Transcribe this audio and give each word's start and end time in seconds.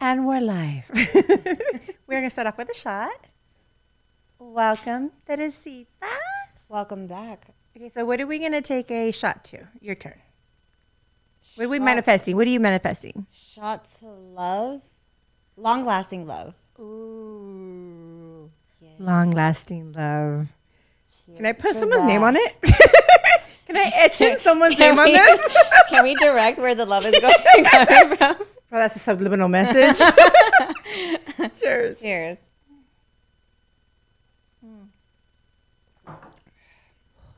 And 0.00 0.26
we're 0.28 0.40
live. 0.40 0.88
we're 2.06 2.18
going 2.18 2.22
to 2.22 2.30
start 2.30 2.46
off 2.46 2.56
with 2.56 2.70
a 2.70 2.74
shot. 2.74 3.26
Welcome, 4.38 5.10
Teresita. 5.26 5.86
Welcome 6.68 7.08
back. 7.08 7.46
Okay, 7.76 7.88
so 7.88 8.04
what 8.04 8.20
are 8.20 8.26
we 8.26 8.38
going 8.38 8.52
to 8.52 8.62
take 8.62 8.92
a 8.92 9.10
shot 9.10 9.42
to? 9.46 9.66
Your 9.80 9.96
turn. 9.96 10.20
What 11.56 11.66
are 11.66 11.68
we 11.68 11.80
manifesting? 11.80 12.36
What 12.36 12.46
are 12.46 12.50
you 12.50 12.60
manifesting? 12.60 13.26
Shot 13.32 13.86
to 13.98 14.06
love, 14.06 14.82
long 15.56 15.84
lasting 15.84 16.28
love. 16.28 16.54
Ooh. 16.78 18.48
Long 19.00 19.32
lasting 19.32 19.92
love. 19.94 20.46
Can 21.36 21.44
I 21.44 21.52
put 21.52 21.68
to 21.68 21.74
someone's 21.74 22.04
name 22.04 22.22
on 22.22 22.36
it? 22.36 22.56
Can 23.66 23.76
I 23.76 23.90
etch 23.94 24.20
in 24.20 24.38
someone's 24.38 24.76
Can 24.76 24.94
name 24.94 24.98
on 24.98 25.06
this? 25.12 25.48
Can 25.90 26.04
we 26.04 26.14
direct 26.14 26.58
where 26.58 26.76
the 26.76 26.86
love 26.86 27.04
is 27.04 27.20
going 27.20 27.64
coming 27.64 28.16
from? 28.16 28.36
Well, 28.70 28.80
that's 28.80 28.96
a 28.96 28.98
subliminal 28.98 29.48
message. 29.48 29.98
Cheers. 31.60 32.02
Cheers. 32.02 32.38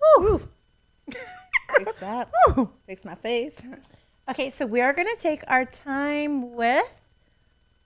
Whew. 0.03 0.48
Fix 1.77 1.97
that. 1.98 2.30
Fix 2.87 3.05
my 3.05 3.15
face. 3.15 3.65
Okay, 4.29 4.51
so 4.51 4.66
we 4.66 4.80
are 4.80 4.93
going 4.93 5.09
to 5.12 5.20
take 5.20 5.43
our 5.47 5.65
time 5.65 6.55
with 6.55 7.01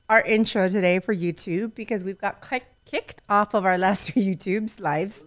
our 0.08 0.22
intro 0.22 0.68
today 0.68 0.98
for 1.00 1.14
YouTube 1.14 1.74
because 1.74 2.02
we've 2.02 2.18
got 2.18 2.46
kick- 2.46 2.72
kicked 2.84 3.22
off 3.28 3.54
of 3.54 3.64
our 3.64 3.76
last 3.76 4.10
three 4.12 4.24
YouTube's 4.24 4.80
lives. 4.80 5.24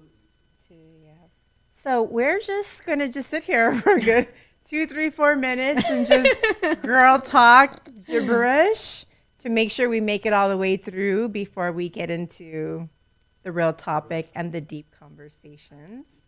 So 1.69 2.01
we're 2.01 2.39
just 2.39 2.85
going 2.85 2.99
to 2.99 3.07
just 3.07 3.29
sit 3.29 3.43
here 3.43 3.73
for 3.81 3.93
a 3.93 4.01
good 4.01 4.27
two, 4.67 4.85
three, 4.85 5.09
four 5.09 5.35
minutes 5.35 5.89
and 5.89 6.05
just 6.05 6.41
girl 6.81 7.19
talk 7.19 7.87
gibberish 8.05 9.05
to 9.37 9.49
make 9.49 9.71
sure 9.71 9.87
we 9.87 10.01
make 10.01 10.25
it 10.25 10.33
all 10.33 10.49
the 10.49 10.57
way 10.57 10.75
through 10.75 11.29
before 11.29 11.71
we 11.71 11.87
get 11.87 12.11
into 12.11 12.89
the 13.43 13.51
real 13.51 13.71
topic 13.71 14.29
and 14.35 14.51
the 14.51 14.59
deep 14.59 14.87
conversations. 14.91 16.21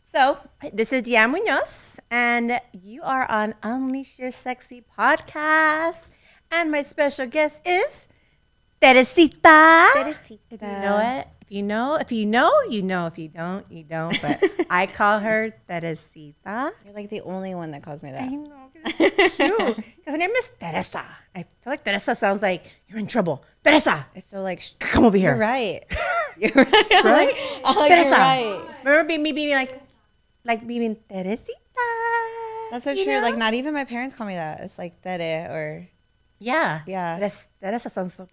So, 0.00 0.38
this 0.72 0.92
is 0.92 1.02
Diane 1.02 1.32
Munoz, 1.32 1.98
and 2.10 2.60
you 2.72 3.02
are 3.02 3.30
on 3.30 3.54
Unleash 3.62 4.18
Your 4.18 4.30
Sexy 4.30 4.82
podcast. 4.98 6.10
And 6.50 6.70
my 6.70 6.82
special 6.82 7.26
guest 7.26 7.62
is 7.66 8.08
Teresita. 8.80 9.88
Teresita. 9.94 10.38
If 10.50 10.60
you 10.62 10.68
know 10.68 10.98
it, 10.98 11.28
you 11.52 11.62
know, 11.62 11.96
if 12.00 12.10
you 12.10 12.24
know, 12.24 12.50
you 12.68 12.80
know. 12.82 13.06
If 13.06 13.18
you 13.18 13.28
don't, 13.28 13.64
you 13.70 13.84
don't. 13.84 14.16
But 14.22 14.40
I 14.70 14.86
call 14.86 15.18
her 15.20 15.46
Teresita. 15.68 16.72
You're 16.84 16.94
like 16.94 17.10
the 17.10 17.20
only 17.22 17.54
one 17.54 17.70
that 17.72 17.82
calls 17.82 18.02
me 18.02 18.08
I 18.10 18.12
that. 18.12 18.30
know, 18.32 18.70
it's 18.84 19.36
so 19.36 19.56
cute. 19.56 19.76
Because 20.02 20.12
her 20.14 20.16
name 20.18 20.30
is 20.30 20.50
Teresa. 20.58 21.04
I 21.36 21.42
feel 21.42 21.70
like 21.76 21.84
Teresa 21.84 22.14
sounds 22.14 22.40
like 22.42 22.72
you're 22.88 22.98
in 22.98 23.06
trouble. 23.06 23.44
Teresa, 23.62 24.06
It's 24.14 24.26
so 24.26 24.40
like, 24.42 24.60
sh- 24.60 24.72
come 24.80 25.04
over 25.04 25.16
here. 25.16 25.30
you're 25.32 25.38
right. 25.38 25.84
You're 26.38 26.50
right. 26.56 26.86
I'm 26.90 27.04
Right? 27.04 27.28
like, 27.28 27.60
I'm 27.64 27.76
like, 27.76 27.90
Teresa. 27.92 28.08
you're 28.08 28.18
right. 28.18 28.74
Remember 28.84 29.08
being 29.08 29.22
me 29.22 29.32
being 29.32 29.54
like, 29.54 29.82
like 30.44 30.66
being 30.66 30.96
Teresita. 31.08 31.52
That's 32.72 32.84
so 32.84 32.94
true. 32.94 33.04
know? 33.04 33.20
Like, 33.20 33.36
not 33.36 33.52
even 33.52 33.74
my 33.74 33.84
parents 33.84 34.14
call 34.16 34.26
me 34.26 34.34
that. 34.34 34.60
It's 34.60 34.78
like 34.78 35.02
Tere 35.02 35.46
or 35.52 35.86
Yeah. 36.40 36.80
Yeah. 36.86 37.18
Teresa, 37.18 37.46
Teresa 37.60 37.90
sounds 37.90 38.14
so 38.14 38.26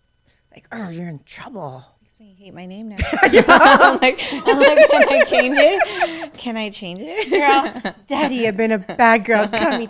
like, 0.55 0.65
oh, 0.71 0.87
you're 0.89 1.09
in 1.09 1.19
trouble. 1.25 1.83
Makes 2.19 2.37
me 2.39 2.45
hate 2.45 2.53
my 2.53 2.65
name 2.65 2.89
now. 2.89 2.97
I'm 3.21 3.99
like, 3.99 4.19
I'm 4.33 4.59
like, 4.59 4.89
can 4.89 5.09
I 5.09 5.23
change 5.25 5.57
it? 5.57 6.33
Can 6.33 6.57
I 6.57 6.69
change 6.69 6.99
it? 7.03 7.29
Girl, 7.29 7.93
daddy, 8.07 8.35
you've 8.35 8.57
been 8.57 8.71
a 8.73 8.77
bad 8.77 9.25
girl. 9.25 9.47
Call 9.47 9.79
me 9.79 9.87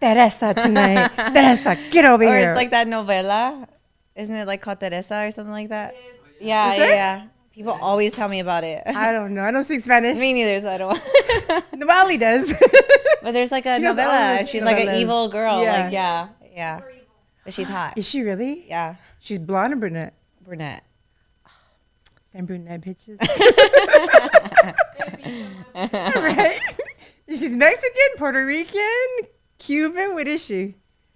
Teresa 0.00 0.54
tonight. 0.54 1.08
Teresa, 1.32 1.76
get 1.90 2.04
over 2.04 2.22
here. 2.24 2.32
Or 2.32 2.38
here. 2.38 2.50
it's 2.52 2.56
like 2.56 2.70
that 2.70 2.86
novela. 2.86 3.66
Isn't 4.16 4.34
it 4.34 4.46
like 4.46 4.62
called 4.62 4.80
Teresa 4.80 5.26
or 5.26 5.30
something 5.30 5.52
like 5.52 5.68
that? 5.70 5.94
Yeah, 6.40 6.72
Is 6.72 6.78
yeah, 6.78 6.84
it? 6.86 6.90
yeah. 6.90 7.26
People 7.52 7.78
always 7.80 8.12
tell 8.12 8.28
me 8.28 8.40
about 8.40 8.64
it. 8.64 8.82
I 8.86 9.12
don't 9.12 9.32
know. 9.32 9.44
I 9.44 9.52
don't 9.52 9.62
speak 9.62 9.78
Spanish. 9.80 10.18
me 10.18 10.32
neither, 10.32 10.60
so 10.60 10.70
I 10.72 10.78
don't. 10.78 11.72
Nobody 11.72 12.16
does. 12.16 12.52
but 13.22 13.30
there's 13.32 13.52
like 13.52 13.64
a 13.66 13.76
She 13.76 13.82
does 13.82 13.96
all 13.96 14.04
novela. 14.04 14.08
the 14.34 14.38
and 14.40 14.48
She's 14.48 14.62
like 14.62 14.78
an 14.78 14.88
novellas. 14.88 15.00
evil 15.00 15.28
girl. 15.28 15.62
Yeah. 15.62 15.84
Like 15.84 15.92
yeah, 15.92 16.28
yeah. 16.52 16.80
But 17.44 17.52
she's 17.52 17.68
hot. 17.68 17.96
Is 17.96 18.08
she 18.08 18.22
really? 18.22 18.66
Yeah, 18.68 18.96
She's 19.20 19.38
blonde 19.38 19.72
or 19.72 19.76
brunette? 19.76 20.14
brunette. 20.44 20.82
Them 22.34 22.46
brunette 22.46 22.80
bitches. 22.80 23.20
right? 25.74 26.60
She's 27.28 27.56
Mexican, 27.56 28.08
Puerto 28.16 28.44
Rican, 28.44 28.82
Cuban. 29.58 30.14
What 30.14 30.26
is 30.26 30.44
she? 30.44 30.74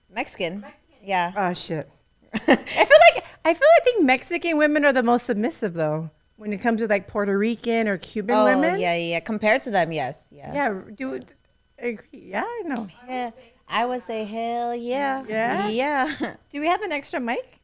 Mexican. 0.09 0.65
Yeah. 1.03 1.33
Oh 1.37 1.53
shit. 1.55 1.91
I 2.35 2.39
feel 2.47 2.57
like 2.57 3.25
I 3.45 3.53
feel 3.53 3.67
I 3.67 3.81
think 3.83 4.05
Mexican 4.05 4.59
women 4.59 4.85
are 4.85 4.93
the 4.93 5.03
most 5.03 5.27
submissive 5.27 5.75
though. 5.75 6.11
When 6.37 6.53
it 6.53 6.59
comes 6.59 6.83
to 6.83 6.87
like 6.87 7.09
Puerto 7.09 7.37
Rican 7.37 7.89
or 7.89 7.99
Cuban 7.99 8.37
women. 8.37 8.59
Oh 8.59 8.61
women. 8.61 8.81
yeah, 8.81 8.95
yeah. 8.95 9.21
Compared 9.21 9.65
to 9.65 9.71
them, 9.71 9.91
yes, 9.91 10.29
yeah. 10.31 10.55
Yeah, 10.55 10.81
do 10.95 11.21
agree. 11.81 12.07
Yeah, 12.13 12.45
I 12.45 12.63
know. 12.65 12.87
Yeah. 13.09 13.31
I 13.67 13.87
would 13.87 14.05
say 14.05 14.25
hell 14.25 14.75
yeah. 14.75 15.25
Yeah? 15.29 15.69
Yeah. 15.69 16.35
Do 16.51 16.61
we 16.61 16.69
have 16.69 16.83
an 16.83 16.93
extra 16.93 17.19
mic? 17.19 17.58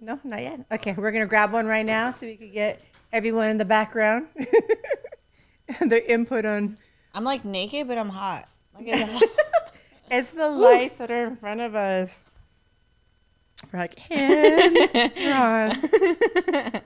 No, 0.00 0.18
not 0.24 0.40
yet. 0.40 0.60
Okay, 0.72 0.94
we're 0.96 1.12
gonna 1.12 1.26
grab 1.26 1.52
one 1.52 1.66
right 1.66 1.84
now 1.84 2.10
so 2.10 2.26
we 2.26 2.36
can 2.36 2.50
get 2.50 2.80
everyone 3.12 3.48
in 3.48 3.56
the 3.58 3.64
background 3.64 4.28
and 5.80 5.90
their 5.90 6.00
input 6.02 6.44
on. 6.46 6.78
I'm 7.14 7.24
like 7.24 7.44
naked, 7.44 7.86
but 7.88 7.98
I'm 7.98 8.08
hot. 8.08 8.48
Like, 8.74 8.88
it's- 8.88 9.22
It's 10.12 10.32
the 10.32 10.50
lights 10.50 10.98
that 10.98 11.08
are 11.12 11.24
in 11.28 11.36
front 11.36 11.60
of 11.60 11.76
us. 11.76 12.30
We're 13.72 13.78
like, 13.78 14.10
and 14.10 14.76
on. 15.32 15.70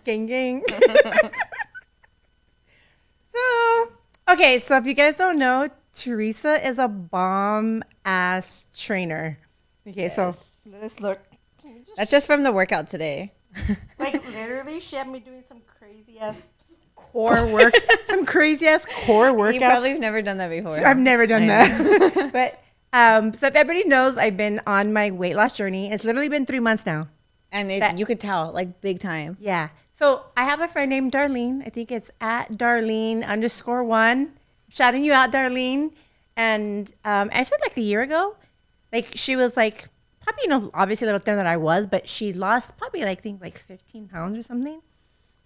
gang, 0.04 0.26
gang. 0.26 0.62
so, 3.26 3.88
okay, 4.30 4.58
so 4.58 4.76
if 4.76 4.86
you 4.86 4.92
guys 4.94 5.16
don't 5.16 5.38
know, 5.38 5.68
Teresa 5.94 6.66
is 6.66 6.78
a 6.78 6.86
bomb 6.88 7.82
ass 8.04 8.66
trainer. 8.74 9.38
Okay, 9.88 10.08
so 10.10 10.34
let's 10.66 11.00
look. 11.00 11.20
That's 11.96 12.10
just 12.10 12.26
from 12.26 12.42
the 12.42 12.52
workout 12.52 12.86
today. 12.88 13.32
Like 13.98 14.26
literally, 14.28 14.80
she 14.80 14.96
had 14.96 15.08
me 15.08 15.20
doing 15.20 15.40
some 15.42 15.60
crazy 15.66 16.18
ass 16.18 16.46
core 16.96 17.46
work, 17.52 17.72
some 18.06 18.26
crazy 18.26 18.66
ass 18.66 18.84
core 19.06 19.28
You 19.28 19.34
workouts. 19.34 19.58
probably 19.60 19.90
have 19.90 20.00
never 20.00 20.20
done 20.22 20.38
that 20.38 20.50
before. 20.50 20.72
I've 20.86 20.98
never 20.98 21.26
done 21.26 21.46
that. 21.46 22.30
but 22.32 22.60
um, 22.92 23.32
so 23.32 23.46
if 23.46 23.54
everybody 23.54 23.88
knows, 23.88 24.18
I've 24.18 24.36
been 24.36 24.60
on 24.66 24.92
my 24.92 25.10
weight 25.12 25.36
loss 25.36 25.52
journey. 25.56 25.90
It's 25.92 26.04
literally 26.04 26.28
been 26.28 26.44
three 26.46 26.60
months 26.60 26.84
now. 26.84 27.08
And 27.52 27.70
it, 27.70 27.80
That- 27.80 27.98
you 27.98 28.04
could 28.06 28.18
tell, 28.20 28.50
like 28.52 28.80
big 28.80 28.98
time. 29.00 29.36
Yeah. 29.40 29.68
So 29.92 30.24
I 30.36 30.44
have 30.44 30.60
a 30.60 30.66
friend 30.68 30.90
named 30.90 31.12
Darlene. 31.12 31.64
I 31.64 31.70
think 31.70 31.92
it's 31.92 32.10
at 32.20 32.50
Darlene 32.52 33.24
underscore 33.24 33.84
one. 33.84 34.32
Shouting 34.68 35.04
you 35.04 35.12
out, 35.12 35.30
Darlene. 35.30 35.92
And 36.36 36.92
um, 37.04 37.30
I 37.32 37.44
said 37.44 37.58
like 37.62 37.76
a 37.76 37.80
year 37.80 38.02
ago, 38.02 38.36
like 38.92 39.12
she 39.14 39.36
was 39.36 39.56
like 39.56 39.88
probably 40.24 40.42
you 40.44 40.48
know 40.48 40.70
obviously 40.74 41.06
a 41.06 41.08
little 41.12 41.24
thinner 41.24 41.36
than 41.36 41.46
I 41.46 41.56
was, 41.56 41.86
but 41.86 42.08
she 42.08 42.32
lost 42.32 42.76
probably 42.78 43.00
like 43.00 43.18
I 43.18 43.20
think 43.20 43.40
like 43.40 43.58
15 43.58 44.08
pounds 44.08 44.36
or 44.38 44.42
something. 44.42 44.80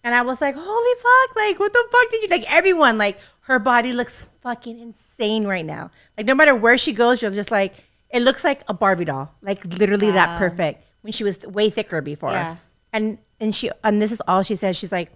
And 0.05 0.15
I 0.15 0.22
was 0.22 0.41
like, 0.41 0.55
holy 0.56 0.94
fuck, 1.03 1.37
like 1.37 1.59
what 1.59 1.72
the 1.72 1.84
fuck 1.91 2.11
did 2.11 2.22
you 2.22 2.28
like 2.28 2.50
everyone, 2.50 2.99
like 2.99 3.19
her 3.43 3.59
body 3.59 3.93
looks 3.93 4.31
fucking 4.41 4.78
insane 4.78 5.47
right 5.47 5.65
now. 5.65 5.91
Like 6.17 6.27
no 6.27 6.34
matter 6.34 6.55
where 6.55 6.78
she 6.78 6.93
goes, 6.93 7.21
you're 7.21 7.31
just 7.31 7.50
like 7.50 7.75
it 8.11 8.22
looks 8.22 8.43
like 8.44 8.62
a 8.69 8.75
Barbie 8.75 9.05
doll. 9.05 9.34
Like 9.43 9.65
literally 9.65 10.11
that 10.12 10.38
perfect. 10.38 10.84
When 11.03 11.12
she 11.12 11.25
was 11.25 11.38
way 11.47 11.69
thicker 11.71 12.00
before. 12.00 12.31
Yeah. 12.31 12.56
And 12.93 13.19
and 13.41 13.55
she 13.55 13.71
and 13.84 14.00
this 14.00 14.12
is 14.12 14.22
all 14.28 14.43
she 14.43 14.55
says. 14.56 14.77
She's 14.77 14.93
like, 14.93 15.11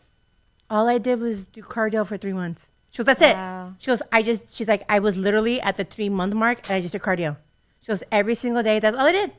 all 0.68 0.88
I 0.88 0.98
did 0.98 1.20
was 1.20 1.46
do 1.46 1.62
cardio 1.62 2.06
for 2.06 2.16
three 2.16 2.32
months. 2.32 2.70
She 2.90 2.98
goes, 2.98 3.06
that's 3.06 3.20
Wow. 3.22 3.68
it. 3.78 3.82
She 3.82 3.86
goes, 3.86 4.02
I 4.12 4.22
just 4.22 4.54
she's 4.54 4.68
like, 4.68 4.82
I 4.88 4.98
was 4.98 5.16
literally 5.16 5.60
at 5.60 5.76
the 5.76 5.84
three 5.84 6.08
month 6.08 6.34
mark 6.34 6.68
and 6.68 6.76
I 6.76 6.80
just 6.80 6.92
did 6.92 7.02
cardio. 7.02 7.36
She 7.80 7.86
goes, 7.88 8.02
every 8.12 8.34
single 8.34 8.62
day, 8.62 8.78
that's 8.78 8.94
all 8.96 9.06
I 9.06 9.12
did. 9.12 9.32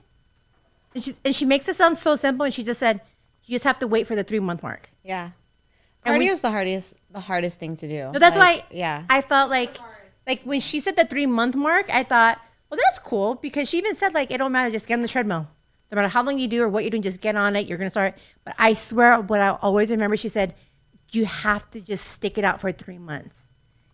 And 0.95 1.03
she's 1.03 1.21
and 1.25 1.35
she 1.35 1.45
makes 1.45 1.67
it 1.67 1.75
sound 1.75 1.97
so 1.97 2.15
simple 2.15 2.43
and 2.45 2.53
she 2.53 2.63
just 2.63 2.79
said, 2.79 3.01
You 3.45 3.55
just 3.55 3.65
have 3.65 3.79
to 3.79 3.87
wait 3.87 4.07
for 4.07 4.15
the 4.15 4.23
three 4.23 4.39
month 4.39 4.63
mark. 4.63 4.89
Yeah. 5.03 5.31
And 6.05 6.19
we- 6.19 6.27
Cardio 6.27 6.31
is 6.33 6.41
the 6.41 6.51
hardest, 6.51 6.93
the 7.11 7.19
hardest 7.19 7.59
thing 7.59 7.75
to 7.77 7.87
do. 7.87 8.11
No, 8.11 8.19
that's 8.19 8.35
Like, 8.35 8.63
why 8.63 8.65
Yeah. 8.71 9.03
I 9.09 9.21
felt 9.21 9.49
like 9.49 9.77
like 10.27 10.41
when 10.43 10.59
she 10.59 10.79
said 10.79 10.95
the 10.95 11.05
three 11.05 11.25
month 11.25 11.55
mark, 11.55 11.89
I 11.89 12.03
thought, 12.03 12.39
well, 12.69 12.79
that's 12.83 12.99
cool 12.99 13.35
because 13.35 13.69
she 13.69 13.77
even 13.77 13.95
said 13.95 14.13
like 14.13 14.31
it 14.31 14.37
don't 14.37 14.51
matter, 14.51 14.69
just 14.71 14.87
get 14.87 14.95
on 14.95 15.01
the 15.01 15.07
treadmill. 15.07 15.47
No 15.91 15.95
matter 15.95 16.07
how 16.07 16.23
long 16.23 16.39
you 16.39 16.47
do 16.47 16.63
or 16.63 16.69
what 16.69 16.83
you're 16.83 16.89
doing, 16.91 17.03
just 17.03 17.21
get 17.21 17.35
on 17.35 17.55
it. 17.55 17.67
You're 17.67 17.77
gonna 17.77 17.89
start. 17.89 18.15
But 18.43 18.55
I 18.57 18.73
swear, 18.73 19.19
what 19.21 19.41
I 19.41 19.49
always 19.61 19.91
remember, 19.91 20.17
she 20.17 20.29
said, 20.29 20.55
you 21.11 21.25
have 21.25 21.69
to 21.71 21.79
just 21.81 22.05
stick 22.07 22.37
it 22.39 22.43
out 22.43 22.59
for 22.61 22.71
three 22.71 22.97
months. 22.97 23.47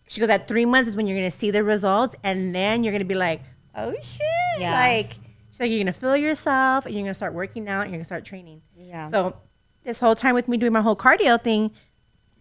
She 0.07 0.21
goes, 0.21 0.29
at 0.29 0.47
three 0.47 0.65
months 0.65 0.87
is 0.87 0.95
when 0.95 1.07
you're 1.07 1.17
gonna 1.17 1.29
see 1.29 1.51
the 1.51 1.63
results, 1.63 2.15
and 2.23 2.55
then 2.55 2.83
you're 2.85 2.93
gonna 2.93 3.03
be 3.05 3.15
like, 3.15 3.41
oh 3.75 3.93
shit, 4.01 4.21
Yeah. 4.59 4.71
like 4.71 5.17
like 5.59 5.69
you're 5.71 5.79
gonna 5.79 5.93
feel 5.93 6.15
yourself, 6.17 6.85
and 6.85 6.93
you're 6.95 7.03
gonna 7.03 7.13
start 7.13 7.33
working 7.33 7.67
out, 7.67 7.81
and 7.81 7.91
you're 7.91 7.97
gonna 7.97 8.05
start 8.05 8.25
training. 8.25 8.61
Yeah. 8.75 9.05
So 9.07 9.35
this 9.83 9.99
whole 9.99 10.15
time 10.15 10.35
with 10.35 10.47
me 10.47 10.57
doing 10.57 10.73
my 10.73 10.81
whole 10.81 10.95
cardio 10.95 11.41
thing, 11.41 11.71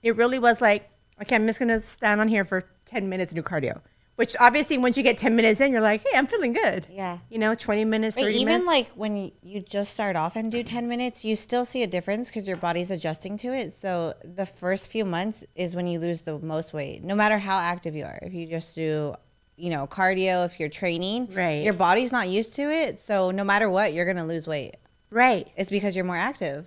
it 0.02 0.16
really 0.16 0.38
was 0.38 0.60
like, 0.60 0.88
okay, 1.22 1.36
I'm 1.36 1.46
just 1.46 1.58
gonna 1.58 1.80
stand 1.80 2.20
on 2.20 2.28
here 2.28 2.44
for 2.44 2.64
10 2.86 3.08
minutes 3.08 3.32
and 3.32 3.42
do 3.42 3.48
cardio. 3.48 3.80
Which 4.16 4.34
obviously, 4.40 4.78
once 4.78 4.96
you 4.96 5.04
get 5.04 5.16
10 5.16 5.36
minutes 5.36 5.60
in, 5.60 5.70
you're 5.70 5.80
like, 5.80 6.00
hey, 6.02 6.18
I'm 6.18 6.26
feeling 6.26 6.52
good. 6.52 6.88
Yeah. 6.90 7.18
You 7.30 7.38
know, 7.38 7.54
20 7.54 7.84
minutes, 7.84 8.16
But 8.16 8.22
30 8.24 8.34
even 8.34 8.46
minutes. 8.46 8.66
like 8.66 8.88
when 8.96 9.30
you 9.42 9.60
just 9.60 9.92
start 9.94 10.16
off 10.16 10.34
and 10.34 10.50
do 10.50 10.64
10 10.64 10.88
minutes, 10.88 11.24
you 11.24 11.36
still 11.36 11.64
see 11.64 11.84
a 11.84 11.86
difference 11.86 12.26
because 12.26 12.48
your 12.48 12.56
body's 12.56 12.90
adjusting 12.90 13.36
to 13.38 13.54
it. 13.54 13.72
So 13.74 14.14
the 14.24 14.44
first 14.44 14.90
few 14.90 15.04
months 15.04 15.44
is 15.54 15.76
when 15.76 15.86
you 15.86 16.00
lose 16.00 16.22
the 16.22 16.36
most 16.40 16.72
weight, 16.72 17.04
no 17.04 17.14
matter 17.14 17.38
how 17.38 17.58
active 17.58 17.94
you 17.94 18.06
are. 18.06 18.18
If 18.20 18.34
you 18.34 18.46
just 18.48 18.74
do, 18.74 19.14
you 19.58 19.70
know, 19.70 19.86
cardio, 19.86 20.44
if 20.46 20.58
you're 20.60 20.68
training, 20.68 21.28
Right. 21.34 21.62
your 21.64 21.74
body's 21.74 22.12
not 22.12 22.28
used 22.28 22.54
to 22.54 22.62
it. 22.70 23.00
So 23.00 23.30
no 23.30 23.44
matter 23.44 23.68
what, 23.68 23.92
you're 23.92 24.04
going 24.04 24.16
to 24.18 24.24
lose 24.24 24.46
weight. 24.46 24.76
right. 25.10 25.48
It's 25.56 25.70
because 25.70 25.96
you're 25.96 26.04
more 26.04 26.16
active. 26.16 26.66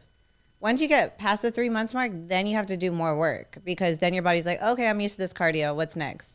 Once 0.59 0.81
you 0.81 0.87
get 0.87 1.17
past 1.17 1.41
the 1.41 1.49
three 1.51 1.69
months 1.69 1.93
mark, 1.93 2.11
then 2.13 2.45
you 2.45 2.55
have 2.55 2.65
to 2.67 2.77
do 2.77 2.91
more 2.91 3.17
work 3.17 3.57
because 3.63 3.97
then 3.99 4.13
your 4.13 4.21
body's 4.23 4.45
like, 4.45 4.61
okay, 4.61 4.87
I'm 4.87 4.99
used 5.01 5.15
to 5.15 5.21
this 5.21 5.33
cardio. 5.33 5.75
What's 5.75 5.95
next? 5.95 6.33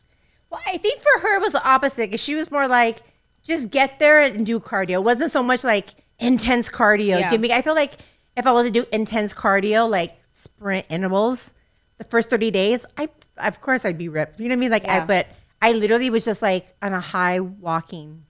Well, 0.49 0.59
I 0.65 0.77
think 0.77 0.99
for 0.99 1.19
her 1.21 1.37
it 1.37 1.41
was 1.41 1.53
the 1.53 1.63
opposite 1.65 2.07
because 2.09 2.21
she 2.23 2.35
was 2.35 2.49
more 2.51 2.67
like, 2.67 2.99
just 3.43 3.69
get 3.69 3.99
there 3.99 4.21
and 4.21 4.45
do 4.45 4.59
cardio. 4.59 4.95
It 4.95 5.03
wasn't 5.03 5.31
so 5.31 5.41
much 5.43 5.63
like 5.63 5.89
intense 6.19 6.69
cardio. 6.69 7.19
Yeah. 7.19 7.31
Give 7.31 7.39
me. 7.39 7.51
I 7.53 7.61
feel 7.61 7.75
like 7.75 7.93
if 8.35 8.45
I 8.47 8.51
was 8.51 8.65
to 8.67 8.71
do 8.71 8.85
intense 8.91 9.33
cardio, 9.33 9.89
like 9.89 10.17
sprint 10.33 10.85
intervals, 10.89 11.53
the 11.97 12.03
first 12.03 12.29
thirty 12.29 12.51
days, 12.51 12.85
I 12.97 13.07
of 13.37 13.61
course 13.61 13.85
I'd 13.85 13.97
be 13.97 14.09
ripped. 14.09 14.39
You 14.41 14.49
know 14.49 14.53
what 14.53 14.57
I 14.57 14.59
mean? 14.59 14.71
Like, 14.71 14.85
I, 14.85 14.97
Yeah. 14.97 15.05
but 15.05 15.27
I 15.61 15.71
literally 15.73 16.09
was 16.09 16.25
just 16.25 16.41
like 16.41 16.75
on 16.81 16.93
a 16.93 17.01
high 17.01 17.39
walking, 17.39 18.23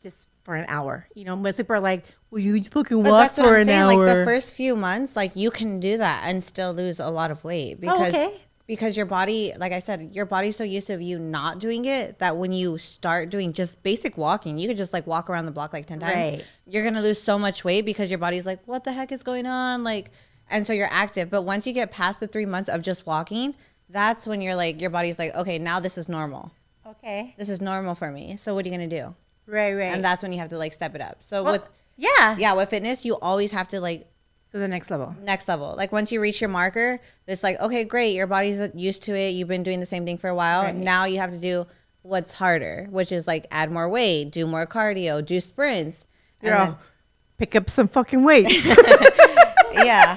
just 0.00 0.28
for 0.44 0.54
an 0.54 0.64
hour. 0.68 1.06
You 1.14 1.24
know, 1.24 1.36
most 1.36 1.56
people 1.56 1.76
are 1.76 1.80
like, 1.80 2.04
"Well, 2.30 2.40
you 2.40 2.62
fucking 2.62 3.02
But 3.02 3.12
walk 3.12 3.32
for 3.32 3.54
I'm 3.54 3.62
an 3.62 3.66
saying. 3.66 3.80
hour." 3.80 4.06
Like 4.06 4.16
the 4.16 4.24
first 4.24 4.54
few 4.54 4.76
months, 4.76 5.16
like 5.16 5.32
you 5.34 5.50
can 5.50 5.80
do 5.80 5.98
that 5.98 6.22
and 6.24 6.42
still 6.42 6.72
lose 6.72 7.00
a 7.00 7.08
lot 7.08 7.30
of 7.30 7.44
weight 7.44 7.76
oh, 7.76 7.80
because 7.80 8.08
okay. 8.08 8.40
because 8.66 8.96
your 8.96 9.06
body, 9.06 9.52
like 9.58 9.72
I 9.72 9.80
said, 9.80 10.10
your 10.12 10.26
body's 10.26 10.56
so 10.56 10.64
used 10.64 10.86
to 10.86 11.02
you 11.02 11.18
not 11.18 11.58
doing 11.58 11.84
it 11.84 12.18
that 12.18 12.36
when 12.36 12.52
you 12.52 12.78
start 12.78 13.30
doing 13.30 13.52
just 13.52 13.82
basic 13.82 14.16
walking, 14.16 14.58
you 14.58 14.68
could 14.68 14.76
just 14.76 14.92
like 14.92 15.06
walk 15.06 15.28
around 15.28 15.46
the 15.46 15.50
block 15.50 15.72
like 15.72 15.86
ten 15.86 16.00
times. 16.00 16.14
Right. 16.14 16.44
You're 16.66 16.84
gonna 16.84 17.02
lose 17.02 17.20
so 17.20 17.38
much 17.38 17.64
weight 17.64 17.84
because 17.84 18.10
your 18.10 18.18
body's 18.18 18.46
like, 18.46 18.60
what 18.66 18.84
the 18.84 18.92
heck 18.92 19.12
is 19.12 19.22
going 19.22 19.46
on? 19.46 19.84
Like, 19.84 20.10
and 20.50 20.66
so 20.66 20.72
you're 20.72 20.88
active. 20.90 21.30
But 21.30 21.42
once 21.42 21.66
you 21.66 21.72
get 21.72 21.90
past 21.90 22.20
the 22.20 22.26
three 22.26 22.46
months 22.46 22.68
of 22.68 22.82
just 22.82 23.06
walking, 23.06 23.54
that's 23.90 24.26
when 24.26 24.40
you're 24.40 24.54
like, 24.54 24.80
your 24.80 24.90
body's 24.90 25.18
like, 25.18 25.34
okay, 25.34 25.58
now 25.58 25.80
this 25.80 25.98
is 25.98 26.08
normal. 26.08 26.52
Okay, 26.90 27.34
This 27.38 27.48
is 27.48 27.60
normal 27.60 27.94
for 27.94 28.10
me. 28.10 28.36
So 28.36 28.54
what 28.54 28.64
are 28.64 28.68
you 28.68 28.74
gonna 28.74 28.88
do? 28.88 29.14
right, 29.46 29.74
right, 29.74 29.94
And 29.94 30.04
that's 30.04 30.22
when 30.22 30.32
you 30.32 30.38
have 30.40 30.50
to 30.50 30.58
like 30.58 30.72
step 30.72 30.94
it 30.94 31.00
up. 31.00 31.22
So 31.22 31.42
Well, 31.42 31.52
with 31.54 31.62
yeah, 31.96 32.36
yeah, 32.38 32.52
with 32.54 32.70
fitness, 32.70 33.04
you 33.04 33.16
always 33.16 33.50
have 33.50 33.68
to 33.68 33.80
like 33.80 34.06
to 34.52 34.58
the 34.58 34.68
next 34.68 34.90
level. 34.90 35.14
next 35.22 35.48
level. 35.48 35.74
Like 35.76 35.90
once 35.92 36.10
you 36.12 36.20
reach 36.20 36.40
your 36.40 36.48
marker, 36.48 37.00
it's 37.26 37.42
like, 37.42 37.58
okay, 37.60 37.84
great, 37.84 38.14
your 38.14 38.26
body's 38.26 38.58
uh, 38.60 38.68
used 38.74 39.02
to 39.04 39.14
it. 39.14 39.30
You've 39.30 39.48
been 39.48 39.62
doing 39.62 39.80
the 39.80 39.86
same 39.86 40.04
thing 40.06 40.16
for 40.18 40.28
a 40.28 40.34
while. 40.34 40.62
Right. 40.62 40.74
Now 40.74 41.04
you 41.04 41.18
have 41.18 41.30
to 41.30 41.38
do 41.38 41.66
what's 42.02 42.32
harder, 42.34 42.86
which 42.90 43.12
is 43.12 43.26
like 43.26 43.46
add 43.50 43.70
more 43.70 43.88
weight, 43.88 44.30
do 44.30 44.46
more 44.46 44.66
cardio, 44.66 45.24
do 45.24 45.40
sprints. 45.40 46.06
Girl, 46.42 46.78
pick 47.36 47.56
up 47.56 47.68
some 47.68 47.88
fucking 47.88 48.22
weights. 48.22 48.66
yeah. 49.72 50.16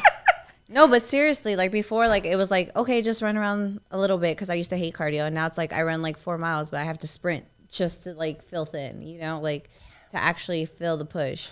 No, 0.72 0.88
but 0.88 1.02
seriously, 1.02 1.56
like 1.56 1.72
before, 1.72 2.08
like 2.08 2.26
it 2.26 2.38
was 2.38 2.50
like, 2.50 2.76
okay, 2.76 3.02
just 3.02 3.22
run 3.22 3.38
around 3.38 3.82
a 3.92 3.98
little 4.00 4.18
bit 4.18 4.38
because 4.38 4.50
I 4.50 4.54
used 4.56 4.70
to 4.70 4.78
hate 4.78 4.94
cardio. 4.94 5.26
And 5.26 5.36
now 5.36 5.46
it's 5.48 5.58
like 5.58 5.74
I 5.74 5.84
run 5.84 6.02
like 6.02 6.18
four 6.18 6.38
miles, 6.38 6.70
but 6.70 6.80
I 6.80 6.84
have 6.84 7.00
to 7.00 7.08
sprint 7.08 7.46
just 7.70 8.04
to 8.06 8.14
like 8.14 8.42
feel 8.44 8.66
thin, 8.66 9.02
you 9.02 9.20
know, 9.20 9.40
like 9.42 9.70
to 10.12 10.18
actually 10.18 10.66
feel 10.66 10.96
the 10.98 11.06
push. 11.06 11.50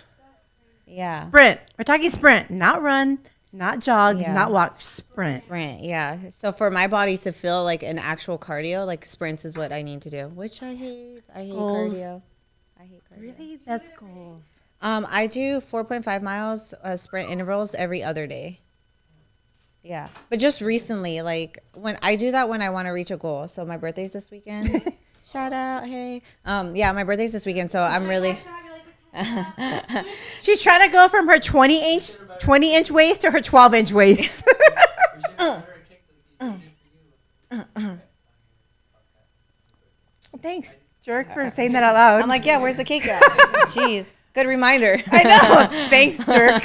Yeah. 0.86 1.28
sprint. 1.28 1.60
We're 1.78 1.84
talking 1.84 2.10
sprint, 2.10 2.50
not 2.50 2.82
run, 2.82 3.18
not 3.52 3.80
jog, 3.80 4.18
Yeah. 4.18 4.32
not 4.32 4.50
walk. 4.52 4.80
Sprint. 4.80 5.44
Sprint, 5.44 5.82
yeah. 5.82 6.18
So 6.38 6.50
for 6.50 6.70
my 6.70 6.86
body 6.88 7.16
to 7.18 7.32
feel 7.32 7.62
like 7.62 7.82
an 7.82 7.98
actual 7.98 8.38
cardio, 8.38 8.86
like 8.86 9.04
sprints 9.04 9.44
is 9.44 9.54
what 9.54 9.70
I 9.72 9.82
need 9.82 10.02
to 10.02 10.10
do, 10.10 10.28
which 10.28 10.62
I 10.62 10.74
hate. 10.74 11.22
I 11.34 11.40
hate 11.44 11.52
Goals. 11.52 11.94
cardio. 11.94 12.22
I 12.80 12.84
hate 12.84 13.02
cardio. 13.12 13.20
Really? 13.20 13.58
That's 13.66 13.90
goals. 13.90 14.42
Um, 14.82 15.06
I 15.10 15.26
do 15.26 15.60
4.5 15.60 16.22
miles 16.22 16.72
uh, 16.82 16.96
sprint 16.96 17.28
intervals 17.30 17.74
every 17.74 18.02
other 18.02 18.26
day. 18.26 18.60
Yeah, 19.82 20.08
but 20.28 20.38
just 20.38 20.60
recently, 20.60 21.22
like 21.22 21.62
when 21.74 21.96
I 22.02 22.16
do 22.16 22.32
that 22.32 22.48
when 22.48 22.60
I 22.60 22.70
want 22.70 22.86
to 22.86 22.90
reach 22.90 23.10
a 23.10 23.16
goal. 23.16 23.48
So 23.48 23.64
my 23.64 23.76
birthday's 23.78 24.12
this 24.12 24.30
weekend. 24.30 24.92
Shout 25.32 25.52
out, 25.52 25.86
hey. 25.86 26.22
Um, 26.44 26.74
yeah, 26.74 26.90
my 26.92 27.04
birthday's 27.04 27.32
this 27.32 27.46
weekend, 27.46 27.70
so 27.70 27.80
I'm 27.80 28.08
really. 28.08 28.36
She's 30.42 30.62
trying 30.62 30.88
to 30.88 30.92
go 30.92 31.08
from 31.08 31.26
her 31.28 31.38
20 31.38 31.94
inch 31.94 32.12
20 32.40 32.76
inch 32.76 32.90
waist 32.90 33.22
to 33.22 33.30
her 33.30 33.40
12 33.40 33.74
inch 33.74 33.92
waist. 33.92 34.44
Thanks, 40.42 40.80
jerk, 41.02 41.32
for 41.32 41.50
saying 41.50 41.72
that 41.72 41.82
out 41.82 41.94
loud. 41.94 42.22
I'm 42.22 42.28
like, 42.28 42.44
yeah, 42.46 42.58
where's 42.58 42.76
the 42.76 42.84
cake 42.84 43.06
at? 43.06 43.22
Jeez, 43.70 44.08
good 44.32 44.46
reminder. 44.46 45.02
I 45.10 45.22
know. 45.22 45.66
Thanks, 45.88 46.24
jerk. 46.24 46.62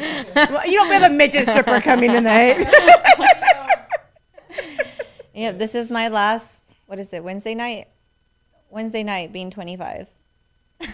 Well, 0.00 0.66
you 0.66 0.72
don't 0.78 0.90
have 0.92 1.02
a 1.10 1.14
midget 1.14 1.46
stripper 1.46 1.80
coming 1.80 2.10
tonight. 2.10 2.66
Yeah, 5.32 5.52
this 5.52 5.74
is 5.76 5.90
my 5.90 6.08
last. 6.08 6.58
What 6.86 6.98
is 6.98 7.12
it? 7.12 7.22
Wednesday 7.24 7.54
night. 7.54 7.86
Wednesday 8.68 9.02
night 9.04 9.32
being 9.32 9.48
25. 9.50 10.08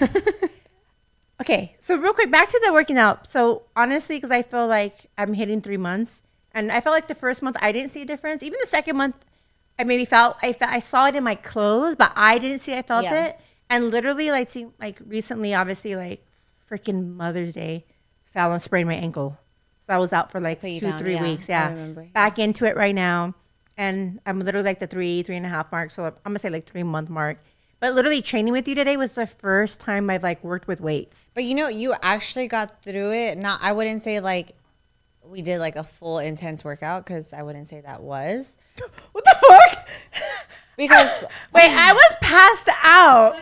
Okay, 1.39 1.77
so 1.79 1.97
real 1.99 2.15
quick, 2.15 2.31
back 2.31 2.49
to 2.49 2.61
the 2.65 2.73
working 2.73 2.97
out. 2.97 3.29
So 3.31 3.65
honestly, 3.77 4.17
because 4.17 4.31
I 4.31 4.43
feel 4.43 4.67
like 4.67 5.07
I'm 5.19 5.35
hitting 5.35 5.61
three 5.61 5.77
months, 5.77 6.23
and 6.53 6.73
I 6.73 6.81
felt 6.81 6.95
like 6.95 7.09
the 7.09 7.15
first 7.15 7.43
month 7.43 7.57
I 7.61 7.73
didn't 7.73 7.91
see 7.91 8.01
a 8.01 8.05
difference. 8.07 8.43
Even 8.43 8.59
the 8.59 8.67
second 8.67 8.97
month, 8.97 9.17
I 9.79 9.85
maybe 9.85 10.07
felt 10.07 10.39
I 10.43 10.55
felt, 10.55 10.73
I 10.73 10.79
saw 10.79 11.09
it 11.09 11.15
in 11.15 11.23
my 11.23 11.35
clothes, 11.35 11.95
but 11.95 12.11
I 12.17 12.39
didn't 12.39 12.61
see 12.61 12.73
I 12.75 12.81
felt 12.81 13.05
Yeah. 13.05 13.27
it. 13.27 13.41
And 13.69 13.91
literally, 13.91 14.31
like 14.31 14.49
see, 14.49 14.69
like 14.81 14.99
recently, 15.07 15.53
obviously, 15.53 15.95
like 15.95 16.25
freaking 16.71 17.15
Mother's 17.17 17.53
Day, 17.53 17.85
fell 18.37 18.53
and 18.53 18.61
sprained 18.61 18.87
my 18.87 18.95
ankle. 18.95 19.39
So 19.79 19.95
I 19.95 19.99
was 19.99 20.13
out 20.13 20.31
for 20.31 20.41
like 20.41 20.61
Put 20.61 20.71
two, 20.73 20.81
down, 20.81 20.99
three 20.99 21.15
yeah, 21.15 21.23
weeks. 21.23 21.49
Yeah, 21.49 21.71
remember, 21.71 22.03
yeah. 22.03 22.09
back 22.13 22.39
into 22.39 22.67
it 22.67 22.77
right 22.77 22.95
now, 22.95 23.35
and 23.79 24.21
I'm 24.27 24.41
literally 24.41 24.67
like 24.67 24.79
the 24.79 24.87
three, 24.87 25.23
three 25.23 25.37
and 25.37 25.47
a 25.47 25.49
half 25.49 25.73
mark. 25.73 25.91
So 25.91 26.05
I'm 26.05 26.13
gonna 26.23 26.39
say 26.39 26.51
like 26.51 26.67
three 26.67 26.83
month 26.83 27.09
mark. 27.09 27.39
But 27.81 27.95
literally, 27.95 28.21
training 28.21 28.53
with 28.53 28.69
you 28.69 28.75
today 28.75 28.99
was 28.99 29.15
the 29.15 29.27
first 29.27 29.81
time 29.81 30.11
I've 30.11 30.23
like 30.23 30.45
worked 30.45 30.69
with 30.69 30.83
weights. 30.83 31.29
But 31.33 31.45
you 31.45 31.55
know, 31.55 31.69
you 31.69 31.95
actually 32.03 32.47
got 32.47 32.83
through 32.83 33.13
it. 33.13 33.39
Not, 33.39 33.61
I 33.63 33.73
wouldn't 33.73 34.03
say 34.03 34.21
like 34.21 34.53
we 35.25 35.41
did 35.41 35.59
like 35.59 35.77
a 35.77 35.85
full 35.85 36.19
intense 36.19 36.63
workout 36.63 37.07
because 37.07 37.33
I 37.33 37.43
wouldn't 37.43 37.69
say 37.69 37.81
that 37.81 38.03
was 38.03 38.57
What 39.13 39.25
the 39.25 39.37
fuck? 39.49 39.89
because 40.77 41.23
Wait, 41.55 41.71
I 41.71 41.93
was 41.95 42.17
passed 42.21 42.69
out 42.83 43.35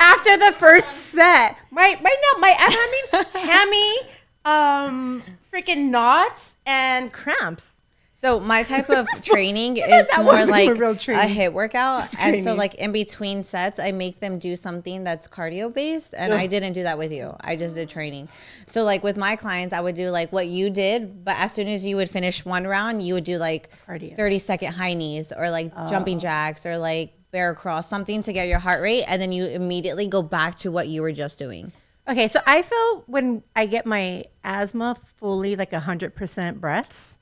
after 0.00 0.36
the 0.36 0.52
first 0.52 0.88
set. 0.88 1.60
My 1.70 1.94
right 2.02 2.16
now, 2.34 2.40
my 2.40 2.54
I'm 2.58 3.22
having 3.22 3.32
hammy, 3.48 3.98
um, 4.44 5.22
freaking 5.52 5.90
knots 5.90 6.56
and 6.66 7.12
cramps. 7.12 7.76
so 8.14 8.38
my 8.40 8.62
type 8.62 8.90
of 8.90 9.06
training 9.22 9.76
is 9.78 10.06
more 10.18 10.44
like 10.46 10.68
a 10.68 10.72
a 10.72 11.26
HIIT 11.26 11.52
workout, 11.52 12.04
and 12.18 12.42
so 12.42 12.54
like 12.54 12.74
in 12.76 12.92
between 12.92 13.42
sets, 13.44 13.78
I 13.78 13.92
make 13.92 14.20
them 14.20 14.38
do 14.38 14.56
something 14.56 15.04
that's 15.04 15.26
cardio 15.28 15.72
based, 15.72 16.14
and 16.16 16.32
I 16.32 16.46
didn't 16.46 16.72
do 16.74 16.82
that 16.84 16.98
with 16.98 17.12
you. 17.12 17.34
I 17.40 17.56
just 17.56 17.74
did 17.74 17.88
training. 17.88 18.28
So 18.66 18.82
like 18.84 19.02
with 19.02 19.16
my 19.16 19.36
clients, 19.36 19.72
I 19.74 19.80
would 19.80 19.94
do 19.94 20.10
like 20.10 20.32
what 20.32 20.46
you 20.48 20.70
did, 20.70 21.24
but 21.24 21.36
as 21.38 21.52
soon 21.52 21.68
as 21.68 21.84
you 21.84 21.96
would 21.96 22.10
finish 22.10 22.44
one 22.44 22.66
round, 22.66 23.02
you 23.02 23.14
would 23.14 23.24
do 23.24 23.38
like 23.38 23.70
Cardio. 23.86 24.16
30 24.16 24.38
second 24.38 24.72
high 24.74 24.94
knees 24.94 25.32
or 25.36 25.50
like 25.50 25.74
jumping 25.90 26.16
Oh. 26.18 26.20
jacks 26.20 26.64
or 26.66 26.78
like 26.78 27.12
bear 27.30 27.54
crawl, 27.54 27.82
something 27.82 28.22
to 28.22 28.32
get 28.32 28.48
your 28.48 28.58
heart 28.58 28.82
rate, 28.82 29.04
and 29.06 29.20
then 29.20 29.32
you 29.32 29.46
immediately 29.46 30.06
go 30.06 30.22
back 30.22 30.58
to 30.60 30.70
what 30.70 30.88
you 30.88 31.02
were 31.02 31.12
just 31.12 31.38
doing. 31.38 31.72
Okay, 32.08 32.28
so 32.28 32.40
I 32.46 32.62
feel 32.62 33.04
when 33.06 33.42
I 33.54 33.66
get 33.66 33.86
my 33.86 34.24
asthma 34.42 34.96
fully 35.16 35.54
like 35.56 35.72
hundred 35.72 36.14
percent 36.14 36.60
breaths, 36.60 37.18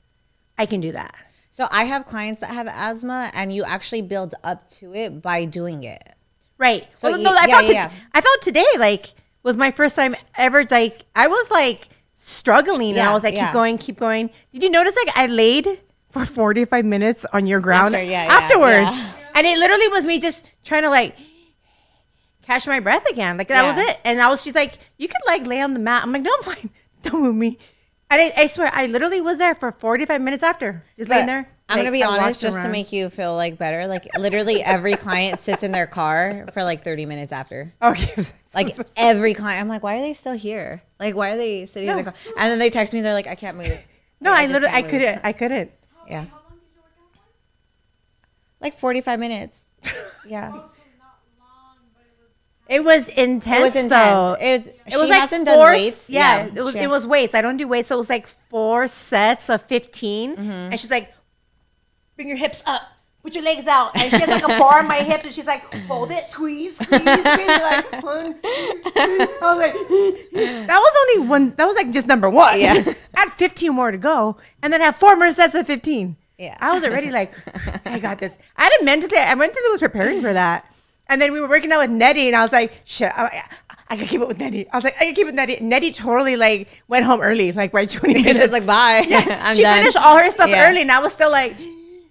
I 0.57 0.65
can 0.65 0.79
do 0.81 0.91
that. 0.93 1.13
So 1.51 1.67
I 1.71 1.83
have 1.83 2.05
clients 2.05 2.39
that 2.39 2.51
have 2.51 2.67
asthma, 2.67 3.29
and 3.33 3.53
you 3.53 3.63
actually 3.63 4.01
build 4.01 4.33
up 4.43 4.69
to 4.71 4.95
it 4.95 5.21
by 5.21 5.45
doing 5.45 5.83
it. 5.83 6.01
Right. 6.57 6.87
So 6.93 7.09
you- 7.09 7.23
no, 7.23 7.31
I 7.31 7.45
yeah, 7.45 7.51
felt 7.51 7.63
yeah, 7.63 7.67
to- 7.67 7.73
yeah. 7.73 7.91
I 8.13 8.21
felt 8.21 8.41
today 8.41 8.65
like 8.77 9.13
was 9.43 9.57
my 9.57 9.71
first 9.71 9.95
time 9.95 10.15
ever 10.37 10.65
like 10.69 11.05
I 11.15 11.27
was 11.27 11.49
like 11.51 11.89
struggling 12.15 12.91
and 12.91 12.99
I 13.01 13.13
was 13.13 13.23
like 13.23 13.35
keep 13.35 13.53
going, 13.53 13.77
keep 13.77 13.97
going. 13.97 14.29
Did 14.51 14.63
you 14.63 14.69
notice 14.69 14.95
like 15.05 15.15
I 15.17 15.27
laid 15.27 15.67
for 16.09 16.25
45 16.25 16.85
minutes 16.85 17.25
on 17.33 17.45
your 17.47 17.59
ground 17.59 17.93
After, 17.95 18.03
yeah, 18.05 18.25
yeah, 18.25 18.33
afterwards. 18.33 19.03
yeah. 19.03 19.13
And 19.35 19.47
it 19.47 19.57
literally 19.59 19.87
was 19.89 20.03
me 20.05 20.19
just 20.19 20.45
trying 20.63 20.83
to 20.83 20.89
like 20.89 21.15
catch 22.43 22.67
my 22.67 22.79
breath 22.79 23.05
again. 23.09 23.37
Like 23.37 23.47
that 23.49 23.63
was 23.63 23.77
it. 23.77 23.99
And 24.03 24.19
I 24.21 24.29
was 24.29 24.41
she's 24.43 24.55
like, 24.55 24.77
you 24.97 25.07
could 25.07 25.17
like 25.27 25.45
lay 25.45 25.61
on 25.61 25.73
the 25.73 25.79
mat. 25.79 26.03
I'm 26.03 26.11
like, 26.11 26.21
no, 26.23 26.31
I'm 26.37 26.43
fine. 26.43 26.69
Don't 27.03 27.21
move 27.21 27.35
me. 27.35 27.57
And 28.11 28.19
I, 28.21 28.33
I 28.41 28.45
swear, 28.47 28.71
I 28.73 28.87
literally 28.87 29.21
was 29.21 29.37
there 29.37 29.53
for 29.53 29.71
45 29.71 30.19
minutes 30.21 30.41
after, 30.41 30.83
just 30.97 31.09
laying 31.11 31.27
there. 31.27 31.47
I'm 31.71 31.77
gonna 31.77 31.89
Like, 31.89 31.93
be 31.93 32.03
I 32.03 32.07
honest, 32.07 32.41
just 32.41 32.59
to 32.59 32.67
make 32.67 32.91
you 32.91 33.11
feel 33.11 33.35
like 33.35 33.59
better. 33.59 33.85
Like 33.85 34.07
literally 34.17 34.63
every 34.63 34.95
client 34.95 35.39
sits 35.39 35.61
in 35.61 35.71
their 35.71 35.85
car 35.85 36.47
for 36.51 36.63
like 36.63 36.83
30 36.83 37.05
minutes 37.05 37.31
after. 37.31 37.71
Okay. 37.81 38.23
Like 38.55 38.75
every 38.97 39.35
client, 39.35 39.61
I'm 39.61 39.67
like, 39.69 39.83
why 39.83 39.97
are 39.99 40.01
they 40.01 40.15
still 40.15 40.33
here? 40.33 40.81
Like, 40.99 41.15
why 41.15 41.29
are 41.29 41.37
they 41.37 41.67
sitting 41.67 41.87
in 41.87 41.97
No. 41.97 42.01
their 42.01 42.11
car? 42.11 42.21
And 42.35 42.49
then 42.51 42.57
they 42.57 42.71
text 42.71 42.95
me, 42.95 43.01
they're 43.01 43.13
like, 43.13 43.27
I 43.27 43.35
can't 43.35 43.55
move. 43.57 43.67
no, 44.19 44.31
Like, 44.31 44.39
I 44.39 44.43
just 44.47 44.53
literally, 44.53 44.75
I 44.75 44.81
couldn't. 44.81 45.21
I 45.23 45.33
couldn't. 45.33 45.71
Yeah. 46.09 46.25
Like 48.61 48.73
45 48.73 49.19
minutes. 49.19 49.63
Yeah. 50.27 50.61
It 52.67 52.83
was 52.83 53.09
intense. 53.09 53.57
It 53.57 53.61
was 53.63 53.75
intense. 53.75 53.89
Though. 53.89 54.35
It, 54.39 54.67
It 54.85 54.91
she 54.91 54.97
was 54.97 55.09
like 55.09 55.21
hasn't 55.21 55.47
four. 55.47 55.55
done 55.55 55.73
weights. 55.73 56.07
Yeah, 56.07 56.45
it 56.45 56.53
was. 56.53 56.73
she- 56.73 56.79
It 56.79 56.89
was 56.89 57.03
weights. 57.03 57.33
I 57.33 57.41
don't 57.41 57.57
do 57.57 57.67
weights, 57.67 57.87
so 57.87 57.95
it 57.95 57.97
was 57.97 58.11
like 58.11 58.27
four 58.27 58.87
sets 58.87 59.49
of 59.49 59.63
15 59.63 60.35
Mm-hmm. 60.35 60.51
and 60.51 60.79
she's 60.79 60.91
like, 60.91 61.11
"Bring 62.15 62.27
your 62.27 62.37
hips 62.37 62.61
up." 62.67 62.83
Put 63.21 63.35
your 63.35 63.43
legs 63.43 63.67
out, 63.67 63.91
and 63.97 64.09
she 64.09 64.17
has 64.17 64.29
like 64.29 64.43
a 64.43 64.59
bar 64.59 64.79
on 64.79 64.87
my 64.87 64.95
hips, 64.97 65.25
and 65.25 65.33
she's 65.33 65.45
like, 65.45 65.63
"Hold 65.87 66.09
it, 66.11 66.25
squeeze, 66.25 66.77
squeeze, 66.77 67.01
squeeze." 67.01 67.47
Like 67.47 68.01
one, 68.01 68.33
two. 68.33 68.39
I 68.41 69.37
was 69.41 69.57
like, 69.59 69.73
"That 70.67 70.79
was 70.79 70.93
only 71.17 71.27
one. 71.29 71.53
That 71.55 71.65
was 71.65 71.75
like 71.75 71.91
just 71.91 72.07
number 72.07 72.29
one. 72.29 72.59
Yeah. 72.59 72.75
I 73.15 73.19
had 73.21 73.29
15 73.33 73.73
more 73.73 73.91
to 73.91 73.97
go, 73.97 74.37
and 74.63 74.71
then 74.71 74.81
I 74.81 74.85
have 74.85 74.95
four 74.95 75.17
more 75.17 75.31
sets 75.31 75.53
of 75.53 75.67
15. 75.67 76.15
Yeah. 76.37 76.55
I 76.61 76.71
was 76.73 76.85
already 76.85 77.11
like, 77.11 77.33
I 77.85 77.99
got 77.99 78.19
this. 78.19 78.37
I 78.55 78.63
had 78.63 78.71
a 78.79 78.85
mentally, 78.85 79.17
I 79.17 79.25
went 79.33 79.39
mentally 79.39 79.69
was 79.71 79.81
preparing 79.81 80.21
for 80.21 80.31
that. 80.31 80.65
And 81.07 81.21
then 81.21 81.33
we 81.33 81.41
were 81.41 81.49
working 81.49 81.71
out 81.73 81.81
with 81.81 81.89
Nettie, 81.89 82.27
and 82.27 82.35
I 82.37 82.41
was 82.41 82.53
like, 82.53 82.81
shit, 82.85 83.11
I, 83.13 83.43
I 83.89 83.95
gotta 83.97 84.07
keep 84.07 84.21
it 84.21 84.27
with 84.29 84.37
Nettie. 84.39 84.69
I 84.69 84.77
was 84.77 84.85
like, 84.85 84.95
I 84.95 84.99
gotta 85.01 85.15
keep 85.15 85.23
it 85.23 85.25
with 85.25 85.35
Nettie. 85.35 85.57
Nettie 85.59 85.91
totally 85.91 86.37
like 86.37 86.69
went 86.87 87.03
home 87.03 87.19
early, 87.19 87.51
like 87.51 87.73
by 87.73 87.83
20 87.83 88.13
minutes. 88.21 88.39
She's 88.39 88.51
like, 88.51 88.65
bye. 88.65 89.05
Yeah. 89.09 89.53
She 89.53 89.63
done. 89.63 89.79
finished 89.79 89.97
all 89.97 90.17
her 90.17 90.29
stuff 90.31 90.49
Yeah. 90.49 90.69
early, 90.69 90.81
and 90.83 90.91
I 90.91 90.99
was 90.99 91.11
still 91.11 91.31
like, 91.31 91.57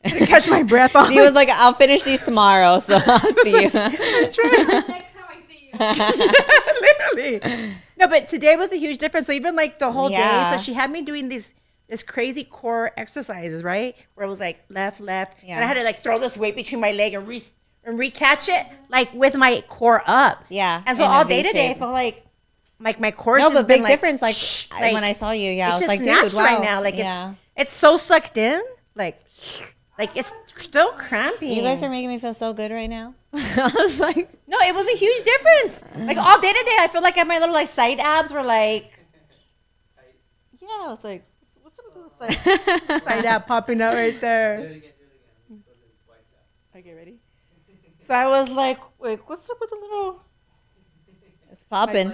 to 0.05 0.27
catch 0.27 0.49
my 0.49 0.63
breath 0.63 0.95
on. 0.97 1.09
She 1.13 1.21
was 1.21 1.33
like, 1.33 1.49
I'll 1.49 1.73
finish 1.73 2.03
these 2.03 2.21
tomorrow, 2.21 2.79
so 2.81 2.99
I'll 3.07 3.35
see 3.43 3.63
you. 3.63 3.71
That's 3.71 4.39
right. 4.39 4.85
Next 4.89 5.15
time 5.15 5.25
I 5.29 5.41
see 5.49 5.71
you. 5.73 7.41
literally. 7.41 7.75
No, 7.97 8.07
but 8.07 8.29
today 8.29 8.57
was 8.57 8.73
a 8.73 8.77
huge 8.77 8.99
difference. 8.99 9.27
So 9.27 9.33
even 9.33 9.57
like 9.57 9.79
the 9.79 9.91
whole 9.91 10.09
day, 10.09 10.51
so 10.51 10.59
she 10.59 10.75
had 10.75 10.91
me 10.91 11.03
doing 11.03 11.29
these 11.29 11.55
this 11.89 12.03
crazy 12.03 12.45
core 12.45 12.93
exercises, 12.97 13.63
right? 13.63 13.97
Where 14.15 14.27
it 14.27 14.31
was 14.31 14.41
like 14.41 14.63
left, 14.69 15.01
left, 15.01 15.39
and 15.43 15.65
I 15.65 15.67
had 15.67 15.75
to 15.75 15.85
like 15.85 16.03
throw 16.03 16.19
this 16.19 16.37
weight 16.37 16.55
between 16.55 16.81
my 16.81 16.93
leg 16.93 17.15
and 17.15 17.27
re 17.27 17.43
and 17.85 17.99
recatch 17.99 18.49
it 18.49 18.67
like 18.91 19.13
with 19.15 19.35
my 19.35 19.63
core 19.69 20.03
up. 20.07 20.45
Yeah, 20.51 20.83
And 20.87 20.97
so 20.97 21.05
in 21.05 21.11
a 21.11 21.13
all 21.13 21.25
day 21.25 21.43
today, 21.43 21.71
I 21.71 21.75
felt 21.75 21.93
like 21.93 22.25
like 22.81 23.01
my 23.01 23.11
core. 23.11 23.39
No, 23.39 23.45
just 23.45 23.55
but 23.55 23.67
been, 23.67 23.79
big 23.79 23.83
like, 23.83 23.93
difference. 23.93 24.23
Like, 24.23 24.37
like, 24.81 24.93
when 24.93 25.05
I 25.05 25.13
saw 25.13 25.31
you, 25.33 25.51
yeah, 25.51 25.67
I 25.67 25.69
it's 25.69 25.75
was 25.75 25.81
just 25.81 25.89
like, 25.89 26.01
snatched 26.01 26.31
dude, 26.31 26.35
wow. 26.35 26.45
right 26.45 26.63
now. 26.63 26.83
Like 26.83 26.97
yeah. 26.97 27.31
it's 27.31 27.39
it's 27.57 27.73
so 27.73 27.97
sucked 27.97 28.37
in, 28.37 28.61
like 28.95 29.21
like 29.99 30.17
it's 30.17 30.33
still 30.57 30.93
cramping. 30.93 31.53
You 31.53 31.63
guys 31.63 31.83
are 31.83 31.91
making 31.91 32.09
me 32.09 32.19
feel 32.19 32.35
so 32.35 32.53
good 32.53 32.71
right 32.71 32.89
now. 32.89 33.15
I 33.35 33.71
was 33.75 33.99
like, 33.99 34.29
No, 34.47 34.57
it 34.61 34.75
was 34.75 34.87
a 34.87 34.97
huge 34.97 35.23
difference. 35.25 35.85
Like 35.97 36.17
all 36.17 36.41
day 36.41 36.53
today, 36.53 36.77
I 36.81 36.89
feel 36.91 37.03
like 37.03 37.17
my 37.27 37.39
little 37.39 37.55
like 37.55 37.69
side 37.69 37.99
abs 38.01 38.33
were 38.33 38.45
like, 38.45 38.99
yeah, 40.61 40.69
I 40.83 40.89
was 40.89 41.03
like, 41.03 41.25
what's 41.63 41.79
up 41.79 41.85
with 41.87 41.95
those 41.95 42.13
side, 42.13 43.03
side 43.03 43.25
ab 43.25 43.47
popping 43.47 43.81
out 43.81 43.95
right 43.95 44.21
there? 44.21 44.81
Okay, 46.77 46.95
ready? 46.95 47.17
So 48.01 48.15
I 48.15 48.29
was 48.29 48.49
like, 48.51 48.79
wait, 49.01 49.21
what's 49.27 49.51
up 49.51 49.59
with 49.61 49.71
the 49.71 49.77
little? 49.77 50.23
it's 51.51 51.65
popping. 51.65 52.13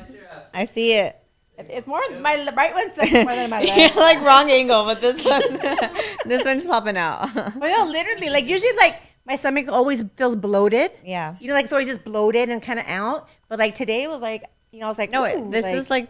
I 0.53 0.64
see 0.64 0.95
it. 0.95 1.17
It's 1.56 1.87
more 1.87 2.00
my 2.20 2.49
right 2.56 2.75
one's 2.75 2.96
like 2.96 3.12
more 3.12 3.34
than 3.34 3.50
my 3.50 3.62
left. 3.64 3.96
like 3.96 4.20
wrong 4.23 4.50
angle, 4.50 4.84
but 4.84 5.00
this 5.00 5.25
one, 5.25 5.42
this 6.25 6.44
one's 6.44 6.66
popping 6.66 6.96
out. 6.96 7.32
well, 7.34 7.87
no, 7.87 7.92
literally, 7.92 8.30
like 8.30 8.46
usually, 8.46 8.76
like 8.76 9.00
my 9.25 9.37
stomach 9.37 9.68
always 9.68 10.04
feels 10.16 10.37
bloated. 10.37 10.90
yeah. 11.04 11.37
You 11.40 11.49
know, 11.49 11.54
like 11.54 11.64
it's 11.64 11.73
always 11.73 11.87
just 11.87 12.04
bloated 12.04 12.49
and 12.49 12.62
kind 12.62 12.78
of 12.78 12.87
out. 12.87 13.28
But 13.49 13.58
like 13.58 13.75
today 13.75 14.06
was 14.08 14.20
like, 14.20 14.44
you 14.73 14.80
know, 14.80 14.87
I 14.87 14.88
was 14.88 14.99
like, 14.99 15.11
No, 15.11 15.25
it, 15.25 15.50
this 15.50 15.64
is 15.64 15.90
like 15.90 16.08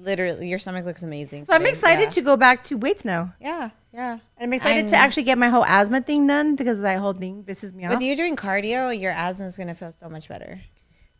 literally 0.00 0.48
your 0.48 0.58
stomach 0.58 0.84
looks 0.84 1.02
amazing. 1.02 1.46
So 1.46 1.54
I'm 1.54 1.66
excited 1.66 2.04
yeah. 2.04 2.10
to 2.10 2.20
go 2.20 2.36
back 2.36 2.64
to 2.64 2.76
weights 2.76 3.04
now. 3.06 3.32
Yeah, 3.40 3.70
yeah. 3.92 4.12
And 4.12 4.20
I'm 4.38 4.52
excited 4.52 4.88
to 4.88 4.96
actually 4.96 5.22
get 5.22 5.38
my 5.38 5.48
whole 5.48 5.64
asthma 5.64 6.02
thing 6.02 6.26
done 6.26 6.56
because 6.56 6.82
that 6.82 6.98
whole 6.98 7.14
thing 7.14 7.42
pisses 7.42 7.72
me 7.72 7.86
off. 7.86 7.92
With 7.92 8.02
you 8.02 8.14
doing 8.16 8.36
cardio, 8.36 8.98
your 8.98 9.12
asthma 9.12 9.46
is 9.46 9.56
gonna 9.56 9.74
feel 9.74 9.92
so 9.92 10.10
much 10.10 10.28
better. 10.28 10.60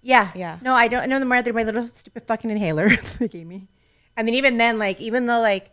Yeah. 0.09 0.31
Yeah. 0.35 0.59
No, 0.63 0.73
I 0.73 0.89
don't 0.89 1.07
know 1.11 1.19
the 1.19 1.27
more 1.27 1.37
I 1.37 1.43
did 1.43 1.55
my 1.55 1.65
little 1.65 1.87
stupid 1.87 2.23
fucking 2.23 2.51
inhaler 2.51 2.89
they 3.19 3.29
gave 3.29 3.47
me. 3.47 3.69
And 4.17 4.27
then 4.27 4.35
even 4.35 4.57
then, 4.57 4.79
like, 4.79 5.03
even 5.03 5.27
though 5.27 5.41
like 5.41 5.71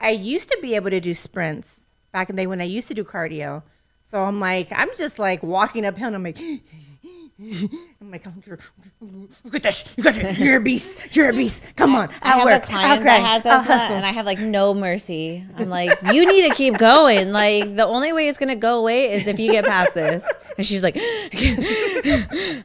I 0.00 0.10
used 0.10 0.48
to 0.50 0.58
be 0.62 0.76
able 0.76 0.90
to 0.90 1.00
do 1.00 1.12
sprints 1.12 1.86
back 2.12 2.30
in 2.30 2.36
the 2.36 2.42
day 2.42 2.46
when 2.46 2.60
I 2.60 2.64
used 2.64 2.86
to 2.88 2.94
do 2.94 3.02
cardio. 3.02 3.64
So 4.04 4.22
I'm 4.22 4.38
like, 4.38 4.68
I'm 4.70 4.90
just 4.96 5.18
like 5.18 5.42
walking 5.42 5.84
uphill 5.84 6.06
and 6.06 6.14
I'm 6.14 6.22
like 6.22 6.38
I'm 8.00 8.10
like, 8.12 8.24
look 8.26 9.54
at 9.56 9.62
this. 9.64 9.92
You 9.96 10.04
got 10.04 10.14
it. 10.16 10.38
You're 10.38 10.58
a 10.58 10.60
beast. 10.60 11.16
You're 11.16 11.30
a 11.30 11.32
beast. 11.32 11.62
Come 11.76 11.94
on. 11.96 12.08
I 12.22 12.32
I'll 12.32 12.38
have 12.38 12.44
work. 12.44 12.62
a 12.62 12.66
client 12.66 12.90
I'll 12.92 13.02
grind. 13.02 13.24
that 13.24 13.42
has 13.42 13.46
I'll 13.46 13.62
hustle. 13.62 13.96
and 13.96 14.06
I 14.06 14.10
have 14.12 14.24
like 14.24 14.38
no 14.38 14.72
mercy. 14.72 15.44
I'm 15.56 15.68
like, 15.68 15.98
you 16.12 16.26
need 16.26 16.48
to 16.48 16.54
keep 16.54 16.78
going. 16.78 17.32
Like 17.32 17.74
the 17.74 17.86
only 17.86 18.12
way 18.12 18.28
it's 18.28 18.38
gonna 18.38 18.54
go 18.56 18.78
away 18.78 19.10
is 19.12 19.26
if 19.26 19.38
you 19.40 19.50
get 19.50 19.64
past 19.64 19.94
this. 19.94 20.24
And 20.56 20.64
she's 20.66 20.82
like, 20.82 20.96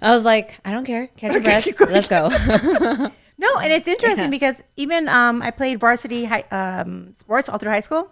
I 0.01 0.11
was 0.13 0.23
like, 0.23 0.59
I 0.63 0.71
don't 0.71 0.85
care. 0.85 1.07
Catch 1.17 1.33
your 1.33 1.41
breath. 1.41 1.75
going. 1.75 1.91
Let's 1.91 2.07
go. 2.07 2.29
No, 3.41 3.47
and 3.59 3.71
it's 3.71 3.87
interesting 3.87 4.25
Yeah. 4.25 4.29
because 4.31 4.61
even 4.75 5.07
um, 5.07 5.41
I 5.41 5.51
played 5.51 5.79
varsity 5.79 6.25
high, 6.25 6.41
um, 6.51 7.13
sports 7.15 7.47
all 7.47 7.57
through 7.57 7.71
high 7.71 7.79
school. 7.79 8.11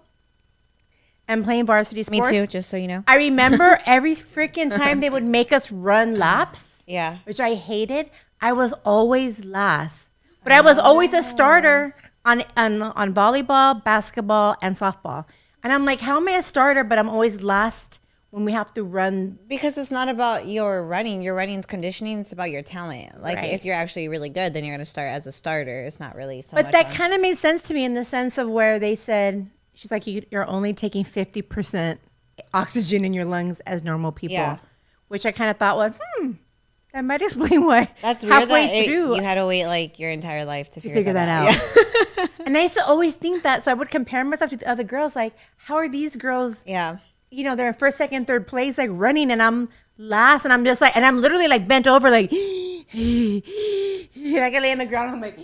And 1.28 1.44
playing 1.44 1.66
varsity 1.66 2.04
sports. 2.04 2.32
Me 2.32 2.38
too. 2.40 2.48
Just 2.48 2.70
so 2.70 2.78
you 2.78 2.88
know. 2.88 3.04
I 3.08 3.18
remember 3.18 3.82
every 3.86 4.14
freaking 4.16 4.76
time 4.76 5.02
they 5.02 5.10
would 5.10 5.26
make 5.26 5.52
us 5.52 5.72
run 5.72 6.18
laps, 6.18 6.84
Yeah. 6.88 7.18
which 7.26 7.40
I 7.42 7.56
hated. 7.56 8.10
I 8.42 8.54
was 8.54 8.72
always 8.86 9.44
last, 9.44 10.10
but 10.44 10.54
I 10.54 10.62
was 10.62 10.78
always 10.80 11.12
a 11.14 11.22
starter 11.24 11.96
on 12.24 12.44
on 12.56 12.82
on 12.82 13.14
volleyball, 13.14 13.84
basketball, 13.84 14.56
and 14.62 14.76
softball. 14.76 15.26
And 15.64 15.74
I'm 15.74 15.86
like, 15.86 16.00
how 16.02 16.18
am 16.18 16.28
I 16.28 16.34
a 16.34 16.42
starter, 16.42 16.84
but 16.84 16.98
I'm 17.00 17.10
always 17.10 17.44
last 17.44 18.00
when 18.30 18.46
we 18.46 18.52
have 18.54 18.74
to 18.76 18.84
run? 18.84 19.40
Because 19.50 19.78
it's 19.78 19.92
not 19.92 20.08
about 20.08 20.48
your 20.48 20.86
running. 20.86 21.24
Your 21.24 21.36
running's 21.36 21.66
conditioning. 21.66 22.20
It's 22.20 22.32
about 22.32 22.52
your 22.52 22.62
talent. 22.62 23.22
Like 23.22 23.38
Right. 23.38 23.52
if 23.54 23.66
you're 23.66 23.76
actually 23.76 24.08
really 24.08 24.30
good, 24.30 24.54
then 24.54 24.64
you're 24.64 24.76
gonna 24.78 24.86
start 24.86 25.10
as 25.10 25.26
a 25.28 25.32
starter. 25.32 25.82
It's 25.84 26.00
not 26.00 26.16
really 26.16 26.42
so 26.42 26.56
But 26.56 26.72
that 26.72 26.92
kind 26.92 27.12
of 27.14 27.20
made 27.20 27.36
sense 27.38 27.64
to 27.64 27.74
me 27.74 27.84
in 27.84 27.96
the 27.96 28.06
sense 28.06 28.38
of 28.38 28.50
where 28.50 28.78
they 28.80 28.96
said 28.96 29.50
she's 29.78 29.92
like 29.92 30.06
you, 30.08 30.24
you're 30.32 30.48
only 30.48 30.74
taking 30.74 31.04
50% 31.06 31.98
oxygen 32.54 33.06
in 33.06 33.14
your 33.14 33.26
lungs 33.26 33.60
as 33.62 33.84
normal 33.84 34.12
people 34.12 34.34
Yeah. 34.36 34.58
which 35.08 35.26
i 35.26 35.32
kind 35.32 35.50
of 35.50 35.58
thought 35.58 35.78
well 35.78 35.94
hmm 36.20 36.32
that 36.94 37.04
might 37.06 37.22
explain 37.22 37.66
why 37.66 37.88
That's 38.02 38.24
weird 38.24 38.34
halfway 38.34 38.66
that 38.68 38.74
it- 38.74 38.86
through 38.86 39.16
you 39.16 39.22
had 39.24 39.36
to 39.36 39.46
wait 39.46 39.66
like 39.68 40.00
your 40.00 40.10
entire 40.12 40.46
life 40.46 40.70
to, 40.72 40.82
to 40.82 40.90
figure 40.94 41.14
that 41.14 41.30
out 41.30 42.30
and 42.46 42.58
i 42.58 42.62
used 42.64 42.76
to 42.76 42.86
always 42.86 43.16
think 43.16 43.44
that 43.44 43.64
so 43.64 43.72
i 43.72 43.74
would 43.74 43.90
compare 43.90 44.24
myself 44.26 44.50
to 44.52 44.58
the 44.58 44.70
other 44.70 44.84
girls 44.84 45.16
like 45.16 45.34
how 45.58 45.76
are 45.76 45.90
these 45.90 46.16
girls 46.16 46.64
Yeah. 46.68 46.98
you 47.30 47.44
know 47.44 47.56
they're 47.56 47.68
in 47.70 47.74
first 47.74 47.98
second 47.98 48.26
third 48.28 48.48
place 48.48 48.78
like 48.78 48.90
running 48.94 49.32
and 49.32 49.42
i'm 49.44 49.70
last 49.98 50.44
and 50.46 50.54
i'm 50.54 50.64
just 50.66 50.80
like 50.82 50.96
and 50.96 51.06
i'm 51.06 51.20
literally 51.20 51.48
like 51.48 51.68
bent 51.68 51.88
over 51.88 52.10
like 52.12 52.32
and 52.94 53.44
i 53.44 54.50
can 54.52 54.62
lay 54.62 54.72
on 54.72 54.78
the 54.78 54.86
ground 54.86 55.12
i'm 55.12 55.22
like 55.22 55.40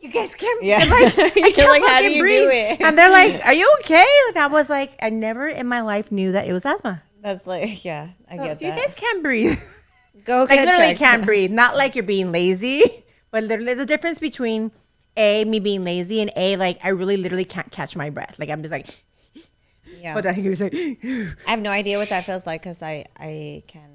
you 0.00 0.10
guys 0.10 0.34
can't 0.34 0.62
Yeah. 0.62 0.78
Like, 0.78 0.88
I 1.18 1.32
You're 1.36 1.52
can't 1.52 1.68
like, 1.70 1.82
how 1.90 1.98
do 2.00 2.04
you 2.10 2.14
do 2.16 2.20
breathe. 2.20 2.48
it? 2.50 2.80
and 2.80 2.96
they're 2.96 3.10
like 3.10 3.44
are 3.44 3.52
you 3.52 3.70
okay 3.80 4.06
and 4.28 4.38
i 4.38 4.46
was 4.46 4.70
like 4.70 4.92
i 5.02 5.10
never 5.10 5.46
in 5.48 5.66
my 5.66 5.80
life 5.82 6.10
knew 6.10 6.32
that 6.32 6.46
it 6.48 6.52
was 6.52 6.64
asthma 6.64 7.02
That's 7.22 7.46
like 7.46 7.84
yeah. 7.90 8.08
I 8.30 8.36
so 8.36 8.42
get 8.44 8.52
if 8.52 8.58
that. 8.60 8.64
you 8.64 8.72
guys 8.82 8.94
can't 8.94 9.22
breathe 9.22 9.58
Go 10.24 10.40
like 10.48 10.50
literally 10.58 10.88
checked. 10.88 10.98
can't 11.00 11.24
breathe 11.24 11.50
not 11.50 11.76
like 11.76 11.94
you're 11.94 12.04
being 12.04 12.30
lazy 12.32 12.82
but 13.30 13.42
literally 13.44 13.66
there's 13.66 13.80
a 13.80 13.86
difference 13.86 14.18
between 14.18 14.70
a 15.16 15.44
me 15.44 15.60
being 15.60 15.84
lazy 15.84 16.20
and 16.20 16.30
a 16.36 16.56
like 16.56 16.78
i 16.84 16.88
really 16.88 17.16
literally 17.16 17.44
can't 17.44 17.70
catch 17.72 17.96
my 17.96 18.10
breath 18.10 18.38
like 18.38 18.48
i'm 18.50 18.62
just 18.62 18.72
like 18.72 19.02
Yeah. 20.00 20.14
but 20.14 20.22
then 20.24 20.34
he 20.34 20.48
was 20.48 20.60
like 20.60 20.74
I 20.74 21.50
have 21.50 21.60
no 21.60 21.70
idea 21.70 21.98
what 21.98 22.08
that 22.10 22.24
feels 22.24 22.46
like 22.46 22.62
because 22.62 22.80
I 22.82 23.04
I 23.18 23.62
can. 23.66 23.89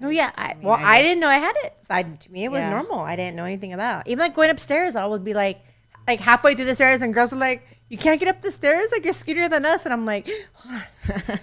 No, 0.00 0.08
yeah. 0.08 0.32
I, 0.36 0.54
mean, 0.54 0.62
well, 0.62 0.76
I 0.78 0.98
I, 0.98 1.02
didn't 1.02 1.20
know 1.20 1.28
I 1.28 1.36
had 1.36 1.54
it. 1.64 1.74
So 1.80 1.94
I, 1.94 2.02
to 2.04 2.32
me, 2.32 2.44
it 2.44 2.50
was 2.50 2.60
Yeah. 2.60 2.70
normal. 2.70 3.00
I 3.00 3.16
didn't 3.16 3.36
know 3.36 3.44
anything 3.44 3.72
about. 3.74 4.06
Even 4.08 4.18
like 4.20 4.34
going 4.34 4.50
upstairs, 4.50 4.96
I 4.96 5.04
would 5.06 5.24
be 5.24 5.34
like, 5.34 5.60
like 6.08 6.20
halfway 6.20 6.54
through 6.54 6.64
the 6.64 6.74
stairs, 6.74 7.02
and 7.02 7.12
girls 7.12 7.32
are 7.32 7.36
like, 7.36 7.66
"You 7.90 7.98
can't 7.98 8.18
get 8.18 8.28
up 8.28 8.40
the 8.40 8.50
stairs. 8.50 8.90
Like 8.92 9.04
you're 9.04 9.12
skinnier 9.12 9.48
than 9.48 9.64
us." 9.66 9.84
And 9.84 9.92
I'm 9.92 10.06
like, 10.06 10.26
"Let 11.08 11.40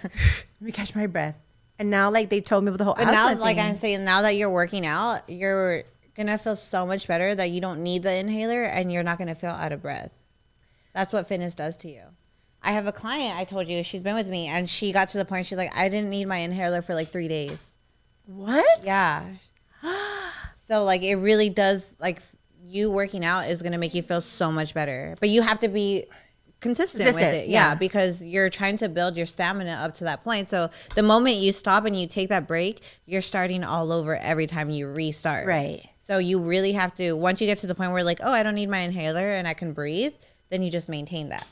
me 0.62 0.72
catch 0.72 0.96
my 0.96 1.08
breath." 1.08 1.36
And 1.80 1.90
now, 1.92 2.10
like 2.10 2.30
they 2.30 2.42
told 2.42 2.64
me 2.64 2.72
with 2.72 2.80
the 2.80 2.86
whole. 2.86 2.96
But 2.96 3.06
now, 3.06 3.28
asthma 3.30 3.42
like. 3.42 3.58
I'm 3.58 3.76
saying, 3.76 4.04
now 4.04 4.24
that 4.24 4.36
you're 4.36 4.50
working 4.50 4.86
out, 4.86 5.30
you're 5.30 5.84
gonna 6.16 6.38
feel 6.40 6.56
so 6.56 6.86
much 6.88 7.08
better 7.08 7.36
that 7.36 7.52
you 7.52 7.62
don't 7.62 7.84
need 7.84 8.02
the 8.02 8.14
inhaler 8.16 8.64
and 8.64 8.92
you're 8.92 9.04
not 9.04 9.20
gonna 9.20 9.36
feel 9.36 9.52
out 9.52 9.72
of 9.72 9.84
breath. 9.84 10.12
That's 10.94 11.14
what 11.14 11.28
fitness 11.28 11.54
does 11.54 11.78
to 11.78 11.88
you. 11.90 12.02
I 12.64 12.72
have 12.72 12.88
a 12.88 12.92
client. 12.92 13.38
I 13.38 13.44
told 13.44 13.68
you 13.68 13.84
she's 13.84 14.02
been 14.02 14.16
with 14.16 14.28
me, 14.28 14.48
and 14.48 14.68
she 14.68 14.92
got 14.92 15.10
to 15.10 15.20
the 15.20 15.26
point 15.26 15.46
she's 15.46 15.60
like, 15.60 15.72
I 15.76 15.88
didn't 15.90 16.10
need 16.10 16.26
my 16.26 16.38
inhaler 16.38 16.82
for 16.82 16.96
like 16.96 17.10
three 17.10 17.28
days. 17.28 17.64
What? 18.28 18.84
Yeah. 18.84 19.24
so 20.68 20.84
like 20.84 21.02
it 21.02 21.16
really 21.16 21.50
does 21.50 21.94
like 22.00 22.22
you 22.64 22.92
working 22.92 23.24
out 23.24 23.48
is 23.48 23.62
gonna 23.62 23.78
make 23.78 23.94
you 23.94 24.04
feel 24.04 24.22
so 24.22 24.52
much 24.52 24.74
better. 24.74 25.16
But 25.20 25.30
you 25.30 25.42
have 25.42 25.60
to 25.62 25.68
be 25.68 26.06
consistent, 26.60 27.04
Consistent, 27.04 27.34
with 27.34 27.44
it. 27.46 27.50
Yeah, 27.50 27.70
yeah. 27.70 27.76
because 27.76 28.24
you're 28.24 28.50
trying 28.50 28.78
to 28.78 28.90
build 28.90 29.16
your 29.18 29.26
stamina 29.26 29.72
up 29.72 29.94
to 29.96 30.04
that 30.06 30.24
point. 30.24 30.50
So 30.50 30.70
the 30.96 31.04
moment 31.04 31.38
you 31.38 31.52
stop 31.52 31.86
and 31.86 32.00
you 32.00 32.08
take 32.08 32.30
that 32.30 32.48
break, 32.48 32.82
you're 33.06 33.22
starting 33.22 33.64
all 33.64 33.92
over 33.92 34.16
every 34.16 34.48
time 34.48 34.70
you 34.70 34.88
restart. 34.88 35.48
Right. 35.48 35.88
So 36.06 36.18
you 36.18 36.40
really 36.40 36.74
have 36.74 36.94
to 36.96 37.14
once 37.14 37.42
you 37.42 37.48
get 37.48 37.60
to 37.60 37.68
the 37.68 37.76
point 37.76 37.92
where 37.92 38.04
like, 38.04 38.20
oh, 38.24 38.32
I 38.32 38.44
don't 38.44 38.56
need 38.56 38.70
my 38.70 38.80
inhaler 38.80 39.34
and 39.34 39.48
I 39.48 39.54
can 39.54 39.74
breathe, 39.74 40.14
then 40.50 40.62
you 40.64 40.72
just 40.72 40.90
maintain 40.90 41.30
that. 41.30 41.48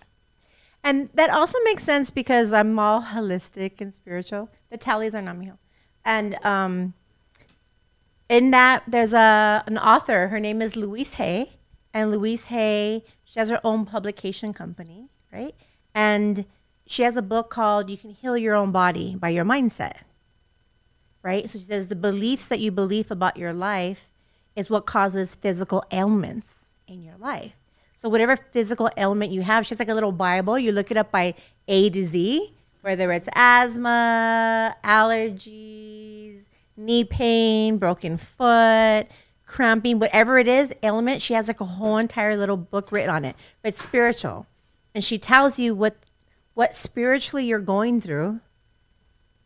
And 0.84 1.10
that 1.16 1.30
also 1.32 1.58
makes 1.64 1.84
sense 1.84 2.12
because 2.12 2.54
I'm 2.54 2.78
all 2.78 3.02
holistic 3.02 3.82
and 3.82 3.94
spiritual. 3.94 4.50
The 4.70 4.78
tallies 4.78 5.16
are 5.16 5.22
not 5.22 5.38
me. 5.38 5.52
And 6.06 6.38
um, 6.46 6.94
in 8.30 8.52
that 8.52 8.84
there's 8.88 9.14
a 9.14 9.64
an 9.68 9.78
author. 9.78 10.30
Her 10.30 10.40
name 10.40 10.62
is 10.62 10.76
Louise 10.76 11.16
Hay, 11.16 11.52
and 11.94 12.12
Louise 12.12 12.48
Hay 12.48 13.04
she 13.26 13.40
has 13.40 13.50
her 13.50 13.60
own 13.66 13.86
publication 13.86 14.54
company, 14.54 15.10
right? 15.34 15.54
And 15.94 16.46
she 16.88 17.04
has 17.04 17.18
a 17.18 17.22
book 17.22 17.50
called 17.50 17.90
"You 17.90 17.98
Can 17.98 18.12
Heal 18.12 18.38
Your 18.38 18.56
Own 18.56 18.72
Body 18.72 19.16
by 19.20 19.30
Your 19.30 19.44
Mindset." 19.44 19.98
Right. 21.22 21.50
So 21.50 21.58
she 21.58 21.66
says 21.66 21.88
the 21.88 21.96
beliefs 21.96 22.48
that 22.50 22.60
you 22.60 22.72
believe 22.72 23.10
about 23.10 23.36
your 23.36 23.52
life 23.52 24.10
is 24.56 24.70
what 24.70 24.86
causes 24.86 25.36
physical 25.36 25.84
ailments 25.92 26.68
in 26.88 27.04
your 27.04 27.18
life. 27.18 27.56
So 27.98 28.10
whatever 28.10 28.36
physical 28.36 28.90
ailment 28.96 29.32
you 29.32 29.42
have, 29.42 29.66
she's 29.66 29.80
like 29.80 29.90
a 29.90 29.94
little 29.94 30.12
Bible. 30.12 30.60
You 30.60 30.72
look 30.72 30.92
it 30.92 30.98
up 30.98 31.12
by 31.12 31.34
A 31.68 31.90
to 31.90 32.04
Z, 32.06 32.54
whether 32.82 33.12
it's 33.12 33.28
asthma, 33.34 34.76
allergies, 34.84 35.95
knee 36.78 37.04
pain, 37.04 37.78
broken 37.78 38.18
foot, 38.18 39.08
cramping, 39.46 40.00
whatever 40.00 40.38
it 40.38 40.48
is, 40.48 40.74
ailment. 40.84 41.22
She 41.22 41.34
has 41.34 41.48
like 41.48 41.62
a 41.62 41.66
whole 41.66 41.98
entire 41.98 42.36
little 42.36 42.58
book 42.58 42.92
written 42.92 43.10
on 43.10 43.26
it, 43.26 43.36
but 43.62 43.70
it's 43.70 43.82
spiritual, 43.82 44.48
and 44.94 45.04
she 45.04 45.18
tells 45.18 45.60
you 45.60 45.76
what 45.76 45.96
what 46.54 46.74
spiritually 46.74 47.46
you're 47.46 47.60
going 47.60 48.00
through 48.00 48.40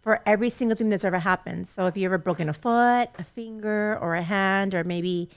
for 0.02 0.22
every 0.26 0.50
single 0.50 0.78
thing 0.78 0.90
that's 0.90 1.04
ever 1.04 1.20
happened. 1.20 1.68
So 1.68 1.88
if 1.88 1.98
you 1.98 2.06
ever 2.06 2.18
broken 2.18 2.50
a 2.50 2.54
foot, 2.54 3.10
a 3.18 3.24
finger, 3.24 3.98
or 4.00 4.16
a 4.16 4.22
hand, 4.22 4.74
or 4.74 4.84
maybe, 4.84 5.30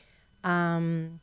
um, 0.44 1.18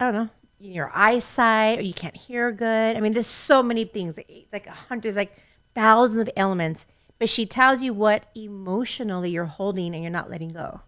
I 0.00 0.04
don't 0.04 0.14
know, 0.14 0.28
your 0.60 0.90
eyesight, 0.94 1.78
or 1.78 1.82
you 1.82 1.94
can't 1.94 2.16
hear 2.16 2.50
good. 2.50 2.96
I 2.96 3.00
mean, 3.00 3.12
there's 3.12 3.26
so 3.26 3.62
many 3.62 3.84
things, 3.84 4.16
like, 4.16 4.46
like 4.52 4.66
a 4.66 4.72
hundred, 4.72 5.14
like 5.14 5.36
thousands 5.74 6.22
of 6.22 6.30
elements. 6.36 6.86
But 7.22 7.28
she 7.28 7.46
tells 7.46 7.84
you 7.84 7.94
what 7.94 8.24
emotionally 8.34 9.30
you're 9.30 9.44
holding 9.44 9.94
and 9.94 10.02
you're 10.02 10.10
not 10.10 10.28
letting 10.28 10.48
go. 10.48 10.80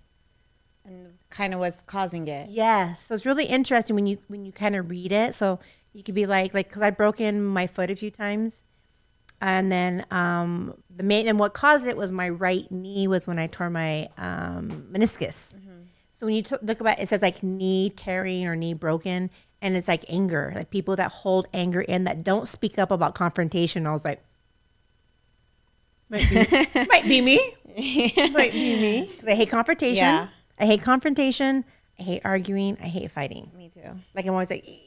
And 0.85 1.13
kind 1.31 1.55
of 1.55 1.61
what's 1.61 1.83
causing 1.83 2.27
it. 2.27 2.51
Yes. 2.51 3.03
So 3.03 3.15
it's 3.15 3.25
really 3.25 3.45
interesting 3.45 3.95
when 3.95 4.09
you 4.09 4.19
when 4.27 4.45
you 4.45 4.51
kind 4.51 4.75
of 4.75 4.91
read 4.91 5.13
it. 5.13 5.37
So 5.37 5.61
you 5.93 6.03
could 6.03 6.17
be 6.17 6.27
like 6.27 6.53
like 6.53 6.67
because 6.67 6.83
I've 6.83 6.97
broken 6.97 7.45
my 7.45 7.69
foot 7.69 7.89
a 7.89 7.95
few 7.95 8.11
times, 8.11 8.63
and 9.41 9.71
then 9.71 10.07
um, 10.11 10.75
the 10.97 11.05
main 11.05 11.29
and 11.29 11.39
what 11.39 11.55
caused 11.55 11.87
it 11.87 11.97
was 11.97 12.11
my 12.11 12.31
right 12.31 12.69
knee 12.69 13.07
was 13.07 13.29
when 13.29 13.39
I 13.39 13.47
tore 13.47 13.71
my 13.71 14.09
um, 14.19 14.89
meniscus. 14.91 15.55
So 16.15 16.27
when 16.27 16.35
you 16.35 16.43
t- 16.43 16.57
look 16.63 16.81
about 16.81 16.99
it, 16.99 17.03
it 17.03 17.09
says 17.11 17.23
like 17.23 17.45
knee 17.45 17.91
tearing 17.91 18.49
or 18.49 18.57
knee 18.57 18.75
broken, 18.75 19.31
and 19.63 19.77
it's 19.77 19.87
like 19.87 20.05
anger, 20.09 20.51
like 20.53 20.73
people 20.73 20.97
that 20.97 21.13
hold 21.13 21.47
anger 21.55 21.83
in 21.83 22.03
that 22.03 22.25
don't 22.25 22.49
speak 22.49 22.77
up 22.77 22.91
about 22.91 23.15
confrontation. 23.15 23.87
I 23.87 23.93
was 23.93 24.05
like, 24.05 24.21
might 26.15 26.31
be, 26.31 26.85
might 26.89 27.05
be 27.05 27.21
me, 27.21 27.55
might 28.33 28.53
be 28.53 28.77
me, 28.77 29.07
because 29.13 29.29
I 29.29 29.35
hate 29.35 29.51
confrontation. 29.51 30.05
Yeah. 30.05 30.29
I 30.59 30.67
hate 30.67 30.83
confrontation. 30.83 31.65
I 31.99 32.03
hate 32.03 32.23
arguing. 32.25 32.77
I 32.81 32.87
hate 32.87 33.11
fighting. 33.11 33.51
Me 33.57 33.71
too. 33.75 33.91
Like 34.15 34.27
I'm 34.27 34.33
always 34.33 34.51
like, 34.51 34.67
"Ee, 34.67 34.81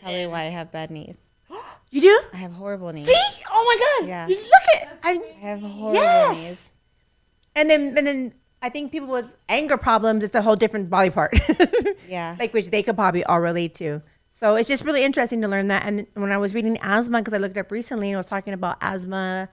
Probably 0.00 0.26
why 0.26 0.42
I 0.42 0.50
have 0.50 0.70
bad 0.70 0.90
knees. 0.90 1.30
you 1.90 2.00
do? 2.00 2.20
I 2.32 2.36
have 2.36 2.52
horrible 2.52 2.92
knees. 2.92 3.06
See? 3.08 3.42
Oh 3.50 3.64
my 3.64 4.06
god! 4.06 4.08
Yeah. 4.08 4.28
You 4.28 4.36
look 4.36 4.82
at 4.82 4.98
I, 5.02 5.10
I 5.10 5.46
have 5.46 5.60
horrible 5.60 5.94
yes. 5.94 6.36
knees. 6.36 6.70
And 7.56 7.70
then 7.70 7.98
and 7.98 8.06
then 8.06 8.32
I 8.62 8.68
think 8.68 8.92
people 8.92 9.08
with 9.08 9.26
anger 9.48 9.76
problems, 9.76 10.24
it's 10.24 10.34
a 10.34 10.42
whole 10.42 10.56
different 10.56 10.90
body 10.90 11.10
part. 11.10 11.36
Yeah. 12.08 12.36
like 12.38 12.54
which 12.54 12.70
they 12.70 12.84
could 12.84 12.94
probably 12.94 13.24
all 13.24 13.40
relate 13.40 13.74
to. 13.76 14.00
So 14.30 14.54
it's 14.54 14.68
just 14.68 14.84
really 14.84 15.02
interesting 15.02 15.40
to 15.42 15.48
learn 15.48 15.68
that. 15.68 15.84
And 15.84 16.06
when 16.14 16.30
I 16.30 16.36
was 16.38 16.54
reading 16.54 16.78
asthma, 16.80 17.18
because 17.18 17.34
I 17.34 17.38
looked 17.38 17.56
it 17.56 17.60
up 17.60 17.72
recently 17.72 18.10
and 18.10 18.16
I 18.16 18.18
was 18.18 18.28
talking 18.28 18.52
about 18.52 18.76
asthma 18.80 19.48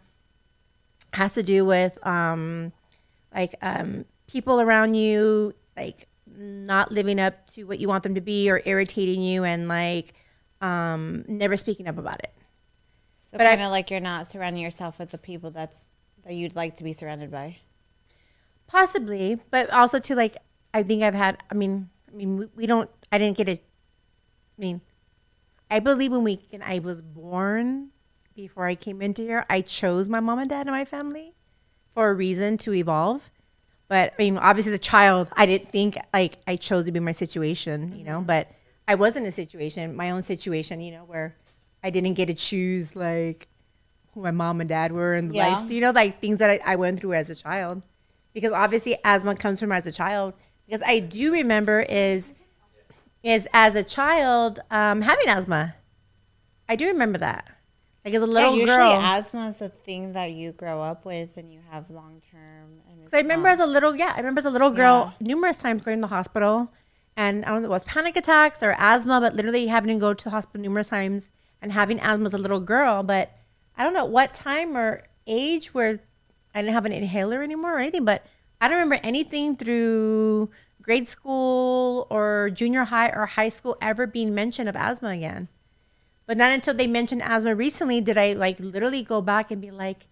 has 1.14 1.36
to 1.36 1.44
do 1.44 1.66
with 1.66 1.98
um, 2.06 2.72
like 3.34 3.56
um, 3.62 4.06
people 4.28 4.60
around 4.60 4.96
you 4.96 5.54
like 5.78 6.08
not 6.36 6.92
living 6.92 7.20
up 7.20 7.46
to 7.48 7.64
what 7.66 7.80
you 7.80 7.88
want 7.88 8.04
them 8.04 8.16
to 8.16 8.22
be 8.22 8.50
or 8.50 8.62
irritating 8.66 9.22
you 9.22 9.44
and 9.44 9.68
like 9.68 10.14
um, 10.62 11.24
never 11.28 11.58
speaking 11.58 11.88
up 11.88 11.98
about 11.98 12.20
it. 12.20 12.34
So 13.32 13.38
kind 13.38 13.62
of 13.62 13.72
like 13.72 13.90
you're 13.90 14.00
not 14.00 14.28
surrounding 14.28 14.62
yourself 14.62 15.00
with 15.00 15.12
the 15.12 15.18
people 15.18 15.52
that's 15.52 15.86
that 16.26 16.34
you'd 16.34 16.56
like 16.56 16.76
to 16.78 16.84
be 16.84 16.94
surrounded 16.94 17.32
by. 17.32 17.58
Possibly, 18.68 19.40
but 19.52 19.70
also 19.72 20.00
too 20.00 20.16
like 20.16 20.38
I 20.74 20.84
think 20.84 21.04
I've 21.04 21.14
had. 21.14 21.38
I 21.52 21.54
mean, 21.54 21.90
I 22.12 22.16
mean, 22.16 22.38
we, 22.38 22.48
we 22.56 22.66
don't. 22.66 22.90
I 23.12 23.18
didn't 23.18 23.38
get 23.38 23.48
it. 23.48 23.64
I 24.58 24.62
mean, 24.62 24.82
I 25.70 25.80
believe 25.80 26.12
when 26.12 26.24
we 26.24 26.40
when 26.50 26.62
I 26.62 26.80
was 26.80 27.02
born, 27.02 27.90
before 28.36 28.66
I 28.66 28.76
came 28.76 29.02
into 29.02 29.22
here, 29.22 29.46
I 29.50 29.62
chose 29.62 30.10
my 30.10 30.20
mom 30.20 30.40
and 30.40 30.50
dad 30.50 30.68
and 30.68 30.72
my 30.72 30.86
family 30.86 31.34
for 31.94 32.10
a 32.10 32.14
reason 32.14 32.58
to 32.60 32.74
evolve. 32.74 33.30
But 33.88 34.14
I 34.18 34.22
mean, 34.24 34.38
obviously, 34.38 34.72
as 34.72 34.76
a 34.78 34.82
child, 34.82 35.28
I 35.34 35.46
didn't 35.46 35.70
think 35.70 35.98
like 36.14 36.38
I 36.48 36.56
chose 36.56 36.86
to 36.86 36.92
be 36.92 37.00
my 37.00 37.12
situation, 37.12 37.96
you 37.96 38.04
know. 38.04 38.22
But 38.22 38.48
I 38.88 38.96
was 38.96 39.16
in 39.16 39.26
a 39.26 39.32
situation, 39.32 39.96
my 39.96 40.10
own 40.12 40.22
situation, 40.22 40.82
you 40.82 40.92
know, 40.92 41.04
where 41.04 41.36
I 41.84 41.90
didn't 41.90 42.14
get 42.16 42.28
to 42.28 42.34
choose 42.34 42.96
like 42.96 43.48
who 44.14 44.22
my 44.22 44.32
mom 44.32 44.62
and 44.62 44.70
dad 44.70 44.92
were 44.92 45.14
and 45.14 45.34
Yeah. 45.34 45.50
life, 45.50 45.70
you 45.72 45.82
know, 45.82 45.92
like 45.92 46.20
things 46.20 46.40
that 46.40 46.50
I, 46.50 46.60
I 46.66 46.76
went 46.76 47.00
through 47.00 47.14
as 47.14 47.30
a 47.30 47.36
child. 47.36 47.82
Because 48.34 48.52
obviously, 48.52 48.98
asthma 49.04 49.36
comes 49.36 49.60
from 49.60 49.72
as 49.72 49.86
a 49.86 49.92
child. 49.92 50.34
Because 50.66 50.82
I 50.86 51.00
do 51.00 51.32
remember 51.34 51.82
is 51.82 52.34
is 53.22 53.48
as 53.54 53.76
a 53.76 53.84
child 53.84 54.60
um, 54.72 55.02
having 55.02 55.28
asthma. 55.28 55.76
I 56.68 56.76
do 56.76 56.88
remember 56.88 57.20
that. 57.20 57.48
Like 58.06 58.14
as 58.14 58.22
a 58.22 58.28
little 58.28 58.52
yeah, 58.52 58.62
usually 58.62 58.78
girl. 58.78 59.00
asthma 59.00 59.48
is 59.48 59.62
a 59.62 59.70
thing 59.70 60.14
that 60.14 60.32
you 60.32 60.52
grow 60.52 60.82
up 60.82 61.06
with 61.06 61.38
and 61.38 61.52
you 61.52 61.60
have 61.72 61.90
long 61.90 62.22
term. 62.32 62.82
So 63.08 63.18
I 63.18 63.22
remember 63.22 63.48
as 63.50 63.60
a 63.60 63.66
little, 63.66 63.96
yeah, 63.96 64.14
I 64.14 64.18
remember 64.18 64.40
as 64.40 64.46
a 64.46 64.50
little 64.50 64.72
girl 64.72 65.14
numerous 65.20 65.58
times 65.58 65.82
going 65.82 65.98
to 65.98 66.02
the 66.02 66.08
hospital, 66.08 66.70
and 67.16 67.46
I 67.46 67.50
don't 67.50 67.62
know 67.62 67.68
if 67.68 67.70
it 67.70 67.70
was 67.70 67.86
panic 67.86 68.16
attacks 68.16 68.64
or 68.64 68.76
asthma, 68.78 69.22
but 69.22 69.36
literally 69.36 69.68
having 69.68 69.96
to 69.96 70.00
go 70.00 70.14
to 70.14 70.24
the 70.24 70.30
hospital 70.32 70.62
numerous 70.62 70.90
times 70.90 71.30
and 71.62 71.72
having 71.72 72.00
asthma 72.00 72.26
as 72.26 72.34
a 72.34 72.38
little 72.38 72.60
girl. 72.60 73.04
But 73.04 73.32
I 73.78 73.84
don't 73.84 73.94
know 73.94 74.06
what 74.06 74.34
time 74.34 74.76
or 74.76 75.04
age 75.28 75.74
where 75.74 76.00
I 76.56 76.62
didn't 76.62 76.74
have 76.74 76.86
an 76.86 76.92
inhaler 76.92 77.44
anymore 77.44 77.76
or 77.76 77.80
anything, 77.80 78.06
but 78.06 78.26
I 78.60 78.68
don't 78.68 78.78
remember 78.78 79.00
anything 79.04 79.56
through 79.56 80.50
grade 80.82 81.08
school 81.08 82.08
or 82.10 82.50
junior 82.54 82.86
high 82.86 83.10
or 83.10 83.26
high 83.26 83.50
school 83.50 83.78
ever 83.82 84.08
being 84.08 84.34
mentioned 84.34 84.68
of 84.68 84.76
asthma 84.76 85.10
again. 85.10 85.48
But 86.26 86.38
not 86.38 86.52
until 86.52 86.74
they 86.74 86.88
mentioned 86.88 87.22
asthma 87.22 87.56
recently 87.56 88.00
did 88.02 88.18
I 88.18 88.34
like 88.34 88.60
literally 88.60 89.04
go 89.04 89.22
back 89.22 89.52
and 89.52 89.62
be 89.62 89.72
like, 89.72 90.08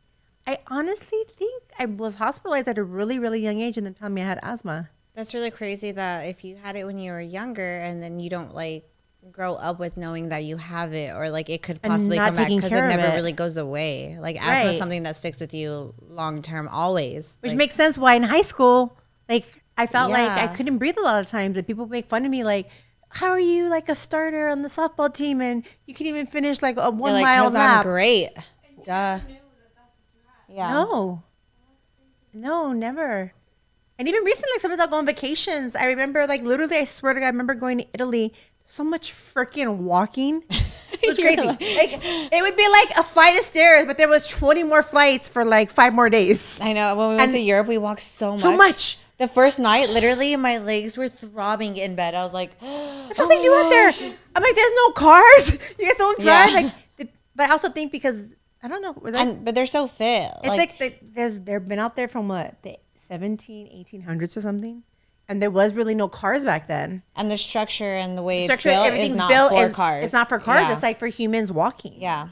I 0.45 0.59
honestly 0.67 1.23
think 1.27 1.63
I 1.79 1.85
was 1.85 2.15
hospitalized 2.15 2.67
at 2.67 2.77
a 2.77 2.83
really, 2.83 3.19
really 3.19 3.39
young 3.39 3.61
age 3.61 3.77
and 3.77 3.85
then 3.85 3.93
tell 3.93 4.09
me 4.09 4.21
I 4.21 4.25
had 4.25 4.39
asthma. 4.43 4.89
That's 5.15 5.33
really 5.33 5.51
crazy 5.51 5.91
that 5.91 6.23
if 6.23 6.43
you 6.43 6.55
had 6.55 6.75
it 6.75 6.85
when 6.85 6.97
you 6.97 7.11
were 7.11 7.21
younger 7.21 7.77
and 7.77 8.01
then 8.01 8.19
you 8.19 8.29
don't 8.29 8.53
like 8.53 8.83
grow 9.31 9.53
up 9.53 9.77
with 9.79 9.97
knowing 9.97 10.29
that 10.29 10.43
you 10.43 10.57
have 10.57 10.93
it 10.93 11.15
or 11.15 11.29
like 11.29 11.49
it 11.49 11.61
could 11.61 11.81
possibly 11.81 12.17
come 12.17 12.33
back 12.33 12.47
because 12.47 12.71
it 12.71 12.87
never 12.87 13.13
it. 13.13 13.15
really 13.15 13.31
goes 13.31 13.55
away. 13.55 14.17
Like 14.19 14.35
asthma 14.41 14.71
is 14.71 14.79
something 14.79 15.03
that 15.03 15.15
sticks 15.15 15.39
with 15.39 15.53
you 15.53 15.93
long 16.09 16.41
term 16.41 16.67
always. 16.67 17.35
Which 17.41 17.51
Like, 17.51 17.57
makes 17.57 17.75
sense 17.75 17.97
why 17.97 18.15
in 18.15 18.23
high 18.23 18.41
school, 18.41 18.97
like 19.29 19.45
I 19.77 19.87
felt 19.87 20.11
like 20.11 20.29
I 20.29 20.47
couldn't 20.47 20.77
breathe 20.77 20.97
a 20.97 21.03
lot 21.03 21.19
of 21.19 21.27
times 21.27 21.55
and 21.55 21.65
people 21.65 21.87
make 21.87 22.07
fun 22.07 22.25
of 22.25 22.31
me 22.31 22.43
like, 22.43 22.69
how 23.13 23.29
are 23.29 23.39
you 23.39 23.69
like 23.69 23.89
a 23.89 23.95
starter 23.95 24.47
on 24.49 24.61
the 24.61 24.67
softball 24.69 25.13
team 25.13 25.41
and 25.41 25.63
you 25.85 25.93
can 25.93 26.05
even 26.07 26.25
finish 26.25 26.61
like 26.61 26.77
a 26.77 26.81
you're 26.83 26.91
one 26.91 27.13
like, 27.13 27.23
mile 27.23 27.43
'Cause 27.45 27.53
lap? 27.53 27.77
I'm 27.85 27.91
great. 27.91 28.29
Duh. 28.85 29.19
Yeah. 30.49 30.69
No. 30.73 31.23
No, 32.33 32.71
never. 32.73 33.33
And 33.99 34.07
even 34.07 34.23
recently, 34.23 34.57
sometimes 34.59 34.79
I'll 34.79 34.87
go 34.87 34.97
on 34.97 35.05
vacations. 35.05 35.75
I 35.75 35.85
remember, 35.85 36.25
like, 36.25 36.41
literally, 36.43 36.77
I 36.77 36.85
swear 36.85 37.13
to 37.13 37.19
God, 37.19 37.25
I 37.27 37.29
remember 37.29 37.53
going 37.53 37.79
to 37.79 37.87
Italy. 37.93 38.33
So 38.65 38.83
much 38.83 39.11
freaking 39.11 39.77
walking. 39.77 40.43
It 41.03 41.07
was 41.07 41.17
crazy. 41.17 41.41
like- 41.41 41.59
Like, 41.59 41.99
it 42.31 42.41
would 42.43 42.55
be 42.55 42.67
like 42.69 42.91
a 42.95 43.01
flight 43.01 43.35
of 43.39 43.43
stairs, 43.43 43.85
but 43.87 43.97
there 43.97 44.07
was 44.07 44.29
20 44.29 44.63
more 44.63 44.83
flights 44.83 45.27
for 45.27 45.43
like 45.43 45.71
five 45.71 45.95
more 45.95 46.11
days. 46.11 46.59
I 46.61 46.73
know. 46.73 46.95
When 46.95 47.09
we 47.09 47.15
went 47.15 47.23
And- 47.23 47.31
to 47.33 47.39
Europe, 47.39 47.65
we 47.67 47.79
walked 47.79 48.01
so 48.03 48.33
much. 48.33 48.41
So 48.41 48.55
much. 48.55 48.97
The 49.21 49.27
first 49.27 49.59
night, 49.59 49.89
literally, 49.89 50.35
my 50.35 50.57
legs 50.57 50.97
were 50.97 51.07
throbbing 51.07 51.77
in 51.77 51.93
bed. 51.93 52.15
I 52.15 52.23
was 52.23 52.33
like, 52.33 52.59
That's 52.59 53.19
what 53.19 53.29
they 53.29 53.39
do 53.43 53.53
out 53.53 53.69
there. 53.69 53.89
I'm 54.35 54.41
like, 54.41 54.55
there's 54.55 54.73
no 54.83 54.89
cars. 54.93 55.43
You 55.77 55.85
guys 55.87 55.97
don't 55.97 56.19
drive. 56.19 56.49
Yeah. 56.49 56.55
Like, 56.55 56.73
the, 56.97 57.07
but 57.35 57.47
I 57.47 57.51
also 57.51 57.69
think 57.69 57.91
because, 57.91 58.29
I 58.63 58.67
don't 58.67 58.81
know. 58.81 58.95
and 59.13 59.45
but 59.45 59.53
they're 59.53 59.67
so 59.67 59.85
fit. 59.85 60.31
It's 60.43 60.57
like, 60.57 60.79
they, 60.79 60.97
there's 61.03 61.39
they've 61.39 61.67
been 61.67 61.77
out 61.77 61.95
there 61.95 62.07
from 62.07 62.29
what 62.29 62.59
the 62.63 62.77
17, 62.97 63.67
1800s 63.85 64.37
or 64.37 64.41
something, 64.41 64.81
and 65.29 65.39
there 65.39 65.51
was 65.51 65.75
really 65.75 65.93
no 65.93 66.07
cars 66.07 66.43
back 66.43 66.65
then. 66.65 67.03
and 67.15 67.29
the 67.29 67.37
structure 67.37 67.93
and 68.03 68.17
the 68.17 68.23
way 68.23 68.45
Structure, 68.45 68.69
it's 68.69 68.75
built 68.75 68.87
everything's 68.87 69.11
is 69.13 69.17
not 69.19 69.29
built. 69.29 69.51
for 69.51 69.63
is- 69.65 69.71
cars. 69.71 70.03
It's 70.03 70.13
not 70.13 70.29
for 70.29 70.39
cars. 70.39 70.63
Yeah. 70.63 70.73
It's 70.73 70.81
like 70.83 70.97
for 70.97 71.07
humans 71.07 71.51
walking. 71.51 72.01
yeah. 72.01 72.29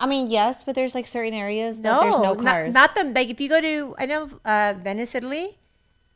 I 0.00 0.06
mean, 0.06 0.30
yes, 0.30 0.64
but 0.64 0.74
there's 0.74 0.94
like 0.94 1.06
certain 1.06 1.34
areas 1.34 1.80
that 1.82 2.00
there's 2.00 2.14
no 2.20 2.34
not, 2.34 2.44
cars. 2.44 2.74
not 2.74 2.94
the 2.94 3.04
Like 3.04 3.28
if 3.28 3.38
you 3.40 3.48
go 3.48 3.60
to, 3.60 3.94
I 3.98 4.06
know 4.06 4.30
uh, 4.44 4.74
Venice, 4.78 5.14
Italy. 5.14 5.56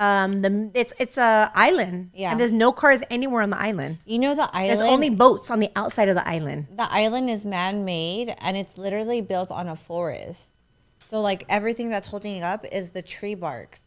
Um, 0.00 0.42
the 0.42 0.70
it's 0.74 0.92
it's 0.98 1.16
a 1.18 1.52
island. 1.54 2.10
Yeah. 2.14 2.32
and 2.32 2.40
there's 2.40 2.52
no 2.52 2.72
cars 2.72 3.04
anywhere 3.10 3.42
on 3.42 3.50
the 3.50 3.58
island. 3.58 3.98
you 4.06 4.18
know, 4.18 4.34
the 4.34 4.48
island. 4.52 4.80
There's 4.80 4.90
only 4.90 5.10
boats 5.10 5.50
on 5.52 5.60
the 5.60 5.70
outside 5.76 6.08
of 6.08 6.16
the 6.16 6.26
island. 6.26 6.66
the 6.74 6.88
island 6.90 7.30
is 7.30 7.46
man-made 7.46 8.34
and 8.40 8.56
it's 8.56 8.76
literally 8.76 9.20
built 9.20 9.50
on 9.52 9.68
a 9.68 9.76
forest. 9.76 10.52
So 11.08 11.20
like 11.20 11.44
everything 11.48 11.90
that's 11.90 12.08
holding 12.08 12.34
it 12.36 12.42
up 12.42 12.64
is 12.72 12.90
the 12.90 13.02
tree 13.02 13.36
barks. 13.36 13.82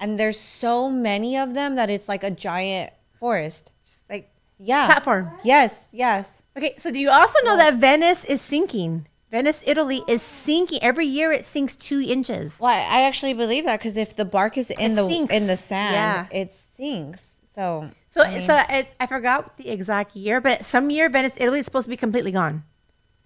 And 0.00 0.18
there's 0.18 0.38
so 0.40 0.88
many 0.88 1.36
of 1.36 1.52
them 1.52 1.74
that 1.74 1.90
it's 1.90 2.08
like 2.08 2.24
a 2.24 2.30
giant 2.30 2.90
forest. 3.18 3.72
Just 3.84 4.08
like 4.08 4.30
Yeah. 4.56 4.86
platform. 4.86 5.32
Yes, 5.44 5.84
yes. 5.92 6.39
Okay, 6.60 6.74
so 6.76 6.90
do 6.90 6.98
you 7.00 7.08
also 7.10 7.38
know 7.44 7.56
that 7.56 7.74
Venice 7.76 8.26
is 8.26 8.40
sinking? 8.42 9.06
Venice, 9.30 9.64
Italy 9.66 10.02
is 10.06 10.20
sinking. 10.20 10.78
Every 10.82 11.06
year 11.06 11.32
it 11.32 11.44
sinks 11.46 11.74
two 11.74 12.00
inches. 12.00 12.58
Well, 12.60 12.70
I 12.70 13.02
actually 13.04 13.32
believe 13.32 13.64
that 13.64 13.78
because 13.80 13.96
if 13.96 14.14
the 14.14 14.26
bark 14.26 14.58
is 14.58 14.70
in 14.70 14.92
It 14.92 14.94
the 14.96 15.08
sinks. 15.08 15.34
in 15.34 15.46
the 15.46 15.56
sand, 15.56 15.94
Yeah. 16.30 16.38
it 16.42 16.52
sinks. 16.52 17.30
So 17.54 17.88
So, 18.08 18.20
I 18.22 18.30
mean, 18.30 18.40
so 18.40 18.54
I, 18.54 18.88
I 19.00 19.06
forgot 19.06 19.56
the 19.56 19.70
exact 19.70 20.14
year, 20.16 20.40
but 20.42 20.62
some 20.64 20.90
year 20.90 21.08
Venice, 21.08 21.38
Italy 21.40 21.60
is 21.60 21.64
supposed 21.64 21.86
to 21.86 21.90
be 21.90 21.96
completely 21.96 22.32
gone. 22.32 22.64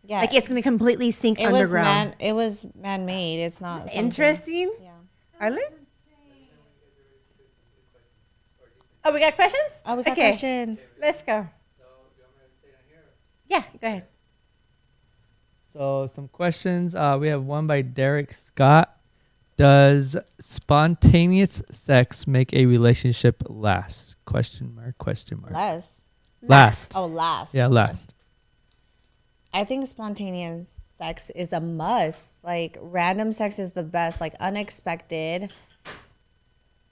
yeah, 0.05 0.21
Like 0.21 0.33
it's 0.35 0.47
going 0.47 0.57
to 0.63 0.63
completely 0.63 1.11
sink 1.11 1.41
it 1.41 1.51
was 1.51 1.63
underground. 1.63 2.11
man 2.11 2.15
it 2.21 2.35
was 2.35 2.65
man 2.81 3.05
made. 3.05 3.43
It's 3.43 3.61
not 3.61 3.81
something- 3.83 3.99
Interesting. 3.99 4.71
Yeah. 4.81 4.91
Arliss? 5.43 5.75
Oh, 9.05 9.13
we 9.13 9.19
got 9.21 9.35
questions? 9.35 9.83
Oh, 9.85 9.97
we 9.97 10.03
got 10.05 10.13
okay, 10.13 10.29
questions. 10.31 10.81
Let's 11.01 11.23
go. 11.23 11.49
Yeah, 13.49 13.63
go 13.81 13.87
ahead. 13.87 14.07
So 15.73 16.07
some 16.07 16.29
questions. 16.29 16.95
Uh, 16.95 17.19
we 17.21 17.29
have 17.29 17.43
one 17.43 17.67
by 17.67 17.83
Derek 17.83 18.33
Scott. 18.33 18.97
Does 19.57 20.17
spontaneous 20.41 21.63
sex 21.71 22.27
make 22.27 22.53
a 22.53 22.67
relationship 22.67 23.43
last? 23.47 24.17
Question 24.25 24.75
mark. 24.75 24.99
Question 24.99 25.41
mark. 25.41 25.53
Less. 25.53 26.01
Last. 26.43 26.93
Oh, 26.95 27.07
last. 27.07 27.55
Yeah, 27.55 27.69
last. 27.69 28.15
I 29.53 29.65
think 29.65 29.89
spontaneous 29.89 30.81
sex 30.99 31.31
is 31.31 31.53
a 31.53 31.61
must. 31.61 32.31
Like 32.43 32.77
random 32.81 33.33
sex 33.33 33.59
is 33.59 33.73
the 33.73 33.85
best. 33.85 34.21
Like 34.21 34.35
unexpected. 34.41 35.51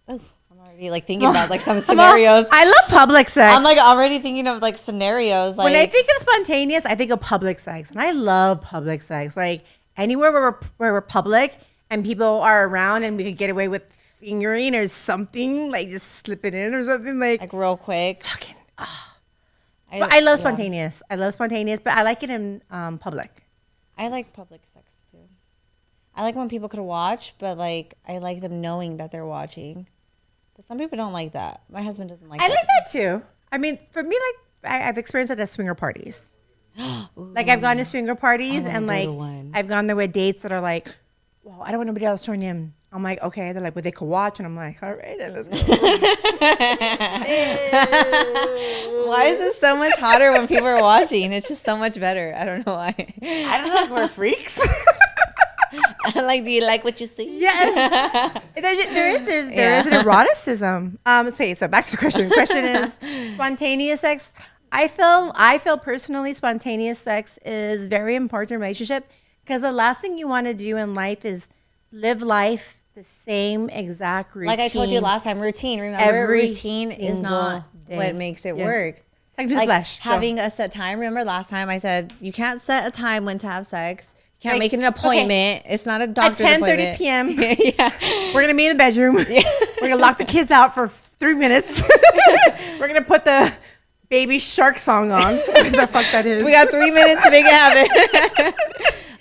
Oh, 0.08 0.14
I'm 0.14 0.20
already 0.62 0.90
like 0.90 1.06
thinking 1.06 1.28
about 1.28 1.50
like 1.50 1.60
some 1.60 1.80
scenarios. 1.88 2.46
I 2.50 2.64
love 2.64 2.88
public 2.88 3.28
sex. 3.28 3.54
I'm 3.54 3.62
like 3.62 3.78
already 3.78 4.18
thinking 4.18 4.46
of 4.46 4.60
like 4.60 4.78
scenarios. 4.78 5.56
Like 5.56 5.64
when 5.64 5.74
I 5.74 5.86
think 5.86 6.06
of 6.16 6.22
spontaneous, 6.22 6.86
I 6.86 6.94
think 6.94 7.10
of 7.10 7.20
public 7.20 7.58
sex, 7.60 7.90
and 7.90 8.00
I 8.00 8.12
love 8.12 8.60
public 8.60 9.02
sex. 9.02 9.36
Like 9.36 9.64
anywhere 9.96 10.32
where 10.32 10.50
we're, 10.50 10.58
where 10.76 10.92
we're 10.92 11.00
public 11.00 11.58
and 11.90 12.04
people 12.04 12.40
are 12.40 12.66
around, 12.66 13.04
and 13.04 13.16
we 13.16 13.24
could 13.24 13.36
get 13.36 13.50
away 13.50 13.68
with 13.68 13.92
fingering 13.92 14.74
or 14.74 14.86
something, 14.88 15.70
like 15.70 15.88
just 15.88 16.06
slip 16.24 16.44
it 16.44 16.54
in 16.54 16.74
or 16.74 16.84
something. 16.84 17.18
Like, 17.18 17.40
like 17.40 17.52
real 17.52 17.76
quick. 17.76 18.24
fucking. 18.24 18.56
But 19.98 20.10
I 20.10 20.20
love 20.20 20.38
yeah. 20.38 20.44
spontaneous. 20.44 21.02
I 21.10 21.16
love 21.16 21.34
spontaneous, 21.34 21.80
but 21.80 21.92
I 21.92 22.02
like 22.02 22.22
it 22.22 22.30
in 22.30 22.62
um, 22.70 22.96
public. 22.96 23.30
I 23.98 24.08
like 24.08 24.32
public 24.32 24.62
sex 24.72 24.86
too. 25.10 25.18
I 26.16 26.22
like 26.22 26.34
when 26.34 26.48
people 26.48 26.70
could 26.70 26.80
watch, 26.80 27.34
but 27.38 27.58
like 27.58 27.94
I 28.08 28.18
like 28.18 28.40
them 28.40 28.62
knowing 28.62 28.96
that 28.96 29.12
they're 29.12 29.26
watching. 29.26 29.86
But 30.54 30.64
some 30.64 30.78
people 30.78 30.96
don't 30.96 31.12
like 31.12 31.32
that. 31.32 31.62
My 31.70 31.82
husband 31.82 32.10
doesn't 32.10 32.28
like. 32.28 32.40
I 32.40 32.48
that. 32.48 32.54
like 32.54 32.66
that 32.66 32.90
too. 32.90 33.22
I 33.50 33.58
mean, 33.58 33.78
for 33.90 34.02
me, 34.02 34.16
like 34.62 34.72
I, 34.72 34.88
I've 34.88 34.98
experienced 34.98 35.32
it 35.32 35.40
at 35.40 35.48
swinger 35.48 35.74
parties. 35.74 36.34
like 37.16 37.48
I've 37.48 37.60
gone 37.60 37.76
to 37.78 37.84
swinger 37.84 38.14
parties 38.14 38.66
oh, 38.66 38.70
and 38.70 38.86
like. 38.86 39.08
I've 39.54 39.68
gone 39.68 39.86
there 39.86 39.96
with 39.96 40.12
dates 40.12 40.42
that 40.42 40.52
are 40.52 40.60
like, 40.60 40.94
well, 41.42 41.62
I 41.62 41.70
don't 41.70 41.78
want 41.78 41.88
nobody 41.88 42.06
else 42.06 42.24
join 42.24 42.42
in. 42.42 42.72
I'm 42.92 43.02
like, 43.02 43.22
okay. 43.22 43.52
They're 43.52 43.62
like, 43.62 43.74
well, 43.74 43.82
they 43.82 43.90
could 43.90 44.04
watch, 44.04 44.38
and 44.38 44.46
I'm 44.46 44.54
like, 44.54 44.82
all 44.82 44.92
right, 44.92 45.16
then 45.18 45.32
let's 45.32 45.48
go. 45.48 45.56
Why 49.06 49.24
is 49.24 49.38
this 49.38 49.58
so 49.58 49.74
much 49.76 49.98
hotter 49.98 50.32
when 50.32 50.46
people 50.46 50.66
are 50.66 50.80
watching? 50.80 51.32
It's 51.32 51.48
just 51.48 51.64
so 51.64 51.78
much 51.78 51.98
better. 51.98 52.34
I 52.36 52.44
don't 52.44 52.66
know 52.66 52.74
why. 52.74 52.94
I 53.22 53.58
don't 53.58 53.68
know 53.68 53.84
if 53.84 53.90
we're 53.90 54.08
freaks. 54.08 54.60
like, 56.16 56.44
do 56.44 56.50
you 56.50 56.64
like 56.64 56.84
what 56.84 57.00
you 57.00 57.06
see? 57.06 57.38
yeah, 57.40 58.38
there, 58.54 58.62
there 58.62 59.08
is 59.16 59.24
there's, 59.24 59.48
there 59.50 59.78
is 59.78 59.86
Yeah. 59.86 60.00
an 60.00 60.04
eroticism. 60.06 60.98
Um, 61.06 61.30
say 61.30 61.54
so. 61.54 61.68
Back 61.68 61.84
to 61.86 61.90
the 61.92 61.96
question. 61.98 62.28
The 62.28 62.34
Question 62.34 62.64
is 62.64 62.98
spontaneous 63.34 64.00
sex. 64.00 64.32
I 64.70 64.88
feel 64.88 65.32
I 65.34 65.58
feel 65.58 65.76
personally 65.78 66.32
spontaneous 66.34 66.98
sex 66.98 67.38
is 67.44 67.86
very 67.86 68.16
important 68.16 68.52
in 68.52 68.56
a 68.56 68.60
relationship 68.60 69.10
because 69.44 69.62
the 69.62 69.72
last 69.72 70.00
thing 70.00 70.16
you 70.18 70.26
want 70.28 70.46
to 70.46 70.54
do 70.54 70.76
in 70.76 70.94
life 70.94 71.24
is 71.24 71.50
live 71.92 72.22
life 72.22 72.82
the 72.94 73.02
same 73.02 73.68
exact 73.70 74.34
routine. 74.34 74.48
Like 74.48 74.60
I 74.60 74.68
told 74.68 74.90
you 74.90 75.00
last 75.00 75.24
time, 75.24 75.40
routine. 75.40 75.80
Remember, 75.80 76.04
Every 76.04 76.46
routine 76.48 76.90
is 76.90 77.20
not 77.20 77.64
day. 77.86 77.96
what 77.96 78.14
makes 78.14 78.44
it 78.46 78.56
Yeah. 78.56 78.64
work. 78.64 79.02
Talking 79.36 79.48
to 79.48 79.54
the 79.54 79.58
Like 79.60 79.66
flesh. 79.68 79.98
Having 79.98 80.38
a 80.38 80.50
set 80.50 80.72
time. 80.72 80.98
Remember 80.98 81.24
last 81.24 81.48
time 81.48 81.68
I 81.70 81.78
said 81.78 82.12
you 82.20 82.32
can't 82.32 82.60
set 82.60 82.86
a 82.86 82.90
time 82.90 83.24
when 83.24 83.38
to 83.38 83.46
have 83.46 83.66
sex. 83.66 84.11
Can't 84.42 84.54
Like, 84.54 84.58
make 84.60 84.72
it 84.72 84.78
an 84.80 84.86
appointment. 84.86 85.62
It's 85.66 85.86
not 85.86 86.00
a 86.00 86.04
at 86.04 86.14
doctor's 86.14 86.38
10 86.38 86.62
appointment. 86.62 86.98
p.m. 86.98 87.28
yeah. 87.38 88.32
We're 88.34 88.40
gonna 88.42 88.54
meet 88.54 88.70
in 88.70 88.76
the 88.76 88.78
bedroom. 88.78 89.16
Yeah. 89.28 89.42
We're 89.80 89.88
gonna 89.88 90.00
lock 90.00 90.18
the 90.18 90.24
kids 90.24 90.50
out 90.50 90.74
for 90.74 90.88
three 90.88 91.34
minutes. 91.34 91.80
We're 92.80 92.88
gonna 92.88 93.02
put 93.02 93.24
the 93.24 93.52
baby 94.08 94.38
shark 94.40 94.78
song 94.78 95.12
on. 95.12 95.36
What 95.36 95.72
the 95.72 95.86
fuck 95.86 96.06
that 96.12 96.26
is? 96.26 96.44
We 96.44 96.50
got 96.50 96.70
three 96.70 96.90
minutes 96.90 97.22
to 97.22 97.30
make 97.30 97.44
it 97.46 97.52
happen. 97.52 98.52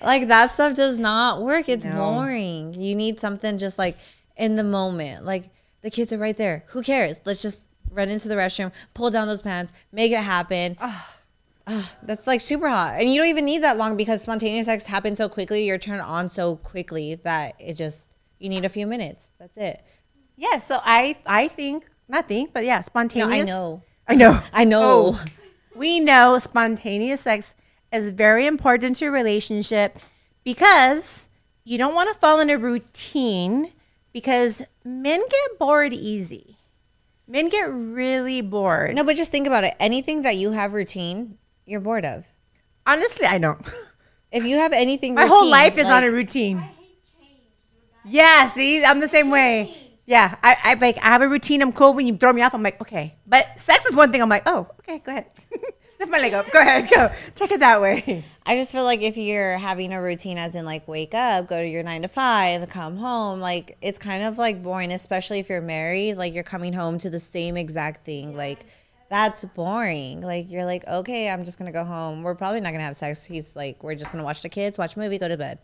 like 0.01 0.27
that 0.29 0.49
stuff 0.51 0.75
does 0.75 0.97
not 0.99 1.41
work. 1.41 1.69
It's 1.69 1.85
No. 1.85 1.91
boring. 1.93 2.73
You 2.73 2.95
need 2.95 3.19
something 3.19 3.57
just 3.59 3.77
like 3.77 3.97
in 4.37 4.55
the 4.55 4.63
moment. 4.63 5.23
Like 5.23 5.43
the 5.81 5.91
kids 5.91 6.11
are 6.11 6.17
right 6.17 6.35
there. 6.35 6.63
Who 6.69 6.81
cares? 6.81 7.19
Let's 7.25 7.41
just 7.43 7.59
run 7.91 8.09
into 8.09 8.27
the 8.27 8.35
restroom, 8.35 8.71
pull 8.95 9.11
down 9.11 9.27
those 9.27 9.41
pants, 9.41 9.71
make 9.91 10.11
it 10.11 10.17
happen. 10.23 10.77
Ah, 11.67 11.91
that's 12.03 12.27
like 12.27 12.41
super 12.41 12.67
hot. 12.69 12.95
And 12.95 13.11
you 13.13 13.19
don't 13.19 13.29
even 13.29 13.45
need 13.45 13.63
that 13.63 13.77
long 13.77 13.95
because 13.95 14.21
spontaneous 14.23 14.65
sex 14.65 14.85
happens 14.85 15.17
so 15.17 15.29
quickly. 15.29 15.65
You're 15.65 15.77
turned 15.77 16.01
on 16.01 16.29
so 16.29 16.55
quickly 16.57 17.15
that 17.23 17.53
it 17.59 17.75
just, 17.75 18.07
you 18.39 18.49
need 18.49 18.65
a 18.65 18.69
few 18.69 18.87
minutes. 18.87 19.27
That's 19.39 19.55
it. 19.57 19.83
yeah. 20.37 20.57
So 20.57 20.79
I 20.83 21.15
I 21.25 21.47
think 21.47 21.85
not 22.09 22.27
think, 22.27 22.51
but 22.53 22.65
yeah, 22.65 22.81
spontaneous. 22.81 23.47
No. 23.47 23.81
I 24.07 24.15
know. 24.15 24.31
I 24.31 24.33
know. 24.33 24.43
I 24.53 24.63
know. 24.65 24.81
Oh, 24.83 25.25
we 25.75 25.99
know 25.99 26.37
spontaneous 26.39 27.21
sex 27.21 27.53
is 27.93 28.09
very 28.09 28.45
important 28.47 28.97
to 28.97 29.05
your 29.05 29.13
relationship 29.13 29.97
because 30.43 31.29
you 31.63 31.77
don't 31.77 31.93
want 31.93 32.11
to 32.11 32.19
fall 32.19 32.39
in 32.39 32.49
a 32.49 32.57
routine 32.57 33.71
because 34.13 34.63
men 34.83 35.19
get 35.19 35.59
bored 35.59 35.93
easy. 35.93 36.55
Men 37.27 37.47
get 37.47 37.69
really 37.71 38.41
bored. 38.41 38.95
No, 38.95 39.03
but 39.05 39.15
just 39.15 39.31
think 39.31 39.47
about 39.47 39.63
it. 39.63 39.75
Anything 39.79 40.23
that 40.23 40.35
you 40.35 40.51
have 40.51 40.73
routine, 40.73 41.37
you're 41.71 41.79
bored 41.81 42.05
of. 42.05 42.27
Honestly, 42.85 43.25
I 43.25 43.37
don't. 43.37 43.65
If 44.31 44.45
you 44.45 44.59
have 44.59 44.71
anything, 44.71 45.13
My 45.13 45.25
whole 45.25 45.49
life 45.49 45.77
is 45.77 45.87
on 45.87 46.05
a 46.05 46.09
routine. 46.09 46.63
Yeah, 48.05 48.47
see, 48.47 48.81
I'm 48.81 49.01
the 49.01 49.07
same 49.09 49.29
way. 49.29 49.75
Yeah, 50.05 50.35
I, 50.41 50.57
I 50.63 50.73
like 50.75 50.97
I 50.97 51.07
have 51.07 51.21
a 51.21 51.27
routine. 51.27 51.61
I'm 51.61 51.73
cool 51.73 51.93
when 51.93 52.07
you 52.07 52.15
throw 52.15 52.33
me 52.33 52.41
off. 52.41 52.53
I'm 52.53 52.63
like, 52.63 52.81
okay, 52.81 53.13
but 53.27 53.59
sex 53.59 53.85
is 53.85 53.95
one 53.95 54.11
thing. 54.11 54.21
I'm 54.21 54.29
like, 54.29 54.43
oh, 54.45 54.67
okay, 54.79 54.99
go 54.99 55.11
ahead. 55.11 55.25
Lift 55.99 56.11
my 56.11 56.17
leg 56.19 56.33
up. 56.33 56.49
Go 56.51 56.59
ahead, 56.59 56.89
go. 56.89 57.11
Check 57.35 57.51
it 57.51 57.59
that 57.59 57.79
way. 57.79 58.23
I 58.45 58.55
just 58.55 58.71
feel 58.71 58.83
like 58.83 59.01
if 59.01 59.17
you're 59.17 59.57
having 59.57 59.93
a 59.93 60.01
routine, 60.01 60.37
as 60.39 60.55
in 60.55 60.65
like 60.65 60.87
wake 60.87 61.13
up, 61.13 61.47
go 61.47 61.61
to 61.61 61.67
your 61.67 61.83
nine 61.83 62.01
to 62.01 62.07
five, 62.07 62.67
come 62.69 62.97
home, 62.97 63.39
like 63.39 63.77
it's 63.81 63.99
kind 63.99 64.23
of 64.23 64.37
like 64.37 64.63
boring, 64.63 64.91
especially 64.91 65.39
if 65.39 65.49
you're 65.49 65.61
married. 65.61 66.15
Like 66.15 66.33
you're 66.33 66.43
coming 66.43 66.73
home 66.73 66.97
to 66.99 67.09
the 67.09 67.19
same 67.19 67.55
exact 67.55 68.03
thing. 68.03 68.35
Like 68.35 68.65
that's 69.11 69.43
boring. 69.43 70.21
Like 70.21 70.49
you're 70.49 70.63
like, 70.63 70.87
okay, 70.87 71.29
I'm 71.29 71.43
just 71.43 71.59
gonna 71.59 71.73
go 71.73 71.83
home. 71.83 72.23
We're 72.23 72.33
probably 72.33 72.61
not 72.61 72.71
gonna 72.71 72.85
have 72.85 72.95
sex. 72.95 73.25
He's 73.25 73.57
like, 73.57 73.83
we're 73.83 73.93
just 73.93 74.09
gonna 74.09 74.23
watch 74.23 74.41
the 74.41 74.47
kids, 74.47 74.77
watch 74.77 74.95
a 74.95 74.99
movie, 74.99 75.19
go 75.19 75.27
to 75.27 75.35
bed. 75.35 75.59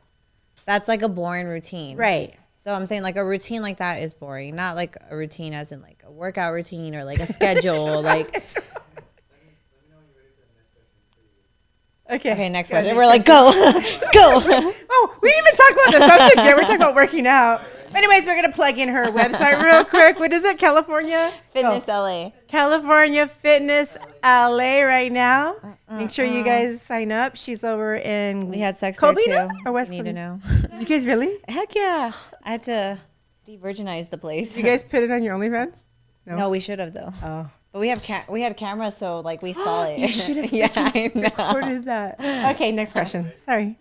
That's 0.65 0.89
like 0.89 1.01
a 1.01 1.07
boring 1.07 1.47
routine. 1.47 1.95
Right. 1.95 2.35
So 2.57 2.73
I'm 2.73 2.85
saying 2.85 3.03
like 3.03 3.15
a 3.15 3.23
routine 3.23 3.61
like 3.61 3.77
that 3.77 4.03
is 4.03 4.13
boring, 4.13 4.53
not 4.57 4.75
like 4.75 4.97
a 5.09 5.15
routine 5.15 5.53
as 5.53 5.71
in 5.71 5.81
like 5.81 6.03
a 6.05 6.11
workout 6.11 6.53
routine 6.53 6.93
or 6.93 7.05
like 7.05 7.19
a 7.19 7.33
schedule. 7.33 8.01
like 8.03 8.53
Okay. 12.09 12.31
okay, 12.31 12.49
next 12.49 12.69
question. 12.69 12.95
We're 12.95 13.05
like, 13.05 13.25
go, 13.25 13.51
go. 14.13 14.73
Oh, 14.89 15.15
we 15.21 15.29
didn't 15.29 15.45
even 15.45 15.55
talk 15.55 15.71
about 15.73 15.91
the 15.99 16.07
subject 16.07 16.37
yet. 16.37 16.55
We're 16.55 16.61
talking 16.63 16.77
about 16.77 16.95
working 16.95 17.27
out. 17.27 17.61
Anyways, 17.93 18.25
we're 18.25 18.35
gonna 18.35 18.51
plug 18.53 18.77
in 18.79 18.89
her 18.89 19.05
website 19.11 19.61
real 19.61 19.83
quick. 19.83 20.17
What 20.19 20.33
is 20.33 20.43
it? 20.43 20.57
California 20.57 21.31
Fitness 21.49 21.83
Go. 21.85 22.01
LA. 22.01 22.31
California 22.47 23.27
Fitness 23.27 23.95
LA 24.23 24.81
right 24.81 25.11
now. 25.11 25.55
Make 25.91 26.11
sure 26.11 26.25
you 26.25 26.43
guys 26.43 26.81
sign 26.81 27.11
up. 27.11 27.35
She's 27.35 27.63
over 27.63 27.95
in 27.95 28.49
We 28.49 28.57
had 28.59 28.77
sex 28.77 28.97
Covina 28.99 29.49
too. 29.49 29.55
or 29.65 29.71
West 29.73 29.91
You 29.93 30.01
need 30.03 30.09
to 30.09 30.13
know. 30.13 30.41
You 30.79 30.85
guys 30.85 31.05
really? 31.05 31.35
Heck 31.47 31.75
yeah! 31.75 32.11
I 32.43 32.51
had 32.51 32.63
to 32.63 32.97
de-virginize 33.45 34.09
the 34.09 34.17
place. 34.17 34.55
You 34.57 34.63
guys 34.63 34.83
put 34.83 35.03
it 35.03 35.11
on 35.11 35.21
your 35.23 35.35
OnlyFans? 35.35 35.79
No, 36.25 36.49
we 36.49 36.59
should 36.59 36.79
have 36.79 36.93
though. 36.93 37.13
Oh. 37.23 37.49
But 37.77 37.81
we 37.81 37.89
have 37.89 38.01
ca- 38.01 38.25
we 38.27 38.41
had 38.41 38.57
cameras, 38.57 38.97
so 38.97 39.19
like 39.19 39.43
we 39.43 39.53
saw 39.53 39.83
it. 39.87 39.99
You 39.99 40.07
should 40.07 40.37
have 40.37 40.51
yeah, 40.51 40.71
I 40.73 41.11
know. 41.13 41.21
recorded 41.21 41.85
that. 41.85 42.19
Okay, 42.55 42.71
next 42.71 42.91
question. 42.91 43.31
Sorry. 43.35 43.77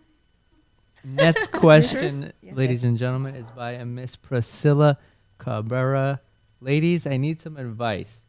Next 1.02 1.50
question, 1.52 2.30
ladies 2.42 2.84
and 2.84 2.98
gentlemen, 2.98 3.34
is 3.36 3.46
by 3.56 3.70
a 3.70 3.86
Miss 3.86 4.14
Priscilla 4.14 4.98
Cabrera. 5.38 6.20
Ladies, 6.60 7.06
I 7.06 7.16
need 7.16 7.40
some 7.40 7.56
advice. 7.56 8.20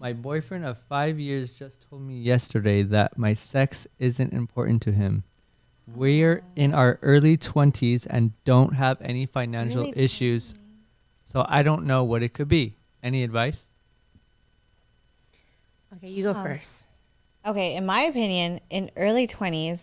My 0.00 0.12
boyfriend 0.12 0.64
of 0.64 0.76
five 0.76 1.20
years 1.20 1.52
just 1.52 1.88
told 1.88 2.02
me 2.02 2.18
yesterday 2.18 2.82
that 2.82 3.16
my 3.16 3.32
sex 3.32 3.86
isn't 4.00 4.32
important 4.32 4.82
to 4.82 4.90
him. 4.90 5.22
We're 5.86 6.42
in 6.56 6.74
our 6.74 6.98
early 7.00 7.36
20s 7.36 8.08
and 8.10 8.32
don't 8.44 8.74
have 8.74 9.00
any 9.00 9.26
financial 9.26 9.82
Early 9.82 9.92
issues. 9.94 10.56
So 11.24 11.46
I 11.48 11.62
don't 11.62 11.86
know 11.86 12.02
what 12.02 12.24
it 12.24 12.34
could 12.34 12.48
be. 12.48 12.74
Any 13.04 13.22
advice? 13.22 13.66
Okay, 15.96 16.08
you 16.08 16.24
go 16.24 16.30
Um, 16.32 16.44
first. 16.44 16.88
Okay, 17.44 17.74
in 17.74 17.84
my 17.86 18.02
opinion, 18.02 18.60
in 18.70 18.90
early 18.96 19.26
20s, 19.26 19.80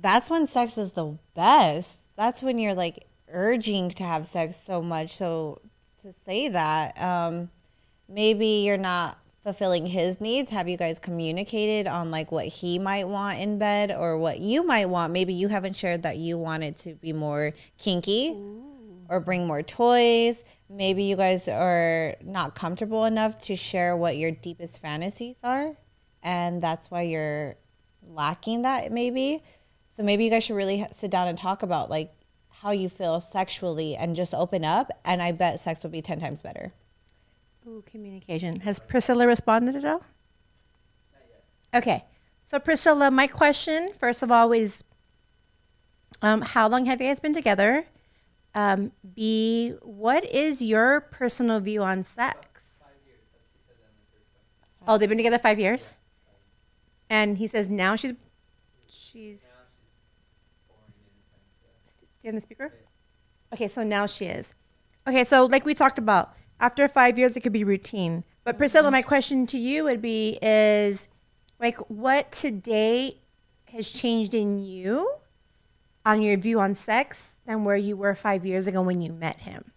that's 0.00 0.28
when 0.30 0.46
sex 0.46 0.78
is 0.78 0.92
the 0.92 1.16
best. 1.34 1.98
That's 2.16 2.42
when 2.42 2.58
you're 2.58 2.74
like 2.74 3.06
urging 3.28 3.90
to 3.90 4.04
have 4.04 4.26
sex 4.26 4.56
so 4.56 4.82
much. 4.82 5.16
So 5.16 5.60
to 6.02 6.12
say 6.24 6.48
that, 6.48 7.00
um, 7.00 7.50
maybe 8.08 8.46
you're 8.64 8.78
not 8.78 9.18
fulfilling 9.42 9.86
his 9.86 10.20
needs. 10.20 10.50
Have 10.50 10.68
you 10.68 10.76
guys 10.76 10.98
communicated 10.98 11.86
on 11.86 12.10
like 12.10 12.32
what 12.32 12.46
he 12.46 12.78
might 12.80 13.06
want 13.06 13.38
in 13.38 13.58
bed 13.58 13.92
or 13.92 14.18
what 14.18 14.40
you 14.40 14.64
might 14.66 14.86
want? 14.86 15.12
Maybe 15.12 15.34
you 15.34 15.48
haven't 15.48 15.76
shared 15.76 16.02
that 16.02 16.16
you 16.16 16.36
want 16.36 16.64
it 16.64 16.76
to 16.78 16.94
be 16.94 17.12
more 17.12 17.52
kinky 17.78 18.34
or 19.08 19.20
bring 19.20 19.46
more 19.46 19.62
toys. 19.62 20.42
Maybe 20.68 21.04
you 21.04 21.16
guys 21.16 21.48
are 21.48 22.16
not 22.24 22.54
comfortable 22.54 23.04
enough 23.04 23.38
to 23.44 23.56
share 23.56 23.96
what 23.96 24.16
your 24.16 24.30
deepest 24.30 24.80
fantasies 24.80 25.36
are, 25.44 25.76
and 26.22 26.60
that's 26.62 26.90
why 26.90 27.02
you're 27.02 27.54
lacking 28.08 28.62
that. 28.62 28.90
Maybe 28.90 29.42
so. 29.96 30.02
Maybe 30.02 30.24
you 30.24 30.30
guys 30.30 30.44
should 30.44 30.56
really 30.56 30.84
sit 30.92 31.10
down 31.10 31.28
and 31.28 31.38
talk 31.38 31.62
about 31.62 31.88
like 31.88 32.12
how 32.50 32.72
you 32.72 32.88
feel 32.88 33.20
sexually 33.20 33.94
and 33.94 34.16
just 34.16 34.34
open 34.34 34.64
up. 34.64 34.90
And 35.04 35.22
I 35.22 35.32
bet 35.32 35.60
sex 35.60 35.82
will 35.82 35.90
be 35.90 36.02
ten 36.02 36.18
times 36.18 36.42
better. 36.42 36.72
Ooh, 37.68 37.82
communication. 37.86 38.60
Has 38.60 38.78
Priscilla 38.78 39.26
responded 39.26 39.76
at 39.76 39.84
all? 39.84 40.02
Okay. 41.74 42.04
So 42.42 42.58
Priscilla, 42.58 43.10
my 43.10 43.26
question 43.26 43.92
first 43.92 44.22
of 44.22 44.30
all 44.30 44.52
is, 44.52 44.84
um, 46.22 46.42
how 46.42 46.68
long 46.68 46.86
have 46.86 47.00
you 47.00 47.08
guys 47.08 47.20
been 47.20 47.34
together? 47.34 47.86
Um, 48.56 48.92
B, 49.14 49.74
what 49.82 50.24
is 50.24 50.62
your 50.62 51.02
personal 51.02 51.60
view 51.60 51.82
on 51.82 52.02
sex? 52.02 52.84
Oh, 54.88 54.96
they've 54.96 55.10
been 55.10 55.18
together 55.18 55.36
five 55.36 55.60
years, 55.60 55.98
and 57.10 57.36
he 57.36 57.46
says 57.48 57.68
now 57.68 57.96
she's 57.96 58.14
she's. 58.88 59.40
Do 61.84 62.22
you 62.22 62.28
have 62.28 62.34
the 62.34 62.40
speaker? 62.40 62.72
Okay, 63.52 63.68
so 63.68 63.82
now 63.82 64.06
she 64.06 64.24
is. 64.24 64.54
Okay, 65.06 65.22
so 65.22 65.44
like 65.44 65.66
we 65.66 65.74
talked 65.74 65.98
about, 65.98 66.32
after 66.58 66.88
five 66.88 67.18
years, 67.18 67.36
it 67.36 67.40
could 67.40 67.52
be 67.52 67.62
routine. 67.62 68.24
But 68.42 68.56
Priscilla, 68.56 68.90
my 68.90 69.02
question 69.02 69.46
to 69.48 69.58
you 69.58 69.84
would 69.84 70.00
be: 70.00 70.38
is 70.40 71.08
like 71.60 71.76
what 71.90 72.32
today 72.32 73.18
has 73.66 73.90
changed 73.90 74.32
in 74.32 74.60
you 74.60 75.10
on 76.06 76.22
your 76.22 76.36
view 76.38 76.60
on 76.60 76.74
sex 76.74 77.40
than 77.44 77.64
where 77.64 77.76
you 77.76 77.96
were 77.96 78.14
five 78.14 78.46
years 78.46 78.66
ago 78.66 78.80
when 78.80 79.02
you 79.02 79.12
met 79.12 79.40
him? 79.40 79.72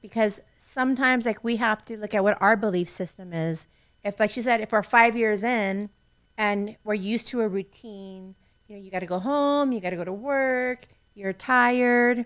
Because 0.00 0.40
sometimes, 0.56 1.26
like, 1.26 1.44
we 1.44 1.56
have 1.56 1.84
to 1.84 1.98
look 1.98 2.14
at 2.14 2.24
what 2.24 2.40
our 2.40 2.56
belief 2.56 2.88
system 2.88 3.32
is. 3.32 3.66
If, 4.02 4.18
like 4.18 4.30
she 4.30 4.40
said, 4.40 4.60
if 4.60 4.72
we're 4.72 4.82
five 4.82 5.16
years 5.16 5.44
in 5.44 5.90
and 6.38 6.76
we're 6.82 6.94
used 6.94 7.28
to 7.28 7.42
a 7.42 7.48
routine, 7.48 8.34
you 8.66 8.76
know, 8.76 8.82
you 8.82 8.90
got 8.90 9.00
to 9.00 9.06
go 9.06 9.18
home, 9.18 9.70
you 9.70 9.80
got 9.80 9.90
to 9.90 9.96
go 9.96 10.04
to 10.04 10.12
work, 10.12 10.86
you're 11.14 11.32
tired, 11.32 12.24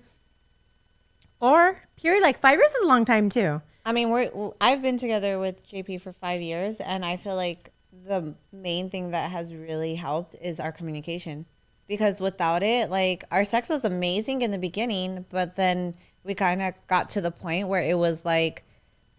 or 1.41 1.83
period, 1.97 2.23
like 2.23 2.39
five 2.39 2.59
years 2.59 2.73
is 2.73 2.83
a 2.83 2.87
long 2.87 3.05
time 3.05 3.29
too. 3.29 3.61
I 3.85 3.93
mean, 3.93 4.11
we're 4.11 4.31
I've 4.61 4.81
been 4.81 4.97
together 4.97 5.41
with 5.41 5.69
JP 5.69 6.03
for 6.03 6.13
five 6.13 6.41
years, 6.41 6.79
and 6.79 7.05
I 7.05 7.17
feel 7.17 7.35
like 7.35 7.73
the 8.07 8.35
main 8.53 8.91
thing 8.91 9.11
that 9.11 9.31
has 9.33 9.53
really 9.53 9.97
helped 9.97 10.37
is 10.41 10.61
our 10.61 10.71
communication. 10.71 11.47
Because 11.89 12.21
without 12.21 12.63
it, 12.63 12.91
like 12.91 13.25
our 13.31 13.45
sex 13.45 13.69
was 13.69 13.85
amazing 13.85 14.43
in 14.43 14.51
the 14.51 14.59
beginning, 14.59 15.25
but 15.31 15.57
then 15.57 15.95
we 16.25 16.35
kind 16.35 16.63
of 16.63 16.75
got 16.87 17.11
to 17.11 17.21
the 17.21 17.31
point 17.31 17.69
where 17.69 17.83
it 17.83 17.99
was 17.99 18.25
like, 18.25 18.63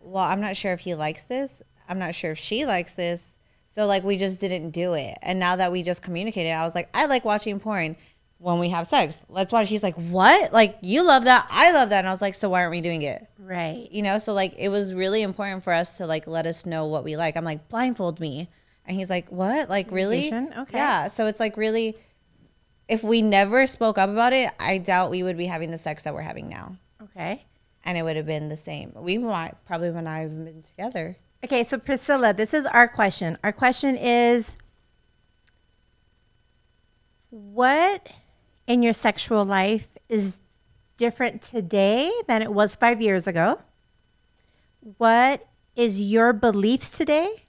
well, 0.01 0.23
I'm 0.23 0.41
not 0.41 0.55
sure 0.55 0.73
if 0.73 0.79
he 0.79 0.95
likes 0.95 1.25
this. 1.25 1.61
I'm 1.87 1.99
not 1.99 2.15
sure 2.15 2.31
if 2.31 2.37
she 2.37 2.65
likes 2.65 2.95
this. 2.95 3.27
So 3.69 3.85
like 3.85 4.03
we 4.03 4.17
just 4.17 4.39
didn't 4.39 4.69
do 4.71 4.93
it. 4.93 5.17
And 5.21 5.39
now 5.39 5.55
that 5.57 5.71
we 5.71 5.83
just 5.83 6.01
communicated, 6.01 6.51
I 6.51 6.63
was 6.65 6.73
like, 6.75 6.89
I 6.93 7.05
like 7.07 7.25
watching 7.25 7.59
porn 7.59 7.95
when 8.39 8.59
we 8.59 8.69
have 8.69 8.87
sex. 8.87 9.17
Let's 9.29 9.51
watch. 9.51 9.69
He's 9.69 9.83
like, 9.83 9.95
what? 9.95 10.51
Like 10.53 10.77
you 10.81 11.05
love 11.05 11.25
that? 11.25 11.47
I 11.49 11.71
love 11.73 11.89
that. 11.89 11.99
And 11.99 12.07
I 12.07 12.11
was 12.11 12.21
like, 12.21 12.35
so 12.35 12.49
why 12.49 12.61
aren't 12.61 12.71
we 12.71 12.81
doing 12.81 13.01
it? 13.01 13.27
Right. 13.39 13.87
you 13.91 14.01
know 14.01 14.19
so 14.19 14.33
like 14.33 14.55
it 14.57 14.69
was 14.69 14.93
really 14.93 15.21
important 15.21 15.63
for 15.65 15.73
us 15.73 15.97
to 15.97 16.05
like 16.07 16.27
let 16.27 16.45
us 16.45 16.65
know 16.65 16.85
what 16.87 17.03
we 17.03 17.17
like 17.17 17.35
i'm 17.35 17.43
like 17.43 17.67
blindfold 17.67 18.21
me 18.21 18.47
and 18.87 18.95
he's 18.97 19.09
like 19.09 19.29
what 19.33 19.69
like 19.69 19.91
really 19.91 20.33
Okay. 20.33 20.77
yeah 20.77 21.09
so 21.09 21.25
it's 21.27 21.41
like 21.41 21.57
really 21.57 21.97
if 22.93 23.03
we 23.03 23.21
never 23.21 23.65
spoke 23.67 23.97
up 23.97 24.09
about 24.09 24.33
it 24.33 24.49
i 24.59 24.77
doubt 24.77 25.09
we 25.11 25.23
would 25.23 25.37
be 25.37 25.45
having 25.47 25.71
the 25.71 25.77
sex 25.77 26.03
that 26.03 26.13
we're 26.13 26.21
having 26.21 26.47
now 26.49 26.75
Okay. 27.01 27.43
and 27.85 27.97
it 27.97 28.03
would 28.03 28.15
have 28.15 28.25
been 28.25 28.47
the 28.49 28.57
same 28.69 28.91
we 28.95 29.17
might 29.17 29.53
probably 29.67 29.91
when 29.91 30.07
i've 30.07 30.29
been 30.47 30.61
together 30.61 31.15
Okay, 31.45 31.65
so 31.65 31.77
Priscilla, 31.77 32.33
this 32.33 32.53
is 32.53 32.65
our 32.65 32.87
question. 32.87 33.37
Our 33.43 33.51
question 33.51 33.97
is 33.97 34.55
what 37.29 38.07
in 38.65 38.81
your 38.81 38.93
sexual 38.93 39.43
life 39.43 39.87
is 40.07 40.39
different 40.95 41.41
today 41.41 42.09
than 42.27 42.41
it 42.41 42.53
was 42.53 42.77
5 42.77 43.01
years 43.01 43.27
ago? 43.27 43.59
What 44.97 45.45
is 45.75 45.99
your 45.99 46.31
beliefs 46.31 46.97
today 46.97 47.43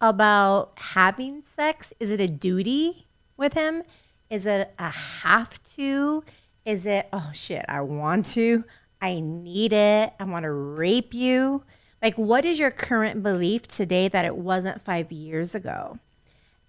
about 0.00 0.70
having 0.76 1.42
sex? 1.42 1.92
Is 1.98 2.12
it 2.12 2.20
a 2.20 2.28
duty 2.28 3.04
with 3.36 3.54
him? 3.54 3.82
Is 4.30 4.46
it 4.46 4.72
a 4.78 4.90
have 4.90 5.62
to? 5.74 6.24
Is 6.64 6.84
it, 6.86 7.08
oh 7.12 7.30
shit, 7.32 7.64
I 7.68 7.80
want 7.80 8.26
to? 8.26 8.64
I 9.00 9.20
need 9.20 9.72
it. 9.72 10.12
I 10.18 10.24
want 10.24 10.42
to 10.42 10.50
rape 10.50 11.14
you. 11.14 11.62
Like, 12.02 12.16
what 12.16 12.44
is 12.44 12.58
your 12.58 12.70
current 12.70 13.22
belief 13.22 13.66
today 13.66 14.08
that 14.08 14.24
it 14.24 14.36
wasn't 14.36 14.82
five 14.82 15.10
years 15.10 15.54
ago? 15.54 15.98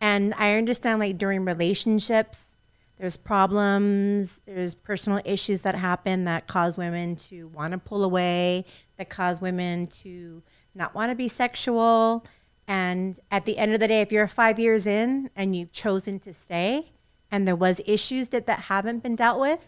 And 0.02 0.34
I 0.38 0.58
understand, 0.58 1.00
like, 1.00 1.18
during 1.18 1.46
relationships, 1.46 2.56
there's 2.98 3.18
problems, 3.18 4.42
there's 4.46 4.74
personal 4.74 5.22
issues 5.26 5.62
that 5.64 5.76
happen 5.76 6.26
that 6.26 6.48
cause 6.48 6.78
women 6.78 7.16
to 7.18 7.48
want 7.48 7.74
to 7.74 7.78
pull 7.78 8.04
away, 8.04 8.66
that 8.98 9.10
cause 9.10 9.40
women 9.40 9.88
to 9.88 10.42
not 10.76 10.96
want 10.96 11.12
to 11.12 11.16
be 11.16 11.28
sexual. 11.28 12.26
And 12.68 13.20
at 13.32 13.46
the 13.46 13.58
end 13.58 13.74
of 13.74 13.80
the 13.80 13.88
day, 13.88 14.02
if 14.02 14.12
you're 14.12 14.28
five 14.28 14.60
years 14.60 14.86
in 14.88 15.30
and 15.36 15.56
you've 15.56 15.72
chosen 15.72 16.20
to 16.20 16.34
stay 16.34 16.92
and 17.32 17.48
there 17.48 17.56
was 17.56 17.82
issues 17.86 18.30
that, 18.30 18.48
that 18.48 18.62
haven't 18.62 19.04
been 19.04 19.16
dealt 19.16 19.40
with, 19.40 19.68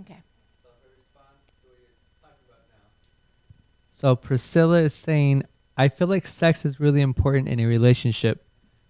okay. 0.00 0.18
So 3.90 4.14
Priscilla 4.14 4.82
is 4.82 4.94
saying, 4.94 5.42
I 5.76 5.88
feel 5.88 6.06
like 6.06 6.26
sex 6.26 6.64
is 6.64 6.78
really 6.78 7.00
important 7.00 7.48
in 7.48 7.58
a 7.58 7.66
relationship. 7.66 8.44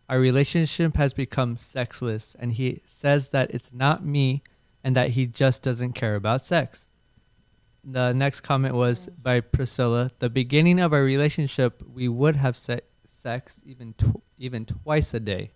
Our 0.08 0.18
relationship 0.18 0.96
has 0.96 1.12
become 1.12 1.56
sexless, 1.56 2.36
and 2.38 2.52
he 2.52 2.82
says 2.84 3.28
that 3.28 3.50
it's 3.50 3.72
not 3.72 4.04
me 4.04 4.42
and 4.84 4.94
that 4.96 5.10
he 5.10 5.26
just 5.26 5.62
doesn't 5.62 5.92
care 5.92 6.14
about 6.14 6.44
sex. 6.44 6.88
The 7.84 8.12
next 8.12 8.40
comment 8.40 8.74
was 8.74 9.06
by 9.22 9.40
Priscilla. 9.40 10.10
The 10.18 10.28
beginning 10.28 10.78
of 10.78 10.92
our 10.92 11.02
relationship, 11.02 11.82
we 11.90 12.08
would 12.08 12.36
have 12.36 12.56
se- 12.56 12.80
sex 13.06 13.60
even 13.64 13.94
tw- 13.94 14.22
even 14.38 14.66
twice 14.66 15.14
a 15.14 15.20
day. 15.20 15.52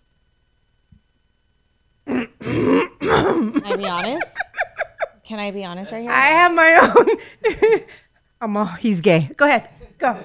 Can 2.41 3.63
i 3.65 3.77
be 3.77 3.87
honest 3.87 4.31
can 5.25 5.39
i 5.39 5.51
be 5.51 5.65
honest 5.65 5.93
right 5.93 6.03
here 6.03 6.11
I 6.11 6.27
have 6.29 6.55
my 6.55 6.95
own. 6.97 7.83
I'm 8.41 8.57
all, 8.57 8.67
he's 8.67 9.01
gay. 9.01 9.31
Go 9.37 9.47
ahead. 9.47 9.69
Go. 9.99 10.19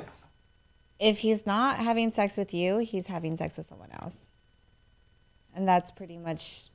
if 0.99 1.19
he's 1.19 1.45
not 1.45 1.77
having 1.77 2.11
sex 2.11 2.35
with 2.35 2.53
you 2.53 2.79
he's 2.79 3.07
having 3.07 3.37
sex 3.37 3.57
with 3.57 3.67
someone 3.67 3.89
else 4.01 4.27
and 5.55 5.67
that's 5.67 5.91
pretty 5.91 6.17
much 6.17 6.67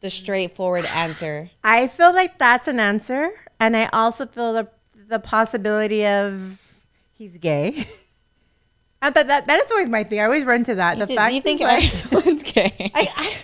the 0.00 0.10
straightforward 0.10 0.84
answer 0.86 1.50
I 1.62 1.86
feel 1.86 2.12
like 2.12 2.38
that's 2.38 2.68
an 2.68 2.80
answer. 2.80 3.30
And 3.60 3.76
I 3.76 3.88
also 3.92 4.26
feel 4.26 4.52
the, 4.52 4.68
the 5.08 5.20
possibility 5.20 6.04
of 6.04 6.82
he's 7.16 7.38
gay. 7.38 7.86
I 9.02 9.10
thought 9.10 9.28
that 9.28 9.46
that 9.46 9.60
is 9.60 9.70
always 9.70 9.88
my 9.88 10.02
thing. 10.04 10.20
I 10.20 10.24
always 10.24 10.44
run 10.44 10.64
to 10.64 10.74
that. 10.76 10.98
The 10.98 11.06
fact 11.06 11.34
you 11.34 11.40
think 11.40 11.60
like, 11.60 11.84
everyone's 11.84 12.42
gay 12.42 12.72
I, 12.94 13.08
I, 13.16 13.34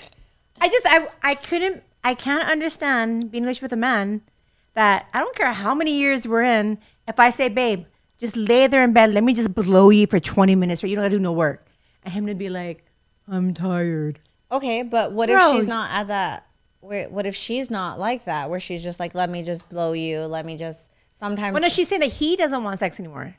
I 0.61 0.69
just 0.69 0.87
I 0.89 1.09
I 1.23 1.35
couldn't 1.35 1.83
I 2.05 2.15
can't 2.15 2.49
understand 2.49 3.31
being 3.31 3.43
relationship 3.45 3.63
with 3.65 3.73
a 3.73 3.77
man 3.77 4.23
that 4.75 5.07
I 5.13 5.21
don't 5.21 5.35
care 5.35 5.53
how 5.53 5.75
many 5.75 5.99
years 5.99 6.27
we're 6.27 6.43
in. 6.43 6.79
If 7.07 7.19
I 7.19 7.31
say, 7.31 7.49
babe, 7.49 7.85
just 8.19 8.37
lay 8.37 8.67
there 8.67 8.85
in 8.85 8.93
bed, 8.93 9.13
let 9.13 9.25
me 9.25 9.35
just 9.35 9.55
blow 9.55 9.91
you 9.91 10.07
for 10.07 10.21
20 10.21 10.55
minutes, 10.55 10.85
or 10.85 10.87
you 10.87 10.97
don't 10.97 11.05
gotta 11.05 11.17
do 11.17 11.21
no 11.21 11.33
work, 11.33 11.67
and 12.05 12.13
him 12.13 12.27
to 12.27 12.35
be 12.35 12.49
like, 12.49 12.85
I'm 13.27 13.55
tired. 13.55 14.19
Okay, 14.51 14.83
but 14.83 15.13
what 15.13 15.29
if 15.31 15.41
she's 15.53 15.67
not 15.67 15.91
at 15.91 16.09
that? 16.09 16.47
Where, 16.81 17.09
what 17.09 17.27
if 17.27 17.35
she's 17.35 17.71
not 17.71 17.99
like 17.99 18.25
that? 18.27 18.49
Where 18.51 18.61
she's 18.61 18.83
just 18.83 19.01
like, 19.01 19.15
let 19.15 19.29
me 19.29 19.43
just 19.43 19.69
blow 19.69 19.93
you. 19.93 20.21
Let 20.21 20.47
me 20.47 20.57
just. 20.57 20.93
Sometimes. 21.19 21.53
Well, 21.53 21.63
no, 21.63 21.69
she's 21.69 21.89
saying 21.89 22.01
that 22.03 22.13
he 22.13 22.37
doesn't 22.37 22.63
want 22.63 22.79
sex 22.79 23.01
anymore. 23.01 23.35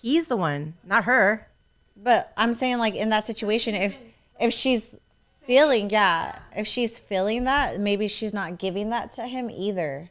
He's 0.00 0.28
the 0.28 0.36
one, 0.36 0.74
not 0.84 1.04
her. 1.04 1.46
but 1.96 2.32
I'm 2.36 2.54
saying 2.54 2.78
like 2.78 2.94
in 2.94 3.08
that 3.10 3.24
situation, 3.24 3.74
if 3.74 3.98
if 4.40 4.52
she's 4.52 4.94
feeling, 5.46 5.90
yeah, 5.90 6.38
if 6.56 6.66
she's 6.66 6.98
feeling 6.98 7.44
that, 7.44 7.80
maybe 7.80 8.08
she's 8.08 8.34
not 8.34 8.58
giving 8.58 8.90
that 8.90 9.12
to 9.12 9.26
him 9.26 9.50
either. 9.50 10.08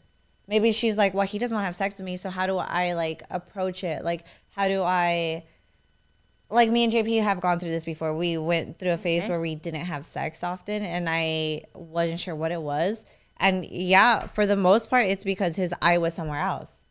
Maybe 0.47 0.71
she's 0.71 0.97
like, 0.97 1.13
well, 1.13 1.25
he 1.25 1.39
doesn't 1.39 1.55
want 1.55 1.63
to 1.63 1.67
have 1.67 1.75
sex 1.75 1.97
with 1.97 2.05
me, 2.05 2.17
so 2.17 2.29
how 2.29 2.47
do 2.47 2.57
I 2.57 2.93
like 2.93 3.23
approach 3.29 3.83
it? 3.83 4.03
Like, 4.03 4.25
how 4.55 4.67
do 4.67 4.83
I 4.83 5.43
like 6.51 6.69
me 6.69 6.83
and 6.83 6.93
JP 6.93 7.23
have 7.23 7.39
gone 7.39 7.59
through 7.59 7.71
this 7.71 7.85
before. 7.85 8.13
We 8.13 8.37
went 8.37 8.77
through 8.77 8.91
a 8.91 8.97
phase 8.97 9.25
where 9.27 9.39
we 9.39 9.55
didn't 9.55 9.85
have 9.85 10.05
sex 10.05 10.43
often 10.43 10.83
and 10.83 11.07
I 11.09 11.63
wasn't 11.73 12.19
sure 12.19 12.35
what 12.35 12.51
it 12.51 12.61
was. 12.61 13.05
And 13.37 13.65
yeah, 13.65 14.27
for 14.27 14.45
the 14.45 14.57
most 14.57 14.89
part 14.89 15.05
it's 15.07 15.23
because 15.23 15.55
his 15.55 15.73
eye 15.81 15.97
was 15.97 16.13
somewhere 16.13 16.41
else. 16.41 16.83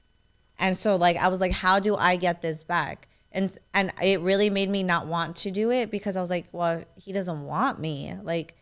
And 0.59 0.77
so 0.77 0.97
like 0.97 1.17
I 1.19 1.29
was 1.29 1.41
like 1.41 1.53
how 1.53 1.79
do 1.79 1.95
I 1.95 2.17
get 2.17 2.43
this 2.43 2.65
back? 2.65 3.07
And 3.33 3.53
and 3.73 3.93
it 4.03 4.21
really 4.21 4.51
made 4.51 4.69
me 4.69 4.83
not 4.83 5.07
want 5.07 5.37
to 5.37 5.51
do 5.51 5.71
it 5.71 5.91
because 5.91 6.17
I 6.17 6.21
was 6.21 6.31
like, 6.31 6.47
well, 6.53 6.83
he 6.97 7.13
doesn't 7.13 7.45
want 7.45 7.79
me. 7.79 8.15
Like 8.23 8.55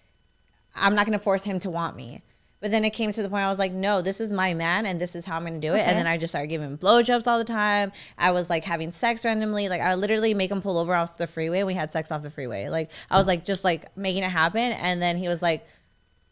I'm 0.77 0.95
not 0.95 1.07
going 1.07 1.19
to 1.19 1.23
force 1.23 1.45
him 1.45 1.59
to 1.61 1.71
want 1.71 1.97
me. 1.97 2.23
But 2.61 2.73
then 2.73 2.85
it 2.85 2.91
came 2.91 3.13
to 3.13 3.23
the 3.23 3.29
point 3.29 3.45
I 3.45 3.51
was 3.51 3.59
like, 3.59 3.73
no, 3.73 4.03
this 4.03 4.21
is 4.21 4.33
my 4.33 4.53
man 4.53 4.85
and 4.85 5.01
this 5.01 5.15
is 5.15 5.25
how 5.25 5.37
I'm 5.37 5.45
gonna 5.45 5.61
do 5.61 5.75
it. 5.75 5.81
Okay. 5.81 5.83
And 5.83 5.97
then 5.97 6.09
I 6.09 6.17
just 6.17 6.33
started 6.33 6.49
giving 6.49 6.69
him 6.69 6.79
blowjobs 6.79 7.29
all 7.29 7.39
the 7.39 7.45
time. 7.45 7.93
I 8.19 8.33
was 8.33 8.51
like 8.51 8.65
having 8.65 8.91
sex 8.91 9.25
randomly. 9.25 9.69
Like 9.69 9.81
I 9.81 9.95
literally 9.95 10.35
make 10.35 10.51
him 10.51 10.61
pull 10.61 10.77
over 10.77 10.93
off 10.95 11.19
the 11.19 11.29
freeway. 11.29 11.63
We 11.63 11.75
had 11.75 11.93
sex 11.93 12.11
off 12.11 12.23
the 12.23 12.31
freeway. 12.31 12.69
Like 12.69 12.91
I 13.11 13.17
was 13.17 13.29
like 13.29 13.45
just 13.45 13.63
like 13.63 13.97
making 13.97 14.25
it 14.25 14.31
happen. 14.31 14.73
And 14.73 15.01
then 15.01 15.17
he 15.17 15.29
was 15.29 15.41
like, 15.41 15.69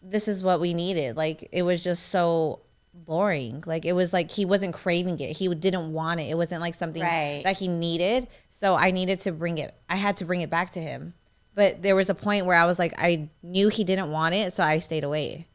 This 0.03 0.27
is 0.27 0.43
what 0.43 0.59
we 0.59 0.75
needed. 0.75 1.17
Like 1.17 1.49
it 1.53 1.63
was 1.63 1.85
just 1.85 2.09
so 2.09 2.59
boring. 3.05 3.63
Like 3.67 3.85
it 3.85 3.93
was 3.93 4.13
like 4.13 4.31
he 4.31 4.45
wasn't 4.45 4.75
craving 4.75 5.21
it. 5.21 5.37
He 5.37 5.49
didn't 5.55 5.93
want 5.93 6.21
it. 6.21 6.25
It 6.25 6.37
wasn't 6.37 6.61
like 6.61 6.75
something 6.75 7.03
Right. 7.03 7.43
that 7.45 7.57
he 7.57 7.69
needed. 7.69 8.27
So 8.51 8.75
I 8.75 8.91
needed 8.91 9.21
to 9.21 9.33
bring 9.33 9.59
it. 9.59 9.75
I 9.89 9.97
had 9.97 10.17
to 10.19 10.25
bring 10.25 10.41
it 10.41 10.51
back 10.51 10.71
to 10.73 10.81
him. 10.81 11.15
But 11.55 11.83
there 11.83 11.97
was 11.97 12.09
a 12.11 12.15
point 12.15 12.47
where 12.47 12.57
I 12.57 12.67
was 12.67 12.79
like, 12.79 12.93
I 12.99 13.29
knew 13.43 13.69
he 13.69 13.85
didn't 13.85 14.11
want 14.11 14.35
it, 14.35 14.53
so 14.53 14.63
I 14.63 14.79
stayed 14.79 15.05
away. 15.05 15.47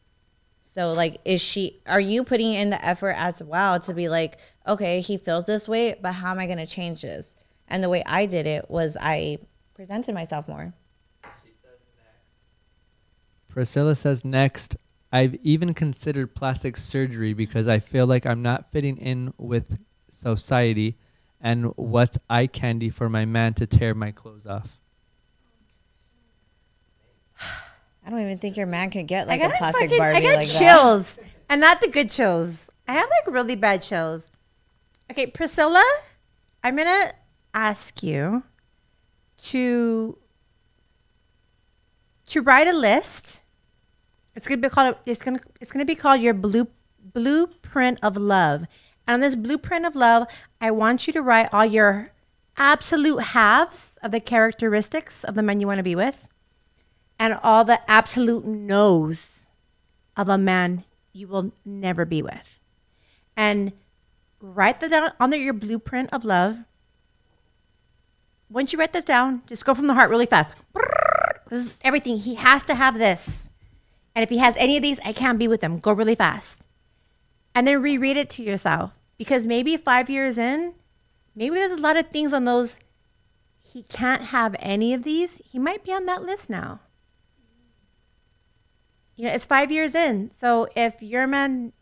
So 0.73 0.93
like 0.93 1.17
is 1.25 1.41
she 1.41 1.75
are 1.87 1.99
you 1.99 2.23
putting 2.23 2.53
in 2.53 2.69
the 2.69 2.83
effort 2.85 3.15
as 3.17 3.41
well 3.43 3.79
to 3.81 3.93
be 3.93 4.07
like, 4.09 4.37
okay, 4.67 5.01
he 5.01 5.17
feels 5.17 5.45
this 5.45 5.67
way, 5.67 5.95
but 6.01 6.13
how 6.13 6.31
am 6.31 6.39
I 6.39 6.47
gonna 6.47 6.67
change 6.67 7.01
this? 7.01 7.27
And 7.67 7.83
the 7.83 7.89
way 7.89 8.03
I 8.05 8.25
did 8.25 8.45
it 8.47 8.69
was 8.69 8.95
I 8.99 9.37
presented 9.75 10.13
myself 10.13 10.47
more. 10.47 10.73
Priscilla 13.49 13.95
says 13.95 14.23
next, 14.23 14.77
I've 15.11 15.35
even 15.43 15.73
considered 15.73 16.35
plastic 16.35 16.77
surgery 16.77 17.33
because 17.33 17.67
I 17.67 17.79
feel 17.79 18.07
like 18.07 18.25
I'm 18.25 18.41
not 18.41 18.71
fitting 18.71 18.97
in 18.97 19.33
with 19.37 19.77
society 20.09 20.97
and 21.41 21.75
what's 21.75 22.17
eye 22.29 22.47
candy 22.47 22.89
for 22.89 23.09
my 23.09 23.25
man 23.25 23.53
to 23.55 23.65
tear 23.65 23.93
my 23.93 24.11
clothes 24.11 24.45
off. 24.45 24.77
I 28.05 28.09
don't 28.09 28.21
even 28.21 28.37
think 28.37 28.55
your 28.57 28.67
man 28.67 28.89
could 28.89 29.07
get 29.07 29.27
like 29.27 29.41
a 29.41 29.49
got 29.49 29.57
plastic 29.57 29.83
fucking, 29.83 29.97
Barbie 29.97 30.17
I 30.17 30.21
got 30.21 30.37
like 30.37 30.47
that. 30.47 30.59
chills, 30.59 31.19
and 31.49 31.59
not 31.61 31.81
the 31.81 31.87
good 31.87 32.09
chills. 32.09 32.69
I 32.87 32.93
have 32.93 33.09
like 33.09 33.33
really 33.33 33.55
bad 33.55 33.81
chills. 33.81 34.31
Okay, 35.11 35.27
Priscilla, 35.27 35.83
I'm 36.63 36.77
gonna 36.77 37.11
ask 37.53 38.01
you 38.01 38.43
to 39.43 40.17
to 42.27 42.41
write 42.41 42.67
a 42.67 42.73
list. 42.73 43.41
It's 44.35 44.47
gonna 44.47 44.61
be 44.61 44.69
called. 44.69 44.95
It's 45.05 45.21
gonna. 45.21 45.39
It's 45.59 45.71
gonna 45.71 45.85
be 45.85 45.95
called 45.95 46.21
your 46.21 46.33
blue 46.33 46.67
blueprint 47.13 47.99
of 48.01 48.17
love. 48.17 48.65
And 49.07 49.15
on 49.15 49.19
this 49.19 49.35
blueprint 49.35 49.85
of 49.85 49.95
love, 49.95 50.27
I 50.59 50.71
want 50.71 51.07
you 51.07 51.13
to 51.13 51.21
write 51.21 51.53
all 51.53 51.65
your 51.65 52.11
absolute 52.57 53.23
halves 53.23 53.97
of 54.03 54.11
the 54.11 54.19
characteristics 54.19 55.23
of 55.23 55.35
the 55.35 55.41
man 55.41 55.59
you 55.59 55.67
want 55.67 55.79
to 55.79 55.83
be 55.83 55.95
with 55.95 56.27
and 57.21 57.37
all 57.43 57.63
the 57.63 57.79
absolute 57.87 58.45
no's 58.45 59.45
of 60.17 60.27
a 60.27 60.39
man 60.39 60.83
you 61.13 61.27
will 61.27 61.51
never 61.63 62.03
be 62.03 62.19
with. 62.23 62.57
And 63.37 63.73
write 64.41 64.79
that 64.79 64.89
down 64.89 65.11
on 65.19 65.31
your 65.39 65.53
blueprint 65.53 66.11
of 66.11 66.25
love. 66.25 66.57
Once 68.49 68.73
you 68.73 68.79
write 68.79 68.91
this 68.91 69.05
down, 69.05 69.43
just 69.45 69.63
go 69.65 69.75
from 69.75 69.85
the 69.85 69.93
heart 69.93 70.09
really 70.09 70.25
fast. 70.25 70.55
This 71.51 71.67
is 71.67 71.73
everything. 71.83 72.17
He 72.17 72.33
has 72.35 72.65
to 72.65 72.73
have 72.73 72.97
this. 72.97 73.50
And 74.15 74.23
if 74.23 74.29
he 74.29 74.39
has 74.39 74.57
any 74.57 74.77
of 74.77 74.83
these, 74.83 74.99
I 75.05 75.13
can't 75.13 75.39
be 75.39 75.47
with 75.47 75.63
him. 75.63 75.79
Go 75.79 75.91
really 75.91 76.15
fast. 76.15 76.63
And 77.55 77.67
then 77.67 77.81
reread 77.81 78.17
it 78.17 78.29
to 78.31 78.43
yourself. 78.43 78.91
Because 79.17 79.45
maybe 79.45 79.77
five 79.77 80.09
years 80.09 80.37
in, 80.37 80.73
maybe 81.35 81.55
there's 81.55 81.71
a 81.71 81.77
lot 81.77 81.97
of 81.97 82.09
things 82.09 82.33
on 82.33 82.45
those. 82.45 82.79
He 83.63 83.83
can't 83.83 84.23
have 84.23 84.55
any 84.59 84.93
of 84.93 85.03
these. 85.03 85.41
He 85.49 85.59
might 85.59 85.83
be 85.83 85.93
on 85.93 86.05
that 86.07 86.23
list 86.23 86.49
now 86.49 86.79
you 89.21 89.27
know, 89.27 89.33
it's 89.33 89.45
five 89.45 89.71
years 89.71 89.93
in. 89.93 90.31
So 90.31 90.67
if 90.75 90.99
your 91.03 91.27
man, 91.27 91.73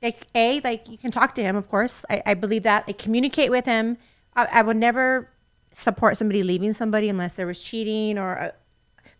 like 0.00 0.28
a, 0.32 0.60
like 0.60 0.88
you 0.88 0.96
can 0.96 1.10
talk 1.10 1.34
to 1.34 1.42
him, 1.42 1.56
of 1.56 1.68
course. 1.68 2.04
I, 2.08 2.22
I 2.24 2.34
believe 2.34 2.62
that. 2.62 2.86
Like 2.86 2.98
communicate 2.98 3.50
with 3.50 3.64
him. 3.64 3.96
I, 4.36 4.46
I 4.46 4.62
would 4.62 4.76
never 4.76 5.28
support 5.72 6.16
somebody 6.16 6.44
leaving 6.44 6.72
somebody 6.72 7.08
unless 7.08 7.34
there 7.34 7.48
was 7.48 7.60
cheating 7.60 8.16
or 8.16 8.38
uh, 8.38 8.50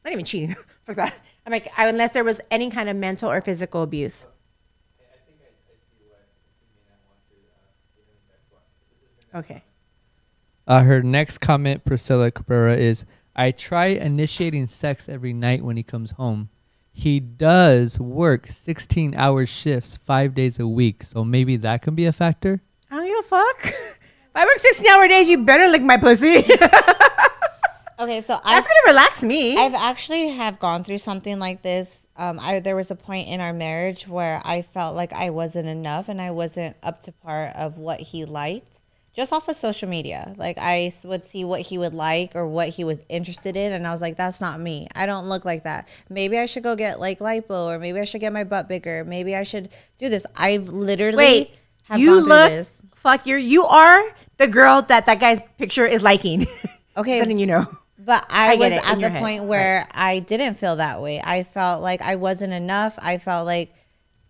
not 0.05 0.13
even 0.13 0.25
cheating. 0.25 0.55
Fuck 0.85 0.95
that. 0.95 1.15
I'm 1.47 1.53
like, 1.53 1.71
I, 1.77 1.89
unless 1.89 2.13
there 2.13 2.25
was 2.25 2.41
any 2.51 2.71
kind 2.71 2.89
of 2.89 2.97
mental 2.97 3.31
or 3.31 3.41
physical 3.41 3.83
abuse. 3.83 4.27
Okay. 9.35 9.63
Uh, 10.67 10.83
her 10.83 11.03
next 11.03 11.39
comment, 11.39 11.85
Priscilla 11.85 12.31
Cabrera, 12.31 12.77
is 12.77 13.05
I 13.37 13.51
try 13.51 13.87
initiating 13.87 14.69
sex 14.69 15.09
every 15.09 15.33
night 15.33 15.63
when 15.63 15.77
he 15.77 15.83
comes 15.83 16.13
home. 16.13 16.49
He 16.93 17.19
does 17.19 17.99
work 17.99 18.47
16 18.49 19.15
hour 19.17 19.45
shifts 19.45 19.97
five 19.97 20.35
days 20.35 20.61
a 20.61 20.69
week, 20.69 21.03
so 21.03 21.25
maybe 21.25 21.57
that 21.57 21.83
can 21.83 21.97
be 21.97 22.07
a 22.07 22.13
factor. 22.13 22.63
I 22.91 22.97
don't 22.97 23.07
give 23.07 23.19
a 23.19 23.23
fuck. 23.29 23.65
if 23.65 24.31
I 24.37 24.45
work 24.45 24.59
16 24.59 24.91
hour 24.91 25.09
days, 25.09 25.29
you 25.29 25.45
better 25.45 25.67
lick 25.69 25.83
my 25.83 25.97
pussy. 25.97 26.45
Okay, 27.99 28.21
so 28.21 28.39
I 28.43 28.55
That's 28.55 28.67
gonna 28.67 28.93
relax 28.93 29.23
me. 29.23 29.57
I've 29.57 29.75
actually 29.75 30.29
have 30.29 30.59
gone 30.59 30.85
through 30.85 30.99
something 30.99 31.39
like 31.39 31.63
this. 31.63 32.01
Um, 32.17 32.39
I 32.41 32.61
there 32.61 32.77
was 32.77 32.91
a 32.91 32.97
point 32.97 33.29
in 33.29 33.41
our 33.41 33.53
marriage 33.53 34.09
where 34.09 34.41
I 34.45 34.63
felt 34.63 34.95
like 34.97 35.13
I 35.13 35.31
wasn't 35.31 35.69
enough 35.69 36.09
and 36.09 36.21
I 36.21 36.31
wasn't 36.31 36.77
up 36.83 37.03
to 37.03 37.13
par 37.13 37.53
of 37.55 37.79
what 37.79 38.01
he 38.01 38.25
liked, 38.25 38.81
just 39.15 39.33
off 39.33 39.49
of 39.49 39.57
social 39.57 39.89
media. 39.89 40.35
Like 40.37 40.59
I 40.59 40.93
would 41.05 41.25
see 41.25 41.45
what 41.45 41.61
he 41.61 41.79
would 41.79 41.95
like 41.95 42.35
or 42.35 42.47
what 42.47 42.69
he 42.69 42.85
was 42.85 43.01
interested 43.09 43.57
in, 43.57 43.73
and 43.73 43.87
I 43.87 43.93
was 43.93 44.01
like, 44.01 44.17
"That's 44.17 44.41
not 44.41 44.61
me. 44.61 44.89
I 44.95 45.07
don't 45.07 45.29
look 45.29 45.45
like 45.45 45.65
that. 45.65 45.89
Maybe 46.09 46.39
I 46.39 46.47
should 46.47 46.65
go 46.65 46.75
get 46.75 46.99
like 46.99 47.21
lipo, 47.21 47.67
or 47.67 47.79
maybe 47.79 48.01
I 48.01 48.05
should 48.05 48.21
get 48.21 48.33
my 48.33 48.45
butt 48.45 48.69
bigger. 48.69 49.05
Maybe 49.05 49.37
I 49.37 49.45
should 49.45 49.69
do 49.99 50.09
this." 50.09 50.27
I've 50.37 50.69
literally 50.69 51.17
Wait, 51.17 51.51
have 51.89 52.01
you 52.01 52.21
look 52.21 52.51
this. 52.51 52.83
fuck. 52.95 53.27
You're 53.27 53.39
you 53.39 53.65
are 53.65 54.03
the 54.39 54.49
girl 54.49 54.83
that 54.83 55.07
that 55.07 55.21
guy's 55.21 55.41
picture 55.59 55.87
is 55.87 56.03
liking. 56.03 56.47
Okay, 56.97 57.19
letting 57.19 57.39
you 57.39 57.47
know. 57.47 57.67
But 57.99 58.27
I, 58.29 58.55
I 58.55 58.57
was 58.57 58.73
it, 58.73 58.91
at 58.91 59.01
the 59.01 59.09
head. 59.09 59.23
point 59.23 59.45
where 59.45 59.87
I 59.93 60.19
didn't 60.19 60.55
feel 60.55 60.77
that 60.77 61.01
way. 61.01 61.21
I 61.23 61.45
felt 61.45 61.83
like 61.83 62.03
I 62.03 62.17
wasn't 62.17 62.53
enough. 62.53 62.99
I 63.01 63.19
felt 63.19 63.47
like 63.47 63.73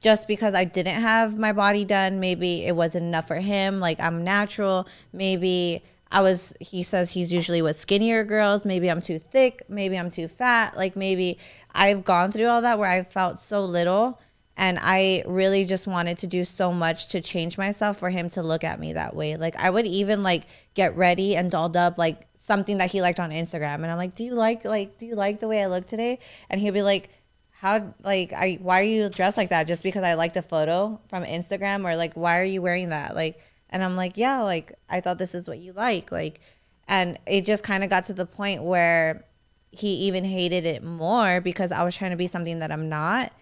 just 0.00 0.28
because 0.28 0.54
I 0.54 0.64
didn't 0.64 1.00
have 1.00 1.38
my 1.38 1.52
body 1.52 1.84
done, 1.84 2.20
maybe 2.20 2.66
it 2.66 2.76
wasn't 2.76 3.04
enough 3.06 3.26
for 3.26 3.36
him. 3.36 3.80
Like 3.80 3.98
I'm 4.00 4.22
natural. 4.22 4.86
Maybe 5.14 5.82
I 6.12 6.20
was, 6.20 6.52
he 6.60 6.82
says 6.82 7.10
he's 7.10 7.32
usually 7.32 7.62
with 7.62 7.80
skinnier 7.80 8.22
girls. 8.22 8.66
Maybe 8.66 8.90
I'm 8.90 9.00
too 9.00 9.18
thick. 9.18 9.62
Maybe 9.68 9.98
I'm 9.98 10.10
too 10.10 10.28
fat. 10.28 10.76
Like 10.76 10.94
maybe 10.94 11.38
I've 11.74 12.04
gone 12.04 12.32
through 12.32 12.48
all 12.48 12.60
that 12.62 12.78
where 12.78 12.90
I 12.90 13.02
felt 13.02 13.38
so 13.38 13.64
little. 13.64 14.20
And 14.58 14.78
I 14.80 15.24
really 15.26 15.64
just 15.64 15.86
wanted 15.86 16.18
to 16.18 16.26
do 16.26 16.44
so 16.44 16.70
much 16.70 17.08
to 17.08 17.22
change 17.22 17.56
myself 17.56 17.98
for 17.98 18.10
him 18.10 18.28
to 18.30 18.42
look 18.42 18.62
at 18.62 18.78
me 18.78 18.92
that 18.92 19.16
way. 19.16 19.36
Like 19.36 19.56
I 19.56 19.70
would 19.70 19.86
even 19.86 20.22
like 20.22 20.44
get 20.74 20.94
ready 20.96 21.34
and 21.34 21.50
dolled 21.50 21.78
up 21.78 21.96
like 21.96 22.26
something 22.44 22.76
that 22.78 22.90
he 22.90 23.00
liked 23.00 23.18
on 23.18 23.30
Instagram. 23.30 23.76
And 23.76 23.86
I'm 23.86 23.96
like, 23.96 24.14
do 24.14 24.22
you 24.22 24.34
like 24.34 24.64
like 24.64 24.98
do 24.98 25.06
you 25.06 25.14
like 25.14 25.40
the 25.40 25.48
way 25.48 25.62
I 25.62 25.66
look 25.66 25.86
today? 25.86 26.18
And 26.50 26.60
he'll 26.60 26.74
be 26.74 26.82
like, 26.82 27.08
how 27.52 27.94
like 28.02 28.32
I 28.34 28.58
why 28.60 28.80
are 28.80 28.84
you 28.84 29.08
dressed 29.08 29.36
like 29.36 29.48
that? 29.48 29.66
Just 29.66 29.82
because 29.82 30.04
I 30.04 30.14
liked 30.14 30.36
a 30.36 30.42
photo 30.42 31.00
from 31.08 31.24
Instagram 31.24 31.84
or 31.84 31.96
like 31.96 32.14
why 32.14 32.38
are 32.38 32.44
you 32.44 32.60
wearing 32.60 32.90
that? 32.90 33.14
Like 33.14 33.40
and 33.70 33.82
I'm 33.82 33.96
like, 33.96 34.16
yeah, 34.16 34.42
like 34.42 34.74
I 34.90 35.00
thought 35.00 35.18
this 35.18 35.34
is 35.34 35.48
what 35.48 35.58
you 35.58 35.72
like. 35.72 36.12
Like 36.12 36.40
and 36.86 37.18
it 37.26 37.46
just 37.46 37.64
kind 37.64 37.82
of 37.82 37.88
got 37.88 38.04
to 38.06 38.12
the 38.12 38.26
point 38.26 38.62
where 38.62 39.24
he 39.70 39.94
even 40.06 40.24
hated 40.24 40.66
it 40.66 40.84
more 40.84 41.40
because 41.40 41.72
I 41.72 41.82
was 41.82 41.96
trying 41.96 42.10
to 42.10 42.16
be 42.16 42.26
something 42.26 42.58
that 42.58 42.70
I'm 42.70 42.88
not. 42.90 43.32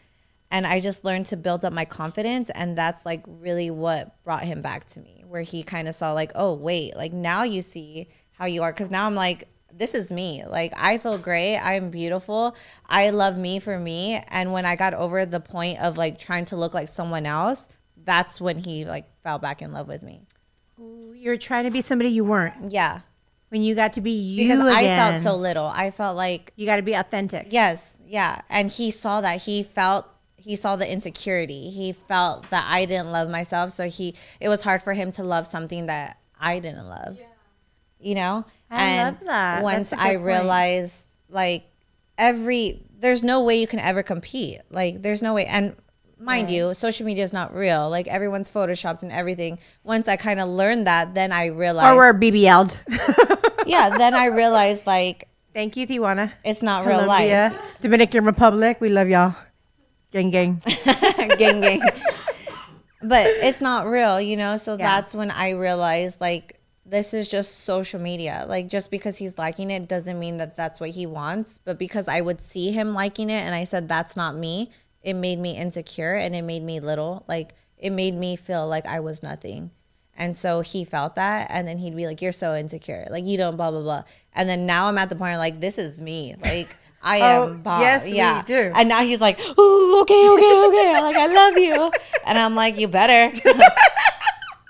And 0.51 0.66
I 0.66 0.81
just 0.81 1.05
learned 1.05 1.27
to 1.27 1.37
build 1.37 1.64
up 1.64 1.72
my 1.72 1.87
confidence. 1.87 2.51
And 2.51 2.77
that's 2.77 3.05
like 3.05 3.22
really 3.27 3.70
what 3.70 4.22
brought 4.22 4.45
him 4.45 4.62
back 4.62 4.87
to 4.89 5.01
me, 5.01 5.24
where 5.27 5.43
he 5.43 5.62
kind 5.62 5.89
of 5.89 5.95
saw, 5.95 6.12
like, 6.12 6.33
oh, 6.35 6.53
wait, 6.53 6.95
like 6.95 7.12
now 7.12 7.43
you 7.43 7.62
see 7.62 8.07
how 8.39 8.47
you 8.47 8.62
are. 8.62 8.72
Cause 8.72 8.91
now 8.91 9.07
I'm 9.07 9.14
like, 9.14 9.49
this 9.74 9.95
is 9.95 10.11
me. 10.11 10.45
Like, 10.47 10.72
I 10.76 10.99
feel 10.99 11.16
great. 11.18 11.57
I'm 11.59 11.91
beautiful. 11.91 12.55
I 12.89 13.11
love 13.11 13.39
me 13.39 13.59
for 13.59 13.78
me. 13.78 14.22
And 14.28 14.53
when 14.53 14.66
I 14.66 14.76
got 14.76 14.93
over 14.95 15.24
the 15.24 15.41
point 15.41 15.80
of 15.80 15.97
like 15.97 16.18
trying 16.18 16.45
to 16.47 16.57
look 16.57 16.74
like 16.74 16.89
someone 16.89 17.24
else, 17.26 17.66
that's 18.05 18.41
when 18.41 18.59
he 18.59 18.85
like 18.85 19.07
fell 19.22 19.39
back 19.39 19.62
in 19.62 19.72
love 19.72 19.89
with 19.89 20.03
me. 20.03 20.20
You're 21.14 21.37
trying 21.37 21.64
to 21.64 21.70
be 21.70 21.80
somebody 21.80 22.11
you 22.11 22.24
weren't 22.24 22.72
Yeah. 22.72 23.01
when 23.49 23.62
you 23.62 23.74
got 23.74 23.93
to 23.95 24.01
be 24.01 24.11
you 24.11 24.45
Because 24.45 24.61
I 24.61 24.83
felt 24.85 25.22
so 25.22 25.37
little. 25.37 25.66
I 25.66 25.91
felt 25.91 26.16
like 26.16 26.53
You 26.57 26.66
got 26.66 26.76
to 26.76 26.83
be 26.83 26.95
authentic. 26.95 27.47
Yes, 27.51 27.97
Yeah, 28.07 28.43
and 28.51 28.70
he 28.70 28.91
saw 28.91 29.20
that. 29.20 29.43
He 29.43 29.62
felt 29.62 30.07
he 30.37 30.57
saw 30.57 30.74
the 30.74 30.91
insecurity. 30.91 31.70
He 31.70 31.93
felt 31.93 32.51
that 32.51 32.66
I 32.68 32.85
didn't 32.85 33.12
love 33.12 33.30
myself, 33.30 33.70
so 33.70 33.89
he 33.89 34.16
it 34.41 34.49
was 34.49 34.62
hard 34.62 34.83
for 34.83 34.93
him 34.93 35.12
to 35.12 35.22
love 35.22 35.47
something 35.47 35.87
that 35.87 36.18
I 36.41 36.59
didn't 36.59 36.89
love. 36.89 37.16
You 38.03 38.15
know? 38.17 38.45
I 38.71 38.83
and 38.85 39.17
love 39.17 39.27
that. 39.27 39.63
Once 39.63 39.91
That's 39.91 39.93
a 39.93 39.97
good 39.97 40.11
I 40.11 40.15
point. 40.17 40.27
realized 40.27 41.05
like 41.29 41.65
every 42.19 42.81
there's 43.01 43.23
no 43.23 43.43
way 43.43 43.61
you 43.61 43.67
can 43.67 43.79
ever 43.79 44.03
compete. 44.03 44.59
Like 44.71 45.03
there's 45.03 45.23
no 45.23 45.35
way 45.35 45.47
and 45.47 45.75
mind 46.19 46.51
you, 46.51 46.73
social 46.75 47.05
media 47.05 47.25
is 47.25 47.33
not 47.33 47.55
real. 47.55 47.91
Like 47.91 48.07
everyone's 48.09 48.49
photoshopped 48.49 49.03
and 49.03 49.11
everything. 49.13 49.59
Once 49.85 50.07
I 50.09 50.17
kind 50.17 50.39
of 50.41 50.49
learned 50.49 50.87
that, 50.87 51.15
then 51.15 51.33
I 51.33 51.47
realized 51.47 51.93
Or 51.93 51.97
we're 51.97 52.15
BBL'd. 52.15 52.79
Yeah, 53.67 53.97
then 53.97 54.15
I 54.15 54.27
realized 54.27 54.87
like 54.87 55.29
Thank 55.55 55.77
you, 55.77 55.87
Tijuana. 55.87 56.33
it's 56.45 56.63
not 56.63 56.87
real 56.87 57.07
life. 57.07 57.29
Colombia, 57.29 57.61
Dominican 57.83 58.25
Republic. 58.25 58.81
We 58.81 58.89
love 58.89 59.09
y'all. 59.09 59.35
Gang, 60.13 60.31
gang. 60.31 60.63
gang 61.39 61.61
gang 61.61 61.83
but 63.03 63.27
it's 63.27 63.61
not 63.61 63.87
real 63.87 64.21
you 64.21 64.37
know 64.37 64.57
so 64.57 64.73
Yeah. 64.77 64.87
that's 65.01 65.13
when 65.15 65.31
i 65.33 65.51
realized 65.51 66.21
like 66.21 66.55
this 66.93 67.14
is 67.14 67.30
just 67.30 67.64
social 67.64 67.99
media 67.99 68.45
like 68.49 68.68
just 68.68 68.90
because 68.90 69.16
he's 69.16 69.38
liking 69.38 69.70
it 69.70 69.88
doesn't 69.88 70.18
mean 70.20 70.36
that 70.36 70.55
that's 70.55 70.78
what 70.78 70.90
he 70.90 71.07
wants 71.07 71.59
but 71.64 71.78
because 71.78 72.07
i 72.07 72.20
would 72.20 72.40
see 72.40 72.70
him 72.70 72.93
liking 72.95 73.30
it 73.30 73.43
and 73.47 73.55
i 73.55 73.64
said 73.64 73.88
that's 73.88 74.14
not 74.14 74.36
me 74.36 74.70
it 75.03 75.14
made 75.14 75.38
me 75.38 75.57
insecure 75.57 76.14
and 76.14 76.34
it 76.36 76.43
made 76.43 76.62
me 76.62 76.78
little 76.80 77.24
like 77.26 77.55
it 77.78 77.90
made 77.90 78.14
me 78.14 78.36
feel 78.36 78.68
like 78.68 78.84
i 78.86 79.01
was 79.01 79.22
nothing 79.22 79.70
and 80.18 80.36
so 80.36 80.61
he 80.61 80.84
felt 80.84 81.14
that 81.14 81.47
and 81.51 81.66
then 81.66 81.78
he'd 81.78 81.97
be 81.97 82.07
like 82.07 82.20
you're 82.20 82.30
so 82.45 82.55
insecure 82.55 83.07
like 83.11 83.24
you 83.24 83.38
don't 83.38 83.57
blah 83.57 83.70
blah 83.70 83.80
blah 83.82 84.03
and 84.34 84.47
then 84.49 84.66
now 84.66 84.86
i'm 84.88 84.99
at 84.99 85.09
the 85.09 85.16
point 85.16 85.38
like 85.38 85.61
this 85.61 85.78
is 85.78 85.99
me 86.01 86.34
like 86.45 86.76
I 87.05 87.20
Oh, 87.20 87.49
am 87.49 87.61
boss. 87.62 87.80
yes, 87.80 88.05
we 88.05 88.16
yeah. 88.16 88.45
do. 88.47 88.70
And 88.76 88.88
now 88.88 89.01
he's 89.03 89.20
like, 89.20 89.36
"Ooh, 89.40 90.01
okay, 90.03 90.28
okay, 90.34 90.66
okay." 90.68 90.93
I'm 90.95 91.03
like, 91.03 91.16
"I 91.16 91.26
love 91.26 91.59
you," 91.59 91.90
and 92.24 92.38
I'm 92.38 92.55
like, 92.55 92.78
"You 92.78 92.86
better," 92.86 93.36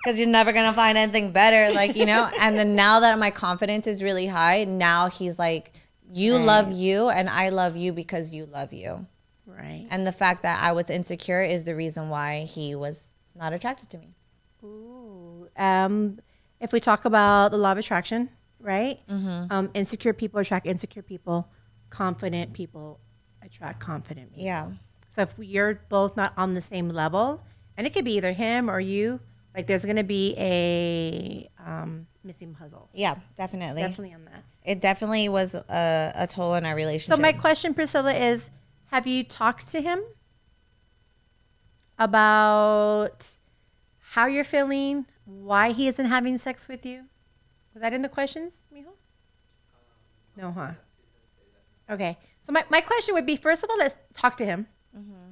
because 0.02 0.18
you're 0.18 0.28
never 0.28 0.52
gonna 0.52 0.72
find 0.72 0.98
anything 0.98 1.30
better, 1.30 1.72
like 1.74 1.94
you 1.96 2.06
know. 2.06 2.28
And 2.40 2.58
then 2.58 2.74
now 2.74 3.00
that 3.00 3.18
my 3.18 3.30
confidence 3.30 3.86
is 3.86 4.02
really 4.02 4.26
high, 4.26 4.64
now 4.64 5.08
he's 5.08 5.38
like, 5.38 5.72
"You 6.12 6.36
Right. 6.36 6.44
love 6.44 6.72
you, 6.72 7.08
and 7.08 7.28
I 7.30 7.50
love 7.50 7.76
you 7.76 7.92
because 7.92 8.32
you 8.32 8.46
love 8.46 8.72
you." 8.72 9.06
Right. 9.46 9.86
And 9.90 10.06
the 10.06 10.12
fact 10.12 10.42
that 10.42 10.62
I 10.62 10.72
was 10.72 10.88
insecure 10.90 11.42
is 11.42 11.64
the 11.64 11.74
reason 11.74 12.08
why 12.08 12.42
he 12.44 12.74
was 12.74 13.06
not 13.36 13.52
attracted 13.52 13.90
to 13.90 13.98
me. 13.98 14.08
Ooh. 14.64 15.48
Um, 15.56 16.18
if 16.60 16.72
we 16.72 16.80
talk 16.80 17.04
about 17.04 17.50
the 17.50 17.58
law 17.58 17.72
of 17.72 17.78
attraction, 17.78 18.28
right? 18.60 19.00
Um, 19.08 19.70
insecure 19.74 20.12
people 20.12 20.40
attract 20.40 20.66
insecure 20.66 21.02
people. 21.02 21.48
Confident 21.90 22.52
people 22.52 22.98
attract 23.44 23.80
confident 23.80 24.30
people. 24.30 24.44
Yeah. 24.44 24.68
So 25.08 25.22
if 25.22 25.38
you're 25.38 25.74
both 25.90 26.16
not 26.16 26.32
on 26.36 26.54
the 26.54 26.60
same 26.60 26.88
level, 26.88 27.42
and 27.76 27.86
it 27.86 27.92
could 27.92 28.04
be 28.04 28.14
either 28.16 28.32
him 28.32 28.70
or 28.70 28.80
you, 28.80 29.20
like 29.54 29.66
there's 29.66 29.84
going 29.84 29.96
to 29.96 30.04
be 30.04 30.34
a 30.38 31.48
um, 31.64 32.06
missing 32.24 32.54
puzzle. 32.54 32.88
Yeah, 32.92 33.16
definitely. 33.36 33.82
Definitely 33.82 34.14
on 34.14 34.24
that. 34.26 34.42
It 34.64 34.80
definitely 34.80 35.28
was 35.28 35.54
a, 35.54 36.12
a 36.14 36.26
toll 36.26 36.52
on 36.52 36.64
our 36.64 36.74
relationship. 36.74 37.16
So 37.16 37.20
my 37.20 37.32
question, 37.32 37.74
Priscilla, 37.74 38.12
is: 38.12 38.50
Have 38.90 39.06
you 39.06 39.24
talked 39.24 39.68
to 39.70 39.80
him 39.80 40.02
about 41.98 43.36
how 44.10 44.26
you're 44.26 44.44
feeling, 44.44 45.06
why 45.26 45.72
he 45.72 45.88
isn't 45.88 46.06
having 46.06 46.38
sex 46.38 46.68
with 46.68 46.86
you? 46.86 47.04
Was 47.74 47.82
that 47.82 47.92
in 47.92 48.02
the 48.02 48.08
questions, 48.08 48.62
Mijo? 48.74 48.86
No, 50.36 50.52
huh? 50.52 50.72
Okay. 51.90 52.16
So 52.42 52.52
my, 52.52 52.64
my 52.70 52.80
question 52.80 53.14
would 53.14 53.26
be: 53.26 53.36
First 53.36 53.64
of 53.64 53.70
all, 53.70 53.78
let's 53.78 53.96
talk 54.14 54.36
to 54.38 54.44
him. 54.44 54.66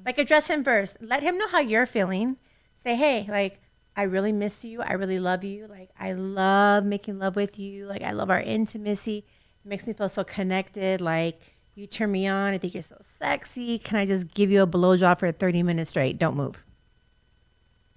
Like 0.05 0.17
address 0.17 0.47
him 0.47 0.63
first. 0.63 0.97
Let 1.01 1.23
him 1.23 1.37
know 1.37 1.47
how 1.47 1.59
you're 1.59 1.85
feeling. 1.85 2.37
Say, 2.75 2.95
hey, 2.95 3.27
like 3.29 3.60
I 3.95 4.03
really 4.03 4.31
miss 4.31 4.63
you. 4.63 4.81
I 4.81 4.93
really 4.93 5.19
love 5.19 5.43
you. 5.43 5.67
Like 5.67 5.89
I 5.99 6.13
love 6.13 6.85
making 6.85 7.19
love 7.19 7.35
with 7.35 7.59
you. 7.59 7.85
Like 7.85 8.01
I 8.01 8.11
love 8.11 8.29
our 8.29 8.41
intimacy. 8.41 9.25
It 9.65 9.67
makes 9.67 9.87
me 9.87 9.93
feel 9.93 10.09
so 10.09 10.23
connected. 10.23 11.01
Like 11.01 11.55
you 11.75 11.87
turn 11.87 12.11
me 12.11 12.27
on. 12.27 12.53
I 12.53 12.57
think 12.57 12.73
you're 12.73 12.83
so 12.83 12.97
sexy. 13.01 13.79
Can 13.79 13.97
I 13.97 14.05
just 14.05 14.33
give 14.33 14.49
you 14.49 14.61
a 14.61 14.67
blowjob 14.67 15.19
for 15.19 15.31
30 15.31 15.63
minutes 15.63 15.89
straight? 15.89 16.17
Don't 16.17 16.35
move. 16.35 16.63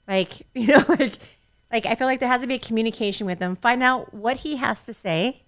Like, 0.09 0.42
you 0.55 0.68
know, 0.68 0.84
like 0.88 1.18
like 1.72 1.86
I 1.86 1.95
feel 1.95 2.07
like 2.07 2.20
there 2.20 2.28
has 2.28 2.42
to 2.42 2.47
be 2.47 2.55
a 2.55 2.59
communication 2.59 3.26
with 3.26 3.40
him. 3.40 3.57
Find 3.57 3.82
out 3.82 4.12
what 4.14 4.38
he 4.38 4.57
has 4.57 4.84
to 4.86 4.92
say. 4.92 5.40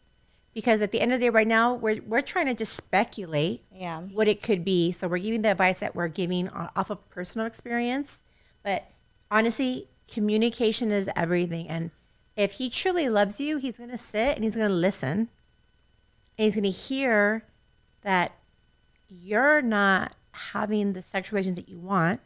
Because 0.54 0.80
at 0.80 0.90
the 0.90 1.02
end 1.02 1.12
of 1.12 1.20
the 1.20 1.26
day, 1.26 1.30
right 1.30 1.46
now, 1.46 1.74
we're 1.74 2.00
we're 2.06 2.22
trying 2.22 2.46
to 2.46 2.54
just 2.54 2.72
speculate 2.72 3.62
yeah. 3.70 4.00
what 4.00 4.26
it 4.26 4.42
could 4.42 4.64
be. 4.64 4.90
So 4.90 5.06
we're 5.06 5.18
giving 5.18 5.42
the 5.42 5.50
advice 5.50 5.80
that 5.80 5.94
we're 5.94 6.08
giving 6.08 6.48
off 6.48 6.90
of 6.90 7.10
personal 7.10 7.46
experience. 7.46 8.22
But 8.64 8.90
honestly, 9.30 9.86
communication 10.12 10.90
is 10.90 11.10
everything. 11.16 11.68
And 11.68 11.90
if 12.36 12.52
he 12.52 12.70
truly 12.70 13.08
loves 13.08 13.40
you, 13.40 13.58
he's 13.58 13.78
going 13.78 13.90
to 13.90 13.96
sit 13.96 14.36
and 14.36 14.44
he's 14.44 14.56
going 14.56 14.68
to 14.68 14.74
listen. 14.74 15.28
And 16.38 16.44
he's 16.44 16.54
going 16.54 16.64
to 16.64 16.70
hear 16.70 17.44
that 18.02 18.32
you're 19.08 19.62
not 19.62 20.12
having 20.32 20.92
the 20.92 21.02
sexual 21.02 21.36
relations 21.36 21.56
that 21.56 21.68
you 21.68 21.78
want. 21.78 22.20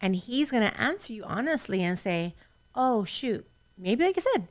And 0.00 0.14
he's 0.14 0.50
going 0.50 0.68
to 0.68 0.80
answer 0.80 1.12
you 1.12 1.24
honestly 1.24 1.82
and 1.82 1.98
say, 1.98 2.34
oh, 2.74 3.04
shoot, 3.04 3.46
maybe 3.78 4.04
like 4.04 4.18
I 4.18 4.20
said, 4.20 4.48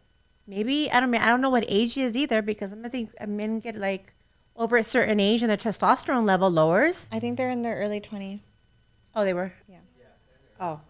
maybe 0.48 0.92
I 0.92 1.00
don't 1.00 1.12
mean 1.12 1.22
I 1.22 1.28
don't 1.28 1.42
know 1.42 1.50
what 1.50 1.66
age 1.68 1.94
he 1.94 2.04
is 2.04 2.16
either 2.16 2.42
because 2.42 2.72
I'm 2.72 2.80
gonna 2.80 2.90
think 2.90 3.12
uh, 3.20 3.28
men 3.28 3.60
get 3.60 3.76
like 3.76 4.14
over 4.56 4.78
a 4.78 4.84
certain 4.84 5.20
age 5.20 5.42
and 5.42 5.50
their 5.50 5.58
testosterone 5.58 6.26
level 6.26 6.50
lowers. 6.50 7.10
I 7.12 7.20
think 7.20 7.38
they're 7.38 7.50
in 7.50 7.64
their 7.64 7.76
early 7.78 8.00
20s. 8.00 8.44
Oh, 9.16 9.24
they 9.24 9.34
were. 9.34 9.54
Yeah. 9.68 9.78
Yeah. 9.98 10.06
Oh, 10.60 10.82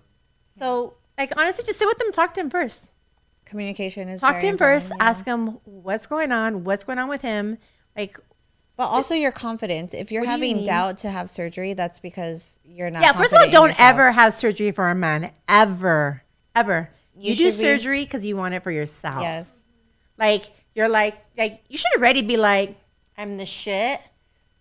so 0.52 0.96
like 1.18 1.34
honestly, 1.38 1.64
just 1.66 1.80
sit 1.80 1.88
with 1.88 1.98
them, 2.00 2.12
talk 2.12 2.34
to 2.36 2.42
him 2.42 2.50
first. 2.50 2.94
Communication 3.46 4.08
is 4.10 4.22
Talk 4.22 4.40
to 4.40 4.48
him 4.48 4.58
first. 4.58 4.92
yeah. 4.98 5.04
Ask 5.10 5.26
him 5.26 5.60
what's 5.66 6.08
going 6.08 6.32
on, 6.32 6.64
what's 6.64 6.84
going 6.84 6.98
on 6.98 7.10
with 7.10 7.22
him. 7.22 7.58
Like, 7.96 8.18
But 8.78 8.86
also 8.88 9.14
your 9.14 9.32
confidence. 9.34 9.94
If 9.94 10.12
you're 10.12 10.22
do 10.24 10.28
you 10.28 10.32
having 10.32 10.64
doubt 10.64 11.00
to 11.00 11.10
have 11.12 11.30
surgery, 11.30 11.74
that's 11.74 12.00
because 12.00 12.58
you're 12.66 12.90
not. 12.90 13.02
yeah, 13.02 13.12
first 13.12 13.34
of 13.34 13.40
all, 13.40 13.52
don't 13.52 13.70
yourself. 13.70 13.90
ever 13.90 14.12
have 14.14 14.34
surgery 14.34 14.72
for 14.72 14.90
a 14.90 14.96
man, 14.96 15.32
ever, 15.48 16.24
ever. 16.56 16.90
You, 17.16 17.32
You 17.32 17.36
do 17.36 17.52
surgery 17.52 18.04
because 18.06 18.26
you 18.26 18.36
want 18.38 18.56
it 18.56 18.64
for 18.64 18.72
yourself. 18.72 19.22
Yes. 19.22 19.54
Like 20.18 20.46
you're 20.74 20.90
like 20.90 21.16
like 21.38 21.62
you 21.70 21.78
should 21.78 21.92
already 21.98 22.22
be 22.24 22.38
like 22.38 22.76
I'm 23.18 23.38
the 23.38 23.46
shit, 23.46 24.02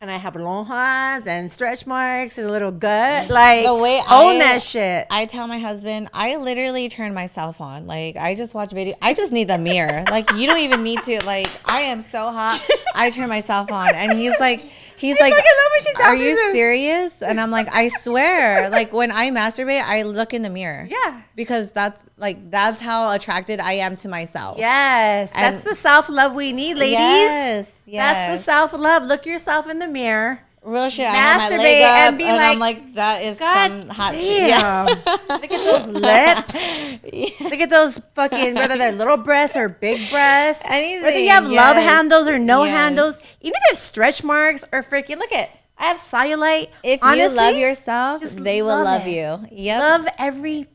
and 0.03 0.11
I 0.11 0.17
have 0.17 0.35
lonjas 0.35 1.29
and 1.29 1.49
stretch 1.51 1.87
marks 1.87 2.37
and 2.37 2.49
a 2.49 2.51
little 2.51 2.73
gut. 2.73 3.31
Like 3.31 3.65
The 3.65 3.73
way 3.75 3.99
own 4.01 4.35
I- 4.37 4.39
that 4.41 4.63
shit. 4.63 5.07
I 5.11 5.27
tell 5.27 5.47
my 5.47 5.61
husband, 5.61 6.09
I 6.13 6.35
literally 6.37 6.89
turn 6.89 7.15
myself 7.15 7.61
on. 7.61 7.87
Like 7.87 8.17
I 8.17 8.35
just 8.35 8.53
watch 8.53 8.73
video. 8.73 8.97
I 9.01 9.15
just 9.15 9.31
need 9.33 9.47
the 9.47 9.59
mirror. 9.59 10.05
Like 10.11 10.33
you 10.33 10.49
don't 10.49 10.59
even 10.59 10.83
need 10.83 11.03
to. 11.05 11.25
Like 11.25 11.47
I 11.67 11.83
am 11.83 12.03
so 12.03 12.33
hot. 12.33 12.61
I 12.97 13.11
turn 13.11 13.29
myself 13.29 13.71
on, 13.71 13.95
and 13.95 14.13
he's 14.19 14.35
like, 14.41 14.67
he's 14.97 15.18
like, 15.18 15.32
like, 15.32 15.45
I 15.45 15.62
love 15.62 15.72
when 15.72 15.82
she 15.82 15.93
tells 15.95 16.07
"Are 16.09 16.16
you 16.16 16.36
this." 16.36 16.55
serious?" 16.55 17.22
And 17.22 17.40
I'm 17.40 17.51
like, 17.51 17.68
"I 17.72 17.88
swear." 17.88 18.70
Like 18.70 18.93
when 18.93 19.11
I 19.11 19.30
masturbate, 19.30 19.82
I 19.82 20.03
look 20.03 20.34
in 20.34 20.43
the 20.43 20.51
mirror. 20.51 20.88
Yeah. 20.90 21.22
Because 21.34 21.72
that's 21.72 22.01
like 22.16 22.51
that's 22.51 22.80
how 22.80 23.12
attracted 23.12 23.61
I 23.61 23.74
am 23.74 23.97
to 23.97 24.09
myself. 24.09 24.59
Yes, 24.59 25.32
that's 25.32 25.62
the 25.64 25.74
self 25.74 26.09
love 26.09 26.34
we 26.34 26.53
need, 26.53 26.76
ladies. 26.76 26.97
Yes. 26.97 27.72
Yes. 27.84 28.14
That's 28.14 28.38
the 28.38 28.45
self 28.45 28.72
love. 28.72 29.03
Look 29.05 29.26
yourself 29.26 29.68
in 29.68 29.78
the 29.78 29.88
mirror. 29.88 30.40
Real 30.65 30.89
shit. 30.91 31.07
I 31.07 31.15
have 31.15 31.51
my 31.51 31.57
Masturbate 31.57 31.63
leg 31.63 31.83
up, 31.83 31.89
and 31.91 32.09
and, 32.09 32.19
be 32.19 32.25
I'm 32.27 32.59
like, 32.61 32.77
like, 32.79 32.95
that 32.95 33.23
is 33.23 33.39
God 33.39 33.69
some 33.81 33.89
hot 33.89 34.15
shit. 34.15 34.49
damn. 34.49 34.87
Look 35.41 35.53
at 35.53 35.65
those 35.65 35.89
lips. 35.89 37.41
Look 37.41 37.61
at 37.61 37.69
those 37.71 37.99
fucking 38.15 38.55
whether 38.55 38.79
they're 38.79 38.93
little 38.93 39.17
breasts 39.17 39.57
or 39.57 39.69
big 39.69 40.09
breasts. 40.09 40.63
Anything. 40.65 41.03
Whether 41.03 41.19
you 41.19 41.31
have 41.31 41.49
love 41.49 41.77
handles 41.77 42.29
or 42.29 42.39
no 42.39 42.63
Yes. 42.63 42.77
handles, 42.77 43.21
even 43.41 43.59
if 43.73 43.77
stretch 43.79 44.23
marks 44.23 44.65
or 44.73 44.83
freaking 44.83 45.17
look 45.19 45.33
at 45.33 45.51
I 45.77 45.87
have 45.87 45.97
cellulite. 45.97 46.69
If 46.85 47.03
Honestly, 47.03 47.23
you 47.23 47.29
love 47.37 47.57
yourself, 47.57 48.21
just 48.21 48.45
they 48.45 48.63
will 48.63 48.69
love 48.69 49.01
love 49.03 49.07
you. 49.09 49.45
Yep. 49.51 49.81
love 49.81 50.07
every 50.17 50.69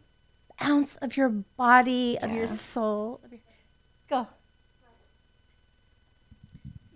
ounce 0.61 0.97
of 0.97 1.15
your 1.15 1.29
body, 1.29 2.17
of 2.21 2.31
Yeah. 2.31 2.35
your 2.37 2.47
soul. 2.47 3.21
Go. 4.09 4.27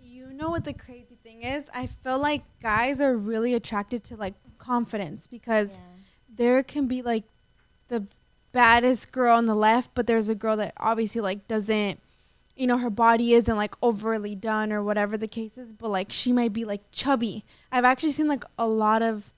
You 0.02 0.26
know 0.34 0.50
what 0.50 0.64
the 0.64 0.74
crazy 0.74 1.11
thing 1.42 1.52
is? 1.52 1.64
I 1.74 1.86
feel 1.86 2.18
like 2.18 2.42
guys 2.62 3.00
are 3.00 3.16
really 3.16 3.54
attracted 3.54 4.04
to 4.04 4.16
like 4.16 4.34
confidence 4.58 5.26
because 5.26 5.80
there 6.28 6.62
can 6.62 6.86
be 6.86 7.02
like 7.02 7.24
the 7.88 8.06
baddest 8.52 9.12
girl 9.12 9.36
on 9.36 9.46
the 9.46 9.54
left, 9.54 9.90
but 9.94 10.06
there's 10.06 10.28
a 10.28 10.34
girl 10.34 10.56
that 10.56 10.72
obviously 10.76 11.20
like 11.20 11.46
doesn't 11.48 12.00
you 12.54 12.66
know, 12.66 12.76
her 12.76 12.90
body 12.90 13.32
isn't 13.32 13.56
like 13.56 13.74
overly 13.82 14.34
done 14.34 14.72
or 14.72 14.82
whatever 14.82 15.16
the 15.16 15.26
case 15.26 15.56
is, 15.56 15.72
but 15.72 15.88
like 15.88 16.12
she 16.12 16.32
might 16.32 16.52
be 16.52 16.64
like 16.64 16.82
chubby. 16.92 17.44
I've 17.72 17.84
actually 17.84 18.12
seen 18.12 18.28
like 18.28 18.44
a 18.58 18.68
lot 18.68 19.02
of 19.02 19.32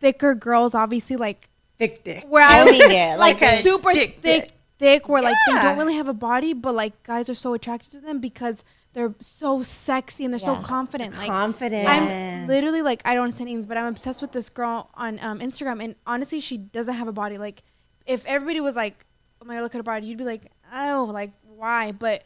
thicker 0.00 0.34
girls, 0.34 0.74
obviously 0.74 1.16
like 1.16 1.48
Thick 1.78 2.02
dick. 2.04 2.24
where 2.28 2.44
I 2.44 2.62
Owning 2.62 2.80
it, 2.90 3.18
like, 3.18 3.40
like 3.40 3.42
a 3.42 3.62
super 3.62 3.92
dick 3.92 4.18
thick, 4.18 4.48
dick. 4.48 4.52
thick, 4.78 5.08
where 5.08 5.22
like 5.22 5.36
they 5.46 5.60
don't 5.60 5.78
really 5.78 5.94
have 5.94 6.08
a 6.08 6.14
body, 6.14 6.52
but 6.52 6.74
like 6.74 7.00
guys 7.04 7.30
are 7.30 7.34
so 7.34 7.54
attracted 7.54 7.92
to 7.92 8.00
them 8.00 8.18
because 8.18 8.64
they're 8.96 9.14
so 9.20 9.62
sexy 9.62 10.24
and 10.24 10.32
they're 10.32 10.38
so 10.38 10.54
Yeah. 10.54 10.62
confident. 10.62 11.16
Like 11.18 11.26
Confident. 11.26 11.86
I'm 11.86 12.46
literally 12.46 12.80
like 12.80 13.02
I 13.04 13.14
don't 13.14 13.36
say 13.36 13.44
names, 13.44 13.66
but 13.66 13.76
I'm 13.76 13.86
obsessed 13.86 14.22
with 14.22 14.32
this 14.32 14.48
girl 14.48 14.88
on 14.94 15.18
um, 15.20 15.40
Instagram, 15.40 15.84
and 15.84 15.94
honestly, 16.06 16.40
she 16.40 16.56
doesn't 16.56 16.94
have 16.94 17.06
a 17.06 17.12
body. 17.12 17.36
Like, 17.36 17.62
if 18.06 18.24
everybody 18.24 18.60
was 18.60 18.74
like, 18.74 19.04
"Oh 19.42 19.44
my 19.44 19.56
god, 19.56 19.60
look 19.64 19.74
at 19.74 19.78
her 19.78 19.82
body," 19.82 20.06
you'd 20.06 20.16
be 20.16 20.24
like, 20.24 20.50
"Oh, 20.72 21.10
like 21.12 21.32
why?" 21.44 21.92
But 21.92 22.22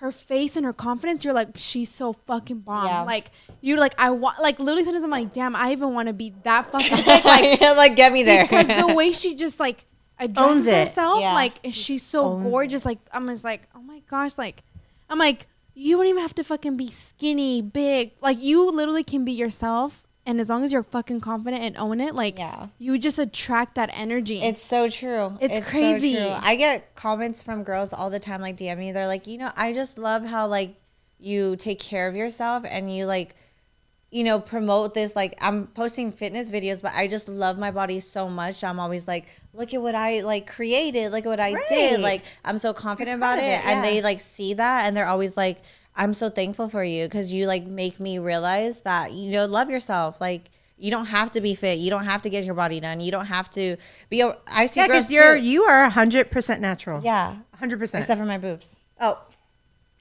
her 0.00 0.12
face 0.12 0.56
and 0.56 0.66
her 0.66 0.74
confidence, 0.74 1.24
you're 1.24 1.32
like, 1.32 1.48
she's 1.56 1.88
so 1.88 2.12
fucking 2.12 2.58
bomb. 2.58 2.84
Yeah. 2.86 3.02
Like 3.04 3.30
you're 3.62 3.78
like, 3.78 3.94
I 3.98 4.10
want 4.10 4.38
like 4.40 4.58
literally 4.60 4.84
sometimes 4.84 5.04
I'm 5.04 5.10
like, 5.10 5.32
damn, 5.32 5.56
I 5.56 5.72
even 5.72 5.94
want 5.94 6.08
to 6.08 6.12
be 6.12 6.34
that 6.42 6.70
fucking 6.70 6.96
big. 7.06 7.24
Like 7.24 7.60
like 7.62 7.96
get 7.96 8.12
me 8.12 8.22
there. 8.24 8.44
because 8.44 8.66
the 8.68 8.92
way 8.92 9.10
she 9.20 9.34
just 9.34 9.58
like 9.58 9.86
addresses 10.18 10.56
Owns 10.56 10.66
herself, 10.68 11.20
Yeah. 11.20 11.32
like 11.32 11.60
she's 11.70 12.02
so 12.02 12.24
owns 12.34 12.44
gorgeous. 12.44 12.84
Like 12.84 12.98
I'm 13.10 13.26
just 13.28 13.44
like, 13.44 13.62
oh 13.74 13.80
my 13.80 14.00
gosh, 14.10 14.36
like 14.36 14.62
I'm 15.08 15.18
like, 15.18 15.46
you 15.78 15.96
don't 15.96 16.06
even 16.06 16.22
have 16.22 16.34
to 16.34 16.44
fucking 16.44 16.76
be 16.76 16.90
skinny, 16.90 17.62
big. 17.62 18.12
Like 18.20 18.40
you 18.40 18.68
literally 18.68 19.04
can 19.04 19.24
be 19.24 19.32
yourself, 19.32 20.02
and 20.26 20.40
as 20.40 20.48
long 20.48 20.64
as 20.64 20.72
you're 20.72 20.82
fucking 20.82 21.20
confident 21.20 21.62
and 21.62 21.76
own 21.76 22.00
it, 22.00 22.14
like 22.14 22.38
yeah. 22.38 22.66
you 22.78 22.98
just 22.98 23.18
attract 23.18 23.76
that 23.76 23.88
energy. 23.92 24.42
It's 24.42 24.60
so 24.62 24.88
true. 24.88 25.38
It's 25.40 25.54
so 25.54 25.62
crazy. 25.62 26.16
true. 26.16 26.30
I 26.30 26.56
get 26.56 26.96
comments 26.96 27.44
from 27.44 27.62
girls 27.62 27.92
all 27.92 28.10
the 28.10 28.18
time, 28.18 28.40
like 28.40 28.56
DM 28.56 28.76
me. 28.76 28.92
They're 28.92 29.06
like, 29.06 29.28
you 29.28 29.38
know, 29.38 29.52
I 29.56 29.72
just 29.72 29.98
love 29.98 30.24
how 30.24 30.48
like 30.48 30.74
you 31.18 31.54
take 31.56 31.78
care 31.78 32.08
of 32.08 32.16
yourself 32.16 32.64
and 32.66 32.92
you 32.94 33.06
like, 33.06 33.36
you 34.10 34.24
know, 34.24 34.40
promote 34.40 34.94
this. 34.94 35.14
Like 35.14 35.34
I'm 35.40 35.66
posting 35.68 36.12
fitness 36.12 36.50
videos, 36.50 36.80
but 36.80 36.92
I 36.94 37.08
just 37.08 37.28
love 37.28 37.58
my 37.58 37.70
body 37.70 38.00
so 38.00 38.28
much. 38.28 38.64
I'm 38.64 38.80
always 38.80 39.06
like, 39.06 39.28
look 39.52 39.74
at 39.74 39.82
what 39.82 39.94
I 39.94 40.20
like 40.20 40.46
created. 40.46 41.12
Look 41.12 41.26
at 41.26 41.28
what 41.28 41.40
I 41.40 41.54
did. 41.68 42.00
Like 42.00 42.22
I'm 42.44 42.58
so 42.58 42.72
confident 42.72 43.16
about 43.16 43.38
it, 43.38 43.42
it, 43.42 43.66
and 43.66 43.84
they 43.84 44.00
like 44.00 44.20
see 44.20 44.54
that, 44.54 44.86
and 44.86 44.96
they're 44.96 45.08
always 45.08 45.36
like. 45.36 45.58
I'm 46.00 46.14
so 46.14 46.30
thankful 46.30 46.68
for 46.68 46.84
you 46.84 47.06
because 47.06 47.32
you 47.32 47.48
like 47.48 47.66
make 47.66 47.98
me 47.98 48.20
realize 48.20 48.82
that 48.82 49.14
you 49.14 49.32
know 49.32 49.46
love 49.46 49.68
yourself. 49.68 50.20
Like 50.20 50.48
you 50.78 50.90
don't 50.90 51.06
have 51.06 51.32
to 51.32 51.40
be 51.40 51.54
fit. 51.54 51.78
You 51.78 51.90
don't 51.90 52.04
have 52.04 52.22
to 52.22 52.30
get 52.30 52.44
your 52.44 52.54
body 52.54 52.78
done. 52.78 53.00
You 53.00 53.10
don't 53.10 53.26
have 53.26 53.50
to 53.50 53.76
be. 54.08 54.20
A, 54.20 54.36
I 54.46 54.66
see 54.66 54.80
yeah, 54.80 54.86
girls 54.86 54.98
because 55.06 55.10
you're 55.10 55.36
too. 55.36 55.42
you 55.42 55.62
are 55.64 55.88
hundred 55.88 56.30
percent 56.30 56.60
natural. 56.60 57.02
Yeah, 57.02 57.36
hundred 57.56 57.80
percent. 57.80 58.02
except 58.02 58.20
for 58.20 58.26
my 58.26 58.38
boobs. 58.38 58.76
Oh, 59.00 59.20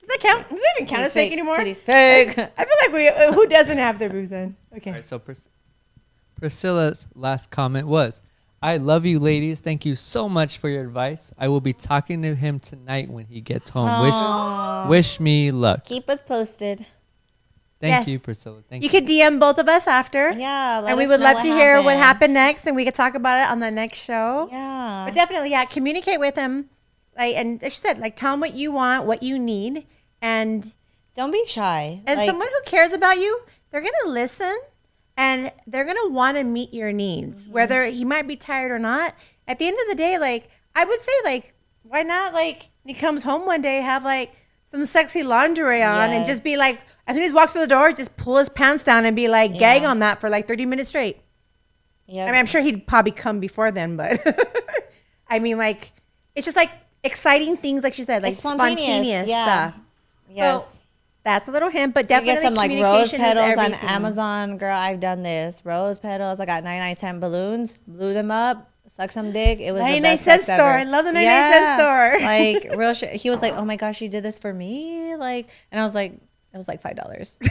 does 0.07 0.15
that 0.15 0.19
count? 0.21 0.49
Does 0.49 0.59
that 0.59 0.73
even 0.77 0.87
count 0.87 1.03
as 1.03 1.13
fake 1.13 1.31
anymore? 1.33 1.57
Titties 1.57 1.83
fake. 1.83 2.29
I 2.37 2.65
feel 2.65 2.75
like 2.81 2.93
we 2.93 3.07
uh, 3.09 3.33
who 3.33 3.47
doesn't 3.47 3.77
have 3.77 3.99
their 3.99 4.09
boobs 4.09 4.31
in? 4.31 4.55
Okay. 4.75 4.91
All 4.91 4.95
right, 4.95 5.05
so 5.05 5.19
Pris- 5.19 5.49
Priscilla's 6.39 7.07
last 7.15 7.49
comment 7.49 7.87
was, 7.87 8.21
"I 8.61 8.77
love 8.77 9.05
you, 9.05 9.19
ladies. 9.19 9.59
Thank 9.59 9.85
you 9.85 9.95
so 9.95 10.29
much 10.29 10.57
for 10.59 10.69
your 10.69 10.83
advice. 10.83 11.33
I 11.37 11.47
will 11.47 11.61
be 11.61 11.73
talking 11.73 12.21
to 12.21 12.35
him 12.35 12.59
tonight 12.59 13.09
when 13.09 13.25
he 13.25 13.41
gets 13.41 13.69
home. 13.69 14.01
Wish, 14.01 14.89
wish 14.89 15.19
me 15.19 15.51
luck. 15.51 15.83
Keep 15.85 16.09
us 16.09 16.21
posted. 16.21 16.85
Thank 17.79 17.91
Yes. 17.91 18.07
you, 18.07 18.17
Priscilla. 18.19 18.63
Thank 18.67 18.81
You 18.83 18.89
you. 18.89 18.91
could 18.99 19.07
DM 19.07 19.39
both 19.39 19.59
of 19.59 19.67
us 19.69 19.85
after. 19.87 20.31
Yeah, 20.31 20.83
and 20.87 20.97
we 20.97 21.05
would 21.05 21.19
love 21.19 21.35
what 21.35 21.43
to 21.43 21.49
hear 21.55 21.79
what 21.83 21.95
happened 21.95 22.33
next, 22.33 22.65
and 22.65 22.75
we 22.75 22.83
could 22.85 22.95
talk 22.95 23.13
about 23.13 23.37
it 23.39 23.51
on 23.51 23.59
the 23.59 23.69
next 23.69 23.99
show. 24.03 24.47
Yeah, 24.51 25.03
But 25.05 25.13
definitely, 25.13 25.51
yeah, 25.51 25.65
communicate 25.65 26.19
with 26.19 26.35
him, 26.35 26.69
like 27.15 27.35
and 27.35 27.61
like 27.61 27.71
she 27.71 27.79
said, 27.79 27.99
like 27.99 28.15
tell 28.15 28.33
him 28.33 28.39
what 28.39 28.55
you 28.55 28.71
want, 28.71 29.05
what 29.05 29.21
you 29.21 29.37
need, 29.37 29.85
and 30.21 30.71
don't 31.15 31.31
be 31.31 31.43
shy. 31.47 32.01
and 32.05 32.17
Like, 32.19 32.27
someone 32.29 32.47
who 32.47 32.61
cares 32.65 32.93
about 32.93 33.17
you, 33.17 33.41
they're 33.69 33.81
gonna 33.81 34.11
listen, 34.11 34.55
and 35.15 35.51
they're 35.65 35.85
gonna 35.85 36.09
want 36.09 36.37
to 36.37 36.43
meet 36.43 36.73
your 36.73 36.91
needs, 36.91 37.43
Mm-hmm. 37.43 37.53
whether 37.53 37.85
he 37.85 38.05
might 38.05 38.27
be 38.27 38.35
tired 38.35 38.71
or 38.71 38.79
not. 38.79 39.13
At 39.47 39.59
the 39.59 39.67
end 39.67 39.77
of 39.81 39.87
the 39.89 39.95
day, 39.95 40.17
like 40.19 40.49
I 40.75 40.85
would 40.85 41.01
say, 41.01 41.11
like 41.23 41.53
why 41.83 42.03
not, 42.03 42.33
like 42.33 42.69
when 42.83 42.93
he 42.95 42.99
comes 42.99 43.23
home 43.23 43.45
one 43.45 43.61
day, 43.61 43.81
have 43.81 44.03
like 44.03 44.33
some 44.65 44.83
sexy 44.85 45.23
lingerie 45.23 45.81
on, 45.83 46.11
and 46.11 46.25
just 46.25 46.43
be 46.43 46.57
like, 46.57 46.79
as 47.07 47.15
soon 47.15 47.23
as 47.23 47.31
he 47.31 47.35
walks 47.35 47.53
through 47.53 47.61
the 47.61 47.67
door, 47.67 47.91
just 47.93 48.17
pull 48.17 48.37
his 48.37 48.49
pants 48.49 48.83
down 48.83 49.05
and 49.05 49.15
be 49.15 49.27
like, 49.29 49.57
gag 49.57 49.83
on 49.83 49.99
that 49.99 50.19
for 50.19 50.29
like 50.29 50.47
thirty 50.47 50.65
minutes 50.65 50.89
straight. 50.89 51.17
yeah, 52.05 52.23
I 52.25 52.27
mean, 52.27 52.35
I'm 52.39 52.45
sure 52.45 52.61
he'd 52.61 52.85
probably 52.85 53.11
come 53.13 53.39
before 53.39 53.71
then, 53.71 53.95
but 53.97 54.19
I 55.29 55.39
mean, 55.39 55.57
like, 55.57 55.91
it's 56.35 56.45
just 56.45 56.57
like 56.57 56.71
exciting 57.03 57.55
things, 57.57 57.83
like 57.83 57.93
she 57.93 58.03
said, 58.03 58.21
like 58.23 58.33
It's 58.33 58.41
spontaneous, 58.41 58.81
spontaneous, 58.81 59.29
yeah. 59.29 59.43
stuff. 59.71 59.81
Yes. 60.29 60.63
So 60.73 60.79
that's 61.23 61.47
a 61.49 61.51
little 61.51 61.69
hint, 61.69 61.93
but 61.93 62.05
You 62.05 62.07
definitely 62.09 62.35
get 62.35 62.43
some 62.43 62.53
like 62.53 62.71
rose 62.71 63.09
communication 63.11 63.21
is 63.21 63.33
petals 63.33 63.57
on. 63.83 63.89
Amazon, 63.89 64.57
girl. 64.57 64.77
I've 64.77 64.99
done 64.99 65.23
this. 65.23 65.61
Rose 65.65 65.99
petals. 65.99 66.39
I 66.39 66.45
got 66.45 66.63
99 66.63 66.95
cent 66.95 67.19
balloons. 67.19 67.77
Blew 67.87 68.13
them 68.13 68.31
up. 68.31 68.69
Sucked 68.87 69.13
some 69.13 69.31
dick. 69.33 69.59
It 69.59 69.73
was 69.73 69.81
99 69.81 70.01
the 70.01 70.07
best 70.07 70.23
cent 70.23 70.43
sex 70.43 70.57
store. 70.57 70.69
ever. 70.69 70.79
I 70.79 70.83
love 70.83 71.05
the 71.05 71.11
99 71.13 71.51
cent 71.51 71.79
store. 71.79 72.19
like 72.71 72.77
real 72.79 72.93
shit. 72.93 73.11
He 73.11 73.29
was 73.29 73.41
like, 73.41 73.53
"Oh 73.53 73.65
my 73.65 73.75
gosh, 73.75 74.01
you 74.01 74.07
did 74.09 74.23
this 74.23 74.39
for 74.39 74.53
me!" 74.53 75.15
Like, 75.17 75.49
and 75.71 75.79
I 75.81 75.83
was 75.85 75.93
like, 75.93 76.13
"It 76.13 76.57
was 76.57 76.67
like 76.67 76.81
five 76.81 76.95
dollars." 76.95 77.37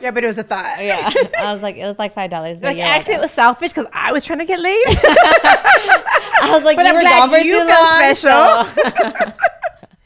Yeah, 0.00 0.10
but 0.12 0.22
it 0.24 0.26
was 0.26 0.38
a 0.38 0.42
thought. 0.42 0.82
yeah, 0.84 1.10
I 1.38 1.52
was 1.52 1.62
like, 1.62 1.76
"It 1.76 1.84
was 1.86 1.98
like 1.98 2.12
five 2.12 2.30
dollars." 2.30 2.60
But 2.60 2.68
Like, 2.68 2.76
yeah, 2.78 2.86
actually, 2.88 3.14
it 3.14 3.20
was 3.20 3.30
selfish 3.30 3.72
because 3.72 3.86
I 3.92 4.12
was 4.12 4.24
trying 4.24 4.38
to 4.40 4.44
get 4.44 4.60
laid. 4.60 4.84
I 4.86 6.50
was 6.52 6.62
like, 6.64 6.76
but 6.76 6.82
"You 6.84 6.88
I'm 6.90 6.94
were 6.96 7.00
glad 7.00 7.44
you 7.44 7.52
too 7.52 7.58
feel 7.58 7.66
long, 7.66 8.14
special. 8.14 8.64
so- 8.64 9.32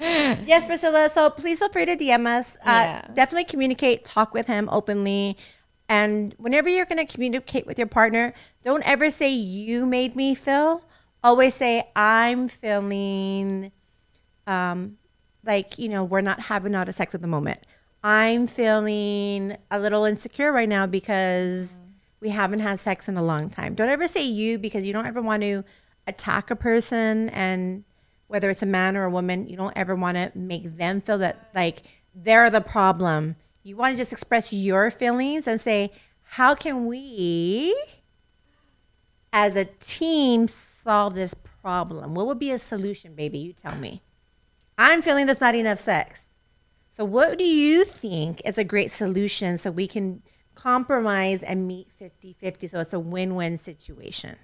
yes, 0.46 0.64
Priscilla. 0.64 1.08
So 1.10 1.30
please 1.30 1.58
feel 1.60 1.68
free 1.68 1.84
to 1.86 1.96
DM 1.96 2.26
us. 2.26 2.56
Uh, 2.56 2.62
Yeah. 2.64 3.06
Definitely 3.14 3.44
communicate, 3.44 4.04
talk 4.04 4.34
with 4.34 4.46
him 4.46 4.68
openly. 4.72 5.36
And 5.88 6.34
whenever 6.38 6.68
you're 6.68 6.86
going 6.86 7.04
to 7.04 7.12
communicate 7.12 7.66
with 7.66 7.78
your 7.78 7.86
partner, 7.86 8.32
don't 8.64 8.82
ever 8.84 9.10
say, 9.10 9.30
you 9.30 9.86
made 9.86 10.16
me 10.16 10.34
feel. 10.34 10.82
Always 11.22 11.54
say, 11.54 11.84
I'm 11.94 12.48
feeling 12.48 13.70
um, 14.46 14.96
like, 15.44 15.78
you 15.78 15.88
know, 15.88 16.02
we're 16.02 16.20
not 16.20 16.40
having 16.40 16.74
a 16.74 16.78
lot 16.78 16.88
of 16.88 16.94
sex 16.94 17.14
at 17.14 17.20
the 17.20 17.26
moment. 17.26 17.60
I'm 18.02 18.46
feeling 18.48 19.56
a 19.70 19.78
little 19.78 20.04
insecure 20.04 20.50
right 20.50 20.68
now 20.68 20.86
because 20.86 21.78
we 22.20 22.30
haven't 22.30 22.60
had 22.60 22.78
sex 22.80 23.08
in 23.08 23.16
a 23.16 23.22
long 23.22 23.50
time. 23.50 23.74
Don't 23.74 23.88
ever 23.88 24.08
say 24.08 24.24
you 24.24 24.58
because 24.58 24.84
you 24.84 24.92
don't 24.92 25.06
ever 25.06 25.22
want 25.22 25.42
to 25.42 25.62
attack 26.08 26.50
a 26.50 26.56
person 26.56 27.28
and 27.28 27.84
whether 28.32 28.48
it's 28.48 28.62
a 28.62 28.66
man 28.66 28.96
or 28.96 29.04
a 29.04 29.10
woman, 29.10 29.46
you 29.46 29.58
don't 29.58 29.76
ever 29.76 29.94
want 29.94 30.16
to 30.16 30.32
make 30.34 30.78
them 30.78 31.02
feel 31.02 31.18
that 31.18 31.50
like 31.54 31.82
they're 32.14 32.48
the 32.48 32.62
problem. 32.62 33.36
You 33.62 33.76
want 33.76 33.92
to 33.92 33.98
just 33.98 34.10
express 34.10 34.54
your 34.54 34.90
feelings 34.90 35.46
and 35.46 35.60
say, 35.60 35.92
how 36.22 36.54
can 36.54 36.86
we 36.86 37.76
as 39.34 39.54
a 39.54 39.66
team 39.66 40.48
solve 40.48 41.12
this 41.12 41.34
problem? 41.34 42.14
What 42.14 42.26
would 42.26 42.38
be 42.38 42.50
a 42.50 42.58
solution, 42.58 43.14
baby? 43.14 43.36
You 43.36 43.52
tell 43.52 43.76
me. 43.76 44.00
I'm 44.78 45.02
feeling 45.02 45.26
there's 45.26 45.42
not 45.42 45.54
enough 45.54 45.78
sex. 45.78 46.32
So, 46.88 47.04
what 47.04 47.36
do 47.36 47.44
you 47.44 47.84
think 47.84 48.40
is 48.46 48.56
a 48.56 48.64
great 48.64 48.90
solution 48.90 49.58
so 49.58 49.70
we 49.70 49.86
can 49.86 50.22
compromise 50.54 51.42
and 51.42 51.68
meet 51.68 51.88
50 51.98 52.32
50 52.32 52.66
so 52.66 52.80
it's 52.80 52.94
a 52.94 52.98
win 52.98 53.34
win 53.34 53.58
situation? 53.58 54.36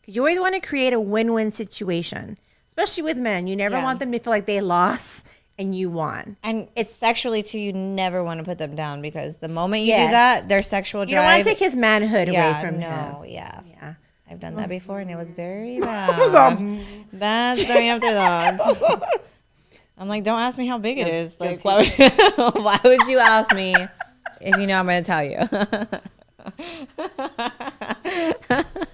Because 0.00 0.16
you 0.16 0.22
always 0.22 0.40
want 0.40 0.54
to 0.54 0.60
create 0.60 0.92
a 0.92 1.00
win 1.00 1.32
win 1.32 1.52
situation, 1.52 2.38
especially 2.76 3.04
with 3.04 3.16
men. 3.18 3.46
You 3.46 3.56
never 3.56 3.76
Yeah. 3.76 3.84
want 3.84 4.00
them 4.00 4.12
to 4.12 4.18
feel 4.18 4.30
like 4.32 4.46
they 4.46 4.60
lost 4.60 5.26
and 5.58 5.74
you 5.74 5.88
won. 5.90 6.36
And 6.42 6.68
it's 6.76 6.94
sexually 6.94 7.42
too. 7.42 7.58
You 7.58 7.72
never 7.72 8.22
want 8.22 8.38
to 8.38 8.44
put 8.44 8.58
them 8.58 8.76
down 8.76 9.00
because 9.00 9.38
the 9.38 9.48
moment 9.48 9.82
you 9.82 9.88
Yes. 9.88 10.08
do 10.08 10.12
that, 10.12 10.48
their 10.48 10.62
sexual 10.62 11.06
drive. 11.06 11.10
You 11.10 11.16
don't 11.16 11.24
want 11.24 11.44
to 11.44 11.48
take 11.50 11.58
his 11.58 11.74
manhood 11.76 12.28
yeah, 12.28 12.50
away 12.50 12.60
from 12.60 12.78
no, 12.78 12.86
him. 13.22 13.32
yeah. 13.32 13.60
Yeah. 13.70 13.94
I've 14.30 14.40
done 14.40 14.56
that 14.56 14.68
before, 14.68 14.98
and 14.98 15.08
it 15.10 15.14
was 15.16 15.30
very 15.32 15.78
bad. 15.78 16.80
bad 17.12 17.58
story 17.58 17.88
after 17.88 18.12
that. 18.12 18.60
I'm 19.98 20.08
like, 20.08 20.24
don't 20.24 20.40
ask 20.40 20.58
me 20.58 20.66
how 20.66 20.78
big 20.78 20.98
it 20.98 21.06
is. 21.06 21.38
Like, 21.40 21.64
why 21.64 21.76
would, 21.76 21.88
why 22.64 22.78
would 22.84 23.06
you 23.06 23.18
ask 23.20 23.54
me 23.54 23.74
if 24.40 24.56
you 24.58 24.66
know 24.66 24.78
I'm 24.80 24.86
going 24.86 25.02
to 25.02 25.06
tell 25.06 25.22
you? 25.24 25.38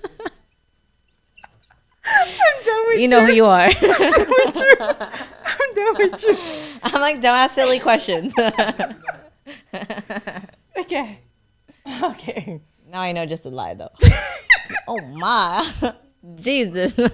I'm 2.04 2.64
done 2.64 2.84
with 2.88 3.00
you 3.00 3.08
know 3.08 3.24
who 3.24 3.32
you 3.32 3.44
are. 3.46 3.68
I'm 3.80 5.74
done 5.74 5.94
with 5.98 6.22
you. 6.24 6.36
I'm 6.82 7.00
like, 7.00 7.16
don't 7.22 7.36
ask 7.36 7.54
silly 7.54 7.78
questions. 7.78 8.34
Okay. 10.78 11.18
Okay. 12.02 12.60
now 12.90 13.00
I 13.00 13.12
know 13.12 13.26
just 13.26 13.44
a 13.44 13.50
lie, 13.50 13.74
though. 13.74 13.90
oh 14.88 15.00
my, 15.06 15.70
Jesus, 16.34 16.94
Oh 16.98 17.06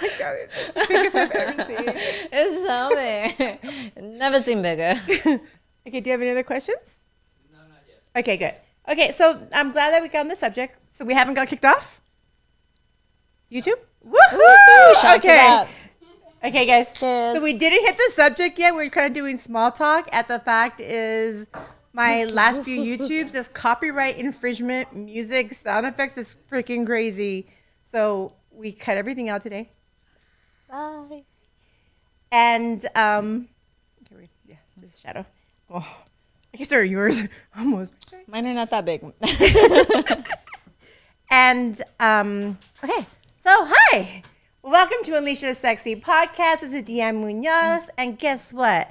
my 0.00 0.10
god, 0.18 0.36
it's 0.42 0.72
the 0.74 0.86
biggest 0.88 1.16
I've 1.16 1.30
ever 1.30 1.62
seen. 1.62 1.76
it's 2.32 2.66
so 2.66 2.94
big. 2.94 4.02
Never 4.02 4.42
seen 4.42 4.62
bigger. 4.62 4.94
Okay, 5.86 6.00
do 6.00 6.10
you 6.10 6.12
have 6.12 6.20
any 6.20 6.30
other 6.30 6.42
questions? 6.42 7.00
No, 7.52 7.58
not 7.58 7.82
yet. 7.88 8.02
Okay, 8.20 8.36
good. 8.36 8.54
Okay, 8.90 9.10
so 9.12 9.46
I'm 9.52 9.72
glad 9.72 9.92
that 9.92 10.02
we 10.02 10.08
got 10.08 10.20
on 10.20 10.28
the 10.28 10.36
subject. 10.36 10.78
So 10.92 11.04
we 11.04 11.14
haven't 11.14 11.34
got 11.34 11.48
kicked 11.48 11.64
off? 11.64 12.00
YouTube? 13.52 13.76
Woohoo! 14.06 15.02
Shout 15.02 15.18
Okay. 15.18 15.66
Okay, 16.42 16.66
guys. 16.66 16.90
Cheers. 16.90 17.34
So 17.34 17.42
we 17.42 17.52
didn't 17.52 17.84
hit 17.86 17.96
the 17.96 18.10
subject 18.12 18.58
yet. 18.58 18.74
We're 18.74 18.88
kind 18.88 19.06
of 19.06 19.12
doing 19.12 19.36
small 19.36 19.70
talk. 19.70 20.08
At 20.10 20.26
the 20.26 20.38
fact 20.38 20.80
is, 20.80 21.46
my 21.92 22.24
last 22.24 22.62
few 22.62 22.80
YouTubes 22.80 23.34
is 23.34 23.48
copyright 23.48 24.16
infringement, 24.16 24.96
music, 24.96 25.52
sound 25.52 25.86
effects 25.86 26.16
is 26.16 26.36
freaking 26.50 26.86
crazy. 26.86 27.46
So 27.82 28.32
we 28.52 28.72
cut 28.72 28.96
everything 28.96 29.28
out 29.28 29.42
today. 29.42 29.68
Bye. 30.70 31.24
and 32.32 32.84
um, 32.94 33.48
we, 34.10 34.28
yeah, 34.48 34.56
it's 34.74 34.80
just 34.80 35.02
shadow. 35.02 35.26
Oh, 35.70 35.96
I 36.54 36.56
guess 36.56 36.68
they're 36.68 36.82
yours 36.82 37.22
almost. 37.56 37.92
Mine 38.26 38.46
are 38.46 38.54
not 38.54 38.70
that 38.70 38.86
big. 38.86 39.04
And 41.32 41.80
um, 41.98 42.58
okay, 42.84 43.06
so 43.42 43.66
hi, 43.68 44.22
welcome 44.62 44.98
to 45.02 45.18
Alicia 45.18 45.52
Sexy 45.56 45.96
Podcast. 45.96 46.60
This 46.60 46.72
is 46.72 46.84
Deanne 46.84 47.20
Munoz, 47.20 47.90
and 47.98 48.16
guess 48.16 48.52
what? 48.52 48.88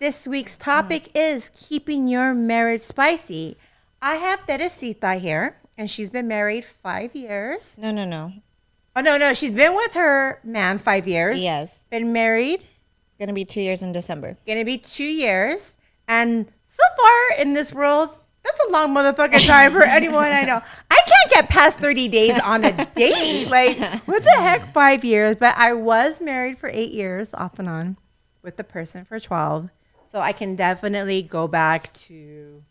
This 0.00 0.26
week's 0.26 0.56
topic 0.56 1.10
is 1.14 1.52
keeping 1.54 2.08
your 2.08 2.34
marriage 2.34 2.80
spicy. 2.80 3.56
I 4.00 4.16
have 4.16 4.44
Teresita 4.44 5.20
here, 5.20 5.58
and 5.78 5.88
she's 5.88 6.10
been 6.10 6.26
married 6.26 6.64
five 6.64 7.14
years. 7.14 7.78
no, 7.78 7.92
no, 7.92 8.04
no. 8.04 8.32
Oh 8.96 9.02
no, 9.02 9.16
no, 9.18 9.34
she's 9.34 9.52
been 9.52 9.76
with 9.76 9.92
her 9.92 10.40
man 10.42 10.78
five 10.78 11.06
years. 11.06 11.40
Yes. 11.40 11.84
been 11.88 12.12
married, 12.12 12.64
Gonna 13.20 13.32
be 13.32 13.44
two 13.44 13.60
years 13.60 13.82
in 13.82 13.92
December. 13.92 14.36
gonna 14.44 14.64
be 14.64 14.78
two 14.78 15.04
years, 15.04 15.76
and 16.08 16.46
so 16.64 16.82
far 17.00 17.38
in 17.38 17.54
this 17.54 17.72
world, 17.72 18.18
that's 18.44 18.60
a 18.68 18.72
long 18.72 18.94
motherfucking 18.94 19.46
time 19.46 19.72
for 19.72 19.82
anyone 19.82 20.24
I 20.24 20.42
know. 20.42 20.60
I 20.90 21.00
can't 21.06 21.30
get 21.30 21.48
past 21.48 21.78
30 21.78 22.08
days 22.08 22.38
on 22.40 22.64
a 22.64 22.86
date. 22.94 23.48
Like, 23.48 23.78
what 24.06 24.22
the 24.22 24.30
heck, 24.30 24.72
five 24.72 25.04
years? 25.04 25.36
But 25.36 25.56
I 25.56 25.74
was 25.74 26.20
married 26.20 26.58
for 26.58 26.68
eight 26.72 26.92
years, 26.92 27.34
off 27.34 27.58
and 27.58 27.68
on, 27.68 27.96
with 28.42 28.56
the 28.56 28.64
person 28.64 29.04
for 29.04 29.20
12. 29.20 29.70
So 30.08 30.20
I 30.20 30.32
can 30.32 30.56
definitely 30.56 31.22
go 31.22 31.48
back 31.48 31.92
to 31.94 32.62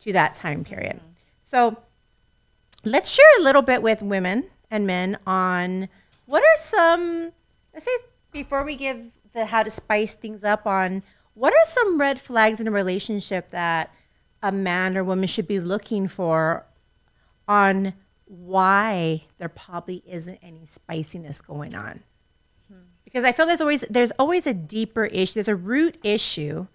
to 0.00 0.12
that 0.12 0.34
time 0.34 0.64
period. 0.64 1.00
So 1.42 1.78
let's 2.84 3.10
share 3.10 3.26
a 3.38 3.42
little 3.42 3.62
bit 3.62 3.82
with 3.82 4.02
women 4.02 4.44
and 4.70 4.86
men 4.86 5.18
on 5.26 5.88
what 6.26 6.42
are 6.42 6.56
some 6.56 7.32
let's 7.72 7.86
say 7.86 7.96
before 8.30 8.64
we 8.64 8.76
give 8.76 9.16
the 9.32 9.46
how 9.46 9.62
to 9.62 9.70
spice 9.70 10.14
things 10.14 10.44
up 10.44 10.66
on 10.66 11.02
what 11.34 11.52
are 11.52 11.64
some 11.64 11.98
red 11.98 12.20
flags 12.20 12.60
in 12.60 12.68
a 12.68 12.70
relationship 12.70 13.50
that 13.50 13.90
a 14.44 14.52
man 14.52 14.96
or 14.96 15.02
woman 15.02 15.26
should 15.26 15.48
be 15.48 15.58
looking 15.58 16.06
for 16.06 16.64
on 17.48 17.94
why 18.26 19.24
there 19.38 19.48
probably 19.48 20.02
isn't 20.06 20.38
any 20.42 20.66
spiciness 20.66 21.40
going 21.40 21.74
on 21.74 22.02
because 23.14 23.24
I 23.24 23.30
feel 23.30 23.46
there's 23.46 23.60
always 23.60 23.82
there's 23.88 24.10
always 24.18 24.44
a 24.44 24.52
deeper 24.52 25.04
issue. 25.04 25.34
There's 25.34 25.46
a 25.46 25.54
root 25.54 25.98
issue, 26.02 26.66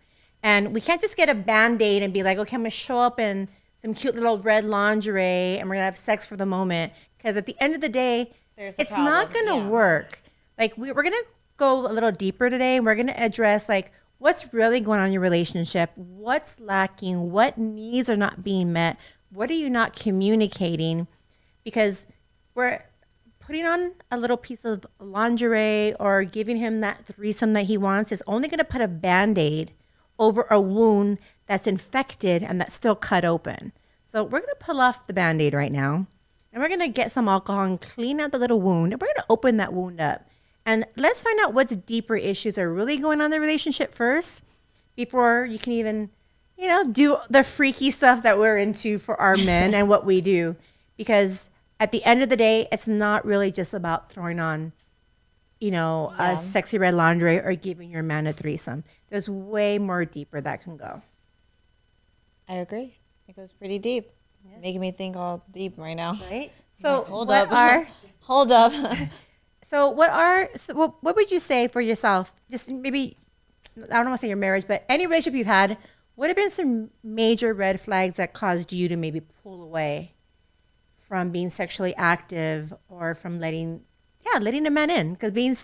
and 0.41 0.73
we 0.73 0.79
can't 0.79 1.01
just 1.01 1.17
get 1.17 1.27
a 1.27 1.35
band 1.35 1.81
aid 1.81 2.01
and 2.01 2.13
be 2.13 2.23
like, 2.23 2.37
okay, 2.37 2.55
I'm 2.55 2.61
gonna 2.61 2.69
show 2.69 2.99
up 2.99 3.19
in 3.19 3.49
some 3.75 3.93
cute 3.93 4.15
little 4.15 4.37
red 4.39 4.63
lingerie 4.63 5.57
and 5.57 5.67
we're 5.67 5.75
gonna 5.75 5.85
have 5.85 5.97
sex 5.97 6.25
for 6.25 6.37
the 6.37 6.45
moment. 6.45 6.93
Because 7.17 7.35
at 7.35 7.45
the 7.45 7.57
end 7.59 7.75
of 7.75 7.81
the 7.81 7.89
day, 7.89 8.31
There's 8.55 8.75
it's 8.79 8.91
not 8.91 9.33
gonna 9.33 9.57
yeah. 9.57 9.67
work. 9.67 10.21
Like 10.57 10.77
we, 10.77 10.93
we're 10.93 11.03
gonna 11.03 11.17
go 11.57 11.85
a 11.85 11.91
little 11.91 12.11
deeper 12.11 12.49
today, 12.49 12.77
and 12.77 12.85
we're 12.85 12.95
gonna 12.95 13.11
address 13.17 13.67
like 13.67 13.91
what's 14.19 14.53
really 14.53 14.79
going 14.79 14.99
on 14.99 15.07
in 15.07 15.13
your 15.13 15.21
relationship, 15.21 15.91
what's 15.95 16.59
lacking, 16.59 17.31
what 17.31 17.57
needs 17.57 18.09
are 18.09 18.15
not 18.15 18.43
being 18.43 18.71
met, 18.71 18.97
what 19.31 19.49
are 19.49 19.55
you 19.55 19.69
not 19.69 19.95
communicating, 19.95 21.07
because 21.63 22.05
we're 22.53 22.83
putting 23.39 23.65
on 23.65 23.93
a 24.11 24.17
little 24.17 24.37
piece 24.37 24.65
of 24.65 24.85
lingerie 24.99 25.93
or 25.99 26.23
giving 26.23 26.57
him 26.57 26.81
that 26.81 27.05
threesome 27.05 27.53
that 27.53 27.63
he 27.63 27.77
wants 27.77 28.11
is 28.11 28.21
only 28.27 28.47
going 28.47 28.59
to 28.59 28.65
put 28.65 28.81
a 28.81 28.87
band-aid 28.87 29.71
over 30.19 30.45
a 30.51 30.61
wound 30.61 31.17
that's 31.47 31.65
infected 31.65 32.43
and 32.43 32.61
that's 32.61 32.75
still 32.75 32.95
cut 32.95 33.25
open. 33.25 33.71
So 34.03 34.23
we're 34.23 34.41
going 34.41 34.53
to 34.57 34.65
pull 34.65 34.81
off 34.81 35.07
the 35.07 35.13
band-aid 35.13 35.53
right 35.53 35.71
now 35.71 36.05
and 36.51 36.61
we're 36.61 36.67
going 36.67 36.79
to 36.81 36.89
get 36.89 37.11
some 37.11 37.27
alcohol 37.27 37.63
and 37.63 37.81
clean 37.81 38.19
out 38.19 38.31
the 38.31 38.37
little 38.37 38.61
wound 38.61 38.91
and 38.91 39.01
we're 39.01 39.07
going 39.07 39.15
to 39.15 39.25
open 39.29 39.57
that 39.57 39.73
wound 39.73 39.99
up 40.01 40.28
and 40.69 40.85
let's 40.95 41.23
find 41.23 41.39
out 41.41 41.53
what's 41.53 41.75
deeper 41.75 42.15
issues 42.15 42.57
are 42.57 42.71
really 42.71 42.97
going 42.97 43.19
on 43.21 43.25
in 43.25 43.31
the 43.31 43.39
relationship 43.39 43.93
first 43.93 44.43
before 44.95 45.45
you 45.45 45.57
can 45.57 45.73
even 45.73 46.09
you 46.57 46.67
know 46.67 46.83
do 46.91 47.17
the 47.29 47.43
freaky 47.43 47.89
stuff 47.91 48.21
that 48.23 48.37
we're 48.37 48.57
into 48.57 48.99
for 48.99 49.15
our 49.19 49.35
men 49.51 49.73
and 49.73 49.89
what 49.89 50.05
we 50.05 50.21
do 50.21 50.55
because 50.97 51.49
at 51.79 51.91
the 51.91 52.03
end 52.03 52.21
of 52.21 52.29
the 52.29 52.35
day 52.37 52.67
it's 52.71 52.87
not 52.87 53.25
really 53.25 53.51
just 53.51 53.73
about 53.73 54.11
throwing 54.11 54.39
on 54.39 54.71
you 55.59 55.71
know 55.71 56.13
Yeah. 56.19 56.33
a 56.33 56.37
sexy 56.37 56.77
red 56.77 56.93
lingerie 56.93 57.39
or 57.39 57.53
giving 57.55 57.89
your 57.89 58.03
man 58.03 58.27
a 58.27 58.33
threesome 58.33 58.83
there's 59.09 59.27
way 59.29 59.77
more 59.79 60.05
deeper 60.05 60.39
that 60.41 60.61
can 60.63 60.77
go 60.77 61.01
I 62.47 62.55
agree. 62.65 62.95
It 63.27 63.35
goes 63.35 63.51
pretty 63.51 63.77
deep. 63.77 64.07
Making 64.59 64.81
me 64.81 64.91
think 64.91 65.15
all 65.15 65.43
deep 65.53 65.73
right 65.77 65.93
now. 65.93 66.17
right 66.31 66.51
so 66.73 67.03
Hold 67.03 67.27
what 67.27 67.47
up. 67.47 67.51
are 67.53 67.87
Hold 68.21 68.51
up. 68.51 68.73
so 69.69 69.89
what 69.89 70.09
are 70.09 70.49
so 70.55 70.73
what, 70.73 71.03
what 71.03 71.15
would 71.15 71.31
you 71.31 71.39
say 71.39 71.67
for 71.67 71.81
yourself? 71.81 72.33
Just 72.49 72.71
maybe 72.71 73.15
i 73.77 73.95
don't 73.95 74.07
want 74.07 74.17
to 74.19 74.21
say 74.21 74.27
your 74.27 74.35
marriage 74.35 74.65
but 74.67 74.83
any 74.89 75.05
relationship 75.05 75.37
you've 75.37 75.47
had 75.47 75.77
what 76.15 76.27
have 76.27 76.35
been 76.35 76.49
some 76.49 76.89
major 77.01 77.53
red 77.53 77.79
flags 77.79 78.17
that 78.17 78.33
caused 78.33 78.73
you 78.73 78.89
to 78.89 78.97
maybe 78.97 79.21
pull 79.41 79.63
away 79.63 80.11
from 80.99 81.31
being 81.31 81.47
sexually 81.47 81.95
active 81.95 82.73
or 82.89 83.15
from 83.15 83.39
letting 83.39 83.81
yeah 84.25 84.39
letting 84.39 84.67
a 84.67 84.69
man 84.69 84.89
in? 84.89 85.13
Because 85.13 85.31
being 85.31 85.55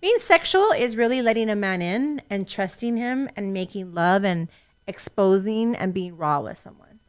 being 0.00 0.18
sexual 0.18 0.70
is 0.70 0.96
really 0.96 1.20
letting 1.20 1.50
a 1.50 1.56
man 1.56 1.82
in 1.82 2.22
and 2.30 2.48
trusting 2.48 2.96
him 2.96 3.28
and 3.36 3.52
making 3.52 3.92
love 3.92 4.24
and 4.24 4.48
exposing 4.86 5.74
and 5.74 5.92
being 5.92 6.16
raw 6.16 6.38
with 6.38 6.58
someone. 6.58 7.00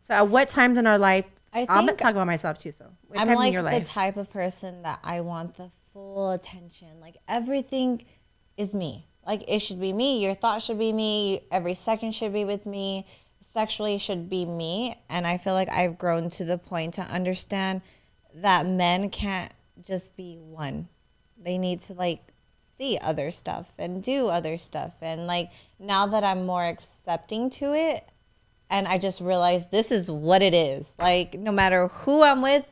So 0.00 0.14
at 0.14 0.28
what 0.28 0.48
times 0.48 0.78
in 0.78 0.86
our 0.86 0.98
life 0.98 1.26
I 1.54 1.66
i'm 1.68 1.86
gonna 1.86 1.94
talk 1.94 2.12
about 2.12 2.26
myself 2.26 2.58
too 2.58 2.72
so 2.72 2.86
I'm 3.14 3.28
like 3.34 3.52
the 3.54 3.62
life 3.62 3.88
type 3.88 4.16
of 4.16 4.30
person 4.30 4.82
that 4.82 4.98
I 5.04 5.20
want 5.20 5.56
the 5.56 5.68
full 5.92 6.30
attention. 6.30 6.88
Like 7.00 7.16
everything 7.28 8.04
is 8.56 8.74
me. 8.74 9.04
Like 9.26 9.44
it 9.48 9.60
should 9.60 9.80
be 9.80 9.92
me. 9.92 10.22
Your 10.24 10.34
thoughts 10.34 10.64
should 10.64 10.78
be 10.78 10.92
me. 10.92 11.42
Every 11.50 11.74
second 11.74 12.12
should 12.12 12.32
be 12.32 12.44
with 12.44 12.66
me. 12.66 13.06
Sexually 13.52 13.98
should 13.98 14.30
be 14.30 14.44
me. 14.44 14.96
And 15.08 15.26
I 15.26 15.36
feel 15.36 15.54
like 15.54 15.68
I've 15.70 15.98
grown 15.98 16.30
to 16.30 16.44
the 16.44 16.58
point 16.58 16.94
to 16.94 17.02
understand 17.02 17.82
that 18.36 18.66
men 18.66 19.10
can't 19.10 19.52
just 19.86 20.16
be 20.16 20.36
one. 20.36 20.88
They 21.42 21.58
need 21.58 21.80
to 21.82 21.92
like 21.92 22.20
see 22.78 22.98
other 22.98 23.30
stuff 23.30 23.72
and 23.78 24.02
do 24.02 24.28
other 24.28 24.56
stuff. 24.56 24.94
And 25.02 25.26
like 25.26 25.50
now 25.78 26.06
that 26.06 26.24
I'm 26.24 26.46
more 26.46 26.64
accepting 26.64 27.50
to 27.50 27.74
it, 27.74 28.04
and 28.72 28.88
I 28.88 28.96
just 28.96 29.20
realized 29.20 29.70
this 29.70 29.92
is 29.92 30.10
what 30.10 30.42
it 30.42 30.54
is. 30.54 30.92
Like 30.98 31.34
no 31.34 31.52
matter 31.52 31.88
who 31.88 32.22
I'm 32.22 32.42
with, 32.42 32.64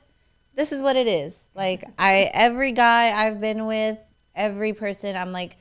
this 0.57 0.73
is 0.73 0.81
what 0.81 0.97
it 0.97 1.07
is. 1.07 1.39
Like 1.55 1.85
I 1.99 2.31
every 2.33 2.73
guy 2.73 3.13
I've 3.13 3.41
been 3.41 3.67
with, 3.67 3.99
every 4.35 4.73
person 4.73 5.15
I'm 5.15 5.31
like 5.31 5.59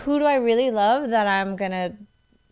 who 0.00 0.18
do 0.18 0.24
I 0.24 0.36
really 0.36 0.70
love 0.70 1.10
that 1.10 1.26
I'm 1.26 1.56
going 1.56 1.72
to 1.72 1.92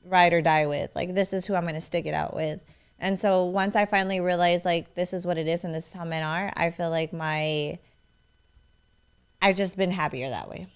ride 0.04 0.34
or 0.34 0.42
die 0.42 0.66
with? 0.66 0.94
Like 0.94 1.14
this 1.14 1.32
is 1.32 1.46
who 1.46 1.54
I'm 1.54 1.62
going 1.62 1.74
to 1.74 1.80
stick 1.80 2.04
it 2.04 2.12
out 2.12 2.36
with. 2.36 2.62
And 2.98 3.18
so 3.18 3.46
once 3.46 3.76
I 3.76 3.86
finally 3.86 4.20
realized 4.20 4.66
like 4.66 4.94
this 4.94 5.14
is 5.14 5.24
what 5.24 5.38
it 5.38 5.48
is 5.48 5.64
and 5.64 5.74
this 5.74 5.86
is 5.86 5.92
how 5.94 6.04
men 6.04 6.22
are, 6.22 6.52
I 6.54 6.68
feel 6.68 6.90
like 6.90 7.14
my 7.14 7.78
I've 9.40 9.56
just 9.56 9.78
been 9.78 9.90
happier 9.90 10.28
that 10.28 10.50
way. 10.50 10.66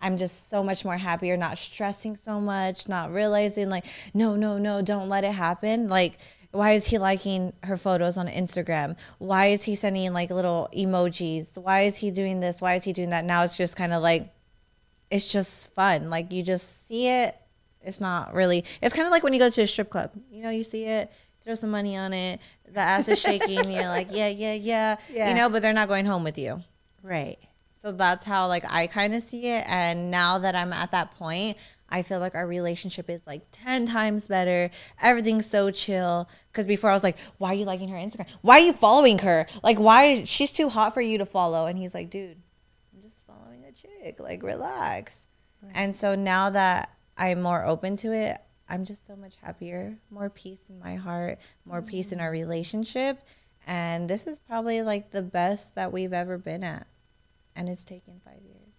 I'm 0.00 0.16
just 0.18 0.50
so 0.50 0.62
much 0.62 0.84
more 0.84 0.96
happier, 0.96 1.36
not 1.36 1.58
stressing 1.58 2.16
so 2.16 2.40
much, 2.40 2.88
not 2.88 3.12
realizing 3.12 3.70
like, 3.70 3.86
no, 4.12 4.36
no, 4.36 4.58
no, 4.58 4.82
don't 4.82 5.08
let 5.08 5.24
it 5.24 5.32
happen. 5.32 5.88
Like, 5.88 6.18
why 6.50 6.72
is 6.72 6.86
he 6.86 6.98
liking 6.98 7.52
her 7.62 7.76
photos 7.76 8.16
on 8.16 8.28
Instagram? 8.28 8.96
Why 9.18 9.46
is 9.46 9.64
he 9.64 9.74
sending 9.74 10.12
like 10.12 10.30
little 10.30 10.68
emojis? 10.76 11.56
Why 11.58 11.82
is 11.82 11.96
he 11.96 12.10
doing 12.10 12.40
this? 12.40 12.60
Why 12.60 12.74
is 12.74 12.84
he 12.84 12.92
doing 12.92 13.10
that? 13.10 13.24
Now 13.24 13.44
it's 13.44 13.56
just 13.56 13.76
kind 13.76 13.92
of 13.92 14.02
like, 14.02 14.28
it's 15.10 15.32
just 15.32 15.72
fun. 15.74 16.10
Like 16.10 16.30
you 16.30 16.42
just 16.42 16.86
see 16.86 17.08
it. 17.08 17.34
It's 17.82 18.00
not 18.00 18.34
really. 18.34 18.64
It's 18.80 18.94
kind 18.94 19.06
of 19.06 19.10
like 19.10 19.22
when 19.22 19.32
you 19.32 19.38
go 19.38 19.50
to 19.50 19.62
a 19.62 19.66
strip 19.66 19.90
club. 19.90 20.10
You 20.30 20.42
know, 20.42 20.50
you 20.50 20.64
see 20.64 20.84
it, 20.84 21.10
throw 21.44 21.54
some 21.54 21.70
money 21.70 21.96
on 21.96 22.12
it, 22.12 22.40
the 22.72 22.80
ass 22.80 23.08
is 23.08 23.20
shaking. 23.20 23.70
you're 23.70 23.88
like, 23.88 24.08
yeah, 24.10 24.28
yeah, 24.28 24.54
yeah, 24.54 24.96
Yeah. 25.12 25.28
You 25.28 25.34
know, 25.34 25.48
but 25.48 25.62
they're 25.62 25.72
not 25.72 25.88
going 25.88 26.06
home 26.06 26.24
with 26.24 26.38
you. 26.38 26.62
right 27.02 27.38
So 27.84 27.92
that's 27.92 28.24
how 28.24 28.48
like 28.48 28.64
I 28.70 28.86
kind 28.86 29.14
of 29.14 29.22
see 29.22 29.46
it. 29.48 29.62
And 29.68 30.10
now 30.10 30.38
that 30.38 30.54
I'm 30.54 30.72
at 30.72 30.92
that 30.92 31.14
point, 31.18 31.58
I 31.90 32.00
feel 32.00 32.18
like 32.18 32.34
our 32.34 32.46
relationship 32.46 33.10
is 33.10 33.26
like 33.26 33.42
10 33.52 33.84
times 33.84 34.26
better. 34.26 34.70
Everything's 35.02 35.44
so 35.44 35.70
chill. 35.70 36.26
Cause 36.54 36.66
before 36.66 36.88
I 36.88 36.94
was 36.94 37.02
like, 37.02 37.18
why 37.36 37.50
are 37.50 37.54
you 37.54 37.66
liking 37.66 37.90
her 37.90 37.96
Instagram? 37.98 38.26
Why 38.40 38.60
are 38.60 38.64
you 38.64 38.72
following 38.72 39.18
her? 39.18 39.46
Like, 39.62 39.78
why? 39.78 40.24
She's 40.24 40.50
too 40.50 40.70
hot 40.70 40.94
for 40.94 41.02
you 41.02 41.18
to 41.18 41.26
follow. 41.26 41.66
And 41.66 41.76
he's 41.76 41.92
like, 41.92 42.08
dude, 42.08 42.38
I'm 42.94 43.02
just 43.02 43.22
following 43.26 43.62
a 43.68 43.72
chick. 43.72 44.18
Like, 44.18 44.42
relax. 44.42 45.20
And 45.74 45.94
so 45.94 46.14
now 46.14 46.48
that 46.50 46.88
I'm 47.18 47.42
more 47.42 47.66
open 47.66 47.98
to 47.98 48.14
it, 48.14 48.38
I'm 48.66 48.86
just 48.86 49.06
so 49.06 49.14
much 49.14 49.34
happier, 49.42 49.94
more 50.10 50.30
peace 50.30 50.62
in 50.70 50.80
my 50.80 50.94
heart, 50.94 51.38
more 51.66 51.82
peace 51.82 52.12
in 52.12 52.18
mm. 52.18 52.22
our 52.22 52.30
relationship. 52.30 53.18
And 53.66 54.08
this 54.08 54.26
is 54.26 54.38
probably 54.38 54.80
like 54.80 55.10
the 55.10 55.22
best 55.22 55.74
that 55.74 55.92
we've 55.92 56.14
ever 56.14 56.38
been 56.38 56.64
at 56.64 56.86
and 57.56 57.68
it's 57.68 57.84
taken 57.84 58.20
five 58.24 58.40
years. 58.42 58.72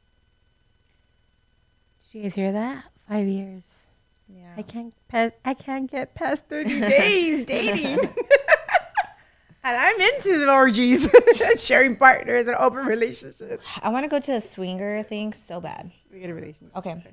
Did 2.11 2.17
you 2.17 2.23
guys 2.23 2.35
hear 2.35 2.51
that? 2.51 2.85
Five 3.09 3.27
years. 3.27 3.83
Yeah. 4.27 4.53
I 4.57 4.61
can't. 4.61 4.93
Pa- 5.09 5.31
I 5.43 5.53
can't 5.53 5.89
get 5.89 6.15
past 6.15 6.47
thirty 6.47 6.79
days 6.95 7.45
dating. 7.45 7.99
And 9.67 9.75
I'm 9.75 9.99
into 9.99 10.37
the 10.45 10.53
orgies, 10.53 11.09
sharing 11.57 11.95
partners, 11.95 12.45
and 12.45 12.55
open 12.57 12.85
relationships. 12.85 13.65
I 13.81 13.89
want 13.89 14.03
to 14.03 14.07
go 14.07 14.19
to 14.19 14.33
a 14.33 14.39
swinger 14.39 15.01
thing 15.01 15.33
so 15.33 15.59
bad. 15.59 15.91
We 16.13 16.19
get 16.19 16.29
a 16.29 16.35
relationship. 16.35 16.77
Okay. 16.77 17.03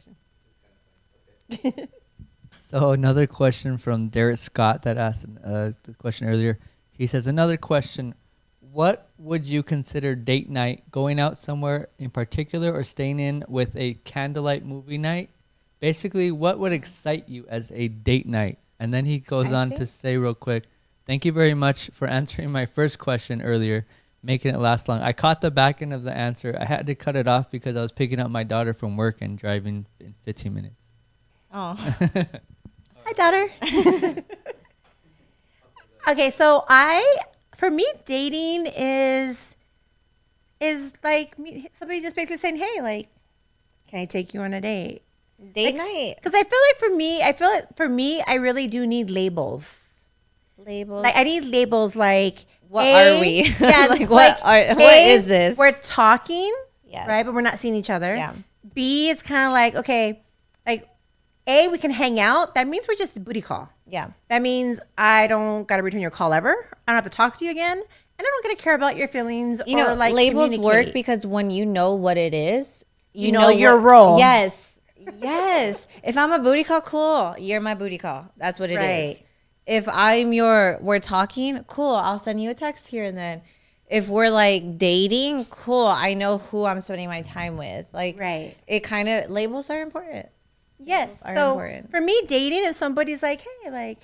So 2.61 2.91
another 2.93 3.27
question 3.27 3.79
from 3.79 4.09
Derek 4.09 4.37
Scott 4.37 4.83
that 4.83 4.99
asked 4.99 5.25
uh, 5.43 5.71
the 5.85 5.95
question 5.97 6.29
earlier. 6.29 6.59
He 6.91 7.07
says 7.07 7.27
another 7.27 7.57
question: 7.57 8.15
What 8.73 9.11
would 9.19 9.45
you 9.45 9.63
consider 9.63 10.15
date 10.15 10.49
night? 10.49 10.91
Going 10.91 11.21
out 11.21 11.37
somewhere 11.37 11.89
in 11.99 12.09
particular, 12.09 12.73
or 12.73 12.83
staying 12.85 13.21
in 13.21 13.45
with 13.47 13.77
a 13.77 13.95
candlelight 14.05 14.65
movie 14.65 14.97
night? 14.97 15.29
Basically, 15.79 16.31
what 16.31 16.59
would 16.59 16.73
excite 16.73 17.29
you 17.29 17.45
as 17.49 17.71
a 17.75 17.89
date 17.89 18.27
night? 18.27 18.59
And 18.81 18.93
then 18.93 19.05
he 19.05 19.19
goes 19.19 19.53
I 19.53 19.61
on 19.61 19.71
to 19.73 19.85
say 19.85 20.17
real 20.17 20.35
quick, 20.35 20.65
"Thank 21.05 21.27
you 21.27 21.33
very 21.33 21.53
much 21.53 21.91
for 21.93 22.09
answering 22.09 22.51
my 22.51 22.65
first 22.65 22.99
question 22.99 23.43
earlier." 23.43 23.87
Making 24.25 24.55
it 24.55 24.59
last 24.59 24.89
long. 24.89 25.03
I 25.03 25.13
caught 25.13 25.41
the 25.41 25.51
back 25.51 25.83
end 25.83 25.93
of 25.93 26.05
the 26.05 26.17
answer. 26.17 26.57
I 26.59 26.65
had 26.65 26.87
to 26.87 26.95
cut 26.95 27.17
it 27.17 27.27
off 27.27 27.51
because 27.51 27.77
I 27.77 27.83
was 27.83 27.91
picking 27.91 28.21
up 28.21 28.31
my 28.31 28.45
daughter 28.45 28.73
from 28.73 28.97
work 28.97 29.21
and 29.21 29.37
driving 29.37 29.85
in 29.99 30.15
15 30.25 30.55
minutes. 30.55 30.87
Oh, 31.53 31.75
Hi, 33.05 33.13
daughter. 33.15 33.51
okay, 36.09 36.31
so 36.31 36.65
I, 36.69 37.17
for 37.57 37.71
me, 37.71 37.87
dating 38.05 38.67
is, 38.77 39.57
is 40.61 40.95
like 41.03 41.39
me, 41.39 41.69
somebody 41.73 42.01
just 42.01 42.17
basically 42.17 42.37
saying, 42.39 42.57
"Hey, 42.57 42.81
like, 42.81 43.09
can 43.89 44.01
I 44.01 44.05
take 44.05 44.33
you 44.35 44.41
on 44.41 44.53
a 44.55 44.61
date?" 44.61 45.03
date 45.55 45.75
night 45.75 46.15
Because 46.17 46.35
I 46.35 46.45
feel 46.45 46.59
like 46.71 46.79
for 46.79 46.97
me, 46.97 47.21
I 47.21 47.33
feel 47.33 47.49
like 47.49 47.77
for 47.77 47.89
me, 47.89 48.23
I 48.29 48.35
really 48.35 48.69
do 48.69 48.87
need 48.87 49.11
labels. 49.11 50.01
labels. 50.57 51.03
Like 51.03 51.17
I 51.17 51.25
need 51.25 51.45
labels 51.47 51.97
like 51.97 52.45
What 52.69 52.85
A, 52.87 53.17
are 53.17 53.21
we? 53.21 53.43
Yeah, 53.61 53.87
Like, 53.91 54.09
what 54.09 54.41
like, 54.41 54.71
are- 54.71 54.75
what 54.77 54.95
A, 54.95 55.15
is 55.15 55.25
this? 55.25 55.59
We're 55.59 55.73
talking, 55.73 56.55
Yes. 56.89 57.09
right? 57.09 57.27
But 57.27 57.35
we're 57.35 57.41
not 57.41 57.59
seeing 57.59 57.75
each 57.75 57.91
other. 57.91 58.15
Yeah. 58.15 58.35
B, 58.73 59.11
it's 59.11 59.21
kind 59.23 59.47
of 59.49 59.53
like 59.53 59.75
okay, 59.75 60.21
like 60.65 60.89
A, 61.49 61.67
we 61.69 61.79
can 61.79 61.91
hang 61.91 62.21
out. 62.21 62.55
That 62.55 62.69
means 62.69 62.87
we're 62.87 62.95
just 62.95 63.23
booty 63.25 63.41
call. 63.41 63.69
Yeah, 63.93 64.09
That 64.29 64.43
means 64.43 64.81
I 64.99 65.27
don't 65.29 65.69
got 65.69 65.77
to 65.77 65.83
return 65.85 66.01
your 66.01 66.11
call 66.11 66.33
ever. 66.33 66.51
I 66.89 66.93
don't 66.93 66.97
have 66.97 67.05
to 67.05 67.17
talk 67.17 67.37
to 67.39 67.45
you 67.45 67.51
again, 67.53 67.79
and 67.79 67.87
I 68.19 68.23
don't 68.23 68.43
got 68.43 68.51
to 68.57 68.57
care 68.57 68.75
about 68.75 68.97
your 68.97 69.07
feelings. 69.07 69.61
you 69.67 69.77
know, 69.77 69.95
like 69.95 70.15
labels 70.15 70.57
work 70.59 70.93
because 70.93 71.25
when 71.27 71.51
you 71.51 71.65
know 71.67 71.95
what 71.95 72.17
it 72.17 72.35
is, 72.35 72.85
You 73.13 73.31
know 73.31 73.51
your 73.51 73.77
what- 73.77 73.85
role. 73.91 74.19
Yes, 74.19 74.79
yes. 75.21 75.87
if 76.03 76.17
I'm 76.17 76.33
a 76.33 76.39
booty 76.39 76.65
call, 76.65 76.81
cool. 76.81 77.37
You're 77.39 77.61
my 77.61 77.75
booty 77.75 77.99
call. 77.99 78.27
That's 78.39 78.59
what 78.59 78.71
it 78.71 78.75
is. 78.75 78.79
Right. 78.79 79.19
If 79.67 79.89
I'm 79.93 80.33
your, 80.33 80.79
we're 80.81 80.99
talking, 80.99 81.63
cool. 81.69 81.95
I'll 81.95 82.19
send 82.19 82.43
you 82.43 82.51
a 82.51 82.55
text 82.55 82.89
here 82.89 83.05
and 83.05 83.17
then. 83.17 83.43
If 83.89 84.09
we're 84.09 84.31
like 84.31 84.79
dating, 84.79 85.45
cool. 85.51 85.87
I 85.87 86.15
know 86.15 86.39
who 86.39 86.65
I'm 86.65 86.81
spending 86.81 87.09
my 87.09 87.21
time 87.21 87.59
with. 87.59 87.93
Like, 87.93 88.19
Right. 88.19 88.57
It 88.67 88.81
kind 88.81 89.07
of 89.09 89.31
labels 89.31 89.69
are 89.69 89.83
important. 89.83 90.29
Yes. 90.85 91.21
So 91.21 91.53
important. 91.53 91.91
for 91.91 92.01
me, 92.01 92.21
dating, 92.27 92.65
if 92.65 92.75
somebody's 92.77 93.23
like, 93.23 93.41
hey, 93.43 93.71
like, 93.71 93.99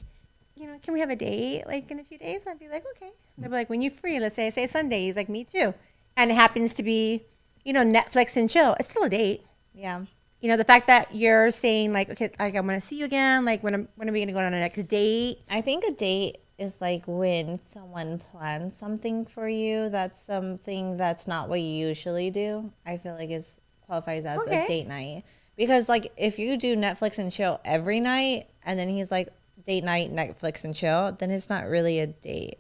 you 0.57 0.67
know, 0.67 0.79
can 0.83 0.95
we 0.95 1.01
have 1.01 1.11
a 1.11 1.17
date 1.17 1.65
like 1.67 1.91
in 1.91 1.99
a 2.01 2.05
few 2.05 2.19
days? 2.19 2.45
I'd 2.47 2.59
be 2.59 2.69
like, 2.69 2.85
okay. 2.97 3.11
They'd 3.37 3.47
be 3.49 3.53
like, 3.53 3.71
when 3.71 3.81
you 3.81 3.91
free, 3.91 4.19
let's 4.21 4.35
say 4.35 4.49
I 4.49 4.51
say 4.51 4.67
Sunday. 4.67 5.07
He's 5.07 5.17
like, 5.17 5.29
me 5.29 5.45
too. 5.45 5.75
And 6.17 6.31
it 6.31 6.35
happens 6.35 6.75
to 6.75 6.83
be, 6.83 7.23
you 7.65 7.73
know, 7.73 7.85
Netflix 7.85 8.37
and 8.37 8.51
chill. 8.51 8.75
It's 8.81 8.91
still 8.91 9.05
a 9.05 9.09
date. 9.09 9.45
Yeah. 9.75 10.05
You 10.41 10.49
know, 10.49 10.57
the 10.57 10.65
fact 10.65 10.87
that 10.89 11.15
you're 11.15 11.51
saying 11.51 11.93
like, 11.93 12.11
okay, 12.11 12.31
like 12.39 12.55
I'm 12.55 12.67
gonna 12.67 12.81
see 12.81 12.99
you 12.99 13.05
again. 13.05 13.45
Like 13.45 13.63
when 13.63 13.75
am 13.75 13.89
when 13.97 14.09
are 14.09 14.13
we 14.13 14.21
gonna 14.21 14.33
go 14.33 14.39
on 14.39 14.53
the 14.53 14.59
next 14.59 14.83
date? 14.89 15.39
I 15.51 15.61
think 15.61 15.85
a 15.85 15.93
date 15.93 16.39
is 16.59 16.81
like 16.81 17.05
when 17.07 17.61
someone 17.65 18.19
plans 18.19 18.77
something 18.77 19.25
for 19.27 19.49
you. 19.49 19.89
That's 19.91 20.21
something 20.21 20.97
that's 20.97 21.27
not 21.29 21.49
what 21.49 21.61
you 21.61 21.87
usually 21.89 22.31
do. 22.31 22.73
I 22.87 22.97
feel 22.97 23.15
like 23.15 23.31
it 23.31 23.45
qualifies 23.87 24.25
as 24.25 24.39
Okay. 24.41 24.65
a 24.65 24.67
date 24.67 24.87
night 24.89 25.25
because 25.59 25.89
like 25.89 26.11
if 26.17 26.39
you 26.39 26.57
do 26.57 26.77
Netflix 26.77 27.19
and 27.19 27.31
chill 27.31 27.61
every 27.65 28.01
night, 28.01 28.45
and 28.65 28.79
then 28.79 28.89
he's 28.89 29.11
like 29.11 29.29
date 29.67 29.85
night 29.85 30.11
Netflix 30.11 30.65
and 30.65 30.75
chill, 30.75 31.13
then 31.13 31.31
it's 31.31 31.51
not 31.51 31.67
really 31.67 32.01
a 32.01 32.07
date. 32.07 32.59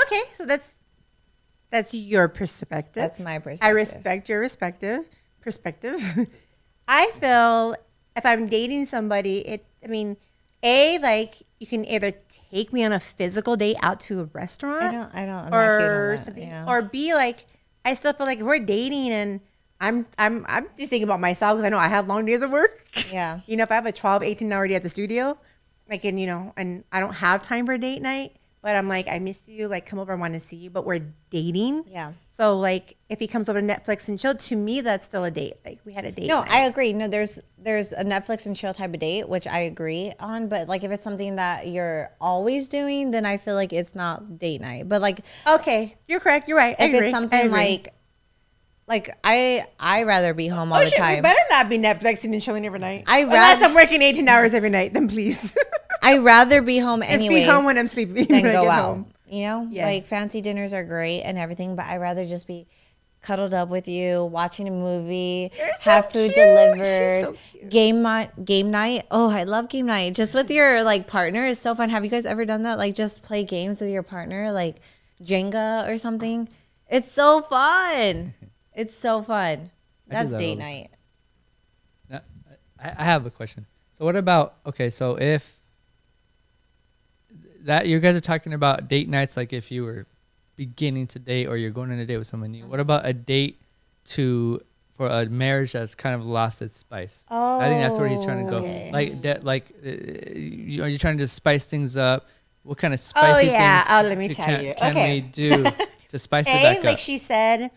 Okay, 0.00 0.22
so 0.32 0.44
that's 0.44 0.80
that's 1.70 1.94
your 1.94 2.28
perspective. 2.28 2.94
That's 2.94 3.20
my 3.20 3.38
perspective. 3.38 3.66
I 3.66 3.70
respect 3.70 4.28
your 4.28 4.40
respective 4.40 5.06
perspective. 5.40 6.00
I 6.88 7.10
feel 7.20 7.76
if 8.16 8.24
I'm 8.26 8.46
dating 8.46 8.86
somebody, 8.86 9.38
it. 9.46 9.66
I 9.84 9.88
mean, 9.88 10.16
a 10.62 10.98
like 10.98 11.42
you 11.60 11.66
can 11.66 11.84
either 11.84 12.12
take 12.50 12.72
me 12.72 12.84
on 12.84 12.92
a 12.92 13.00
physical 13.00 13.54
date 13.54 13.76
out 13.82 14.00
to 14.00 14.20
a 14.20 14.24
restaurant, 14.24 14.82
I 14.82 14.92
don't. 14.92 15.14
I 15.14 15.26
don't. 15.26 15.52
I'm 15.52 15.54
or 15.54 16.16
that, 16.16 16.68
or 16.68 16.82
b 16.82 17.14
like 17.14 17.46
I 17.84 17.94
still 17.94 18.14
feel 18.14 18.26
like 18.26 18.38
if 18.38 18.44
we're 18.44 18.58
dating 18.58 19.10
and 19.10 19.40
I'm 19.80 20.06
I'm 20.18 20.44
I'm 20.48 20.66
just 20.76 20.90
thinking 20.90 21.04
about 21.04 21.20
myself 21.20 21.56
because 21.56 21.64
I 21.64 21.68
know 21.68 21.78
I 21.78 21.88
have 21.88 22.06
long 22.08 22.24
days 22.24 22.42
of 22.42 22.50
work. 22.50 22.86
Yeah. 23.12 23.40
you 23.46 23.56
know, 23.56 23.62
if 23.64 23.70
I 23.70 23.74
have 23.74 23.86
a 23.86 23.92
12, 23.92 24.22
18 24.22 24.52
hour 24.52 24.66
day 24.66 24.74
at 24.74 24.82
the 24.82 24.88
studio, 24.88 25.38
like 25.88 26.04
and 26.04 26.18
you 26.18 26.26
know, 26.26 26.52
and 26.56 26.84
I 26.92 27.00
don't 27.00 27.14
have 27.14 27.42
time 27.42 27.66
for 27.66 27.72
a 27.72 27.78
date 27.78 28.00
night, 28.00 28.32
but 28.62 28.74
I'm 28.74 28.88
like 28.88 29.06
I 29.06 29.18
missed 29.18 29.48
you, 29.48 29.68
like 29.68 29.84
come 29.86 29.98
over, 29.98 30.12
I 30.12 30.16
want 30.16 30.34
to 30.34 30.40
see 30.40 30.56
you, 30.56 30.70
but 30.70 30.86
we're 30.86 31.02
dating. 31.30 31.84
Yeah. 31.88 32.12
So 32.30 32.58
like 32.58 32.96
if 33.10 33.18
he 33.20 33.28
comes 33.28 33.48
over 33.50 33.60
to 33.60 33.66
Netflix 33.66 34.08
and 34.08 34.18
chill, 34.18 34.34
to 34.34 34.56
me 34.56 34.80
that's 34.80 35.04
still 35.04 35.24
a 35.24 35.30
date. 35.30 35.54
Like 35.64 35.80
we 35.84 35.92
had 35.92 36.04
a 36.06 36.10
date. 36.10 36.26
No, 36.26 36.40
night. 36.40 36.50
I 36.50 36.60
agree. 36.62 36.92
No, 36.94 37.06
there's 37.06 37.38
there's 37.58 37.92
a 37.92 38.02
Netflix 38.04 38.46
and 38.46 38.56
chill 38.56 38.72
type 38.72 38.94
of 38.94 39.00
date, 39.00 39.28
which 39.28 39.46
I 39.46 39.60
agree 39.60 40.12
on. 40.18 40.48
But 40.48 40.68
like, 40.68 40.84
if 40.84 40.90
it's 40.90 41.04
something 41.04 41.36
that 41.36 41.68
you're 41.68 42.08
always 42.20 42.68
doing, 42.70 43.10
then 43.10 43.26
I 43.26 43.36
feel 43.36 43.54
like 43.54 43.72
it's 43.74 43.94
not 43.94 44.38
date 44.38 44.62
night. 44.62 44.88
But 44.88 45.02
like, 45.02 45.20
Okay, 45.46 45.94
you're 46.08 46.20
correct. 46.20 46.48
You're 46.48 46.56
right. 46.56 46.74
I 46.78 46.84
if 46.84 46.94
agree. 46.94 47.08
it's 47.08 47.14
something 47.16 47.50
like, 47.50 47.88
like 48.88 49.10
I 49.24 49.64
I 49.80 50.02
rather 50.04 50.32
be 50.34 50.48
home 50.48 50.72
all 50.72 50.78
oh 50.78 50.84
the 50.84 50.90
shit, 50.90 50.98
time. 50.98 51.22
better 51.22 51.40
not 51.50 51.68
be 51.68 51.78
Netflixing 51.78 52.32
and 52.32 52.40
chilling 52.42 52.64
every 52.66 52.78
night. 52.78 53.04
I 53.06 53.20
Unless 53.20 53.60
rather- 53.60 53.64
I'm 53.66 53.74
working 53.74 54.02
18 54.02 54.28
hours 54.28 54.54
every 54.54 54.70
night, 54.70 54.94
then 54.94 55.08
please. 55.08 55.56
I 56.02 56.18
rather 56.18 56.62
be 56.62 56.78
home 56.78 57.02
anyway. 57.02 57.18
Just 57.18 57.46
be 57.46 57.52
home 57.52 57.64
when 57.64 57.78
I'm 57.78 57.86
sleeping. 57.88 58.26
than 58.28 58.42
go 58.52 58.68
out. 58.68 58.84
home. 58.84 59.06
You 59.28 59.42
know, 59.42 59.68
Yes. 59.70 59.84
like 59.84 60.04
fancy 60.04 60.40
dinners 60.40 60.72
are 60.72 60.84
great 60.84 61.22
and 61.22 61.36
everything, 61.36 61.74
but 61.74 61.86
I 61.86 61.96
rather 61.96 62.24
just 62.26 62.46
be 62.46 62.68
cuddled 63.22 63.54
up 63.54 63.68
with 63.70 63.88
you, 63.88 64.24
watching 64.24 64.68
a 64.68 64.70
movie, 64.70 65.50
You're 65.58 65.66
so 65.82 65.90
have 65.90 66.12
food 66.12 66.32
cute. 66.32 66.34
delivered, 66.36 66.84
so 67.22 67.36
game 67.68 68.02
night, 68.02 68.44
game 68.44 68.70
night. 68.70 69.04
Oh, 69.10 69.28
I 69.28 69.42
love 69.42 69.68
game 69.68 69.86
night. 69.86 70.14
Just 70.14 70.32
with 70.32 70.48
your 70.48 70.84
like 70.84 71.08
partner 71.08 71.44
is 71.44 71.58
so 71.58 71.74
fun. 71.74 71.88
Have 71.90 72.04
you 72.04 72.10
guys 72.10 72.24
ever 72.24 72.44
done 72.44 72.62
that? 72.62 72.78
Like 72.78 72.94
just 72.94 73.24
play 73.24 73.42
games 73.42 73.80
with 73.80 73.90
your 73.90 74.04
partner, 74.04 74.52
like 74.52 74.76
Jenga 75.24 75.88
or 75.88 75.98
something. 75.98 76.48
It's 76.88 77.10
so 77.10 77.40
fun. 77.40 78.34
It's 78.76 78.94
so 78.94 79.22
fun. 79.22 79.70
That's 80.06 80.30
that 80.30 80.38
date 80.38 80.58
night. 80.58 80.90
Now, 82.08 82.20
I, 82.80 82.90
I 82.98 83.04
have 83.04 83.26
a 83.26 83.30
question. 83.30 83.66
So 83.98 84.04
what 84.04 84.14
about 84.14 84.54
okay? 84.66 84.90
So 84.90 85.18
if 85.18 85.56
that 87.62 87.86
you 87.86 87.98
guys 87.98 88.14
are 88.14 88.20
talking 88.20 88.52
about 88.52 88.86
date 88.88 89.08
nights, 89.08 89.36
like 89.36 89.52
if 89.52 89.70
you 89.70 89.84
were 89.84 90.06
beginning 90.56 91.06
to 91.08 91.18
date 91.18 91.46
or 91.46 91.56
you're 91.56 91.70
going 91.70 91.90
on 91.90 91.98
a 91.98 92.06
date 92.06 92.18
with 92.18 92.26
someone 92.26 92.52
new, 92.52 92.66
what 92.66 92.78
about 92.80 93.06
a 93.06 93.12
date 93.12 93.58
to 94.04 94.60
for 94.94 95.08
a 95.08 95.26
marriage 95.26 95.72
that's 95.72 95.94
kind 95.94 96.14
of 96.14 96.26
lost 96.26 96.62
its 96.62 96.76
spice? 96.76 97.24
Oh, 97.30 97.58
I 97.58 97.68
think 97.68 97.80
that's 97.80 97.98
where 97.98 98.08
he's 98.08 98.24
trying 98.24 98.44
to 98.44 98.50
go. 98.50 98.58
Okay. 98.58 98.90
Like 98.92 99.22
that, 99.22 99.44
like 99.44 99.64
uh, 99.84 99.88
you, 100.38 100.82
are 100.84 100.88
you 100.88 100.98
trying 100.98 101.16
to 101.18 101.24
just 101.24 101.34
spice 101.34 101.66
things 101.66 101.96
up? 101.96 102.28
What 102.62 102.78
kind 102.78 102.92
of 102.94 103.00
Oh, 103.00 103.02
spicy 103.02 103.46
yeah. 103.46 103.82
things? 103.82 103.90
Oh, 104.04 104.08
let 104.08 104.18
me 104.18 104.28
tell 104.28 104.46
can, 104.46 104.64
you. 104.64 104.74
Can 104.74 104.90
Okay. 104.90 105.14
we 105.14 105.20
do 105.22 105.72
to 106.10 106.18
spice 106.18 106.46
it 106.46 106.50
A, 106.60 106.62
back 106.62 106.84
like 106.84 106.94
up? 106.94 106.98
she 106.98 107.16
said, 107.18 107.70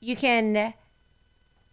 you 0.00 0.16
can, 0.16 0.74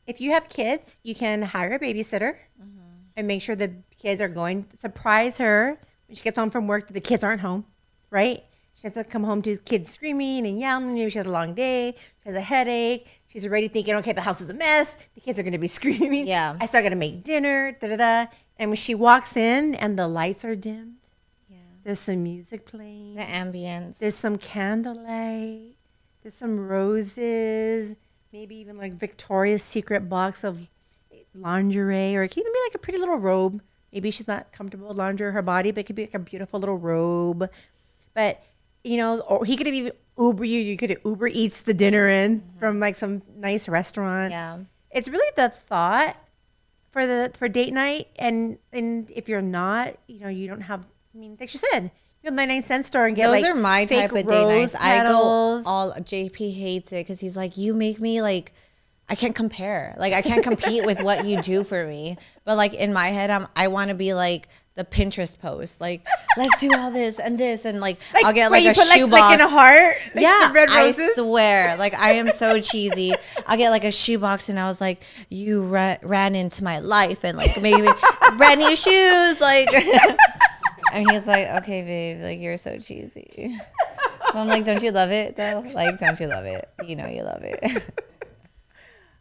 if 0.08 0.22
you 0.22 0.32
have 0.32 0.50
kids, 0.50 1.00
you 1.04 1.16
can 1.16 1.42
hire 1.42 1.74
a 1.74 1.80
babysitter 1.80 2.38
mm-hmm. 2.62 2.80
and 3.16 3.28
make 3.28 3.42
sure 3.42 3.56
the 3.56 3.74
kids 3.98 4.22
are 4.22 4.28
going. 4.28 4.66
Surprise 4.78 5.38
her 5.38 5.80
when 6.08 6.16
she 6.16 6.24
gets 6.24 6.38
home 6.38 6.50
from 6.50 6.68
work 6.68 6.88
that 6.88 6.94
the 6.94 7.02
kids 7.02 7.24
aren't 7.24 7.42
home, 7.42 7.66
right? 8.10 8.44
She 8.76 8.84
has 8.84 8.92
to 8.94 9.06
come 9.06 9.24
home 9.24 9.42
to 9.44 9.58
kids 9.58 9.90
screaming 9.90 10.46
and 10.46 10.60
yelling. 10.60 10.94
Maybe 10.94 11.10
she 11.10 11.18
has 11.18 11.28
a 11.28 11.32
long 11.32 11.54
day. 11.54 11.96
She 12.24 12.30
has 12.30 12.36
a 12.36 12.42
headache. 12.42 13.22
She's 13.30 13.46
already 13.46 13.70
thinking, 13.70 13.96
okay, 13.96 14.12
the 14.12 14.22
house 14.22 14.42
is 14.42 14.50
a 14.50 14.54
mess. 14.54 14.98
The 15.16 15.22
kids 15.22 15.40
are 15.40 15.44
going 15.44 15.54
to 15.54 15.58
be 15.58 15.68
screaming. 15.80 16.28
Yeah. 16.28 16.58
I 16.60 16.66
start 16.66 16.84
going 16.84 16.92
to 16.92 16.98
make 16.98 17.24
dinner. 17.24 17.72
Da 17.72 17.88
da 17.88 17.96
da. 17.96 18.26
And 18.60 18.70
when 18.70 18.78
she 18.78 18.94
walks 18.94 19.38
in 19.38 19.76
and 19.76 19.98
the 19.98 20.08
lights 20.08 20.44
are 20.44 20.56
dimmed, 20.56 20.98
Yeah. 21.50 21.58
there's 21.84 22.00
some 22.00 22.24
music 22.24 22.66
playing. 22.66 23.16
The 23.16 23.24
ambience. 23.24 23.98
There's 24.00 24.16
some 24.16 24.38
candlelight. 24.38 25.76
There's 26.22 26.34
some 26.34 26.60
roses. 26.60 27.96
Maybe 28.36 28.58
even 28.58 28.78
like 28.78 28.92
Victoria's 28.92 29.64
Secret 29.64 30.10
box 30.10 30.44
of 30.44 30.68
lingerie, 31.34 32.18
or 32.18 32.24
it 32.24 32.28
could 32.28 32.42
even 32.42 32.52
be 32.52 32.60
like 32.68 32.76
a 32.76 32.80
pretty 32.80 33.00
little 33.00 33.16
robe. 33.16 33.62
Maybe 33.94 34.12
she's 34.12 34.28
not 34.28 34.52
comfortable 34.52 34.90
with 34.90 34.98
lingerie 34.98 35.32
her 35.32 35.42
body, 35.42 35.72
but 35.72 35.80
it 35.80 35.84
could 35.86 35.96
be 35.96 36.02
like 36.02 36.16
a 36.16 36.20
beautiful 36.20 36.60
little 36.60 36.78
robe. 36.78 37.50
But 38.14 38.44
you 38.84 38.98
know, 38.98 39.22
or 39.22 39.46
he 39.46 39.56
could 39.56 39.68
have 39.68 39.74
even 39.74 39.94
Uber 40.18 40.44
you. 40.44 40.60
You 40.60 40.76
could 40.76 40.98
Uber 41.06 41.28
eats 41.28 41.62
the 41.62 41.74
dinner 41.74 42.10
in 42.10 42.42
mm-hmm. 42.42 42.60
from 42.60 42.82
like 42.82 42.96
some 42.96 43.22
nice 43.38 43.70
restaurant. 43.70 44.32
Yeah. 44.32 44.58
It's 44.92 45.08
really 45.08 45.32
the 45.38 45.48
thought 45.48 46.18
for 46.92 47.08
the 47.08 47.32
for 47.36 47.48
date 47.48 47.72
night, 47.72 48.08
and 48.18 48.58
and 48.74 49.10
if 49.16 49.30
you're 49.30 49.42
not, 49.42 49.96
you 50.08 50.20
know, 50.20 50.28
you 50.28 50.50
don't 50.50 50.62
have. 50.62 50.86
I 51.16 51.18
mean, 51.18 51.38
like 51.40 51.48
she 51.48 51.58
said, 51.58 51.90
go 52.26 52.30
to 52.30 52.36
the 52.36 52.36
99 52.36 52.62
cent 52.64 52.86
store 52.86 53.06
and 53.06 53.16
get 53.16 53.28
Those 53.28 53.42
like 53.42 53.52
are 53.52 53.56
my 53.56 53.86
fake 53.86 54.12
type 54.12 54.26
of 54.26 54.32
rose 54.32 54.74
nights. 54.74 54.76
I 54.76 54.98
go 54.98 55.04
petals. 55.04 55.66
all 55.66 55.92
JP 55.94 56.54
hates 56.54 56.92
it 56.92 57.06
because 57.06 57.20
he's 57.20 57.36
like, 57.38 57.58
you 57.58 57.74
make 57.74 58.00
me 58.02 58.22
like, 58.22 58.52
I 59.08 59.16
can't 59.16 59.36
compare. 59.36 59.96
Like 60.00 60.14
I 60.14 60.22
can't 60.22 60.44
compete 60.44 60.86
with 60.86 61.00
what 61.02 61.26
you 61.26 61.42
do 61.42 61.64
for 61.64 61.86
me. 61.86 62.18
But 62.44 62.58
like 62.58 62.74
in 62.74 62.92
my 62.92 63.10
head, 63.10 63.30
I'm 63.30 63.48
I 63.56 63.68
want 63.68 63.90
to 63.90 63.94
be 63.96 64.14
like 64.16 64.50
the 64.74 64.84
Pinterest 64.84 65.40
post. 65.40 65.80
Like 65.80 66.06
let's 66.38 66.58
do 66.60 66.74
all 66.76 66.90
this 66.92 67.20
and 67.20 67.38
this 67.38 67.66
and 67.66 67.80
like, 67.80 68.00
I'll 68.24 68.34
get 68.34 68.50
like 68.50 68.66
a 68.66 68.70
put, 68.74 68.88
like, 68.88 68.98
shoebox. 68.98 69.22
like 69.22 69.34
in 69.36 69.42
a 69.42 69.48
heart. 69.48 69.96
Like 70.16 70.24
yeah, 70.24 70.52
red 70.52 70.70
I 70.72 70.86
roses. 70.88 71.16
swear. 71.16 71.78
Like 71.86 71.94
I 71.94 72.14
am 72.14 72.32
so 72.32 72.60
cheesy. 72.60 73.14
I'll 73.46 73.58
get 73.58 73.70
like 73.70 73.84
a 73.84 73.92
shoebox 73.92 74.50
and 74.50 74.60
I 74.60 74.68
was 74.68 74.82
like, 74.82 75.04
you 75.30 75.62
ra- 75.62 75.98
ran 76.02 76.34
into 76.36 76.64
my 76.64 76.80
life 76.80 77.24
and 77.24 77.38
like 77.38 77.62
maybe 77.62 77.88
brand 78.38 78.60
new 78.60 78.76
shoes. 78.76 79.40
Like, 79.40 79.68
and 80.96 81.12
he's 81.12 81.28
like, 81.28 81.48
okay, 81.62 81.82
babe, 81.82 82.22
like 82.24 82.40
you're 82.40 82.58
so 82.58 82.80
cheesy. 82.80 83.58
But 84.26 84.36
I'm 84.36 84.48
like, 84.48 84.66
don't 84.66 84.82
you 84.82 84.92
love 84.92 85.12
it 85.12 85.36
though? 85.36 85.64
Like, 85.74 86.00
don't 86.00 86.20
you 86.20 86.28
love 86.28 86.46
it? 86.46 86.68
You 86.84 86.96
know 86.96 87.08
you 87.08 87.24
love 87.24 87.44
it. 87.44 87.84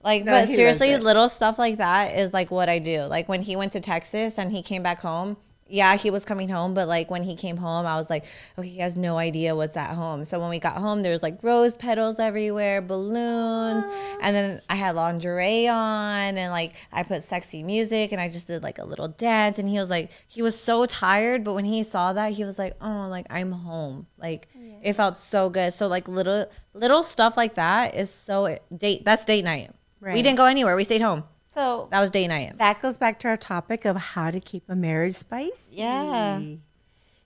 Like, 0.04 0.24
No, 0.24 0.32
but 0.32 0.48
seriously, 0.48 0.94
little 0.98 1.30
stuff 1.30 1.58
like 1.58 1.78
that 1.78 2.18
is 2.18 2.34
like 2.34 2.50
what 2.50 2.68
I 2.68 2.78
do. 2.78 3.04
Like 3.04 3.26
when 3.26 3.40
he 3.40 3.56
went 3.56 3.72
to 3.72 3.80
Texas 3.80 4.38
and 4.38 4.52
he 4.52 4.60
came 4.60 4.82
back 4.82 5.00
home, 5.00 5.38
yeah, 5.66 5.96
he 5.96 6.10
was 6.10 6.24
coming 6.24 6.48
home, 6.48 6.74
but 6.74 6.88
like 6.88 7.10
when 7.10 7.22
he 7.22 7.34
came 7.34 7.56
home, 7.56 7.86
I 7.86 7.96
was 7.96 8.10
like, 8.10 8.26
okay, 8.58 8.68
he 8.68 8.78
has 8.80 8.96
no 8.96 9.16
idea 9.16 9.56
what's 9.56 9.76
at 9.76 9.94
home. 9.94 10.24
So 10.24 10.38
when 10.38 10.50
we 10.50 10.58
got 10.58 10.76
home, 10.76 11.02
there 11.02 11.12
was 11.12 11.22
like 11.22 11.42
rose 11.42 11.74
petals 11.74 12.18
everywhere, 12.18 12.82
balloons, 12.82 13.86
and 14.20 14.36
then 14.36 14.60
I 14.68 14.74
had 14.74 14.94
lingerie 14.94 15.66
on, 15.66 16.36
and 16.36 16.50
like 16.50 16.74
I 16.92 17.02
put 17.02 17.22
sexy 17.22 17.62
music, 17.62 18.12
and 18.12 18.20
I 18.20 18.28
just 18.28 18.46
did 18.46 18.62
like 18.62 18.78
a 18.78 18.84
little 18.84 19.08
dance, 19.08 19.58
and 19.58 19.68
he 19.68 19.78
was 19.78 19.88
like, 19.88 20.10
he 20.28 20.42
was 20.42 20.58
so 20.58 20.84
tired, 20.86 21.44
but 21.44 21.54
when 21.54 21.64
he 21.64 21.82
saw 21.82 22.12
that, 22.12 22.32
he 22.32 22.44
was 22.44 22.58
like, 22.58 22.76
oh, 22.80 23.08
like 23.08 23.26
I'm 23.30 23.52
home, 23.52 24.06
like 24.18 24.48
it 24.82 24.92
felt 24.92 25.16
so 25.18 25.48
good. 25.48 25.72
So 25.72 25.88
like 25.88 26.08
little 26.08 26.46
little 26.74 27.02
stuff 27.02 27.36
like 27.36 27.54
that 27.54 27.94
is 27.94 28.10
so 28.10 28.58
date. 28.76 29.04
That's 29.04 29.24
date 29.24 29.44
night. 29.44 29.70
We 30.00 30.20
didn't 30.20 30.36
go 30.36 30.44
anywhere. 30.44 30.76
We 30.76 30.84
stayed 30.84 31.00
home. 31.00 31.24
So 31.54 31.88
That 31.92 32.00
was 32.00 32.10
date 32.10 32.28
night. 32.28 32.58
that 32.58 32.80
goes 32.82 32.98
back 32.98 33.20
to 33.20 33.28
our 33.28 33.36
topic 33.36 33.84
of 33.84 33.96
how 33.96 34.30
to 34.30 34.40
keep 34.40 34.64
a 34.68 34.74
marriage 34.76 35.14
spicy. 35.14 35.76
Yeah. 35.76 36.40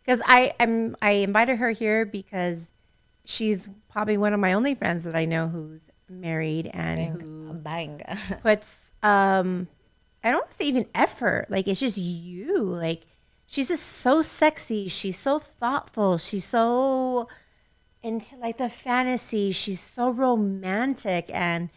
Because 0.04 0.22
I 0.26 0.52
I'm 0.60 0.96
I 1.02 1.10
invited 1.12 1.56
her 1.56 1.70
here 1.70 2.04
because 2.06 2.70
she's 3.24 3.68
probably 3.90 4.16
one 4.18 4.32
of 4.34 4.40
my 4.40 4.52
only 4.52 4.74
friends 4.74 5.04
that 5.04 5.16
I 5.16 5.24
know 5.24 5.48
who's 5.48 5.90
married 6.08 6.70
and 6.72 7.20
who 7.20 7.52
Bang. 7.54 8.00
puts 8.42 8.92
um 9.02 9.66
I 10.22 10.30
don't 10.30 10.40
want 10.40 10.50
to 10.50 10.56
say 10.56 10.64
even 10.66 10.86
effort. 10.94 11.46
Like 11.48 11.66
it's 11.68 11.80
just 11.80 11.96
you. 11.98 12.58
Like 12.64 13.02
she's 13.46 13.68
just 13.68 13.84
so 13.84 14.20
sexy. 14.22 14.88
She's 14.88 15.16
so 15.18 15.38
thoughtful. 15.38 16.18
She's 16.18 16.44
so 16.44 17.28
into 18.02 18.36
like 18.36 18.58
the 18.58 18.68
fantasy. 18.68 19.52
She's 19.52 19.80
so 19.80 20.10
romantic 20.10 21.30
and 21.32 21.70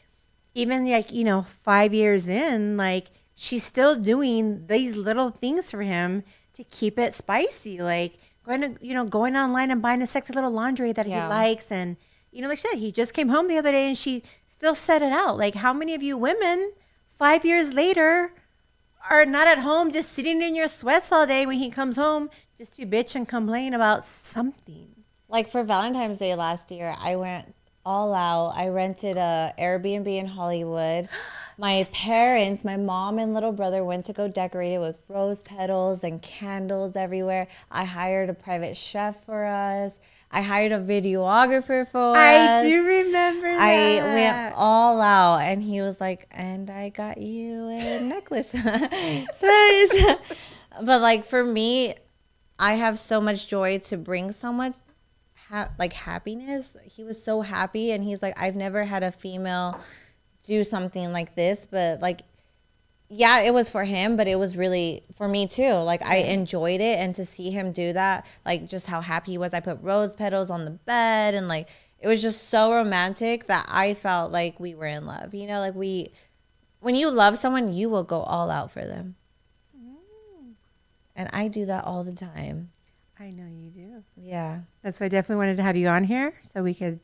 even 0.54 0.90
like, 0.90 1.12
you 1.12 1.24
know, 1.24 1.42
5 1.44 1.94
years 1.94 2.28
in, 2.30 2.78
like 2.78 3.08
she's 3.36 3.64
still 3.64 3.96
doing 3.96 4.68
these 4.68 4.98
little 4.98 5.30
things 5.30 5.72
for 5.72 5.82
him 5.82 6.24
to 6.54 6.64
keep 6.64 7.00
it 7.00 7.14
spicy. 7.14 7.82
Like 7.82 8.20
going 8.46 8.62
to, 8.62 8.86
you 8.86 8.94
know, 8.94 9.06
going 9.06 9.36
online 9.36 9.72
and 9.72 9.82
buying 9.82 10.02
a 10.02 10.08
sexy 10.08 10.34
little 10.34 10.52
laundry 10.52 10.92
that 10.94 11.08
Yeah. 11.08 11.24
he 11.24 11.30
likes 11.30 11.72
and 11.72 11.98
you 12.32 12.42
know, 12.42 12.48
like 12.48 12.60
I 12.60 12.62
said, 12.62 12.80
he 12.80 12.94
just 12.94 13.14
came 13.14 13.28
home 13.28 13.50
the 13.50 13.58
other 13.58 13.74
day 13.74 13.88
and 13.88 13.98
she 13.98 14.24
still 14.48 14.74
set 14.74 15.02
it 15.02 15.12
out. 15.12 15.38
Like, 15.38 15.56
how 15.56 15.74
many 15.74 15.94
of 15.96 16.02
you 16.02 16.18
women, 16.18 16.72
five 17.18 17.44
years 17.44 17.74
later, 17.74 18.32
are 19.10 19.26
not 19.26 19.48
at 19.48 19.60
home 19.60 19.92
just 19.92 20.14
sitting 20.14 20.42
in 20.42 20.56
your 20.56 20.70
sweats 20.70 21.12
all 21.12 21.28
day 21.28 21.46
when 21.46 21.58
he 21.58 21.70
comes 21.70 21.98
home 21.98 22.30
just 22.58 22.78
to 22.78 22.86
bitch 22.86 23.16
and 23.16 23.28
complain 23.28 23.74
about 23.74 24.06
something? 24.06 24.88
like 25.28 25.48
for 25.50 25.64
Valentine's 25.64 26.20
Day 26.20 26.36
last 26.36 26.72
year, 26.72 26.94
I 27.00 27.16
went 27.16 27.54
all 27.86 28.14
out. 28.14 28.54
I 28.56 28.70
rented 28.70 29.18
a 29.18 29.54
Airbnb 29.58 30.08
in 30.08 30.26
Hollywood. 30.28 31.10
My 31.58 31.86
parents, 31.94 32.64
my 32.66 32.78
mom 32.78 33.20
and 33.20 33.36
little 33.36 33.52
brother 33.52 33.84
went 33.84 34.06
to 34.06 34.14
go 34.14 34.28
decorate 34.28 34.72
it 34.72 34.80
with 34.80 34.98
rose 35.08 35.42
petals 35.42 36.04
and 36.04 36.20
candles 36.20 36.96
everywhere. 36.96 37.48
I 37.70 37.84
hired 37.84 38.32
a 38.32 38.34
private 38.34 38.76
chef 38.76 39.24
for 39.26 39.46
us. 39.46 40.00
I 40.32 40.42
hired 40.42 40.72
a 40.72 40.80
videographer 40.80 41.88
for 41.88 42.12
us. 42.12 42.18
I 42.18 42.58
us. 42.58 42.66
do 42.66 42.84
remember 42.84 43.48
that. 43.48 43.62
I 43.62 44.02
went 44.02 44.56
all 44.58 45.02
out, 45.02 45.40
and 45.40 45.62
he 45.62 45.82
was 45.82 46.00
like, 46.00 46.26
"And 46.32 46.70
I 46.70 46.90
got 46.90 47.18
you 47.20 47.68
a 47.68 48.00
necklace." 48.00 48.50
Surprise! 48.50 48.90
but 50.82 51.02
like 51.02 51.26
for 51.26 51.44
me, 51.44 51.94
I 52.58 52.74
have 52.76 52.98
so 52.98 53.20
much 53.20 53.48
joy 53.48 53.80
to 53.80 53.98
bring 53.98 54.32
so 54.32 54.54
much, 54.54 54.76
ha- 55.52 55.70
like 55.78 55.94
happiness. 55.94 56.76
He 56.84 57.04
was 57.04 57.22
so 57.22 57.42
happy, 57.42 57.92
and 57.92 58.04
he's 58.04 58.22
like, 58.22 58.40
"I've 58.40 58.56
never 58.56 58.84
had 58.86 59.04
a 59.04 59.12
female 59.12 59.80
do 60.48 60.64
something 60.64 61.12
like 61.12 61.36
this," 61.36 61.68
but 61.70 62.02
like. 62.02 62.22
Yeah, 63.14 63.42
it 63.42 63.54
was 63.54 63.70
for 63.70 63.84
him, 63.84 64.16
but 64.16 64.30
it 64.30 64.40
was 64.40 64.56
really 64.56 65.04
for 65.18 65.28
me 65.28 65.46
too. 65.46 65.74
Like 65.74 66.02
I 66.02 66.20
enjoyed 66.20 66.80
it, 66.80 66.98
and 66.98 67.14
to 67.16 67.26
see 67.26 67.52
him 67.52 67.74
do 67.74 67.92
that, 67.92 68.26
like 68.46 68.70
just 68.70 68.88
how 68.88 69.02
happy 69.02 69.34
he 69.34 69.38
was. 69.38 69.54
I 69.54 69.60
put 69.60 69.80
rose 69.82 70.14
petals 70.14 70.50
on 70.50 70.64
the 70.64 70.72
bed, 70.72 71.34
and 71.34 71.50
like 71.50 71.68
it 72.02 72.08
was 72.08 72.22
just 72.22 72.50
so 72.50 72.74
romantic 72.74 73.46
that 73.46 73.66
I 73.70 73.94
felt 73.94 74.32
like 74.32 74.60
we 74.60 74.74
were 74.74 74.88
in 74.88 75.06
love. 75.06 75.34
You 75.34 75.46
know, 75.46 75.60
like 75.60 75.76
we, 75.76 76.12
when 76.80 76.96
you 76.96 77.12
love 77.12 77.38
someone, 77.38 77.74
you 77.74 77.90
will 77.90 78.04
go 78.04 78.22
all 78.22 78.50
out 78.50 78.72
for 78.72 78.84
them. 78.84 79.16
Mm. 79.78 80.54
And 81.16 81.30
I 81.32 81.48
do 81.48 81.66
that 81.68 81.86
all 81.86 82.04
the 82.04 82.16
time. 82.16 82.70
I 83.22 83.30
know 83.30 83.46
you 83.48 83.70
do. 83.70 84.04
Yeah. 84.18 84.62
That's 84.82 85.00
why 85.00 85.06
I 85.06 85.10
definitely 85.10 85.38
wanted 85.38 85.58
to 85.58 85.64
have 85.64 85.78
you 85.78 85.88
on 85.88 86.04
here 86.04 86.34
so 86.42 86.64
we 86.64 86.74
could. 86.74 87.00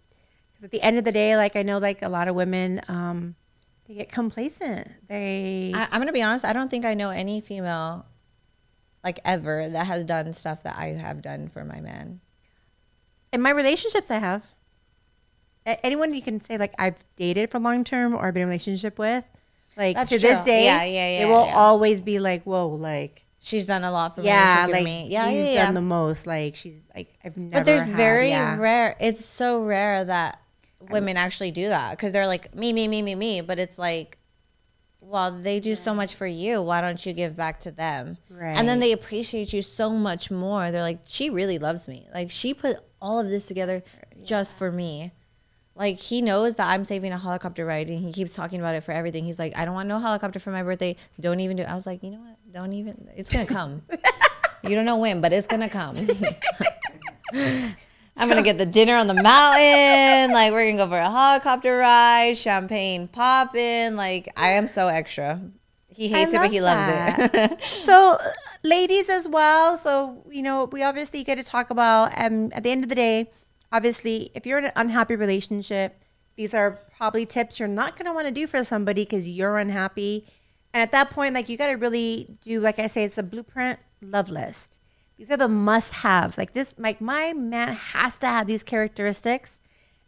Because 0.54 0.64
at 0.66 0.72
the 0.72 0.82
end 0.82 0.98
of 0.98 1.04
the 1.04 1.12
day, 1.12 1.38
like 1.38 1.56
I 1.56 1.62
know, 1.62 1.78
like 1.78 2.02
a 2.02 2.10
lot 2.10 2.28
of 2.28 2.36
women, 2.36 2.82
um, 2.88 3.36
they 3.88 3.94
get 3.94 4.12
complacent. 4.12 4.88
They 5.08 5.72
I, 5.76 5.84
I'm 5.92 6.00
going 6.00 6.08
to 6.08 6.14
be 6.14 6.24
honest. 6.24 6.44
I 6.44 6.54
don't 6.54 6.70
think 6.70 6.86
I 6.86 6.96
know 6.96 7.12
any 7.12 7.40
female, 7.42 8.06
like 9.04 9.20
ever, 9.24 9.70
that 9.70 9.86
has 9.86 10.04
done 10.06 10.34
stuff 10.34 10.64
that 10.64 10.76
I 10.78 10.88
have 10.88 11.22
done 11.22 11.50
for 11.50 11.64
my 11.64 11.80
man. 11.82 12.20
in 13.32 13.42
my 13.42 13.52
relationships, 13.52 14.10
I 14.10 14.18
have. 14.18 14.44
A- 15.68 15.86
Anyone 15.86 16.14
you 16.16 16.22
can 16.24 16.42
say 16.42 16.58
like 16.58 16.74
I've 16.80 16.96
dated 17.18 17.52
for 17.52 17.60
long 17.60 17.84
term 17.84 18.16
or 18.16 18.32
been 18.32 18.42
in 18.44 18.48
a 18.48 18.52
relationship 18.52 18.98
with, 18.98 19.24
like 19.78 19.96
That's 19.96 20.10
to 20.10 20.18
this 20.18 20.42
day, 20.42 20.66
Yeah, 20.66 20.84
yeah, 20.84 21.20
yeah, 21.20 21.26
will 21.28 21.46
yeah. 21.46 21.56
always 21.56 22.02
be 22.02 22.18
like, 22.20 22.44
"Whoa, 22.44 22.68
like 22.68 23.22
She's 23.48 23.66
done 23.66 23.86
a 23.86 23.92
lot 23.92 24.14
for 24.16 24.22
yeah, 24.24 24.66
me. 24.66 24.68
She's 24.68 24.74
like 24.74 24.84
me. 24.84 25.08
Yeah, 25.08 25.30
he's 25.30 25.46
yeah, 25.46 25.52
yeah. 25.52 25.66
done 25.68 25.74
the 25.74 25.82
most. 25.82 26.28
Like 26.28 26.58
she's 26.58 26.86
like 26.94 27.14
I've 27.24 27.38
never." 27.38 27.60
But 27.60 27.66
there's 27.66 27.88
had- 27.88 27.96
very 27.96 28.30
yeah. 28.32 28.58
rare. 28.58 28.98
It's 29.00 29.24
so 29.24 29.64
rare 29.64 30.04
that 30.04 30.42
women 30.90 31.16
actually 31.16 31.52
do 31.52 31.70
that 31.70 31.92
because 31.92 32.12
they're 32.12 32.28
like 32.28 32.54
me, 32.54 32.74
me, 32.74 32.90
me, 32.90 33.02
me, 33.02 33.16
me. 33.16 33.40
But 33.40 33.58
it's 33.58 33.78
like, 33.78 34.18
well, 35.00 35.32
they 35.32 35.62
do 35.62 35.76
so 35.76 35.94
much 35.94 36.16
for 36.16 36.28
you. 36.28 36.62
Why 36.62 36.82
don't 36.82 37.06
you 37.06 37.14
give 37.14 37.38
back 37.38 37.62
to 37.62 37.72
them? 37.72 38.18
Right. 38.30 38.58
And 38.58 38.68
then 38.68 38.82
they 38.82 38.92
appreciate 38.92 39.54
you 39.54 39.62
so 39.62 39.92
much 39.92 40.30
more. 40.30 40.70
They're 40.70 40.82
like, 40.82 41.00
she 41.06 41.30
really 41.30 41.58
loves 41.58 41.88
me. 41.88 42.06
Like 42.14 42.30
she 42.30 42.54
put 42.54 42.76
all 43.02 43.18
of 43.18 43.30
this 43.30 43.46
together 43.46 43.82
just 44.26 44.58
for 44.58 44.74
me. 44.74 45.14
Like 45.74 46.00
he 46.00 46.22
knows 46.22 46.56
that 46.56 46.68
I'm 46.68 46.84
saving 46.84 47.14
a 47.14 47.18
helicopter 47.18 47.66
ride, 47.66 47.88
and 47.88 48.00
he 48.00 48.12
keeps 48.12 48.34
talking 48.34 48.60
about 48.60 48.76
it 48.76 48.82
for 48.82 48.92
everything. 48.92 49.24
He's 49.24 49.40
like, 49.40 49.56
I 49.56 49.64
don't 49.64 49.74
want 49.76 49.88
no 49.88 50.00
helicopter 50.00 50.40
for 50.40 50.52
my 50.52 50.64
birthday. 50.64 50.98
Don't 51.18 51.40
even 51.40 51.56
do. 51.56 51.64
it. 51.64 51.70
I 51.70 51.76
was 51.76 51.86
like, 51.86 52.04
you 52.04 52.12
know 52.12 52.20
what? 52.20 52.37
Don't 52.52 52.74
even. 52.74 53.10
It's 53.16 53.30
gonna 53.30 53.46
come. 53.46 53.82
you 54.64 54.76
don't 54.76 54.86
know 54.86 54.98
when, 54.98 55.22
but 55.22 55.34
it's 55.34 55.48
gonna 55.48 55.70
come. 55.70 55.96
I'm 58.20 58.30
gonna 58.30 58.42
get 58.42 58.58
the 58.58 58.66
dinner 58.66 58.96
on 58.96 59.08
the 59.08 59.14
mountain. 59.14 60.34
Like 60.34 60.52
we're 60.52 60.72
gonna 60.72 60.84
go 60.84 60.90
for 60.90 60.98
a 60.98 61.10
helicopter 61.10 61.78
ride, 61.78 62.38
champagne 62.38 63.08
popping. 63.08 63.96
Like 63.96 64.32
I 64.38 64.52
am 64.52 64.68
so 64.68 64.88
extra. 64.88 65.42
He 65.90 66.08
hates 66.08 66.34
it, 66.34 66.38
but 66.38 66.52
he 66.52 66.62
love 66.62 67.18
loves 67.18 67.30
it. 67.34 67.60
so 67.82 68.18
ladies 68.64 69.10
as 69.10 69.28
well 69.28 69.78
so 69.78 70.24
you 70.30 70.42
know 70.42 70.66
we 70.66 70.84
obviously 70.84 71.24
get 71.24 71.36
to 71.36 71.44
talk 71.44 71.70
about 71.70 72.12
um, 72.18 72.52
at 72.54 72.64
the 72.64 72.72
end 72.72 72.84
of 72.84 72.90
the 72.90 72.96
day 72.96 73.30
obviously 73.72 74.32
if 74.34 74.46
you're 74.46 74.58
in 74.58 74.66
an 74.66 74.72
unhappy 74.76 75.16
relationship 75.16 76.02
these 76.36 76.54
are 76.54 76.80
probably 76.98 77.26
tips 77.26 77.60
you're 77.60 77.68
not 77.68 77.96
to 77.98 78.14
want 78.14 78.28
to 78.28 78.34
do 78.34 78.48
for 78.48 78.64
somebody 78.64 79.04
because 79.04 79.30
you're 79.30 79.58
unhappy 79.58 80.26
and 80.78 80.84
at 80.84 80.92
that 80.92 81.10
point 81.10 81.34
like 81.34 81.50
you 81.50 81.58
got 81.58 81.68
to 81.68 81.74
really 81.74 82.28
do 82.44 82.60
like 82.60 82.78
i 82.78 82.88
say 82.88 83.04
it's 83.04 83.18
a 83.18 83.24
blueprint 83.24 83.80
love 84.02 84.30
list 84.30 84.78
these 85.18 85.32
are 85.32 85.38
the 85.38 85.48
must 85.48 85.94
have 85.94 86.38
like 86.38 86.54
this 86.54 86.76
like 86.78 87.02
my 87.02 87.34
man 87.34 87.74
has 87.74 88.16
to 88.18 88.28
have 88.28 88.46
these 88.46 88.64
characteristics 88.64 89.60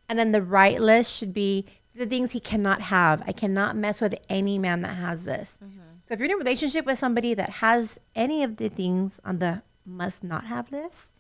and 0.07 0.17
then 0.17 0.31
the 0.31 0.41
right 0.41 0.79
list 0.79 1.17
should 1.17 1.33
be 1.33 1.65
the 1.99 2.05
things 2.05 2.31
he 2.31 2.39
cannot 2.39 2.81
have. 2.81 3.21
I 3.27 3.31
cannot 3.31 3.75
mess 3.75 4.01
with 4.01 4.15
any 4.29 4.57
man 4.57 4.81
that 4.81 4.95
has 4.95 5.25
this. 5.25 5.59
Mm-hmm. 5.63 5.79
So 6.07 6.13
if 6.13 6.19
you're 6.19 6.25
in 6.25 6.31
a 6.31 6.37
relationship 6.37 6.85
with 6.85 6.97
somebody 6.97 7.35
that 7.35 7.49
has 7.49 7.99
any 8.15 8.41
of 8.41 8.57
the 8.57 8.69
things 8.69 9.19
on 9.23 9.37
the 9.37 9.61
must 9.85 10.23
not 10.23 10.45
have 10.45 10.71
list, 10.71 11.13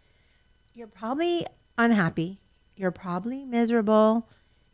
you're 0.73 0.87
probably 0.87 1.45
unhappy. 1.77 2.37
You're 2.75 2.91
probably 2.91 3.43
miserable. 3.43 4.27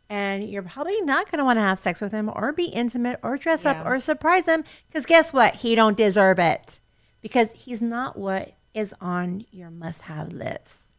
And 0.08 0.48
you're 0.48 0.62
probably 0.62 1.00
not 1.00 1.30
going 1.30 1.38
to 1.38 1.44
want 1.44 1.56
to 1.56 1.62
have 1.62 1.78
sex 1.78 2.00
with 2.00 2.12
him 2.12 2.30
or 2.32 2.52
be 2.52 2.66
intimate 2.66 3.18
or 3.22 3.36
dress 3.36 3.66
up 3.66 3.84
or 3.84 3.98
surprise 3.98 4.46
him. 4.46 4.62
Because 4.86 5.04
guess 5.04 5.32
what? 5.32 5.56
He 5.56 5.74
don't 5.74 5.96
deserve 5.96 6.38
it. 6.38 6.80
Because 7.22 7.52
he's 7.52 7.82
not 7.82 8.16
what 8.16 8.54
is 8.72 8.94
on 9.00 9.46
your 9.50 9.70
must 9.70 10.02
have 10.02 10.32
list. 10.32 10.92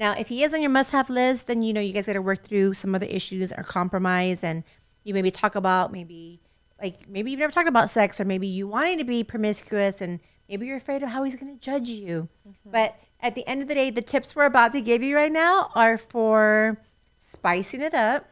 Now, 0.00 0.12
if 0.12 0.28
he 0.28 0.42
is 0.42 0.54
on 0.54 0.62
your 0.62 0.70
must 0.70 0.92
have 0.92 1.10
list, 1.10 1.46
then 1.46 1.62
you 1.62 1.72
know 1.72 1.80
you 1.80 1.92
guys 1.92 2.06
got 2.06 2.14
to 2.14 2.22
work 2.22 2.42
through 2.42 2.74
some 2.74 2.94
other 2.94 3.06
issues 3.06 3.52
or 3.52 3.62
compromise 3.62 4.42
and 4.42 4.64
you 5.04 5.14
maybe 5.14 5.30
talk 5.30 5.54
about 5.54 5.92
maybe 5.92 6.40
like 6.80 7.08
maybe 7.08 7.30
you've 7.30 7.40
never 7.40 7.52
talked 7.52 7.68
about 7.68 7.90
sex 7.90 8.18
or 8.20 8.24
maybe 8.24 8.46
you 8.46 8.66
wanting 8.66 8.98
to 8.98 9.04
be 9.04 9.22
promiscuous 9.22 10.00
and 10.00 10.20
maybe 10.48 10.66
you're 10.66 10.76
afraid 10.76 11.02
of 11.02 11.10
how 11.10 11.22
he's 11.22 11.36
going 11.36 11.52
to 11.52 11.60
judge 11.60 11.88
you. 11.88 12.28
Mm-hmm. 12.48 12.70
But 12.70 12.96
at 13.20 13.34
the 13.34 13.46
end 13.46 13.60
of 13.62 13.68
the 13.68 13.74
day, 13.74 13.90
the 13.90 14.02
tips 14.02 14.34
we're 14.34 14.46
about 14.46 14.72
to 14.72 14.80
give 14.80 15.02
you 15.02 15.14
right 15.14 15.30
now 15.30 15.70
are 15.74 15.98
for 15.98 16.78
spicing 17.18 17.82
it 17.82 17.92
up 17.92 18.26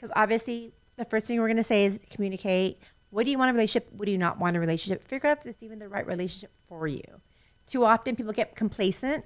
because 0.00 0.10
obviously 0.16 0.72
the 0.96 1.04
first 1.04 1.26
thing 1.26 1.38
we're 1.38 1.46
going 1.48 1.56
to 1.58 1.62
say 1.62 1.84
is 1.84 2.00
communicate. 2.10 2.78
What 3.10 3.24
do 3.24 3.30
you 3.30 3.38
want 3.38 3.50
a 3.50 3.52
relationship? 3.52 3.88
What 3.92 4.06
do 4.06 4.12
you 4.12 4.18
not 4.18 4.38
want 4.38 4.56
a 4.56 4.60
relationship? 4.60 5.06
Figure 5.06 5.28
out 5.28 5.38
if 5.38 5.46
it's 5.46 5.62
even 5.62 5.78
the 5.78 5.88
right 5.88 6.06
relationship 6.06 6.50
for 6.68 6.86
you. 6.86 7.02
Too 7.66 7.84
often 7.84 8.16
people 8.16 8.32
get 8.32 8.56
complacent 8.56 9.24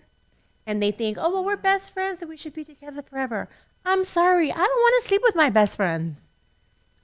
and 0.67 0.83
they 0.83 0.91
think, 0.91 1.17
oh, 1.21 1.33
well, 1.33 1.45
we're 1.45 1.57
best 1.57 1.93
friends 1.93 2.23
and 2.23 2.29
we 2.29 2.37
should 2.37 2.55
be 2.55 2.65
together 2.65 3.03
forever. 3.03 3.49
I'm 3.85 4.03
sorry. 4.05 4.51
I 4.51 4.57
don't 4.57 4.59
want 4.67 5.03
to 5.03 5.09
sleep 5.09 5.21
with 5.23 5.37
my 5.37 5.51
best 5.51 5.77
friends. 5.77 6.29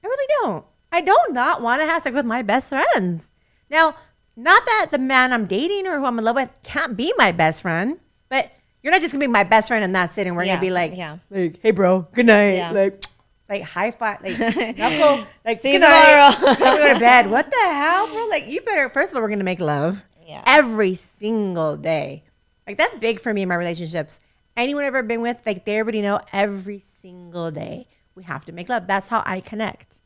I 0.03 0.07
really 0.09 0.27
don't. 0.43 0.65
I 0.91 1.01
don't 1.03 1.33
not 1.33 1.61
want 1.63 1.81
to 1.83 1.87
have 1.87 2.03
sex 2.03 2.15
with 2.15 2.27
my 2.27 2.43
best 2.43 2.71
friends. 2.71 3.31
Now, 3.71 3.95
not 4.37 4.65
that 4.65 4.89
the 4.91 4.99
man 4.99 5.33
I'm 5.33 5.47
dating 5.47 5.87
or 5.87 5.99
who 5.99 6.07
I'm 6.07 6.19
in 6.19 6.25
love 6.25 6.37
with 6.37 6.51
can't 6.63 6.97
be 6.97 7.13
my 7.19 7.31
best 7.31 7.63
friend, 7.63 7.99
but 8.31 8.51
you're 8.83 8.91
not 8.91 9.03
just 9.03 9.13
gonna 9.13 9.23
be 9.23 9.31
my 9.31 9.45
best 9.45 9.69
friend 9.69 9.85
and 9.85 9.95
that's 9.95 10.17
it. 10.17 10.27
And 10.27 10.35
we're 10.35 10.45
Yeah, 10.45 10.55
gonna 10.55 10.63
be 10.67 10.71
like, 10.71 10.97
yeah. 10.97 11.19
like, 11.29 11.61
hey, 11.63 11.71
bro, 11.71 12.09
good 12.15 12.27
night, 12.27 12.55
Yeah. 12.55 12.71
like, 12.71 13.05
like 13.51 13.63
high 13.63 13.91
five, 13.91 14.23
like, 14.23 14.39
knuckle, 14.79 15.27
like, 15.45 15.59
See 15.59 15.73
you 15.75 15.81
tomorrow. 15.81 16.31
We 16.39 16.57
go 16.57 16.95
to 16.95 17.01
bed. 17.01 17.29
What 17.31 17.51
the 17.51 17.57
hell, 17.59 18.07
bro? 18.07 18.27
Like, 18.29 18.47
you 18.49 18.61
better. 18.63 18.89
First 18.89 19.13
of 19.13 19.17
all, 19.17 19.23
we're 19.23 19.29
gonna 19.29 19.45
make 19.45 19.61
love 19.61 20.03
Yeah. 20.27 20.43
every 20.47 20.95
single 20.95 21.77
day. 21.77 22.23
Like 22.67 22.77
that's 22.79 22.95
big 22.97 23.19
for 23.21 23.35
me 23.35 23.43
in 23.43 23.49
my 23.49 23.57
relationships. 23.57 24.21
Anyone 24.57 24.85
I've 24.85 24.89
ever 24.95 25.03
been 25.03 25.21
with, 25.21 25.43
like 25.45 25.65
they 25.65 25.77
already 25.79 26.01
know 26.03 26.21
every 26.33 26.79
single 26.79 27.51
day 27.51 27.89
we 28.15 28.23
have 28.25 28.45
to 28.45 28.53
make 28.53 28.69
love. 28.69 28.87
That's 28.87 29.09
how 29.09 29.23
I 29.27 29.41
connect. 29.41 29.99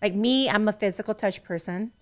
Like 0.00 0.14
me, 0.14 0.48
I'm 0.48 0.66
a 0.68 0.72
physical 0.72 1.12
touch 1.14 1.42
person. 1.44 1.92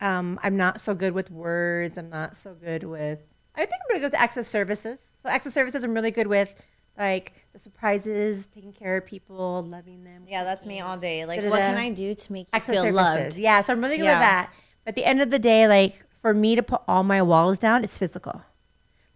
Um, 0.00 0.40
I'm 0.42 0.56
not 0.56 0.80
so 0.80 0.94
good 0.94 1.12
with 1.12 1.30
words. 1.30 1.98
I'm 1.98 2.08
not 2.08 2.36
so 2.36 2.54
good 2.54 2.84
with. 2.84 3.18
I 3.54 3.60
think 3.66 3.72
I'm 3.72 3.86
really 3.90 4.00
good 4.00 4.12
with 4.12 4.20
acts 4.20 4.38
of 4.38 4.46
services. 4.46 4.98
So 5.22 5.28
acts 5.28 5.44
of 5.44 5.52
services, 5.52 5.84
I'm 5.84 5.92
really 5.92 6.10
good 6.12 6.26
with, 6.28 6.54
like 7.00 7.32
the 7.52 7.58
surprises, 7.58 8.46
taking 8.46 8.72
care 8.72 8.96
of 8.98 9.06
people, 9.06 9.62
loving 9.64 10.04
them. 10.04 10.24
Yeah, 10.28 10.44
that's 10.44 10.64
me 10.66 10.80
all 10.80 10.96
day. 10.96 11.24
Like, 11.24 11.38
Da-da-da. 11.38 11.50
what 11.50 11.58
can 11.60 11.78
I 11.78 11.90
do 11.90 12.14
to 12.14 12.32
make 12.32 12.46
you 12.46 12.50
access 12.56 12.74
feel 12.76 12.82
services. 12.82 13.24
loved? 13.24 13.36
Yeah, 13.36 13.60
so 13.62 13.72
I'm 13.72 13.80
really 13.80 13.96
good 13.96 14.04
Yeah. 14.04 14.18
with 14.18 14.20
that. 14.28 14.50
But 14.84 14.88
at 14.90 14.94
the 14.94 15.04
end 15.04 15.20
of 15.20 15.30
the 15.30 15.38
day, 15.38 15.66
like 15.66 16.04
for 16.20 16.32
me 16.34 16.54
to 16.54 16.62
put 16.62 16.82
all 16.86 17.02
my 17.02 17.22
walls 17.22 17.58
down, 17.58 17.82
it's 17.82 17.98
physical. 17.98 18.42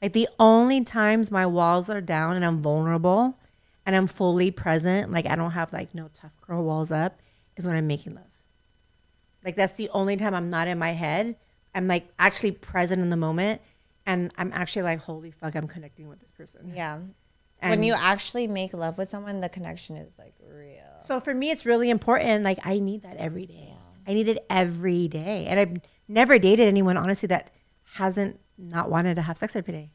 Like 0.02 0.12
the 0.14 0.28
only 0.40 0.82
times 0.82 1.30
my 1.30 1.46
walls 1.46 1.88
are 1.88 2.00
down 2.00 2.34
and 2.36 2.44
I'm 2.44 2.60
vulnerable 2.60 3.36
and 3.86 3.94
I'm 3.94 4.06
fully 4.06 4.50
present, 4.50 5.12
like 5.12 5.26
I 5.26 5.36
don't 5.36 5.52
have 5.52 5.72
like 5.72 5.94
no 5.94 6.08
tough 6.14 6.34
girl 6.46 6.64
walls 6.64 6.90
up, 6.90 7.18
is 7.56 7.66
when 7.66 7.76
I'm 7.76 7.86
making 7.86 8.14
love. 8.14 8.24
Like 9.44 9.56
that's 9.56 9.74
the 9.74 9.90
only 9.90 10.16
time 10.16 10.34
I'm 10.34 10.48
not 10.50 10.68
in 10.68 10.78
my 10.78 10.92
head. 10.92 11.36
I'm 11.74 11.86
like 11.86 12.06
actually 12.18 12.52
present 12.52 13.00
in 13.02 13.10
the 13.10 13.16
moment 13.16 13.60
and 14.06 14.32
I'm 14.38 14.50
actually 14.54 14.82
like, 14.82 15.00
holy 15.00 15.30
fuck, 15.30 15.54
I'm 15.54 15.68
connecting 15.68 16.08
with 16.08 16.20
this 16.20 16.32
person. 16.32 16.72
Yeah. 16.74 16.98
When 17.70 17.82
you 17.82 17.94
actually 17.94 18.46
make 18.46 18.72
love 18.72 18.98
with 18.98 19.08
someone, 19.08 19.40
the 19.40 19.48
connection 19.48 19.96
is 19.96 20.10
like 20.18 20.34
real. 20.50 20.82
So 21.06 21.20
for 21.20 21.34
me, 21.34 21.50
it's 21.50 21.66
really 21.66 21.90
important. 21.90 22.44
Like 22.44 22.58
I 22.64 22.78
need 22.78 23.02
that 23.02 23.16
every 23.16 23.46
day. 23.46 23.74
I 24.06 24.12
need 24.12 24.28
it 24.28 24.44
every 24.50 25.08
day, 25.08 25.46
and 25.46 25.58
I've 25.58 25.80
never 26.08 26.38
dated 26.38 26.68
anyone 26.68 26.96
honestly 26.96 27.26
that 27.28 27.50
hasn't 27.94 28.38
not 28.58 28.90
wanted 28.90 29.14
to 29.16 29.22
have 29.22 29.38
sex 29.38 29.56
every 29.56 29.72
day. 29.72 29.88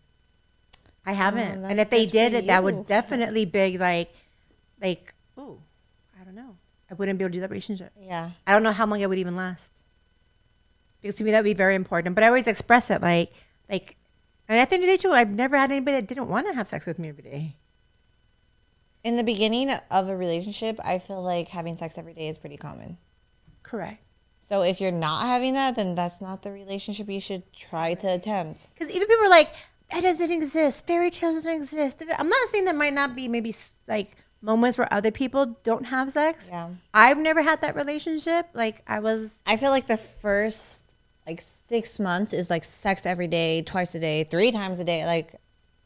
I 1.05 1.11
oh, 1.11 1.15
haven't, 1.15 1.63
and 1.65 1.79
if 1.79 1.89
they 1.89 2.05
did 2.05 2.33
it, 2.33 2.47
that 2.47 2.63
would 2.63 2.85
definitely 2.87 3.45
be 3.45 3.77
like, 3.77 4.13
like, 4.81 5.13
oh, 5.37 5.59
I 6.19 6.23
don't 6.23 6.35
know. 6.35 6.55
I 6.91 6.93
wouldn't 6.95 7.17
be 7.17 7.23
able 7.23 7.31
to 7.31 7.37
do 7.37 7.41
that 7.41 7.49
relationship. 7.49 7.91
Yeah. 7.99 8.31
I 8.45 8.53
don't 8.53 8.63
know 8.63 8.71
how 8.71 8.85
long 8.85 8.99
it 8.99 9.07
would 9.07 9.17
even 9.17 9.35
last. 9.35 9.73
Because 11.01 11.15
to 11.15 11.23
me, 11.23 11.31
that 11.31 11.39
would 11.39 11.45
be 11.45 11.53
very 11.53 11.75
important. 11.75 12.15
But 12.15 12.23
I 12.23 12.27
always 12.27 12.47
express 12.47 12.89
it 12.89 13.01
like, 13.01 13.31
like, 13.69 13.95
and 14.49 14.59
at 14.59 14.69
the 14.69 14.75
end 14.75 14.83
of 14.83 14.89
the 14.89 14.97
day, 14.97 15.01
too, 15.01 15.11
I've 15.11 15.33
never 15.33 15.55
had 15.55 15.71
anybody 15.71 15.97
that 15.97 16.07
didn't 16.07 16.27
want 16.27 16.47
to 16.47 16.53
have 16.53 16.67
sex 16.67 16.85
with 16.85 16.99
me 16.99 17.09
every 17.09 17.23
day. 17.23 17.53
In 19.03 19.15
the 19.15 19.23
beginning 19.23 19.71
of 19.91 20.09
a 20.09 20.17
relationship, 20.17 20.79
I 20.83 20.99
feel 20.99 21.21
like 21.21 21.47
having 21.47 21.77
sex 21.77 21.97
every 21.97 22.13
day 22.13 22.27
is 22.27 22.37
pretty 22.37 22.57
common. 22.57 22.97
Correct. 23.63 24.01
So 24.47 24.63
if 24.63 24.81
you're 24.81 24.91
not 24.91 25.27
having 25.27 25.53
that, 25.53 25.75
then 25.75 25.93
that's 25.93 26.19
not 26.19 26.41
the 26.41 26.51
relationship 26.51 27.07
you 27.07 27.21
should 27.21 27.43
try 27.53 27.93
to 27.93 28.07
attempt. 28.07 28.67
Because 28.73 28.89
even 28.89 29.07
people 29.07 29.27
are 29.27 29.29
like, 29.29 29.53
that 29.91 30.01
doesn't 30.01 30.31
exist. 30.31 30.87
Fairy 30.87 31.11
tales 31.11 31.35
doesn't 31.35 31.55
exist. 31.55 32.03
I'm 32.17 32.27
not 32.27 32.47
saying 32.47 32.65
there 32.65 32.73
might 32.73 32.93
not 32.93 33.15
be 33.15 33.27
maybe 33.27 33.53
like 33.87 34.17
moments 34.41 34.77
where 34.77 34.91
other 34.91 35.11
people 35.11 35.57
don't 35.63 35.85
have 35.85 36.11
sex. 36.11 36.47
Yeah. 36.49 36.69
I've 36.93 37.19
never 37.19 37.43
had 37.43 37.61
that 37.61 37.75
relationship. 37.75 38.47
Like 38.53 38.81
I 38.87 38.99
was, 38.99 39.41
I 39.45 39.57
feel 39.57 39.69
like 39.69 39.85
the 39.85 39.97
first 39.97 40.83
like 41.27 41.43
six 41.69 41.99
months 41.99 42.33
is 42.33 42.49
like 42.49 42.63
sex 42.65 43.05
every 43.05 43.27
day, 43.27 43.61
twice 43.61 43.95
a 43.95 43.99
day, 43.99 44.23
three 44.23 44.51
times 44.51 44.79
a 44.79 44.83
day. 44.83 45.05
Like, 45.05 45.35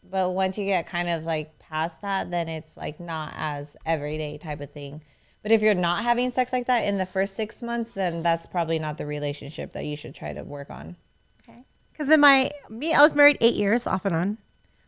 but 0.10 0.32
once 0.32 0.58
you 0.58 0.66
get 0.66 0.88
kind 0.88 1.10
of 1.10 1.26
like 1.26 1.60
past 1.60 2.02
that, 2.02 2.32
then 2.32 2.50
it's 2.50 2.76
like 2.76 3.00
not 3.00 3.34
as 3.36 3.76
everyday 3.86 4.38
type 4.38 4.62
of 4.62 4.72
thing. 4.72 5.02
But 5.44 5.52
if 5.52 5.62
you're 5.62 5.76
not 5.76 6.04
having 6.04 6.32
sex 6.32 6.54
like 6.54 6.68
that 6.68 6.86
in 6.86 6.98
the 6.98 7.06
first 7.06 7.36
six 7.36 7.62
months, 7.62 7.92
then 7.92 8.24
that's 8.24 8.46
probably 8.46 8.80
not 8.80 8.98
the 8.98 9.06
relationship 9.06 9.74
that 9.74 9.86
you 9.86 9.98
should 9.98 10.16
try 10.16 10.32
to 10.32 10.44
work 10.44 10.70
on. 10.70 10.96
okay. 11.42 11.60
Because 11.92 12.10
in 12.10 12.22
my, 12.22 12.52
me, 12.70 12.94
I 12.94 13.02
was 13.02 13.14
married 13.14 13.38
eight 13.42 13.56
years 13.56 13.86
off 13.86 14.06
and 14.06 14.16
on. 14.16 14.38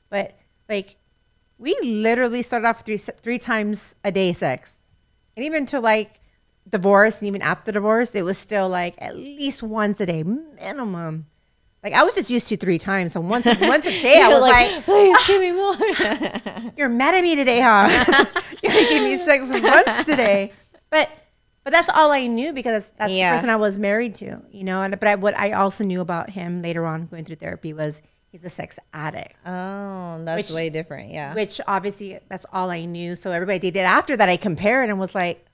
But 0.10 0.34
like, 0.70 0.96
we 1.60 1.76
literally 1.84 2.42
started 2.42 2.68
off 2.68 2.86
three, 2.86 2.98
three 2.98 3.38
times 3.38 3.96
a 4.06 4.12
day 4.12 4.32
sex. 4.32 4.82
And 5.36 5.46
even 5.46 5.66
to 5.68 5.82
like 5.82 6.20
divorce 6.70 7.20
and 7.22 7.28
even 7.28 7.42
after 7.42 7.72
divorce, 7.72 8.16
it 8.16 8.24
was 8.24 8.38
still 8.38 8.70
like 8.70 8.96
at 9.00 9.16
least 9.16 9.62
once 9.64 10.00
a 10.02 10.06
day 10.06 10.24
minimum. 10.24 11.28
Like 11.84 11.94
I 11.94 12.04
was 12.04 12.16
just 12.16 12.30
used 12.32 12.48
to 12.50 12.58
three 12.58 12.80
times. 12.80 13.14
So 13.14 13.22
once, 13.22 13.46
once 13.62 13.86
a 13.86 14.02
day, 14.02 14.20
I 14.22 14.28
was 14.28 14.42
like 14.42 14.84
please 14.86 15.16
ah, 15.18 15.24
give 15.28 15.42
me 15.42 15.52
more. 15.52 16.72
You're 16.78 16.90
mad 16.90 17.14
at 17.16 17.22
me 17.22 17.36
today, 17.36 17.60
huh? 17.62 18.26
you 18.64 18.70
gave 18.70 19.04
me 19.04 19.18
sex 19.18 19.52
once 19.52 20.06
today. 20.06 20.52
But 20.90 21.10
but 21.64 21.72
that's 21.72 21.90
all 21.90 22.12
I 22.12 22.28
knew 22.28 22.54
because 22.54 22.92
that's 22.98 23.12
Yeah. 23.14 23.32
the 23.32 23.36
person 23.38 23.50
I 23.50 23.56
was 23.56 23.78
married 23.80 24.16
to, 24.16 24.42
you 24.52 24.64
know. 24.64 24.82
And 24.84 25.00
but 25.00 25.08
I, 25.08 25.16
what 25.16 25.36
I 25.38 25.52
also 25.54 25.84
knew 25.84 26.02
about 26.02 26.30
him 26.32 26.62
later 26.62 26.86
on 26.86 27.06
going 27.08 27.26
through 27.26 27.38
therapy 27.38 27.74
was 27.74 28.02
he's 28.32 28.44
a 28.46 28.50
sex 28.50 28.78
addict, 28.94 29.34
oh, 29.46 30.24
that's 30.26 30.50
Which- 30.50 30.56
way 30.56 30.70
different. 30.70 31.12
Yeah. 31.12 31.34
which 31.36 31.62
obviously 31.68 32.20
that's 32.30 32.46
all 32.52 32.70
I 32.72 32.86
knew. 32.86 33.16
So 33.16 33.32
everybody 33.32 33.60
did 33.60 33.76
it 33.76 33.80
after 33.80 34.18
that. 34.18 34.28
I 34.30 34.38
compared 34.38 34.90
and 34.90 35.00
was 35.00 35.14
like, 35.16 35.46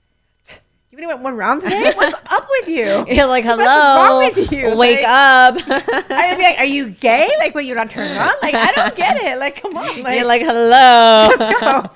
"You 0.92 0.98
only 0.98 1.06
went 1.08 1.22
one 1.22 1.36
round 1.36 1.62
today? 1.62 1.92
What's 1.96 2.14
up 2.30 2.46
with 2.60 2.68
you?" 2.68 3.04
You're 3.08 3.26
like, 3.26 3.44
hello. 3.44 3.56
What's 3.64 4.10
wrong 4.10 4.18
with 4.36 4.52
you? 4.52 4.76
wake 4.76 4.98
Like- 5.02 5.08
up. 5.08 5.54
I'd 6.10 6.36
be 6.36 6.42
like, 6.44 6.58
"Are 6.58 6.64
you 6.66 6.90
gay? 6.90 7.28
Like, 7.38 7.54
what? 7.54 7.64
You're 7.64 7.76
not 7.76 7.90
turned 7.90 8.16
on? 8.16 8.32
Like, 8.42 8.54
I 8.54 8.70
don't 8.72 8.94
get 8.94 9.16
it. 9.16 9.38
Like, 9.38 9.60
come 9.62 9.76
on, 9.76 10.02
like, 10.02 10.16
You're 10.16 10.26
like, 10.26 10.42
hello. 10.42 11.30
let's 11.38 11.60
go. 11.60 11.90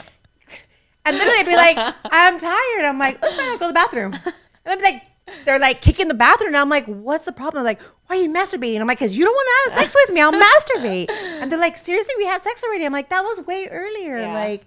And 1.04 1.16
literally 1.16 1.38
I'd 1.38 1.46
be 1.46 1.54
like, 1.56 1.94
I'm 2.10 2.36
tired. 2.38 2.84
I'm 2.84 2.98
like, 2.98 3.22
let's 3.22 3.36
try 3.36 3.44
to 3.52 3.58
go 3.58 3.66
to 3.66 3.68
the 3.68 3.74
bathroom. 3.74 4.14
And 4.14 4.22
they'd 4.64 4.76
be 4.78 4.82
like, 4.82 5.02
they're 5.44 5.58
like 5.60 5.80
kicking 5.80 6.08
the 6.08 6.14
bathroom. 6.14 6.48
And 6.48 6.56
I'm 6.56 6.68
like, 6.68 6.86
what's 6.86 7.24
the 7.26 7.32
problem? 7.32 7.62
They're 7.62 7.70
like, 7.74 7.80
why 8.06 8.16
are 8.16 8.20
you 8.20 8.28
masturbating? 8.28 8.80
I'm 8.80 8.86
like, 8.88 8.98
because 8.98 9.16
you 9.16 9.24
don't 9.24 9.32
want 9.34 9.48
to 9.48 9.70
have 9.70 9.80
sex 9.82 9.94
with 10.04 10.14
me. 10.14 10.20
I'll 10.20 10.32
masturbate. 10.32 11.08
And 11.10 11.50
they're 11.52 11.60
like, 11.60 11.76
seriously, 11.76 12.14
we 12.18 12.24
had 12.26 12.42
sex 12.42 12.64
already. 12.64 12.84
I'm 12.86 12.92
like, 12.92 13.08
that 13.10 13.20
was 13.22 13.44
way 13.46 13.68
earlier. 13.70 14.18
Yeah. 14.18 14.32
Like, 14.34 14.66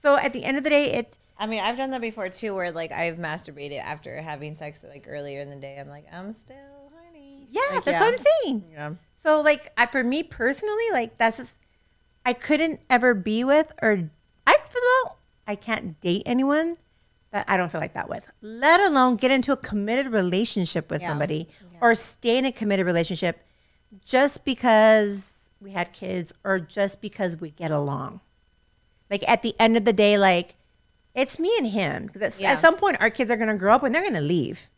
so 0.00 0.16
at 0.16 0.32
the 0.32 0.44
end 0.44 0.56
of 0.56 0.64
the 0.64 0.70
day, 0.70 0.92
it, 0.92 1.18
I 1.38 1.46
mean, 1.46 1.60
I've 1.60 1.76
done 1.76 1.90
that 1.90 2.00
before 2.00 2.28
too, 2.28 2.54
where 2.54 2.70
like 2.72 2.92
I've 2.92 3.16
masturbated 3.16 3.80
after 3.80 4.20
having 4.20 4.54
sex 4.54 4.84
like 4.88 5.06
earlier 5.08 5.40
in 5.40 5.50
the 5.50 5.56
day. 5.56 5.78
I'm 5.78 5.88
like, 5.88 6.06
I'm 6.12 6.32
still 6.32 6.56
horny. 6.92 7.46
yeah, 7.50 7.60
Like, 7.72 7.84
that's 7.84 7.98
yeah. 7.98 8.06
what 8.06 8.12
I'm 8.18 8.24
saying. 8.44 8.64
Yeah. 8.72 8.90
So 9.16 9.40
like 9.40 9.72
I, 9.76 9.86
for 9.86 10.04
me 10.04 10.22
personally, 10.22 10.84
like 10.92 11.18
that's 11.18 11.38
just 11.38 11.60
I 12.24 12.32
couldn't 12.34 12.80
ever 12.88 13.14
be 13.14 13.42
with 13.44 13.72
or 13.82 14.08
I 14.46 14.52
first 14.58 14.76
of 14.76 15.08
all 15.08 15.18
I 15.46 15.56
can't 15.56 16.00
date 16.00 16.22
anyone 16.24 16.76
that 17.32 17.44
I 17.48 17.56
don't 17.56 17.70
feel 17.72 17.80
like 17.80 17.94
that 17.94 18.08
with. 18.08 18.28
Let 18.40 18.80
alone 18.80 19.16
get 19.16 19.30
into 19.32 19.52
a 19.52 19.56
committed 19.56 20.12
relationship 20.12 20.88
with 20.90 21.02
Yeah. 21.02 21.08
somebody 21.08 21.48
or 21.80 21.94
stay 21.96 22.38
in 22.38 22.44
a 22.46 22.52
committed 22.52 22.86
relationship 22.86 23.40
just 24.04 24.44
because 24.44 25.50
we 25.60 25.70
had 25.72 25.92
kids 25.92 26.32
or 26.44 26.58
just 26.60 27.00
because 27.00 27.40
we 27.40 27.50
get 27.50 27.70
along. 27.72 28.20
Like 29.10 29.24
at 29.28 29.42
the 29.42 29.54
end 29.58 29.76
of 29.76 29.84
the 29.84 29.92
day, 29.92 30.16
like 30.16 30.54
it's 31.14 31.38
me 31.38 31.52
and 31.58 31.66
him 31.68 32.10
because 32.12 32.40
Yeah. 32.40 32.52
at 32.52 32.58
some 32.58 32.76
point 32.76 32.96
our 33.00 33.10
kids 33.10 33.30
are 33.30 33.36
gonna 33.36 33.56
grow 33.56 33.74
up 33.74 33.82
and 33.82 33.94
they're 33.94 34.02
gonna 34.02 34.20
leave. 34.20 34.68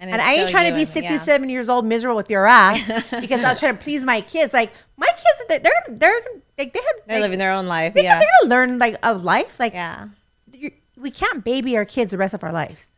And, 0.00 0.10
it's 0.10 0.18
I 0.18 0.32
ain't 0.34 0.50
trying 0.50 0.68
to 0.68 0.74
be 0.74 0.80
and- 0.80 0.88
67 0.88 1.48
years 1.48 1.68
old 1.68 1.84
miserable 1.86 2.16
with 2.16 2.28
your 2.28 2.44
ass 2.46 2.90
because 3.20 3.44
I 3.44 3.50
was 3.50 3.60
trying 3.60 3.76
to 3.78 3.82
please 3.84 4.02
my 4.04 4.20
kids. 4.20 4.52
Like 4.52 4.72
my 4.96 5.06
kids, 5.06 5.44
they're 5.48 5.60
they're, 5.60 5.82
they're 5.88 6.20
like 6.58 6.72
they 6.72 6.80
have 6.80 7.06
They're 7.06 7.16
like, 7.18 7.22
living 7.22 7.38
their 7.38 7.52
own 7.52 7.66
life. 7.66 7.94
they, 7.94 8.02
Yeah. 8.02 8.18
they're 8.18 8.28
gonna 8.40 8.50
learn 8.50 8.78
like 8.80 8.96
of 9.04 9.22
life. 9.22 9.60
Like 9.60 9.74
Yeah. 9.74 10.08
we 10.96 11.10
can't 11.10 11.44
baby 11.44 11.76
our 11.76 11.84
kids 11.84 12.10
the 12.10 12.18
rest 12.18 12.34
of 12.34 12.42
our 12.42 12.52
lives. 12.52 12.90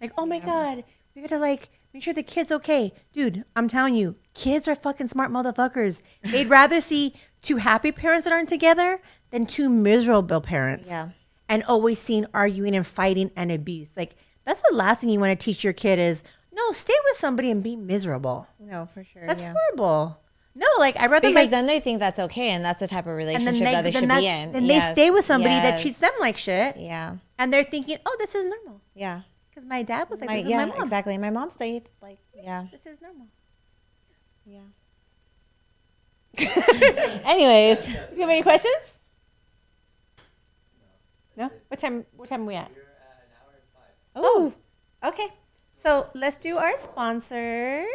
Like 0.00 0.12
oh 0.18 0.26
my 0.26 0.40
god, 0.40 0.84
we 1.14 1.22
gotta 1.22 1.38
like 1.38 1.68
make 1.94 2.02
sure 2.02 2.12
the 2.14 2.22
kid's 2.22 2.52
okay, 2.52 2.92
dude. 3.14 3.44
I'm 3.56 3.68
telling 3.68 3.94
you, 3.94 4.16
kids 4.34 4.66
are 4.68 4.74
fucking 4.74 5.06
smart 5.08 5.30
motherfuckers. 5.30 6.02
They'd 6.22 6.48
rather 6.48 6.80
see 6.80 7.14
two 7.40 7.56
happy 7.58 7.92
parents 7.92 8.24
that 8.24 8.32
aren't 8.32 8.48
together 8.48 9.00
than 9.30 9.46
two 9.46 9.68
miserable 9.70 10.40
parents. 10.40 10.90
Yeah. 10.90 11.08
And 11.52 11.62
always 11.64 11.98
seen 11.98 12.26
arguing 12.32 12.74
and 12.74 12.86
fighting 12.86 13.30
and 13.36 13.52
abuse. 13.52 13.94
Like 13.94 14.16
that's 14.46 14.62
the 14.62 14.74
last 14.74 15.02
thing 15.02 15.10
you 15.10 15.20
want 15.20 15.38
to 15.38 15.44
teach 15.44 15.62
your 15.62 15.74
kid 15.74 15.98
is 15.98 16.24
no, 16.50 16.72
stay 16.72 16.94
with 17.10 17.18
somebody 17.18 17.50
and 17.50 17.62
be 17.62 17.76
miserable. 17.76 18.46
No, 18.58 18.86
for 18.86 19.04
sure. 19.04 19.26
That's 19.26 19.42
yeah. 19.42 19.52
horrible. 19.52 20.18
No, 20.54 20.66
like 20.78 20.98
I'd 20.98 21.10
rather 21.10 21.28
Because 21.28 21.34
like 21.34 21.50
then 21.50 21.66
they 21.66 21.80
think 21.80 21.98
that's 21.98 22.18
okay, 22.18 22.50
and 22.50 22.64
that's 22.64 22.80
the 22.80 22.86
type 22.86 23.06
of 23.06 23.16
relationship 23.16 23.64
they, 23.64 23.72
that 23.72 23.84
they 23.84 23.90
should 23.90 24.08
be 24.08 24.26
in. 24.26 24.52
then 24.52 24.64
Yes, 24.64 24.88
they 24.88 24.92
stay 24.92 25.10
with 25.10 25.24
somebody 25.26 25.54
that 25.54 25.80
treats 25.80 25.98
them 25.98 26.12
like 26.20 26.36
shit, 26.36 26.76
Yeah, 26.78 27.16
and 27.38 27.52
they're 27.52 27.64
thinking, 27.64 27.98
oh, 28.04 28.16
this 28.18 28.34
is 28.34 28.44
normal 28.46 28.80
yeah, 28.94 29.22
because 29.50 29.66
my 29.66 29.82
dad 29.82 30.08
was 30.08 30.20
like 30.20 30.30
my, 30.30 30.36
yeah, 30.36 30.64
my 30.64 30.72
mom. 30.72 30.82
exactly. 30.82 31.16
My 31.18 31.30
mom 31.30 31.50
stayed 31.50 31.90
like, 32.00 32.18
yeah, 32.34 32.66
This 32.70 32.86
is 32.86 33.00
normal. 33.00 33.26
yeah. 34.46 34.60
Anyways, 37.26 37.84
Do 37.84 37.92
you 38.14 38.20
have 38.20 38.30
any 38.30 38.42
questions? 38.42 39.00
No. 41.36 41.50
What 41.68 41.80
time? 41.80 42.04
What 42.16 42.28
time 42.28 42.42
are 42.42 42.46
we 42.46 42.54
at? 42.54 42.70
Oh, 44.14 44.52
okay. 45.02 45.28
So 45.72 46.08
let's 46.14 46.36
do 46.36 46.58
our 46.58 46.76
sponsors. 46.76 47.86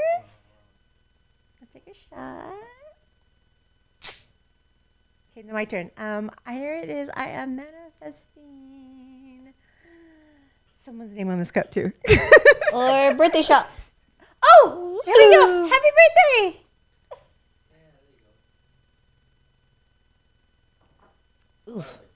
Let's 1.61 1.73
take 1.73 1.87
a 1.87 1.93
shot. 1.93 2.53
Okay, 5.31 5.47
now 5.47 5.53
my 5.53 5.65
turn. 5.65 5.91
Um, 5.97 6.31
here 6.49 6.75
it 6.75 6.89
is. 6.89 7.09
I 7.15 7.27
am 7.29 7.55
manifesting. 7.55 9.53
Someone's 10.75 11.15
name 11.15 11.29
on 11.29 11.37
this 11.37 11.51
cup 11.51 11.69
too. 11.69 11.91
or 12.73 13.13
birthday 13.13 13.43
shot. 13.43 13.69
oh, 14.43 14.99
here 15.05 15.13
we 15.15 15.35
go. 15.35 15.67
Happy 15.67 15.91
birthday! 15.95 16.63
Oof. 21.69 21.99
Okay. 21.99 22.06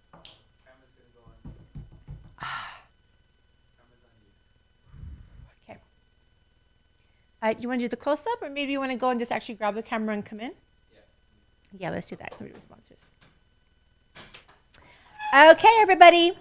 Uh, 7.42 7.56
you 7.60 7.68
want 7.68 7.80
to 7.80 7.86
do 7.86 7.90
the 7.90 7.96
close 7.96 8.26
up, 8.28 8.42
or 8.42 8.50
maybe 8.50 8.72
you 8.72 8.80
want 8.80 8.92
to 8.92 8.98
go 8.98 9.10
and 9.10 9.20
just 9.20 9.32
actually 9.32 9.56
grab 9.56 9.74
the 9.74 9.82
camera 9.82 10.14
and 10.14 10.26
come 10.26 10.40
in? 10.40 10.52
Yeah, 11.78 11.90
let's 11.90 12.10
do 12.10 12.16
that. 12.18 12.38
So 12.38 12.46
we're 12.46 12.60
sponsors. 12.60 13.10
Okay, 15.34 15.70
everybody. 15.80 16.34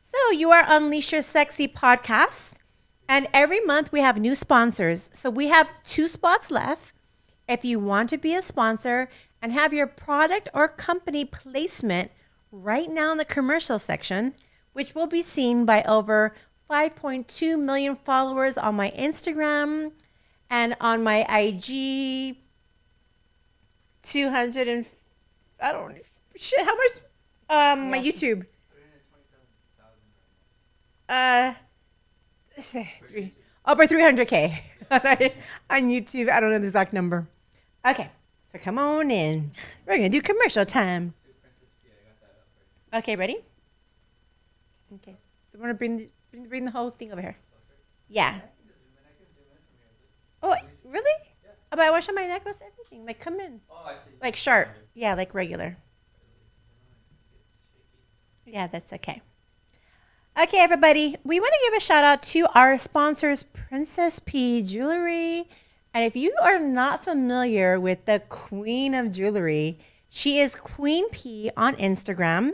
So 0.00 0.30
you 0.30 0.50
are 0.52 0.64
Unleash 0.66 1.12
Your 1.12 1.20
Sexy 1.20 1.68
podcast, 1.68 2.54
and 3.08 3.26
every 3.34 3.60
month 3.60 3.92
we 3.92 4.00
have 4.00 4.18
new 4.18 4.34
sponsors. 4.34 5.10
So 5.12 5.28
we 5.28 5.48
have 5.48 5.72
two 5.84 6.06
spots 6.06 6.50
left. 6.50 6.92
If 7.48 7.64
you 7.64 7.78
want 7.78 8.08
to 8.10 8.18
be 8.18 8.34
a 8.34 8.42
sponsor 8.42 9.10
and 9.42 9.52
have 9.52 9.74
your 9.74 9.86
product 9.86 10.48
or 10.54 10.68
company 10.68 11.24
placement 11.24 12.10
right 12.50 12.88
now 12.88 13.12
in 13.12 13.18
the 13.18 13.24
commercial 13.24 13.78
section, 13.78 14.32
which 14.72 14.94
will 14.94 15.06
be 15.06 15.22
seen 15.22 15.64
by 15.64 15.82
over 15.82 16.34
5.2 16.70 17.58
million 17.58 17.94
followers 17.94 18.56
on 18.56 18.74
my 18.74 18.90
Instagram 18.92 19.92
and 20.50 20.76
on 20.80 21.02
my 21.02 21.24
IG 21.28 22.36
200 24.02 24.68
and 24.68 24.86
I 25.60 25.72
don't 25.72 25.96
shit 26.36 26.64
how 26.64 26.74
much 26.74 26.90
um 27.48 27.90
my 27.90 27.98
YouTube? 27.98 28.46
Uh 31.08 31.54
three, 33.08 33.32
over 33.66 33.86
300k 33.86 34.58
on 35.70 35.82
YouTube. 35.90 36.30
I 36.30 36.40
don't 36.40 36.50
know 36.50 36.58
the 36.58 36.66
exact 36.66 36.92
number. 36.92 37.26
Okay 37.88 38.10
so 38.52 38.58
come 38.58 38.78
on 38.78 39.10
in. 39.10 39.50
We're 39.86 39.96
gonna 39.96 40.08
do 40.08 40.22
commercial 40.22 40.64
time. 40.64 41.14
Okay 42.94 43.16
ready? 43.16 43.38
Okay 44.94 45.16
so 45.48 45.58
we're 45.58 45.66
gonna 45.66 45.74
bring 45.74 46.08
bring, 46.30 46.48
bring 46.48 46.64
the 46.64 46.70
whole 46.70 46.90
thing 46.90 47.12
over 47.12 47.20
here. 47.20 47.36
Yeah 48.08 48.40
oh 50.42 50.54
really 50.84 51.10
oh, 51.46 51.65
but 51.76 51.84
I 51.84 52.00
to 52.00 52.12
my 52.12 52.26
necklace 52.26 52.62
everything 52.62 53.06
like 53.06 53.20
come 53.20 53.38
in 53.40 53.60
oh, 53.70 53.94
like 54.22 54.36
sharp. 54.36 54.68
Yeah, 54.94 55.14
like 55.14 55.34
regular. 55.34 55.76
Yeah, 58.44 58.66
that's 58.66 58.92
okay. 58.92 59.20
Okay, 60.40 60.58
everybody, 60.58 61.16
we 61.24 61.40
want 61.40 61.52
to 61.52 61.70
give 61.70 61.76
a 61.76 61.80
shout 61.80 62.04
out 62.04 62.22
to 62.24 62.46
our 62.54 62.76
sponsors, 62.76 63.42
Princess 63.42 64.18
P 64.18 64.62
Jewelry. 64.62 65.48
And 65.94 66.04
if 66.04 66.14
you 66.14 66.34
are 66.42 66.58
not 66.58 67.02
familiar 67.02 67.80
with 67.80 68.04
the 68.04 68.20
Queen 68.28 68.94
of 68.94 69.12
Jewelry, 69.12 69.78
she 70.10 70.38
is 70.38 70.54
Queen 70.54 71.08
P 71.10 71.50
on 71.56 71.74
Instagram. 71.76 72.52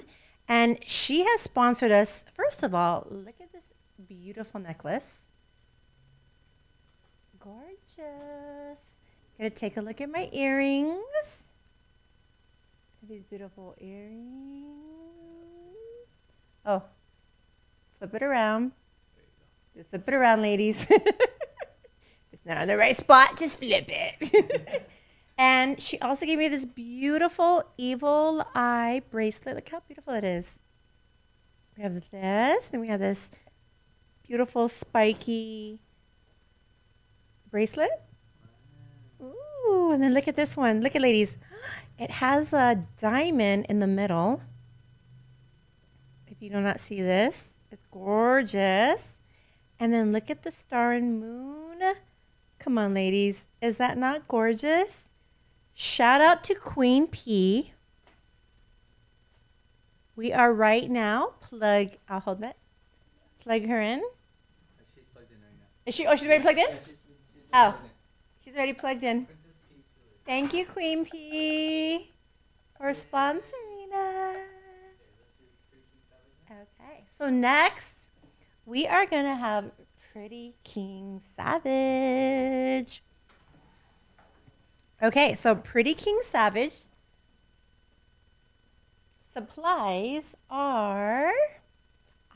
And 0.48 0.78
she 0.86 1.24
has 1.24 1.40
sponsored 1.40 1.90
us. 1.90 2.24
First 2.34 2.62
of 2.62 2.74
all, 2.74 3.06
look 3.10 3.40
at 3.40 3.52
this 3.52 3.72
beautiful 4.08 4.60
necklace. 4.60 5.22
Gorgeous. 7.40 8.98
Gonna 9.42 9.50
take 9.50 9.76
a 9.76 9.80
look 9.80 10.00
at 10.00 10.08
my 10.08 10.28
earrings. 10.30 11.42
These 13.08 13.24
beautiful 13.24 13.74
earrings. 13.80 14.76
Oh, 16.64 16.84
flip 17.98 18.14
it 18.14 18.22
around. 18.22 18.70
Just 19.76 19.90
flip 19.90 20.06
it 20.06 20.14
around, 20.14 20.42
ladies. 20.42 20.86
it's 22.32 22.46
not 22.46 22.56
on 22.56 22.68
the 22.68 22.76
right 22.76 22.96
spot, 22.96 23.36
just 23.36 23.58
flip 23.58 23.86
it. 23.88 24.88
and 25.36 25.80
she 25.80 25.98
also 25.98 26.24
gave 26.24 26.38
me 26.38 26.46
this 26.46 26.64
beautiful 26.64 27.64
evil 27.76 28.46
eye 28.54 29.02
bracelet. 29.10 29.56
Look 29.56 29.68
how 29.70 29.80
beautiful 29.80 30.14
it 30.14 30.22
is. 30.22 30.60
We 31.76 31.82
have 31.82 32.00
this, 32.12 32.68
then 32.68 32.80
we 32.80 32.86
have 32.86 33.00
this 33.00 33.32
beautiful 34.24 34.68
spiky 34.68 35.80
bracelet. 37.50 37.90
Ooh, 39.72 39.92
and 39.92 40.02
then 40.02 40.12
look 40.12 40.28
at 40.28 40.36
this 40.36 40.56
one. 40.56 40.82
Look 40.82 40.94
at 40.94 41.02
ladies. 41.02 41.36
It 41.98 42.10
has 42.10 42.52
a 42.52 42.84
diamond 43.00 43.66
in 43.68 43.78
the 43.78 43.86
middle. 43.86 44.42
If 46.30 46.42
you 46.42 46.50
do 46.50 46.60
not 46.60 46.80
see 46.80 47.00
this, 47.00 47.58
it's 47.70 47.84
gorgeous. 47.90 49.18
And 49.80 49.92
then 49.92 50.12
look 50.12 50.28
at 50.28 50.42
the 50.42 50.50
star 50.50 50.92
and 50.92 51.20
moon. 51.20 51.80
Come 52.58 52.76
on, 52.76 52.94
ladies. 52.94 53.48
Is 53.60 53.78
that 53.78 53.96
not 53.96 54.28
gorgeous? 54.28 55.10
Shout 55.74 56.20
out 56.20 56.44
to 56.44 56.54
Queen 56.54 57.06
P. 57.06 57.72
We 60.14 60.32
are 60.32 60.52
right 60.52 60.90
now 60.90 61.32
plug. 61.40 61.92
I'll 62.08 62.20
hold 62.20 62.40
that. 62.40 62.56
Plug 63.42 63.66
her 63.66 63.80
in. 63.80 64.02
Is 65.86 65.94
she? 65.94 66.06
Oh, 66.06 66.14
she's 66.14 66.26
already 66.26 66.42
plugged 66.42 66.58
in. 66.58 66.76
Oh, 67.54 67.74
she's 68.44 68.54
already 68.54 68.74
plugged 68.74 69.02
in. 69.02 69.26
Thank 70.24 70.54
you, 70.54 70.64
Queen 70.64 71.04
P, 71.04 72.10
for 72.78 72.90
sponsoring 72.90 73.92
us. 73.92 74.38
Okay, 76.48 77.04
so 77.08 77.28
next 77.28 78.08
we 78.64 78.86
are 78.86 79.04
gonna 79.04 79.34
have 79.34 79.72
Pretty 80.12 80.54
King 80.62 81.20
Savage. 81.20 83.02
Okay, 85.02 85.34
so 85.34 85.56
Pretty 85.56 85.94
King 85.94 86.20
Savage 86.22 86.86
supplies 89.24 90.36
are 90.50 91.32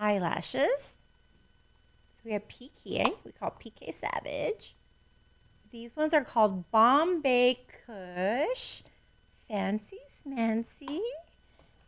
eyelashes. 0.00 0.98
So 2.14 2.22
we 2.24 2.32
have 2.32 2.48
PK, 2.48 3.12
we 3.24 3.32
call 3.32 3.54
PK 3.62 3.94
Savage. 3.94 4.74
These 5.76 5.94
ones 5.94 6.14
are 6.14 6.24
called 6.24 6.70
Bombay 6.70 7.58
Kush, 7.84 8.80
Fancy 9.46 9.98
Smancy. 10.08 11.00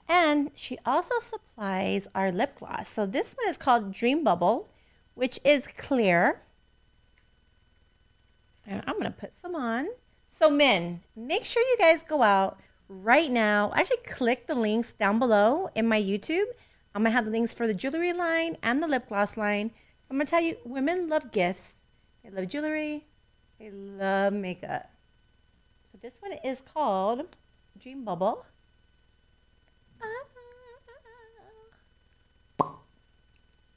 And 0.07 0.51
she 0.55 0.77
also 0.85 1.15
supplies 1.21 2.07
our 2.15 2.31
lip 2.31 2.57
gloss. 2.59 2.91
So 2.91 3.07
this 3.07 3.33
one 3.33 3.49
is 3.49 3.57
called 3.57 3.95
Dream 3.95 4.23
Bubble, 4.23 4.69
which 5.15 5.41
is 5.43 5.67
clear. 5.67 6.43
And 8.67 8.83
I'm 8.87 9.01
going 9.01 9.11
to 9.11 9.11
put 9.11 9.33
some 9.33 9.55
on. 9.55 9.89
So, 10.29 10.51
men, 10.51 11.01
make 11.17 11.47
sure 11.47 11.63
you 11.63 11.79
guys 11.79 12.03
go 12.03 12.23
out 12.23 12.59
right 12.91 13.31
now. 13.31 13.73
Actually, 13.75 14.03
click 14.07 14.49
the 14.49 14.55
links 14.55 14.93
down 14.93 15.19
below 15.19 15.71
in 15.75 15.89
my 15.89 15.99
YouTube. 15.99 16.45
I'm 16.95 17.05
going 17.05 17.13
to 17.13 17.17
have 17.17 17.25
the 17.25 17.31
links 17.31 17.55
for 17.55 17.67
the 17.67 17.73
jewelry 17.73 18.13
line 18.13 18.59
and 18.63 18.83
the 18.83 18.87
lip 18.87 19.09
gloss 19.09 19.39
line. 19.39 19.71
I'm 20.11 20.19
going 20.19 20.27
to 20.27 20.31
tell 20.31 20.43
you, 20.43 20.59
women 20.63 21.09
love 21.09 21.33
gifts, 21.33 21.79
they 22.23 22.29
love 22.29 22.49
jewelry, 22.49 23.05
they 23.59 23.71
love 23.71 24.33
makeup. 24.33 24.91
So, 25.91 25.99
this 26.01 26.15
one 26.21 26.33
is 26.45 26.61
called 26.61 27.37
Dream 27.81 28.05
Bubble. 28.05 28.45
Ah. 30.03 30.25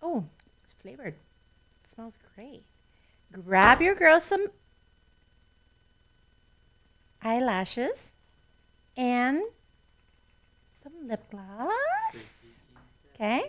Oh, 0.02 0.26
it's 0.64 0.74
flavored. 0.74 1.14
It 1.14 1.90
smells 1.90 2.18
great. 2.36 2.64
Grab 3.32 3.82
your 3.82 3.95
girl 3.95 4.20
some 4.20 4.48
eyelashes 7.24 8.16
and 8.98 9.41
some 10.84 11.08
lip 11.08 11.24
gloss. 11.30 12.66
Okay. 13.14 13.44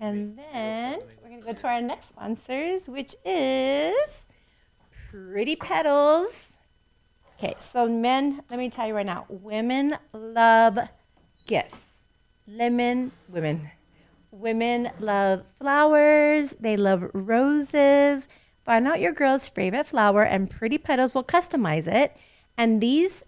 And 0.00 0.36
then 0.36 1.00
we're 1.22 1.28
going 1.28 1.40
to 1.40 1.46
go 1.46 1.52
to 1.52 1.66
our 1.68 1.80
next 1.80 2.08
sponsors, 2.08 2.88
which 2.88 3.14
is 3.24 4.28
Pretty 5.10 5.56
Petals. 5.56 6.58
Okay, 7.36 7.56
so 7.58 7.88
men, 7.88 8.42
let 8.48 8.58
me 8.60 8.70
tell 8.70 8.86
you 8.86 8.94
right 8.94 9.06
now, 9.06 9.26
women 9.28 9.96
love 10.12 10.78
gifts. 11.48 12.04
Lemon, 12.46 13.10
women. 13.28 13.70
Women 14.30 14.90
love 15.00 15.44
flowers, 15.58 16.52
they 16.60 16.76
love 16.76 17.10
roses. 17.12 18.28
Find 18.64 18.86
out 18.86 19.00
your 19.00 19.12
girl's 19.12 19.48
favorite 19.48 19.88
flower, 19.88 20.22
and 20.22 20.48
Pretty 20.48 20.78
Petals 20.78 21.12
will 21.12 21.24
customize 21.24 21.88
it. 21.88 22.16
And 22.56 22.80
these 22.80 23.24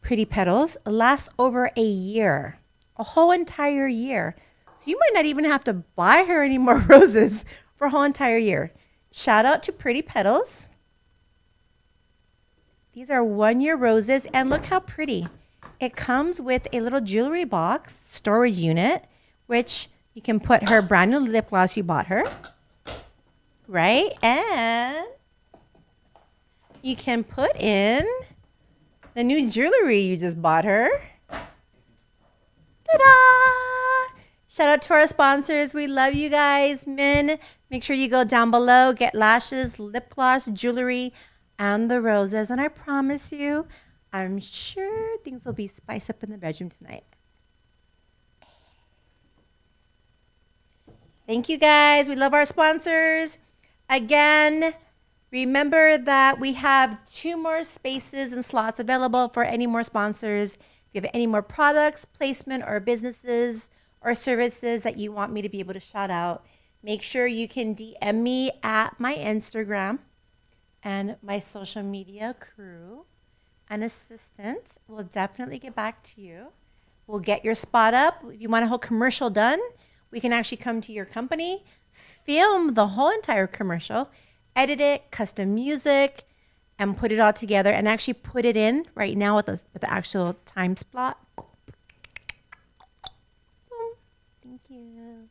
pretty 0.00 0.24
petals 0.24 0.78
last 0.86 1.28
over 1.38 1.70
a 1.76 1.82
year, 1.82 2.58
a 2.96 3.04
whole 3.04 3.32
entire 3.32 3.86
year. 3.86 4.34
So 4.76 4.90
you 4.90 4.98
might 4.98 5.12
not 5.14 5.26
even 5.26 5.44
have 5.44 5.64
to 5.64 5.74
buy 5.74 6.24
her 6.24 6.42
any 6.42 6.58
more 6.58 6.78
roses 6.88 7.44
for 7.76 7.88
a 7.88 7.90
whole 7.90 8.02
entire 8.02 8.38
year. 8.38 8.72
Shout 9.12 9.44
out 9.44 9.62
to 9.64 9.72
Pretty 9.72 10.00
Petals. 10.00 10.70
These 12.94 13.10
are 13.10 13.22
one 13.22 13.60
year 13.60 13.76
roses, 13.76 14.26
and 14.32 14.48
look 14.48 14.66
how 14.66 14.80
pretty. 14.80 15.28
It 15.78 15.94
comes 15.94 16.40
with 16.40 16.66
a 16.72 16.80
little 16.80 17.00
jewelry 17.00 17.44
box 17.44 17.94
storage 17.94 18.56
unit, 18.56 19.04
which 19.46 19.88
you 20.14 20.22
can 20.22 20.40
put 20.40 20.68
her 20.68 20.80
brand 20.80 21.10
new 21.10 21.20
lip 21.20 21.50
gloss 21.50 21.76
you 21.76 21.82
bought 21.82 22.06
her. 22.06 22.24
Right? 23.68 24.12
And 24.22 25.06
you 26.82 26.96
can 26.96 27.22
put 27.22 27.54
in 27.56 28.06
the 29.14 29.24
new 29.24 29.50
jewelry 29.50 30.00
you 30.00 30.16
just 30.16 30.40
bought 30.40 30.64
her. 30.64 30.88
Ta-da! 31.30 33.02
Shout 34.48 34.68
out 34.68 34.82
to 34.82 34.94
our 34.94 35.06
sponsors. 35.06 35.74
We 35.74 35.86
love 35.86 36.14
you 36.14 36.28
guys. 36.28 36.86
Men, 36.86 37.38
make 37.72 37.82
sure 37.82 37.96
you 37.96 38.06
go 38.06 38.22
down 38.22 38.50
below, 38.50 38.92
get 38.92 39.14
lashes, 39.14 39.80
lip 39.80 40.10
gloss, 40.10 40.46
jewelry, 40.50 41.10
and 41.58 41.90
the 41.90 42.02
roses. 42.02 42.50
And 42.50 42.60
I 42.60 42.68
promise 42.68 43.32
you, 43.32 43.66
I'm 44.12 44.38
sure 44.38 45.16
things 45.18 45.46
will 45.46 45.54
be 45.54 45.66
spiced 45.66 46.10
up 46.10 46.22
in 46.22 46.30
the 46.30 46.36
bedroom 46.36 46.68
tonight. 46.68 47.04
Thank 51.26 51.48
you 51.48 51.56
guys. 51.56 52.08
We 52.08 52.14
love 52.14 52.34
our 52.34 52.44
sponsors. 52.44 53.38
Again, 53.88 54.74
remember 55.30 55.96
that 55.96 56.38
we 56.38 56.52
have 56.52 57.02
two 57.06 57.38
more 57.38 57.64
spaces 57.64 58.34
and 58.34 58.44
slots 58.44 58.80
available 58.80 59.30
for 59.30 59.44
any 59.44 59.66
more 59.66 59.82
sponsors. 59.82 60.56
If 60.56 60.60
you 60.92 61.00
have 61.00 61.10
any 61.14 61.26
more 61.26 61.40
products, 61.40 62.04
placement, 62.04 62.64
or 62.66 62.80
businesses 62.80 63.70
or 64.02 64.14
services 64.14 64.82
that 64.82 64.98
you 64.98 65.10
want 65.10 65.32
me 65.32 65.40
to 65.40 65.48
be 65.48 65.60
able 65.60 65.72
to 65.72 65.80
shout 65.80 66.10
out, 66.10 66.44
make 66.82 67.02
sure 67.02 67.26
you 67.26 67.48
can 67.48 67.74
DM 67.74 68.22
me 68.22 68.50
at 68.62 68.98
my 68.98 69.14
Instagram 69.14 70.00
and 70.82 71.16
my 71.22 71.38
social 71.38 71.82
media 71.82 72.34
crew. 72.38 73.04
An 73.70 73.82
assistant 73.82 74.78
will 74.88 75.04
definitely 75.04 75.58
get 75.58 75.74
back 75.74 76.02
to 76.02 76.20
you. 76.20 76.48
We'll 77.06 77.20
get 77.20 77.44
your 77.44 77.54
spot 77.54 77.94
up. 77.94 78.22
If 78.26 78.40
you 78.40 78.48
want 78.48 78.64
a 78.64 78.68
whole 78.68 78.78
commercial 78.78 79.30
done, 79.30 79.60
we 80.10 80.20
can 80.20 80.32
actually 80.32 80.58
come 80.58 80.80
to 80.82 80.92
your 80.92 81.04
company, 81.04 81.64
film 81.92 82.74
the 82.74 82.88
whole 82.88 83.10
entire 83.10 83.46
commercial, 83.46 84.10
edit 84.54 84.80
it, 84.80 85.10
custom 85.10 85.54
music, 85.54 86.24
and 86.78 86.96
put 86.96 87.12
it 87.12 87.20
all 87.20 87.32
together 87.32 87.70
and 87.70 87.88
actually 87.88 88.14
put 88.14 88.44
it 88.44 88.56
in 88.56 88.86
right 88.94 89.16
now 89.16 89.36
with, 89.36 89.48
a, 89.48 89.60
with 89.72 89.82
the 89.82 89.90
actual 89.90 90.36
time 90.44 90.76
slot. 90.76 91.18
Thank 94.42 94.60
you. 94.68 95.28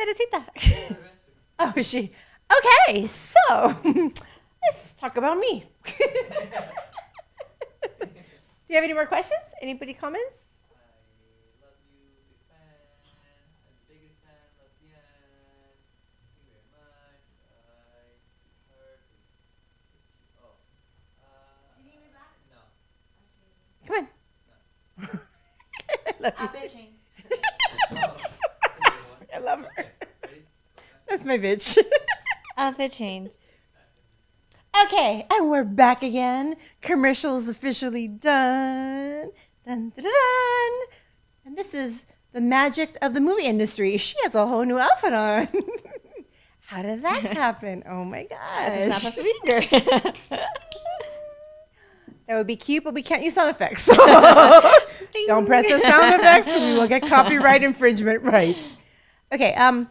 Teresita? 0.00 0.40
oh, 1.58 1.72
is 1.76 1.88
she? 1.88 2.10
Okay, 2.50 3.06
so 3.06 3.76
let's 4.64 4.94
talk 4.94 5.18
about 5.18 5.36
me. 5.36 5.64
Do 5.84 5.92
you 8.68 8.76
have 8.76 8.84
any 8.84 8.94
more 8.94 9.04
questions? 9.04 9.52
Anybody 9.60 9.92
comments? 9.92 10.46
Come 23.86 23.96
on. 23.96 24.08
I 26.06 26.12
love 26.20 26.34
the 26.36 26.40
end. 26.40 26.70
Thank 27.90 28.00
you. 28.00 28.06
I 29.34 29.38
love 29.38 29.64
her. 29.76 29.86
That's 31.08 31.19
my 31.30 31.38
bitch. 31.38 31.78
Outfit 32.58 32.90
change. 32.90 33.30
Okay, 34.84 35.24
and 35.30 35.48
we're 35.48 35.62
back 35.62 36.02
again. 36.02 36.56
Commercials 36.80 37.48
officially 37.48 38.08
done. 38.08 39.30
Dun, 39.64 39.90
dun, 39.90 39.92
dun, 39.96 40.04
dun. 40.04 40.72
And 41.46 41.56
this 41.56 41.72
is 41.72 42.06
the 42.32 42.40
magic 42.40 42.96
of 43.00 43.14
the 43.14 43.20
movie 43.20 43.44
industry. 43.44 43.96
She 43.96 44.16
has 44.24 44.34
a 44.34 44.44
whole 44.44 44.64
new 44.64 44.78
outfit 44.80 45.12
on. 45.12 45.46
How 46.66 46.82
did 46.82 47.02
that 47.02 47.20
happen? 47.36 47.84
Oh 47.86 48.04
my 48.04 48.24
gosh. 48.24 49.06
of 49.06 49.16
a 49.16 49.22
finger. 49.22 50.12
That 52.26 52.36
would 52.36 52.46
be 52.48 52.56
cute, 52.56 52.82
but 52.82 52.94
we 52.94 53.04
can't 53.04 53.22
use 53.22 53.34
sound 53.34 53.50
effects. 53.50 53.82
So 53.82 53.94
don't 55.26 55.46
press 55.46 55.68
the 55.68 55.78
sound 55.78 56.12
effects 56.14 56.46
because 56.46 56.64
we 56.64 56.72
will 56.72 56.88
get 56.88 57.02
copyright 57.02 57.62
infringement 57.62 58.22
rights. 58.24 58.72
Okay. 59.32 59.54
Um. 59.54 59.88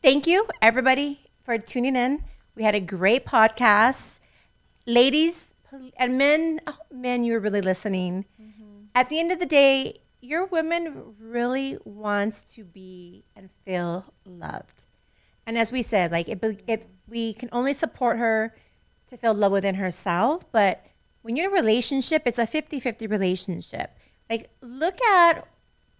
Thank 0.00 0.28
you, 0.28 0.46
everybody, 0.62 1.18
for 1.44 1.58
tuning 1.58 1.96
in. 1.96 2.22
We 2.54 2.62
had 2.62 2.76
a 2.76 2.80
great 2.80 3.26
podcast, 3.26 4.20
ladies 4.86 5.54
and 5.98 6.16
men. 6.16 6.60
Oh, 6.68 6.76
men, 6.92 7.24
you 7.24 7.32
were 7.32 7.40
really 7.40 7.60
listening. 7.60 8.24
Mm-hmm. 8.40 8.84
At 8.94 9.08
the 9.08 9.18
end 9.18 9.32
of 9.32 9.40
the 9.40 9.46
day, 9.46 9.98
your 10.20 10.46
woman 10.46 11.16
really 11.20 11.78
wants 11.84 12.44
to 12.54 12.62
be 12.62 13.24
and 13.34 13.50
feel 13.64 14.04
loved. 14.24 14.84
And 15.48 15.58
as 15.58 15.72
we 15.72 15.82
said, 15.82 16.12
like 16.12 16.28
it, 16.28 16.62
it, 16.68 16.86
we 17.08 17.32
can 17.32 17.48
only 17.50 17.74
support 17.74 18.18
her 18.18 18.54
to 19.08 19.16
feel 19.16 19.34
love 19.34 19.50
within 19.50 19.74
herself. 19.74 20.44
But 20.52 20.86
when 21.22 21.34
you're 21.34 21.50
in 21.50 21.58
a 21.58 21.60
relationship, 21.60 22.22
it's 22.24 22.38
a 22.38 22.46
50 22.46 22.78
50 22.78 23.08
relationship. 23.08 23.90
Like, 24.30 24.48
look 24.62 25.02
at 25.02 25.44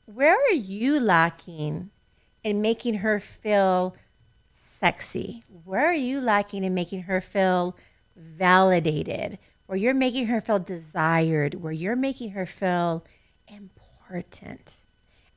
where 0.07 0.37
are 0.37 0.55
you 0.55 1.01
lacking 1.01 1.91
in 2.49 2.63
making 2.63 2.95
her 2.95 3.21
feel 3.21 3.95
sexy? 4.51 5.43
Where 5.65 5.87
are 5.87 5.95
you 5.95 6.21
lacking 6.21 6.65
in 6.65 6.75
making 6.75 7.03
her 7.03 7.21
feel 7.21 7.77
validated? 8.17 9.39
Where 9.67 9.77
you're 9.79 9.95
making 9.95 10.27
her 10.27 10.41
feel 10.41 10.59
desired? 10.59 11.55
Where 11.63 11.73
you're 11.73 11.97
making 11.97 12.31
her 12.31 12.47
feel 12.47 13.05
important? 13.47 14.77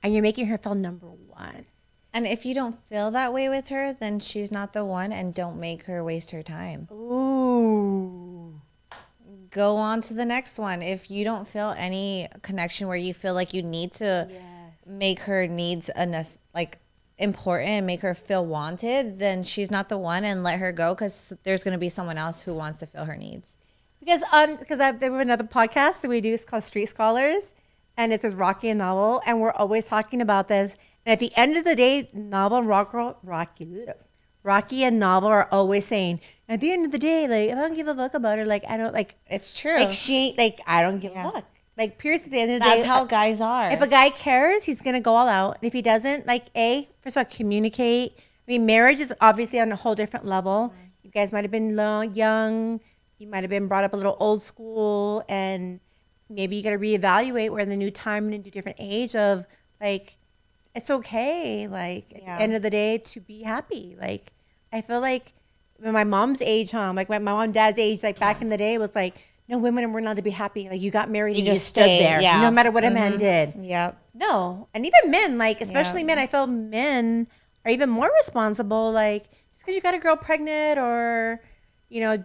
And 0.02 0.14
you're 0.14 0.24
making 0.24 0.48
her 0.48 0.58
feel 0.58 0.76
number 0.76 1.08
one. 1.08 1.66
and 2.14 2.26
if 2.26 2.46
you 2.46 2.54
don't 2.54 2.78
feel 2.88 3.12
that 3.12 3.32
way 3.34 3.48
with 3.50 3.70
her, 3.70 3.94
then 3.94 4.20
she's 4.20 4.52
not 4.52 4.74
the 4.74 4.84
one, 4.84 5.12
and 5.14 5.34
don't 5.34 5.58
make 5.60 5.84
her 5.84 6.04
waste 6.04 6.32
her 6.32 6.44
time. 6.44 6.88
Ooh. 6.92 8.54
Go 9.52 9.78
on 9.78 10.02
to 10.02 10.14
the 10.14 10.26
next 10.26 10.58
one. 10.58 10.82
If 10.82 11.12
you 11.12 11.24
don't 11.24 11.48
feel 11.48 11.74
any 11.78 12.28
connection 12.42 12.88
where 12.88 12.98
you 12.98 13.14
feel 13.14 13.34
like 13.34 13.54
you 13.54 13.62
need 13.64 13.92
to 13.94 14.28
make 14.86 15.20
her 15.22 15.46
needs 15.48 15.90
a 15.96 16.06
nec- 16.06 16.38
like 16.56 16.80
important 17.22 17.70
and 17.70 17.86
make 17.86 18.02
her 18.02 18.14
feel 18.16 18.46
wanted, 18.46 19.20
then 19.20 19.44
she's 19.44 19.70
not 19.72 19.90
the 19.90 19.98
one, 19.98 20.24
and 20.24 20.44
let 20.44 20.60
her 20.60 20.72
go 20.72 20.94
because 20.94 21.34
there's 21.44 21.64
going 21.64 21.74
to 21.74 21.78
be 21.78 21.90
someone 21.90 22.18
else 22.18 22.42
who 22.42 22.54
wants 22.54 22.80
to 22.80 22.86
fill 22.86 23.06
her 23.06 23.16
needs. 23.16 23.52
Because 24.00 24.24
um, 24.24 24.52
on 24.52 24.56
because 24.58 24.80
I 24.80 24.86
have 24.88 25.02
another 25.04 25.44
podcast 25.44 26.02
that 26.02 26.10
we 26.10 26.22
do. 26.22 26.34
It's 26.34 26.46
called 26.46 26.64
Street 26.64 26.88
Scholars, 26.88 27.54
and 27.98 28.12
it's 28.12 28.24
says 28.24 28.34
Rocky 28.36 28.70
and 28.70 28.80
Novel, 28.80 29.22
and 29.26 29.40
we're 29.40 29.52
always 29.52 29.86
talking 29.86 30.22
about 30.22 30.48
this. 30.48 30.78
And 31.06 31.14
at 31.14 31.20
the 31.20 31.32
end 31.36 31.56
of 31.58 31.64
the 31.64 31.76
day, 31.76 32.10
Novel 32.14 32.60
and 32.60 32.68
Rock, 32.68 32.94
Rocky, 33.24 33.86
Rocky 34.44 34.84
and 34.84 35.00
Novel 35.00 35.30
are 35.30 35.48
always 35.52 35.86
saying, 35.86 36.20
at 36.50 36.62
the 36.62 36.72
end 36.72 36.86
of 36.86 36.92
the 36.92 36.98
day, 37.00 37.28
like 37.28 37.50
if 37.50 37.58
I 37.58 37.62
don't 37.62 37.76
give 37.76 37.88
a 37.88 37.96
fuck 37.96 38.14
about 38.16 38.40
her, 38.40 38.46
like 38.46 38.64
I 38.68 38.78
don't 38.78 38.94
like 38.94 39.16
It's 39.30 39.60
true. 39.60 39.76
like 39.76 39.94
she 39.94 40.16
ain't 40.16 40.38
like 40.38 40.60
I 40.66 40.82
don't 40.82 41.00
give 41.00 41.14
Yeah. 41.14 41.30
a 41.30 41.32
fuck. 41.32 41.46
Like 41.78 41.98
Pierce 41.98 42.26
at 42.26 42.32
the 42.32 42.40
end 42.40 42.52
of 42.52 42.60
the 42.60 42.66
day. 42.66 42.70
That's 42.70 42.84
day, 42.84 42.88
how 42.88 43.04
uh, 43.04 43.06
guys 43.06 43.42
are. 43.42 43.72
if 43.72 43.82
a 43.82 43.88
guy 43.88 44.10
cares, 44.10 44.64
he's 44.64 44.82
gonna 44.82 45.02
go 45.02 45.16
all 45.16 45.28
out. 45.28 45.58
And 45.62 45.68
if 45.68 45.74
he 45.74 45.82
doesn't, 45.82 46.28
like 46.28 46.46
a 46.56 46.88
first 47.02 47.16
of 47.16 47.26
all, 47.26 47.26
communicate. 47.26 48.14
I 48.18 48.52
mean, 48.52 48.66
marriage 48.66 49.00
is 49.00 49.14
obviously 49.22 49.60
on 49.60 49.72
a 49.72 49.76
whole 49.76 49.96
different 49.96 50.26
level. 50.26 50.70
Mm-hmm. 50.70 50.86
You 51.04 51.12
guys 51.12 51.32
might 51.32 51.44
have 51.44 51.52
been 51.52 51.76
lo- 51.76 52.02
young. 52.02 52.80
You 53.20 53.28
might 53.28 53.44
have 53.44 53.50
been 53.50 53.68
brought 53.68 53.84
up 53.84 53.94
a 53.94 53.96
little 53.96 54.18
old 54.20 54.42
school, 54.42 55.24
and 55.30 55.80
maybe 56.30 56.56
you 56.56 56.64
got 56.64 56.72
to 56.72 56.80
reevaluate. 56.80 57.50
We're 57.50 57.60
in 57.60 57.70
the 57.70 57.76
new 57.76 57.92
time 57.92 58.26
and 58.26 58.34
a 58.34 58.38
new 58.40 58.52
different 58.52 58.78
age 58.80 59.16
of 59.16 59.46
like, 59.80 60.16
it's 60.76 60.90
okay. 60.90 61.68
Like 61.68 62.06
at 62.16 62.26
the 62.26 62.44
end 62.44 62.54
of 62.54 62.62
the 62.62 62.70
day, 62.70 62.98
to 62.98 63.20
be 63.20 63.44
happy. 63.44 63.96
Like 64.00 64.32
I 64.74 64.82
feel 64.82 65.00
like 65.00 65.34
my 65.80 66.04
mom's 66.04 66.42
age, 66.42 66.72
huh? 66.72 66.94
Like 66.96 67.10
my 67.10 67.20
mom 67.20 67.42
and 67.42 67.54
dad's 67.54 67.80
age, 67.80 68.04
like 68.04 68.20
back 68.20 68.42
in 68.42 68.50
the 68.50 68.58
day, 68.58 68.78
was 68.78 68.96
like 68.96 69.22
no 69.52 69.58
women 69.60 69.92
were 69.92 70.02
not 70.02 70.16
to 70.16 70.22
be 70.24 70.32
happy. 70.32 70.68
Like 70.70 70.82
you 70.82 70.90
got 70.90 71.10
married, 71.12 71.36
You 71.36 71.40
and 71.42 71.48
you 71.50 71.54
just 71.54 71.68
stood 71.68 71.84
stayed, 71.84 72.00
there, 72.02 72.22
yeah. 72.22 72.42
no 72.42 72.50
matter 72.50 72.72
what 72.72 72.84
a 72.86 72.90
man 72.90 73.14
Mhm. 73.14 73.18
did. 73.20 73.54
Yep. 73.62 73.98
No, 74.16 74.68
and 74.74 74.86
even 74.86 75.12
men, 75.12 75.38
like 75.38 75.60
especially 75.62 76.02
Yeah. 76.02 76.08
men, 76.08 76.20
I 76.20 76.26
feel 76.28 76.48
men 76.48 77.28
are 77.66 77.72
even 77.72 77.90
more 77.90 78.10
responsible. 78.22 78.92
Like 78.92 79.24
just 79.54 79.62
because 79.66 79.76
you 79.76 79.82
got 79.82 79.94
a 79.94 80.00
girl 80.00 80.16
pregnant, 80.16 80.80
or 80.80 81.42
you 81.90 82.00
know, 82.02 82.24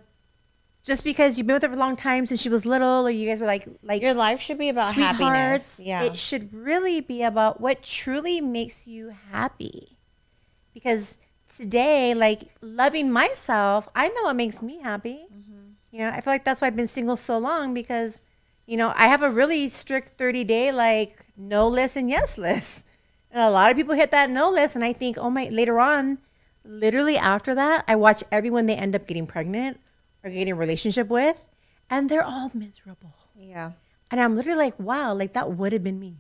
just 0.87 1.03
because 1.03 1.37
you've 1.37 1.49
been 1.49 1.55
with 1.55 1.63
her 1.65 1.69
for 1.69 1.75
a 1.75 1.79
long 1.79 1.97
time 1.97 2.27
since 2.27 2.41
she 2.41 2.49
was 2.49 2.65
little, 2.65 3.07
or 3.07 3.11
you 3.11 3.29
guys 3.29 3.41
were 3.41 3.47
like 3.47 3.67
like 3.83 4.01
Your 4.03 4.15
life 4.15 4.41
should 4.41 4.57
be 4.59 4.69
about 4.69 4.95
happiness. 4.95 5.81
Yeah. 5.83 6.03
it 6.05 6.19
should 6.19 6.55
really 6.55 7.01
be 7.01 7.23
about 7.25 7.61
what 7.61 7.83
truly 7.83 8.41
makes 8.41 8.87
you 8.87 9.13
happy. 9.33 9.89
Because 10.73 11.17
today, 11.49 12.15
like 12.15 12.43
loving 12.61 13.11
myself, 13.11 13.89
I 13.97 14.09
know 14.09 14.23
what 14.25 14.37
makes 14.37 14.63
me 14.63 14.79
happy. 14.81 15.26
You 15.97 16.03
know, 16.03 16.11
I 16.11 16.21
feel 16.21 16.35
like 16.35 16.45
that's 16.45 16.61
why 16.61 16.67
I've 16.67 16.77
been 16.77 16.87
single 16.87 17.17
so 17.17 17.39
long 17.39 17.73
because, 17.73 18.21
you 18.67 18.77
know, 18.77 18.93
I 18.97 19.07
have 19.07 19.23
a 19.23 19.31
really 19.31 19.67
strict 19.71 20.19
30 20.19 20.45
day, 20.45 20.71
like, 20.71 21.25
no 21.39 21.67
list 21.67 21.97
and 21.97 22.11
yes 22.11 22.37
list. 22.37 22.85
And 23.33 23.43
a 23.43 23.51
lot 23.51 23.71
of 23.71 23.77
people 23.79 23.95
hit 23.95 24.11
that 24.13 24.29
no 24.31 24.51
list. 24.51 24.77
And 24.77 24.85
I 24.85 24.93
think, 24.93 25.17
oh 25.19 25.31
my, 25.31 25.49
later 25.49 25.81
on, 25.81 26.19
literally 26.67 27.17
after 27.17 27.55
that, 27.55 27.85
I 27.89 27.95
watch 27.97 28.23
everyone 28.31 28.67
they 28.67 28.77
end 28.77 28.95
up 28.95 29.07
getting 29.07 29.27
pregnant 29.27 29.81
or 30.23 30.29
getting 30.31 30.53
a 30.53 30.55
relationship 30.55 31.09
with, 31.09 31.37
and 31.91 32.09
they're 32.11 32.23
all 32.25 32.51
miserable. 32.53 33.15
yeah. 33.35 33.73
And 34.11 34.21
I'm 34.21 34.37
literally 34.37 34.59
like, 34.59 34.79
wow, 34.79 35.15
like 35.15 35.33
that 35.33 35.53
would 35.53 35.73
have 35.73 35.83
been 35.85 35.99
me. 36.01 36.15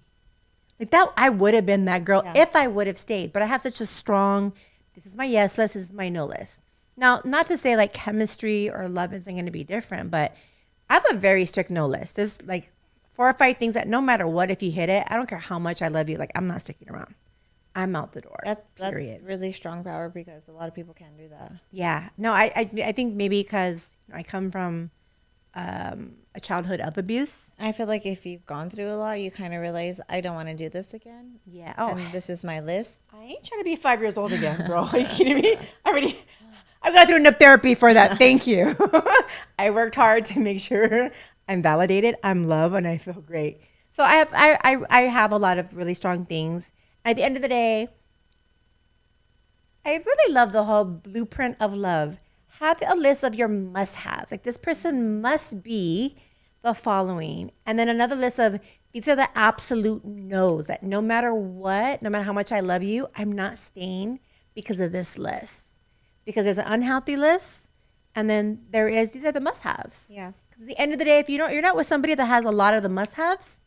Like 0.80 0.90
that, 0.90 1.12
I 1.16 1.28
would 1.28 1.52
have 1.54 1.66
been 1.66 1.84
that 1.84 2.04
girl 2.04 2.22
Yeah. 2.24 2.32
if 2.42 2.56
I 2.56 2.66
would 2.66 2.86
have 2.86 2.98
stayed. 2.98 3.32
But 3.32 3.42
I 3.42 3.46
have 3.46 3.60
such 3.60 3.80
a 3.80 3.86
strong, 3.86 4.52
this 4.94 5.04
is 5.06 5.14
my 5.16 5.24
yes 5.26 5.58
list, 5.58 5.74
this 5.74 5.84
is 5.84 5.92
my 5.92 6.08
no 6.08 6.24
list. 6.24 6.60
Now, 6.96 7.20
not 7.24 7.46
to 7.48 7.56
say 7.56 7.76
like 7.76 7.92
chemistry 7.92 8.70
or 8.70 8.88
love 8.88 9.12
isn't 9.12 9.32
going 9.32 9.46
to 9.46 9.52
be 9.52 9.64
different, 9.64 10.10
but 10.10 10.34
I 10.88 10.94
have 10.94 11.04
a 11.10 11.16
very 11.16 11.44
strict 11.44 11.70
no 11.70 11.86
list. 11.86 12.16
There's 12.16 12.46
like 12.46 12.70
four 13.12 13.28
or 13.28 13.32
five 13.32 13.58
things 13.58 13.74
that 13.74 13.88
no 13.88 14.00
matter 14.00 14.26
what, 14.26 14.50
if 14.50 14.62
you 14.62 14.70
hit 14.70 14.88
it, 14.88 15.04
I 15.08 15.16
don't 15.16 15.28
care 15.28 15.38
how 15.38 15.58
much 15.58 15.82
I 15.82 15.88
love 15.88 16.08
you, 16.08 16.16
like 16.16 16.32
I'm 16.34 16.46
not 16.46 16.60
sticking 16.62 16.90
around. 16.90 17.14
I'm 17.74 17.94
out 17.94 18.12
the 18.12 18.22
door. 18.22 18.40
That's 18.44 18.64
that's 18.78 18.94
really 19.22 19.52
strong 19.52 19.84
power 19.84 20.08
because 20.08 20.48
a 20.48 20.52
lot 20.52 20.66
of 20.66 20.74
people 20.74 20.94
can't 20.94 21.16
do 21.18 21.28
that. 21.28 21.52
Yeah. 21.72 22.08
No, 22.16 22.32
I, 22.32 22.50
I, 22.56 22.70
I 22.84 22.92
think 22.92 23.14
maybe 23.14 23.42
because 23.42 23.92
I 24.14 24.22
come 24.22 24.50
from 24.50 24.90
um, 25.54 26.12
a 26.34 26.40
childhood 26.40 26.80
of 26.80 26.96
abuse. 26.96 27.54
I 27.58 27.72
feel 27.72 27.86
like 27.86 28.06
if 28.06 28.24
you've 28.24 28.46
gone 28.46 28.70
through 28.70 28.90
a 28.90 28.96
lot, 28.96 29.20
you 29.20 29.30
kind 29.30 29.52
of 29.54 29.60
realize 29.60 30.00
I 30.08 30.22
don't 30.22 30.34
want 30.34 30.48
to 30.48 30.54
do 30.54 30.70
this 30.70 30.94
again. 30.94 31.38
Yeah. 31.46 31.74
Oh, 31.76 31.90
And 31.90 32.12
this 32.12 32.30
is 32.30 32.44
my 32.44 32.60
list. 32.60 33.00
I 33.14 33.22
ain't 33.24 33.44
trying 33.44 33.60
to 33.60 33.64
be 33.64 33.76
five 33.76 34.00
years 34.00 34.16
old 34.16 34.32
again, 34.32 34.66
bro. 34.66 34.84
Are 34.92 34.98
you 34.98 35.06
kidding 35.06 35.36
me? 35.40 35.56
I 35.84 35.88
already, 35.90 36.18
I've 36.86 36.94
got 36.94 37.08
through 37.08 37.16
enough 37.16 37.40
therapy 37.40 37.74
for 37.74 37.92
that. 37.92 38.16
Thank 38.18 38.46
you. 38.46 38.76
I 39.58 39.70
worked 39.70 39.96
hard 39.96 40.24
to 40.26 40.38
make 40.38 40.60
sure 40.60 41.10
I'm 41.48 41.60
validated, 41.60 42.14
I'm 42.22 42.46
loved, 42.46 42.76
and 42.76 42.86
I 42.86 42.96
feel 42.96 43.14
great. 43.14 43.60
So 43.90 44.04
I 44.04 44.14
have, 44.14 44.32
I, 44.32 44.56
I, 44.62 44.78
I 44.88 45.00
have 45.02 45.32
a 45.32 45.36
lot 45.36 45.58
of 45.58 45.76
really 45.76 45.94
strong 45.94 46.26
things. 46.26 46.70
At 47.04 47.16
the 47.16 47.24
end 47.24 47.34
of 47.34 47.42
the 47.42 47.48
day, 47.48 47.88
I 49.84 49.96
really 49.96 50.32
love 50.32 50.52
the 50.52 50.62
whole 50.64 50.84
blueprint 50.84 51.56
of 51.58 51.74
love. 51.74 52.18
Have 52.60 52.80
a 52.86 52.94
list 52.94 53.24
of 53.24 53.34
your 53.34 53.48
must-haves. 53.48 54.30
Like 54.30 54.44
this 54.44 54.56
person 54.56 55.20
must 55.20 55.64
be 55.64 56.14
the 56.62 56.72
following, 56.72 57.50
and 57.66 57.80
then 57.80 57.88
another 57.88 58.16
list 58.16 58.38
of 58.38 58.60
these 58.92 59.08
are 59.08 59.16
the 59.16 59.28
absolute 59.36 60.04
no's. 60.04 60.68
That 60.68 60.84
no 60.84 61.02
matter 61.02 61.34
what, 61.34 62.00
no 62.00 62.10
matter 62.10 62.24
how 62.24 62.32
much 62.32 62.52
I 62.52 62.60
love 62.60 62.84
you, 62.84 63.08
I'm 63.16 63.32
not 63.32 63.58
staying 63.58 64.20
because 64.54 64.78
of 64.78 64.92
this 64.92 65.18
list. 65.18 65.65
Because 66.26 66.44
there's 66.44 66.58
an 66.58 66.66
unhealthy 66.66 67.16
list, 67.16 67.70
and 68.14 68.28
then 68.28 68.60
there 68.70 68.88
is 68.88 69.12
these 69.12 69.24
are 69.24 69.32
the 69.32 69.40
must-haves. 69.40 70.10
Yeah. 70.12 70.32
At 70.60 70.66
the 70.66 70.78
end 70.78 70.92
of 70.92 70.98
the 70.98 71.04
day, 71.06 71.18
if 71.18 71.30
you 71.30 71.38
don't, 71.38 71.52
you're 71.52 71.62
not 71.62 71.76
with 71.76 71.86
somebody 71.86 72.14
that 72.14 72.26
has 72.26 72.44
a 72.44 72.50
lot 72.50 72.74
of 72.74 72.82
the 72.82 72.88
must-haves. 72.90 73.60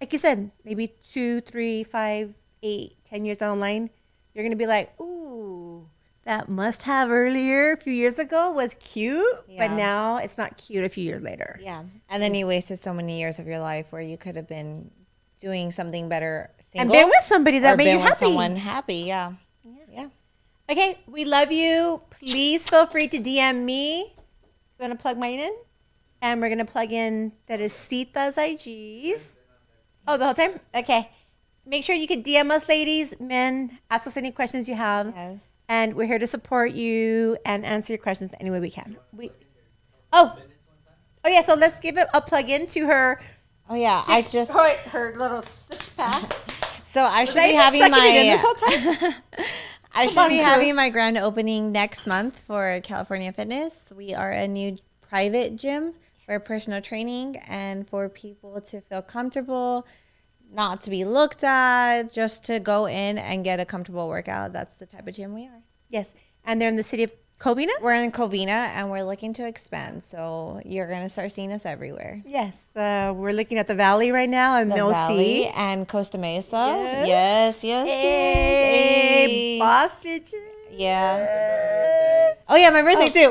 Like 0.00 0.12
you 0.12 0.18
said, 0.18 0.50
maybe 0.64 0.92
two, 1.02 1.40
three, 1.40 1.82
five, 1.82 2.34
eight, 2.62 2.92
ten 3.04 3.24
years 3.24 3.38
down 3.38 3.56
the 3.56 3.60
line, 3.60 3.90
you're 4.34 4.44
gonna 4.44 4.54
be 4.54 4.66
like, 4.66 4.98
ooh, 5.00 5.86
that 6.24 6.48
must-have 6.48 7.10
earlier 7.10 7.72
a 7.72 7.76
few 7.76 7.92
years 7.92 8.18
ago 8.18 8.52
was 8.52 8.74
cute, 8.80 9.24
but 9.58 9.70
now 9.70 10.16
it's 10.16 10.36
not 10.36 10.56
cute 10.56 10.84
a 10.84 10.88
few 10.88 11.04
years 11.04 11.22
later. 11.22 11.58
Yeah. 11.62 11.84
And 12.10 12.22
then 12.22 12.34
you 12.34 12.46
wasted 12.46 12.78
so 12.78 12.92
many 12.92 13.18
years 13.18 13.38
of 13.38 13.46
your 13.46 13.60
life 13.60 13.92
where 13.92 14.02
you 14.02 14.16
could 14.18 14.36
have 14.36 14.48
been 14.48 14.90
doing 15.40 15.70
something 15.70 16.08
better 16.08 16.50
single. 16.72 16.80
And 16.80 16.90
been 16.90 17.08
with 17.08 17.22
somebody 17.22 17.58
that 17.60 17.76
made 17.76 17.84
been 17.84 17.92
you 17.94 18.00
with 18.00 18.08
happy. 18.08 18.24
someone 18.26 18.56
happy. 18.56 18.94
Yeah. 18.96 19.30
Yeah. 19.30 19.32
Okay, 20.70 20.98
we 21.06 21.24
love 21.24 21.52
you. 21.52 22.00
Please 22.10 22.68
feel 22.68 22.86
free 22.86 23.08
to 23.08 23.18
DM 23.18 23.64
me. 23.64 24.02
I'm 24.78 24.80
gonna 24.80 24.96
plug 24.96 25.18
mine 25.18 25.38
in, 25.38 25.54
and 26.22 26.40
we're 26.40 26.48
gonna 26.48 26.64
plug 26.64 26.90
in 26.92 27.32
that 27.48 27.60
is 27.60 27.72
Sita's 27.72 28.36
IGs. 28.36 29.38
Oh, 30.08 30.16
the 30.16 30.24
whole 30.24 30.34
time. 30.34 30.58
Okay. 30.74 31.10
Make 31.66 31.84
sure 31.84 31.94
you 31.94 32.06
can 32.06 32.22
DM 32.22 32.50
us, 32.50 32.68
ladies, 32.68 33.18
men. 33.20 33.78
Ask 33.90 34.06
us 34.06 34.16
any 34.16 34.30
questions 34.30 34.68
you 34.68 34.74
have, 34.74 35.12
Yes. 35.16 35.46
and 35.68 35.94
we're 35.94 36.06
here 36.06 36.18
to 36.18 36.26
support 36.26 36.72
you 36.72 37.38
and 37.44 37.64
answer 37.64 37.92
your 37.94 38.02
questions 38.02 38.32
any 38.40 38.50
way 38.50 38.60
we 38.60 38.70
can. 38.70 38.96
We. 39.16 39.30
Oh. 40.12 40.36
Oh 41.24 41.28
yeah. 41.28 41.40
So 41.42 41.54
let's 41.54 41.78
give 41.80 41.96
it 41.98 42.06
a 42.14 42.20
plug 42.20 42.48
in 42.50 42.66
to 42.68 42.86
her. 42.86 43.20
Oh 43.68 43.74
yeah. 43.74 44.02
I 44.06 44.20
just 44.22 44.50
her, 44.52 44.76
her 44.90 45.14
little 45.16 45.42
six 45.42 45.88
pack. 45.90 46.32
so 46.82 47.02
I 47.04 47.24
should 47.24 47.36
be 47.42 47.52
having 47.52 47.80
my 47.90 47.98
this 47.98 48.42
whole 48.42 48.54
time. 48.54 49.14
I 49.96 50.06
should 50.06 50.28
be 50.28 50.38
having 50.38 50.74
my 50.74 50.90
grand 50.90 51.18
opening 51.18 51.70
next 51.70 52.06
month 52.06 52.40
for 52.40 52.80
California 52.82 53.32
Fitness. 53.32 53.92
We 53.94 54.12
are 54.12 54.32
a 54.32 54.48
new 54.48 54.78
private 55.08 55.56
gym 55.56 55.94
for 56.26 56.38
personal 56.40 56.80
training 56.80 57.36
and 57.46 57.88
for 57.88 58.08
people 58.08 58.60
to 58.60 58.80
feel 58.80 59.02
comfortable, 59.02 59.86
not 60.52 60.80
to 60.82 60.90
be 60.90 61.04
looked 61.04 61.44
at, 61.44 62.12
just 62.12 62.44
to 62.46 62.58
go 62.58 62.86
in 62.86 63.18
and 63.18 63.44
get 63.44 63.60
a 63.60 63.64
comfortable 63.64 64.08
workout. 64.08 64.52
That's 64.52 64.74
the 64.74 64.86
type 64.86 65.06
of 65.06 65.14
gym 65.14 65.32
we 65.32 65.46
are. 65.46 65.62
yes, 65.88 66.12
and 66.44 66.60
they're 66.60 66.68
in 66.68 66.76
the 66.76 66.82
city 66.82 67.04
of 67.04 67.12
Covina. 67.38 67.68
We're 67.82 67.94
in 67.94 68.10
Covina 68.12 68.48
and 68.74 68.90
we're 68.90 69.02
looking 69.02 69.34
to 69.34 69.46
expand. 69.46 70.02
So 70.04 70.60
you're 70.64 70.86
going 70.88 71.02
to 71.02 71.08
start 71.08 71.32
seeing 71.32 71.52
us 71.52 71.66
everywhere. 71.66 72.22
Yes, 72.24 72.74
uh, 72.76 73.12
we're 73.14 73.32
looking 73.32 73.58
at 73.58 73.66
the 73.66 73.74
valley 73.74 74.10
right 74.12 74.28
now 74.28 74.60
in 74.60 74.68
The 74.68 74.76
Mill 74.76 74.90
Valley 74.90 75.46
and 75.48 75.86
Costa 75.88 76.16
Mesa. 76.16 77.02
Yes, 77.06 77.62
yes, 77.64 77.86
Hey, 77.86 79.20
yes. 79.22 79.30
Hey. 79.30 79.58
boss 79.58 80.00
bitches. 80.00 80.32
Yeah. 80.76 82.32
Oh 82.48 82.56
yeah, 82.56 82.70
my 82.70 82.82
birthday 82.82 83.06
too. 83.06 83.28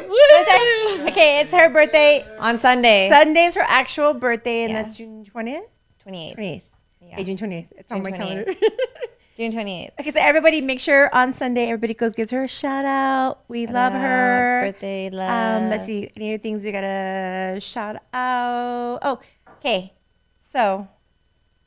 Okay, 1.09 1.41
it's 1.41 1.53
her 1.53 1.69
birthday 1.69 2.25
On 2.39 2.57
Sunday. 2.57 3.09
Sunday's 3.09 3.55
her 3.55 3.65
actual 3.67 4.13
birthday, 4.13 4.63
and 4.63 4.71
Yeah. 4.71 4.81
that's 4.81 4.97
June 4.97 5.25
twentieth. 5.25 5.63
28th. 6.05 6.33
Twentieth. 6.33 6.63
Yeah. 7.01 7.15
Hey, 7.15 7.23
June 7.23 7.37
twentieth. 7.37 7.71
It's 7.77 7.91
on 7.91 8.01
my 8.03 8.11
28th. 8.11 8.17
calendar. 8.17 8.53
June 9.35 9.51
28th. 9.51 9.99
okay, 9.99 10.11
so 10.11 10.19
everybody, 10.21 10.61
make 10.61 10.79
sure 10.79 11.09
on 11.13 11.33
Sunday 11.33 11.65
everybody 11.65 11.95
goes 11.95 12.13
gives 12.13 12.29
her 12.29 12.43
a 12.43 12.47
shout 12.47 12.85
out. 12.85 13.39
We 13.47 13.65
love 13.65 13.93
out, 13.93 14.01
her. 14.01 14.61
Birthday 14.65 15.09
love. 15.09 15.63
Um, 15.63 15.69
let's 15.71 15.85
see. 15.85 16.07
Any 16.15 16.35
other 16.35 16.41
things 16.41 16.63
we 16.63 16.71
gotta 16.71 17.59
shout 17.59 17.95
out? 18.13 18.99
Oh, 19.01 19.19
okay. 19.57 19.91
So, 20.39 20.87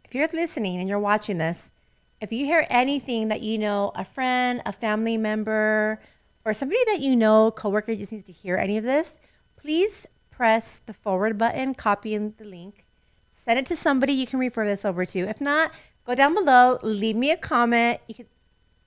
if 0.05 0.15
you're 0.15 0.29
listening 0.33 0.79
and 0.79 0.89
you're 0.89 1.01
watching 1.01 1.39
this, 1.39 1.73
if 2.21 2.31
you 2.31 2.47
hear 2.47 2.65
anything 2.71 3.29
that 3.29 3.41
you 3.41 3.59
know, 3.59 3.91
a 3.97 4.05
friend, 4.05 4.63
a 4.65 4.73
family 4.73 5.17
member, 5.17 6.01
or 6.45 6.55
somebody 6.55 6.81
that 6.87 7.01
you 7.01 7.17
know, 7.17 7.51
coworker 7.51 7.97
just 7.97 8.13
needs 8.13 8.25
to 8.25 8.33
hear 8.33 8.57
any 8.57 8.77
of 8.77 8.85
this, 8.85 9.19
please 9.57 10.07
press 10.31 10.79
the 10.87 10.93
forward 10.93 11.37
button, 11.37 11.75
copy 11.75 12.15
in 12.15 12.35
the 12.39 12.45
link, 12.45 12.85
send 13.33 13.59
it 13.59 13.67
to 13.67 13.75
somebody 13.75 14.13
you 14.13 14.27
can 14.27 14.39
refer 14.39 14.65
this 14.65 14.85
over 14.85 15.05
to. 15.05 15.19
If 15.19 15.41
not, 15.41 15.73
go 16.07 16.15
down 16.15 16.35
below, 16.35 16.79
leave 16.83 17.17
me 17.17 17.31
a 17.31 17.37
comment. 17.37 18.01
You 18.07 18.15
can 18.15 18.27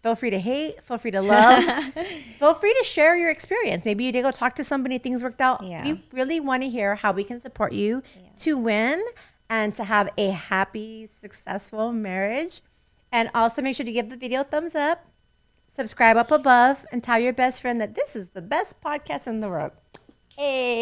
feel 0.02 0.16
free 0.16 0.30
to 0.30 0.40
hate, 0.40 0.82
feel 0.84 0.98
free 0.98 1.12
to 1.12 1.22
love, 1.22 1.64
feel 2.40 2.54
free 2.54 2.74
to 2.80 2.84
share 2.84 3.18
your 3.18 3.30
experience. 3.30 3.86
Maybe 3.86 4.06
you 4.06 4.12
did 4.12 4.24
go 4.24 4.32
talk 4.32 4.56
to 4.56 4.64
somebody, 4.64 4.98
things 4.98 5.24
worked 5.24 5.42
out. 5.42 5.64
Yeah. 5.64 5.84
We 5.84 6.04
really 6.12 6.40
want 6.40 6.64
to 6.64 6.70
hear 6.70 6.96
how 6.96 7.12
we 7.12 7.24
can 7.24 7.40
support 7.40 7.74
you 7.74 8.02
to 8.38 8.58
win 8.58 9.04
and 9.50 9.76
to 9.76 9.84
have 9.84 10.10
a 10.18 10.30
happy, 10.30 11.06
successful 11.06 11.92
marriage. 11.92 12.62
And 13.12 13.30
also 13.34 13.62
make 13.62 13.76
sure 13.76 13.86
to 13.86 13.92
give 13.92 14.10
the 14.10 14.18
video 14.18 14.42
a 14.42 14.44
thumbs 14.44 14.76
up, 14.76 15.06
subscribe 15.68 16.16
up 16.16 16.30
above, 16.30 16.86
and 16.92 17.04
tell 17.04 17.18
your 17.20 17.34
best 17.34 17.62
friend 17.62 17.82
that 17.82 17.96
this 17.96 18.16
is 18.16 18.30
the 18.30 18.42
best 18.42 18.82
podcast 18.82 19.28
in 19.28 19.40
the 19.40 19.50
world. 19.50 19.72
Hey. 20.38 20.78